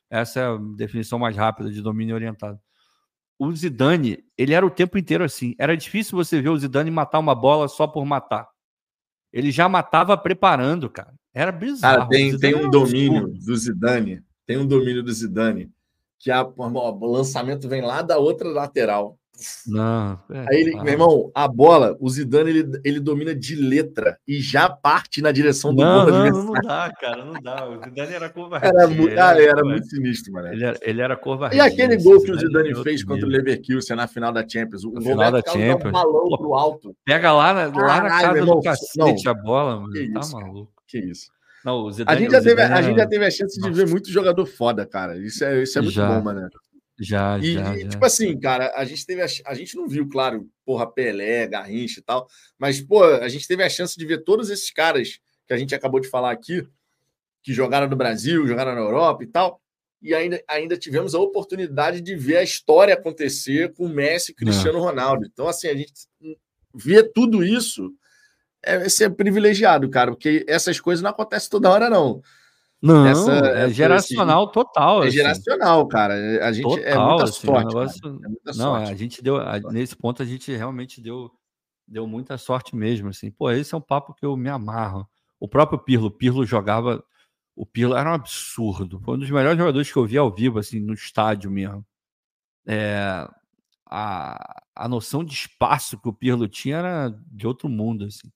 Essa 0.08 0.40
é 0.40 0.46
a 0.46 0.56
definição 0.76 1.18
mais 1.18 1.36
rápida 1.36 1.70
de 1.70 1.82
domínio 1.82 2.14
orientado. 2.14 2.60
O 3.38 3.52
Zidane, 3.52 4.24
ele 4.38 4.54
era 4.54 4.64
o 4.64 4.70
tempo 4.70 4.96
inteiro 4.96 5.24
assim. 5.24 5.54
Era 5.58 5.76
difícil 5.76 6.16
você 6.16 6.40
ver 6.40 6.50
o 6.50 6.58
Zidane 6.58 6.90
matar 6.90 7.18
uma 7.18 7.34
bola 7.34 7.66
só 7.68 7.86
por 7.86 8.04
matar. 8.06 8.48
Ele 9.32 9.50
já 9.50 9.68
matava 9.68 10.16
preparando, 10.16 10.88
cara. 10.88 11.12
Era 11.34 11.52
bizarro. 11.52 11.98
Cara, 11.98 12.08
tem, 12.08 12.38
tem 12.38 12.54
um 12.54 12.70
domínio 12.70 13.28
do 13.28 13.56
Zidane. 13.56 14.22
Tem 14.46 14.56
um 14.56 14.66
domínio 14.66 15.02
do 15.02 15.12
Zidane 15.12 15.70
que 16.18 16.30
a, 16.30 16.42
o 16.42 17.06
lançamento 17.06 17.68
vem 17.68 17.82
lá 17.82 18.02
da 18.02 18.18
outra 18.18 18.48
lateral. 18.48 19.18
Não, 19.66 20.18
é, 20.30 20.46
Aí 20.48 20.60
ele, 20.62 20.82
meu 20.82 20.92
irmão, 20.92 21.30
a 21.34 21.46
bola, 21.46 21.94
o 22.00 22.08
Zidane 22.08 22.48
ele, 22.48 22.80
ele 22.82 22.98
domina 22.98 23.34
de 23.34 23.54
letra 23.54 24.18
e 24.26 24.40
já 24.40 24.66
parte 24.66 25.20
na 25.20 25.30
direção 25.30 25.74
do 25.74 25.84
não, 25.84 26.04
gol. 26.06 26.10
Não, 26.10 26.44
não 26.44 26.52
dá, 26.54 26.90
cara, 26.98 27.22
não 27.22 27.34
dá. 27.34 27.68
O 27.68 27.84
Zidane 27.84 28.14
era 28.14 28.30
covardia. 28.30 28.70
Era, 28.70 28.84
era, 29.10 29.42
era 29.42 29.62
muito 29.62 29.86
sinistro, 29.88 30.32
mano. 30.32 30.48
Ele 30.48 30.64
era, 30.64 30.78
ele 30.80 31.02
era 31.02 31.16
covardia. 31.18 31.58
E 31.58 31.60
aquele 31.60 31.98
gol 31.98 32.22
que 32.22 32.30
o 32.30 32.38
Zidane 32.38 32.82
fez 32.82 33.04
contra 33.04 33.26
o 33.26 33.28
Leverkusen 33.28 33.94
na 33.94 34.08
final 34.08 34.32
da 34.32 34.46
Champions, 34.48 34.84
o 34.84 35.00
final 35.02 35.30
da 35.30 35.42
Champions. 35.42 35.84
Um 35.84 35.92
balão 35.92 36.38
pro 36.38 36.54
alto. 36.54 36.96
Pega 37.04 37.30
lá, 37.32 37.52
na, 37.52 37.66
lá 37.66 38.02
na 38.02 38.08
casa 38.08 38.38
irmão, 38.38 38.56
do 38.56 38.62
cacete 38.62 39.24
não. 39.24 39.32
a 39.32 39.34
bola, 39.34 39.80
mano. 39.80 39.92
Tá 39.92 40.20
isso, 40.20 40.32
maluco. 40.32 40.72
Que 40.88 40.98
isso. 40.98 41.35
Não, 41.66 41.90
Zidane, 41.90 42.16
a, 42.16 42.20
gente 42.20 42.30
já 42.30 42.40
teve, 42.40 42.62
a 42.62 42.80
gente 42.82 42.96
já 42.96 43.06
teve 43.08 43.24
a 43.24 43.30
chance 43.30 43.60
de 43.60 43.70
ver 43.72 43.88
muito 43.88 44.08
jogador 44.08 44.46
foda, 44.46 44.86
cara. 44.86 45.18
Isso 45.18 45.44
é, 45.44 45.64
isso 45.64 45.76
é 45.76 45.82
muito 45.82 45.94
já. 45.94 46.06
bom, 46.06 46.22
mano. 46.22 46.48
Já, 46.96 47.38
e, 47.40 47.54
já, 47.54 47.76
e, 47.76 47.80
já. 47.80 47.88
tipo 47.88 48.06
assim, 48.06 48.38
cara, 48.38 48.72
a 48.76 48.84
gente 48.84 49.04
teve 49.04 49.20
a, 49.20 49.26
a, 49.46 49.52
gente 49.52 49.74
não 49.74 49.88
viu, 49.88 50.08
claro, 50.08 50.48
porra, 50.64 50.86
Pelé, 50.88 51.44
Garrincha 51.48 51.98
e 51.98 52.02
tal, 52.04 52.28
mas 52.56 52.80
pô, 52.80 53.02
a 53.02 53.28
gente 53.28 53.48
teve 53.48 53.64
a 53.64 53.68
chance 53.68 53.98
de 53.98 54.06
ver 54.06 54.22
todos 54.22 54.48
esses 54.48 54.70
caras 54.70 55.18
que 55.44 55.52
a 55.52 55.56
gente 55.56 55.74
acabou 55.74 55.98
de 55.98 56.08
falar 56.08 56.30
aqui, 56.30 56.64
que 57.42 57.52
jogaram 57.52 57.88
no 57.88 57.96
Brasil, 57.96 58.46
jogaram 58.46 58.72
na 58.72 58.80
Europa 58.80 59.24
e 59.24 59.26
tal, 59.26 59.60
e 60.00 60.14
ainda, 60.14 60.40
ainda 60.46 60.76
tivemos 60.76 61.16
a 61.16 61.18
oportunidade 61.18 62.00
de 62.00 62.14
ver 62.14 62.36
a 62.36 62.44
história 62.44 62.94
acontecer 62.94 63.74
com 63.74 63.88
Messi 63.88 64.30
e 64.30 64.34
Cristiano 64.36 64.78
Ronaldo. 64.78 65.26
Então, 65.26 65.48
assim, 65.48 65.66
a 65.66 65.74
gente 65.74 65.92
ver 66.72 67.10
tudo 67.12 67.44
isso 67.44 67.92
é 68.66 68.88
ser 68.88 69.10
privilegiado, 69.10 69.88
cara, 69.88 70.10
porque 70.10 70.44
essas 70.48 70.80
coisas 70.80 71.02
não 71.02 71.10
acontecem 71.10 71.48
toda 71.48 71.70
hora, 71.70 71.88
não. 71.88 72.20
Não, 72.82 73.06
essa, 73.06 73.32
é 73.32 73.70
geracional 73.70 74.44
assim, 74.44 74.52
total. 74.52 75.02
É 75.02 75.08
assim. 75.08 75.16
geracional, 75.16 75.88
cara. 75.88 76.14
A 76.46 76.52
gente 76.52 76.78
é 76.80 76.90
total, 76.90 77.06
é 77.06 77.08
muita 77.08 77.24
assim, 77.24 77.46
sorte. 77.46 77.66
Negócio... 77.66 78.06
É 78.06 78.28
muita 78.28 78.52
não, 78.52 78.54
sorte. 78.54 78.90
a 78.90 78.94
gente 78.94 79.22
deu. 79.22 79.36
A, 79.36 79.58
nesse 79.58 79.96
ponto, 79.96 80.22
a 80.22 80.26
gente 80.26 80.54
realmente 80.54 81.00
deu, 81.00 81.30
deu 81.88 82.06
muita 82.06 82.36
sorte 82.36 82.76
mesmo. 82.76 83.08
Assim. 83.08 83.30
Pô, 83.30 83.50
esse 83.50 83.74
é 83.74 83.78
um 83.78 83.80
papo 83.80 84.14
que 84.14 84.26
eu 84.26 84.36
me 84.36 84.50
amarro. 84.50 85.08
O 85.40 85.48
próprio 85.48 85.78
Pirlo, 85.78 86.08
o 86.08 86.10
Pirlo 86.10 86.44
jogava. 86.44 87.02
O 87.54 87.64
Pirlo 87.64 87.96
era 87.96 88.10
um 88.10 88.14
absurdo. 88.14 89.00
Foi 89.00 89.14
um 89.14 89.18
dos 89.18 89.30
melhores 89.30 89.58
jogadores 89.58 89.90
que 89.90 89.98
eu 89.98 90.06
vi 90.06 90.18
ao 90.18 90.32
vivo, 90.32 90.58
assim, 90.58 90.78
no 90.78 90.92
estádio 90.92 91.50
mesmo. 91.50 91.84
É, 92.66 93.26
a, 93.86 94.62
a 94.74 94.88
noção 94.88 95.24
de 95.24 95.32
espaço 95.32 95.98
que 95.98 96.08
o 96.08 96.12
Pirlo 96.12 96.46
tinha 96.46 96.76
era 96.76 97.08
de 97.26 97.46
outro 97.46 97.68
mundo, 97.68 98.04
assim. 98.04 98.30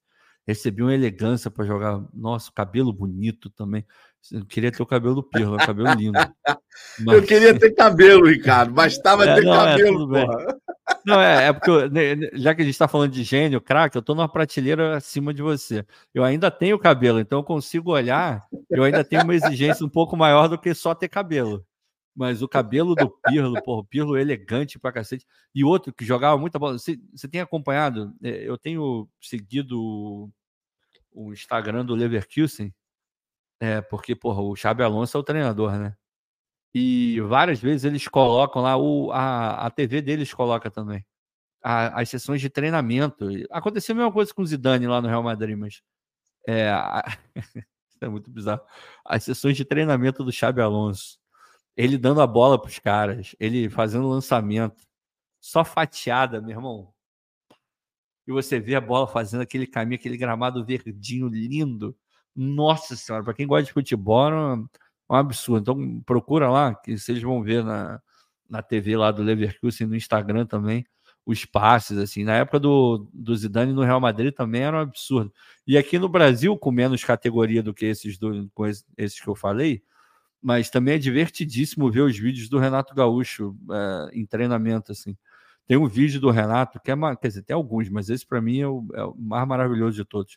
Recebia 0.50 0.84
uma 0.84 0.94
elegância 0.94 1.48
para 1.48 1.64
jogar. 1.64 2.02
Nossa, 2.12 2.50
cabelo 2.50 2.92
bonito 2.92 3.48
também. 3.50 3.86
Eu 4.32 4.44
queria 4.44 4.72
ter 4.72 4.82
o 4.82 4.86
cabelo 4.86 5.14
do 5.14 5.22
Pirlo, 5.22 5.56
cabelo 5.58 5.94
lindo. 5.94 6.18
Mas... 6.98 7.16
Eu 7.16 7.22
queria 7.22 7.56
ter 7.56 7.70
cabelo, 7.70 8.26
Ricardo. 8.26 8.72
Bastava 8.72 9.24
é, 9.24 9.36
ter 9.36 9.44
não, 9.44 9.54
é, 9.54 9.78
cabelo, 9.78 10.16
é, 10.16 10.26
Não, 11.06 11.20
é, 11.20 11.46
é 11.46 11.52
porque, 11.52 11.70
eu, 11.70 11.88
já 12.34 12.52
que 12.52 12.62
a 12.62 12.64
gente 12.64 12.74
está 12.74 12.88
falando 12.88 13.12
de 13.12 13.22
gênio, 13.22 13.60
craque, 13.60 13.96
eu 13.96 14.00
estou 14.00 14.16
numa 14.16 14.28
prateleira 14.28 14.96
acima 14.96 15.32
de 15.32 15.40
você. 15.40 15.86
Eu 16.12 16.24
ainda 16.24 16.50
tenho 16.50 16.80
cabelo, 16.80 17.20
então 17.20 17.38
eu 17.38 17.44
consigo 17.44 17.92
olhar, 17.92 18.44
eu 18.68 18.82
ainda 18.82 19.04
tenho 19.04 19.22
uma 19.22 19.34
exigência 19.34 19.86
um 19.86 19.88
pouco 19.88 20.16
maior 20.16 20.48
do 20.48 20.58
que 20.58 20.74
só 20.74 20.96
ter 20.96 21.08
cabelo. 21.08 21.64
Mas 22.14 22.42
o 22.42 22.48
cabelo 22.48 22.96
do 22.96 23.08
Pirlo, 23.24 23.62
porra, 23.62 23.80
o 23.82 23.84
Pirlo 23.84 24.18
elegante 24.18 24.80
pra 24.80 24.92
cacete. 24.92 25.24
E 25.54 25.64
outro 25.64 25.94
que 25.94 26.04
jogava 26.04 26.36
muita 26.36 26.58
bola. 26.58 26.76
Você, 26.76 26.98
você 27.14 27.28
tem 27.28 27.40
acompanhado? 27.40 28.12
É, 28.20 28.48
eu 28.48 28.58
tenho 28.58 29.08
seguido 29.20 30.28
o 31.12 31.32
Instagram 31.32 31.84
do 31.84 31.94
Leverkusen, 31.94 32.74
é, 33.60 33.80
porque, 33.82 34.14
porra, 34.16 34.40
o 34.40 34.56
Xabi 34.56 34.82
Alonso 34.82 35.16
é 35.16 35.20
o 35.20 35.24
treinador, 35.24 35.78
né? 35.78 35.94
E 36.74 37.20
várias 37.22 37.60
vezes 37.60 37.84
eles 37.84 38.06
colocam 38.08 38.62
lá, 38.62 38.76
o, 38.76 39.10
a, 39.12 39.66
a 39.66 39.70
TV 39.70 40.00
deles 40.00 40.32
coloca 40.32 40.70
também. 40.70 41.04
A, 41.62 42.00
as 42.00 42.08
sessões 42.08 42.40
de 42.40 42.48
treinamento. 42.48 43.26
Aconteceu 43.50 43.94
a 43.94 43.96
mesma 43.96 44.12
coisa 44.12 44.32
com 44.32 44.42
o 44.42 44.46
Zidane 44.46 44.86
lá 44.86 45.02
no 45.02 45.08
Real 45.08 45.22
Madrid, 45.22 45.56
mas. 45.58 45.82
É, 46.46 46.70
a, 46.70 47.04
é 48.00 48.08
muito 48.08 48.30
bizarro. 48.30 48.62
As 49.04 49.24
sessões 49.24 49.56
de 49.56 49.64
treinamento 49.64 50.24
do 50.24 50.32
Xabi 50.32 50.60
Alonso. 50.62 51.18
Ele 51.76 51.98
dando 51.98 52.20
a 52.22 52.26
bola 52.26 52.60
para 52.60 52.68
os 52.68 52.78
caras, 52.78 53.34
ele 53.40 53.68
fazendo 53.70 54.08
lançamento. 54.08 54.82
Só 55.40 55.64
fatiada, 55.64 56.40
meu 56.40 56.50
irmão. 56.50 56.94
E 58.26 58.32
você 58.32 58.60
vê 58.60 58.74
a 58.74 58.80
bola 58.80 59.06
fazendo 59.06 59.40
aquele 59.40 59.66
caminho, 59.66 59.98
aquele 59.98 60.16
gramado 60.16 60.64
verdinho 60.64 61.28
lindo 61.28 61.96
nossa 62.34 62.96
senhora, 62.96 63.24
para 63.24 63.34
quem 63.34 63.46
gosta 63.46 63.64
de 63.64 63.72
futebol, 63.72 64.30
é 64.32 64.54
um, 64.56 64.68
absurdo. 65.16 65.60
Então 65.60 66.00
procura 66.02 66.48
lá, 66.48 66.74
que 66.74 66.96
vocês 66.96 67.20
vão 67.20 67.42
ver 67.42 67.64
na, 67.64 68.00
na 68.48 68.62
TV 68.62 68.96
lá 68.96 69.10
do 69.10 69.22
Leverkusen, 69.22 69.86
no 69.86 69.96
Instagram 69.96 70.46
também, 70.46 70.86
os 71.26 71.44
passes, 71.44 71.98
assim. 71.98 72.24
Na 72.24 72.36
época 72.36 72.58
do, 72.60 73.08
do 73.12 73.36
Zidane 73.36 73.72
no 73.72 73.82
Real 73.82 74.00
Madrid 74.00 74.32
também 74.32 74.62
era 74.62 74.76
um 74.76 74.80
absurdo. 74.80 75.32
E 75.66 75.76
aqui 75.76 75.98
no 75.98 76.08
Brasil, 76.08 76.56
com 76.56 76.70
menos 76.70 77.04
categoria 77.04 77.62
do 77.62 77.74
que 77.74 77.86
esses, 77.86 78.18
do, 78.18 78.50
com 78.54 78.66
esses 78.66 79.20
que 79.20 79.28
eu 79.28 79.34
falei, 79.34 79.82
mas 80.42 80.70
também 80.70 80.94
é 80.94 80.98
divertidíssimo 80.98 81.90
ver 81.90 82.00
os 82.02 82.18
vídeos 82.18 82.48
do 82.48 82.58
Renato 82.58 82.94
Gaúcho 82.94 83.56
é, 83.70 84.18
em 84.18 84.24
treinamento, 84.26 84.92
assim. 84.92 85.16
Tem 85.70 85.76
um 85.76 85.86
vídeo 85.86 86.20
do 86.20 86.30
Renato, 86.30 86.80
que 86.80 86.90
é, 86.90 86.96
quer 87.20 87.28
dizer, 87.28 87.42
tem 87.44 87.54
alguns, 87.54 87.88
mas 87.88 88.10
esse 88.10 88.26
para 88.26 88.40
mim 88.40 88.58
é 88.58 88.66
o, 88.66 88.88
é 88.92 89.04
o 89.04 89.14
mais 89.14 89.46
maravilhoso 89.46 89.94
de 89.94 90.04
todos 90.04 90.36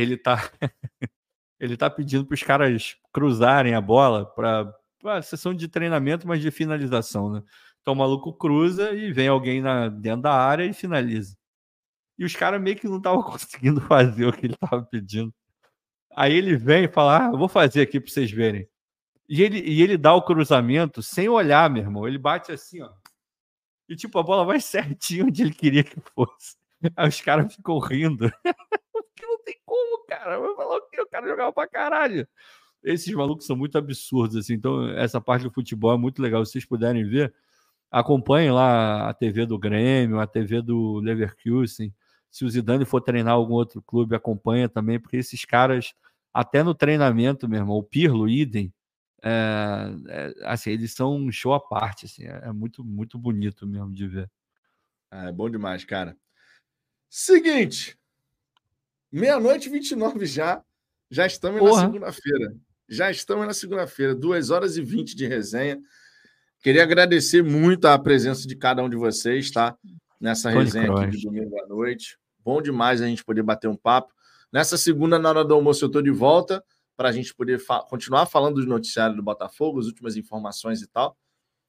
ele 0.00 0.16
tá 0.16 0.36
ele 1.58 1.76
tá 1.76 1.90
pedindo 1.90 2.24
para 2.24 2.34
os 2.34 2.42
caras 2.42 2.96
cruzarem 3.12 3.74
a 3.74 3.80
bola 3.80 4.24
para 4.24 4.72
a 5.04 5.22
sessão 5.22 5.52
de 5.52 5.66
treinamento, 5.66 6.26
mas 6.26 6.40
de 6.40 6.52
finalização, 6.52 7.32
né? 7.32 7.42
Então 7.80 7.94
o 7.94 7.96
maluco 7.96 8.32
cruza 8.32 8.92
e 8.92 9.12
vem 9.12 9.26
alguém 9.26 9.60
na, 9.60 9.88
dentro 9.88 10.22
da 10.22 10.32
área 10.32 10.64
e 10.64 10.72
finaliza. 10.72 11.36
E 12.16 12.24
os 12.24 12.34
caras 12.34 12.60
meio 12.60 12.76
que 12.76 12.86
não 12.86 12.98
estavam 12.98 13.22
conseguindo 13.24 13.80
fazer 13.80 14.26
o 14.26 14.32
que 14.32 14.46
ele 14.46 14.54
estava 14.54 14.82
pedindo. 14.84 15.34
Aí 16.16 16.32
ele 16.34 16.56
vem 16.56 16.84
e 16.84 16.88
fala: 16.88 17.26
Ah, 17.26 17.30
eu 17.32 17.38
vou 17.38 17.48
fazer 17.48 17.82
aqui 17.82 18.00
para 18.00 18.10
vocês 18.10 18.30
verem. 18.30 18.68
E 19.28 19.42
ele, 19.42 19.60
e 19.60 19.82
ele 19.82 19.98
dá 19.98 20.14
o 20.14 20.22
cruzamento 20.22 21.02
sem 21.02 21.28
olhar, 21.28 21.68
meu 21.68 21.82
irmão. 21.82 22.06
Ele 22.06 22.18
bate 22.18 22.52
assim, 22.52 22.80
ó. 22.82 22.90
E 23.88 23.96
tipo, 23.96 24.18
a 24.18 24.22
bola 24.22 24.44
vai 24.44 24.60
certinho 24.60 25.26
onde 25.26 25.42
ele 25.42 25.54
queria 25.54 25.82
que 25.82 26.00
fosse. 26.14 26.56
Aí 26.96 27.08
os 27.08 27.20
caras 27.20 27.54
ficam 27.54 27.78
rindo. 27.78 28.30
não 29.22 29.42
tem 29.44 29.56
como, 29.64 30.04
cara. 30.06 30.38
Vai 30.38 30.54
falar 30.54 30.76
o 30.76 30.88
quê? 30.88 31.00
O 31.00 31.08
cara 31.08 31.26
jogava 31.26 31.52
pra 31.52 31.66
caralho. 31.66 32.28
Esses 32.82 33.12
malucos 33.12 33.46
são 33.46 33.56
muito 33.56 33.76
absurdos, 33.76 34.36
assim. 34.36 34.54
Então, 34.54 34.88
essa 34.90 35.20
parte 35.20 35.42
do 35.42 35.50
futebol 35.50 35.92
é 35.92 35.98
muito 35.98 36.22
legal. 36.22 36.44
Se 36.44 36.52
vocês 36.52 36.64
puderem 36.64 37.04
ver, 37.04 37.34
acompanhem 37.90 38.50
lá 38.50 39.08
a 39.08 39.14
TV 39.14 39.46
do 39.46 39.58
Grêmio, 39.58 40.20
a 40.20 40.26
TV 40.26 40.62
do 40.62 41.00
Leverkusen. 41.00 41.92
Se 42.30 42.44
o 42.44 42.48
Zidane 42.50 42.84
for 42.84 43.00
treinar 43.00 43.34
algum 43.34 43.54
outro 43.54 43.82
clube, 43.82 44.14
acompanha 44.14 44.68
também, 44.68 45.00
porque 45.00 45.16
esses 45.16 45.44
caras, 45.44 45.94
até 46.32 46.62
no 46.62 46.74
treinamento, 46.74 47.48
meu 47.48 47.60
irmão, 47.60 47.76
o 47.76 47.82
Pirlo, 47.82 48.28
idem, 48.28 48.72
é, 49.22 49.90
é, 50.08 50.34
assim, 50.44 50.70
eles 50.70 50.92
são 50.92 51.14
um 51.16 51.30
show 51.30 51.52
à 51.52 51.60
parte, 51.60 52.06
assim, 52.06 52.24
é, 52.24 52.42
é 52.44 52.52
muito, 52.52 52.84
muito 52.84 53.18
bonito 53.18 53.66
mesmo 53.66 53.92
de 53.92 54.06
ver. 54.06 54.30
É 55.10 55.32
bom 55.32 55.48
demais, 55.48 55.84
cara. 55.84 56.16
Seguinte, 57.08 57.98
Meia-noite 59.10 59.68
e 59.68 59.72
29 59.72 60.26
já. 60.26 60.62
Já 61.10 61.26
estamos 61.26 61.60
Porra. 61.60 61.82
na 61.82 61.86
segunda-feira. 61.86 62.56
Já 62.88 63.10
estamos 63.10 63.46
na 63.46 63.54
segunda-feira, 63.54 64.14
2 64.14 64.50
horas 64.50 64.76
e 64.76 64.82
20 64.82 65.16
de 65.16 65.26
resenha. 65.26 65.80
Queria 66.60 66.82
agradecer 66.82 67.42
muito 67.42 67.86
a 67.86 67.98
presença 67.98 68.46
de 68.46 68.54
cada 68.56 68.82
um 68.82 68.88
de 68.88 68.96
vocês, 68.96 69.50
tá? 69.50 69.76
Nessa 70.20 70.50
resenha 70.50 70.92
aqui 70.92 71.16
de 71.16 71.22
domingo 71.22 71.58
à 71.60 71.66
noite. 71.66 72.18
Bom 72.44 72.60
demais 72.60 73.00
a 73.00 73.06
gente 73.06 73.24
poder 73.24 73.42
bater 73.42 73.68
um 73.68 73.76
papo. 73.76 74.12
Nessa 74.52 74.76
segunda, 74.76 75.18
na 75.18 75.28
hora 75.30 75.44
do 75.44 75.54
almoço, 75.54 75.84
eu 75.84 75.88
estou 75.88 76.02
de 76.02 76.10
volta 76.10 76.62
para 76.98 77.10
a 77.10 77.12
gente 77.12 77.32
poder 77.32 77.60
fa 77.60 77.80
continuar 77.84 78.26
falando 78.26 78.56
dos 78.56 78.66
noticiários 78.66 79.16
do 79.16 79.22
Botafogo, 79.22 79.78
as 79.78 79.86
últimas 79.86 80.16
informações 80.16 80.82
e 80.82 80.88
tal. 80.88 81.16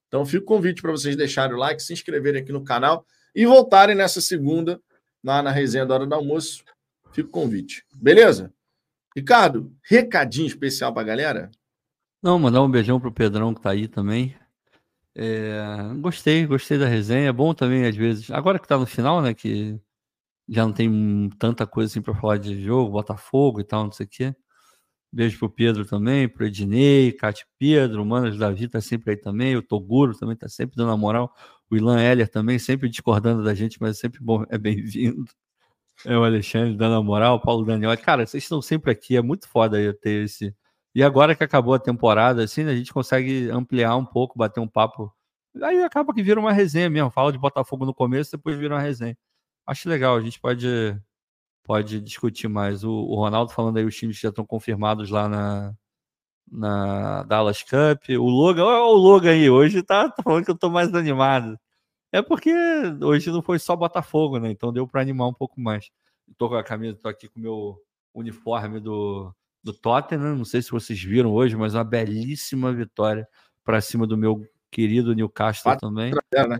Então, 0.07 0.25
fica 0.25 0.41
o 0.41 0.47
convite 0.47 0.81
para 0.81 0.91
vocês 0.91 1.15
deixarem 1.15 1.55
o 1.55 1.59
like, 1.59 1.83
se 1.83 1.93
inscreverem 1.93 2.41
aqui 2.41 2.51
no 2.51 2.63
canal 2.63 3.05
e 3.35 3.45
voltarem 3.45 3.95
nessa 3.95 4.19
segunda, 4.19 4.81
na, 5.23 5.51
resenha 5.51 5.85
da 5.85 5.93
hora 5.93 6.07
do 6.07 6.15
almoço, 6.15 6.63
Fica 7.11 7.27
o 7.27 7.31
convite. 7.31 7.83
Beleza? 7.93 8.53
Ricardo, 9.15 9.71
recadinho 9.83 10.47
especial 10.47 10.93
para 10.93 11.01
a 11.01 11.05
galera? 11.05 11.51
Não, 12.21 12.37
mandar 12.37 12.61
um 12.61 12.69
beijão 12.69 12.99
pro 12.99 13.11
Pedrão 13.11 13.53
que 13.53 13.61
tá 13.61 13.71
aí 13.71 13.87
também. 13.87 14.35
É, 15.15 15.59
gostei, 15.99 16.45
gostei 16.45 16.77
da 16.77 16.87
resenha. 16.87 17.29
É 17.29 17.33
bom 17.33 17.53
também, 17.53 17.85
às 17.85 17.95
vezes. 17.95 18.29
Agora 18.31 18.59
que 18.59 18.67
tá 18.67 18.77
no 18.77 18.85
final, 18.85 19.21
né? 19.21 19.33
Que 19.33 19.79
já 20.47 20.63
não 20.63 20.73
tem 20.73 21.29
tanta 21.39 21.65
coisa 21.65 21.91
assim 21.91 22.01
para 22.01 22.13
falar 22.13 22.37
de 22.37 22.61
jogo, 22.63 22.91
Botafogo 22.91 23.59
e 23.59 23.63
tal, 23.63 23.85
não 23.85 23.91
sei 23.91 24.05
o 24.05 24.09
quê. 24.09 24.35
Beijo 25.11 25.39
pro 25.39 25.49
Pedro 25.49 25.85
também, 25.85 26.29
pro 26.29 26.45
Ednei, 26.45 27.11
Cátia 27.11 27.45
Pedro, 27.57 28.03
o 28.03 28.05
Manas 28.05 28.37
Davi 28.37 28.67
tá 28.67 28.79
sempre 28.79 29.11
aí 29.11 29.17
também, 29.17 29.55
o 29.55 29.61
Toguro 29.61 30.15
também 30.15 30.35
tá 30.35 30.47
sempre 30.47 30.75
dando 30.75 30.91
a 30.91 30.97
moral, 30.97 31.33
o 31.69 31.75
Ilan 31.75 31.99
Heller 31.99 32.29
também, 32.29 32.59
sempre 32.59 32.87
discordando 32.87 33.43
da 33.43 33.55
gente, 33.55 33.81
mas 33.81 33.97
é 33.97 34.01
sempre 34.01 34.19
bom, 34.21 34.45
é 34.49 34.57
bem-vindo. 34.57 35.25
É 36.05 36.17
o 36.17 36.23
Alexandre 36.23 36.75
dando 36.77 36.95
a 36.95 37.03
moral, 37.03 37.35
o 37.35 37.41
Paulo 37.41 37.65
Daniel. 37.65 37.95
Cara, 37.97 38.25
vocês 38.25 38.43
estão 38.43 38.61
sempre 38.61 38.91
aqui, 38.91 39.17
é 39.17 39.21
muito 39.21 39.47
foda 39.49 39.79
eu 39.81 39.93
ter 39.93 40.23
esse. 40.25 40.55
E 40.95 41.03
agora 41.03 41.35
que 41.35 41.43
acabou 41.43 41.73
a 41.73 41.79
temporada, 41.79 42.43
assim, 42.43 42.63
a 42.63 42.75
gente 42.75 42.93
consegue 42.93 43.49
ampliar 43.51 43.95
um 43.97 44.05
pouco, 44.05 44.37
bater 44.37 44.59
um 44.59 44.67
papo. 44.67 45.13
Aí 45.61 45.83
acaba 45.83 46.13
que 46.13 46.23
vira 46.23 46.39
uma 46.39 46.53
resenha 46.53 46.89
mesmo. 46.89 47.11
Fala 47.11 47.31
de 47.31 47.37
Botafogo 47.37 47.85
no 47.85 47.93
começo, 47.93 48.31
depois 48.31 48.57
vira 48.57 48.75
uma 48.75 48.81
resenha. 48.81 49.17
Acho 49.67 49.89
legal, 49.89 50.15
a 50.15 50.21
gente 50.21 50.39
pode 50.39 50.67
pode 51.69 52.01
discutir 52.01 52.47
mais. 52.47 52.83
O, 52.83 52.91
o 52.91 53.13
Ronaldo 53.13 53.51
falando 53.51 53.77
aí, 53.77 53.85
os 53.85 53.95
times 53.95 54.17
já 54.17 54.29
estão 54.29 54.43
confirmados 54.43 55.11
lá 55.11 55.29
na, 55.29 55.75
na 56.51 57.21
Dallas 57.21 57.61
Cup. 57.61 58.09
O 58.09 58.27
Logan, 58.27 58.65
olha 58.65 58.83
o 58.85 58.95
Logan 58.95 59.33
aí, 59.33 59.51
hoje 59.51 59.83
tá, 59.83 60.11
falando 60.23 60.45
que 60.45 60.49
eu 60.49 60.57
tô 60.57 60.67
mais 60.71 60.91
animado. 60.95 61.59
É 62.11 62.23
porque 62.23 62.51
hoje 63.03 63.29
não 63.29 63.43
foi 63.43 63.59
só 63.59 63.75
Botafogo, 63.75 64.39
né? 64.39 64.49
Então 64.49 64.73
deu 64.73 64.87
para 64.87 64.99
animar 64.99 65.27
um 65.27 65.33
pouco 65.33 65.61
mais. 65.61 65.91
Tô 66.39 66.49
com 66.49 66.55
a 66.55 66.63
camisa, 66.63 66.97
tô 66.99 67.07
aqui 67.07 67.27
com 67.27 67.39
o 67.39 67.43
meu 67.43 67.77
uniforme 68.15 68.79
do, 68.79 69.31
do 69.63 69.71
Tottenham. 69.71 70.37
Não 70.37 70.45
sei 70.45 70.63
se 70.63 70.71
vocês 70.71 70.99
viram 70.99 71.31
hoje, 71.31 71.55
mas 71.55 71.75
uma 71.75 71.83
belíssima 71.83 72.73
vitória 72.73 73.27
para 73.63 73.79
cima 73.79 74.07
do 74.07 74.17
meu 74.17 74.43
querido 74.71 75.13
Newcastle 75.13 75.65
4 75.65 75.87
também. 75.87 76.13
0, 76.33 76.49
né? 76.49 76.59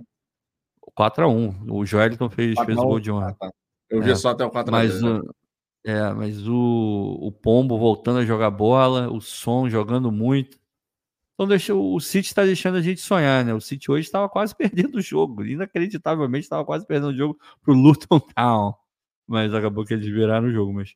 4x1. 0.96 1.66
O 1.68 1.84
Joelton 1.84 2.30
fez, 2.30 2.60
fez 2.64 2.78
o 2.78 2.84
gol 2.84 3.00
de 3.00 3.12
honra. 3.12 3.30
Ah, 3.30 3.48
tá. 3.48 3.52
Eu 3.90 4.02
vi 4.02 4.12
é, 4.12 4.16
só 4.16 4.30
até 4.30 4.46
o 4.46 4.50
4 4.50 4.72
mas, 4.72 5.02
né? 5.02 5.20
É, 5.84 6.14
mas 6.14 6.48
o, 6.48 7.18
o 7.22 7.32
Pombo 7.32 7.78
voltando 7.78 8.20
a 8.20 8.26
jogar 8.26 8.52
bola, 8.52 9.10
o 9.12 9.20
Som 9.22 9.70
jogando 9.70 10.12
muito. 10.12 10.60
Então 11.34 11.48
deixa, 11.48 11.74
o 11.74 12.00
City 12.00 12.28
está 12.28 12.44
deixando 12.44 12.78
a 12.78 12.82
gente 12.82 13.00
sonhar, 13.00 13.46
né? 13.46 13.54
O 13.54 13.62
City 13.62 13.90
hoje 13.90 14.06
estava 14.06 14.28
quase 14.30 14.56
perdendo 14.56 14.96
o 14.98 15.02
jogo, 15.02 15.46
inacreditavelmente 15.46 16.44
estava 16.44 16.66
quase 16.66 16.86
perdendo 16.86 17.12
o 17.12 17.16
jogo 17.16 17.40
para 17.62 17.74
o 17.74 17.78
Luton 17.78 18.20
Town, 18.20 18.74
mas 19.28 19.54
acabou 19.54 19.86
que 19.86 19.94
eles 19.94 20.06
viraram 20.06 20.48
o 20.48 20.52
jogo. 20.52 20.74
Mas 20.74 20.96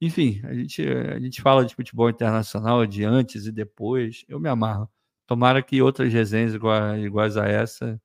enfim, 0.00 0.40
a 0.44 0.54
gente, 0.54 0.82
a 0.86 1.18
gente 1.18 1.42
fala 1.42 1.64
de 1.64 1.74
futebol 1.74 2.08
internacional 2.10 2.86
de 2.86 3.04
antes 3.04 3.46
e 3.46 3.52
depois. 3.52 4.24
Eu 4.28 4.40
me 4.40 4.48
amarro. 4.48 4.88
Tomara 5.26 5.62
que 5.62 5.80
outras 5.82 6.12
resenhas 6.12 6.54
iguais, 6.54 7.02
iguais 7.04 7.36
a 7.36 7.46
essa 7.46 8.00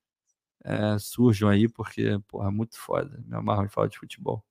é, 0.65 0.97
surjam 0.97 1.47
aí, 1.47 1.67
porque, 1.67 2.19
porra, 2.27 2.47
é 2.47 2.51
muito 2.51 2.77
foda. 2.79 3.23
Me 3.27 3.35
amarro 3.37 3.65
em 3.65 3.69
falar 3.69 3.87
de 3.87 3.99
futebol. 3.99 4.43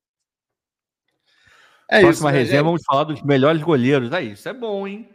É 1.89 1.99
Próxima 1.99 2.29
isso, 2.29 2.35
né, 2.35 2.43
resenha, 2.43 2.63
vamos 2.63 2.83
falar 2.83 3.03
dos 3.03 3.21
melhores 3.21 3.61
goleiros. 3.61 4.13
Aí, 4.13 4.31
isso 4.31 4.47
é 4.47 4.53
bom, 4.53 4.87
hein? 4.87 5.09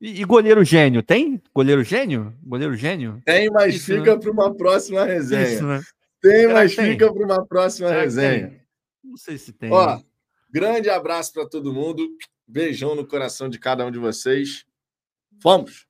E, 0.00 0.20
e, 0.20 0.24
goleiro 0.24 0.62
gênio, 0.64 1.02
tem? 1.02 1.42
Goleiro 1.52 1.82
gênio? 1.82 2.32
Goleiro 2.42 2.76
gênio? 2.76 3.20
Tem, 3.24 3.50
mas 3.50 3.74
isso, 3.74 3.86
fica 3.86 4.14
né? 4.14 4.20
para 4.20 4.30
uma 4.30 4.54
próxima 4.54 5.04
resenha. 5.04 5.54
Isso, 5.54 5.66
né? 5.66 5.82
Tem, 6.22 6.46
mas 6.46 6.76
tem? 6.76 6.92
fica 6.92 7.12
para 7.12 7.24
uma 7.24 7.46
próxima 7.46 7.88
Será 7.88 8.02
resenha. 8.02 8.64
Não 9.02 9.16
sei 9.16 9.36
se 9.36 9.52
tem. 9.52 9.72
Ó, 9.72 10.00
grande 10.50 10.88
abraço 10.88 11.32
para 11.32 11.48
todo 11.48 11.72
mundo. 11.72 12.08
Beijão 12.46 12.94
no 12.94 13.06
coração 13.06 13.48
de 13.48 13.58
cada 13.58 13.84
um 13.84 13.90
de 13.90 13.98
vocês. 13.98 14.64
Vamos! 15.42 15.86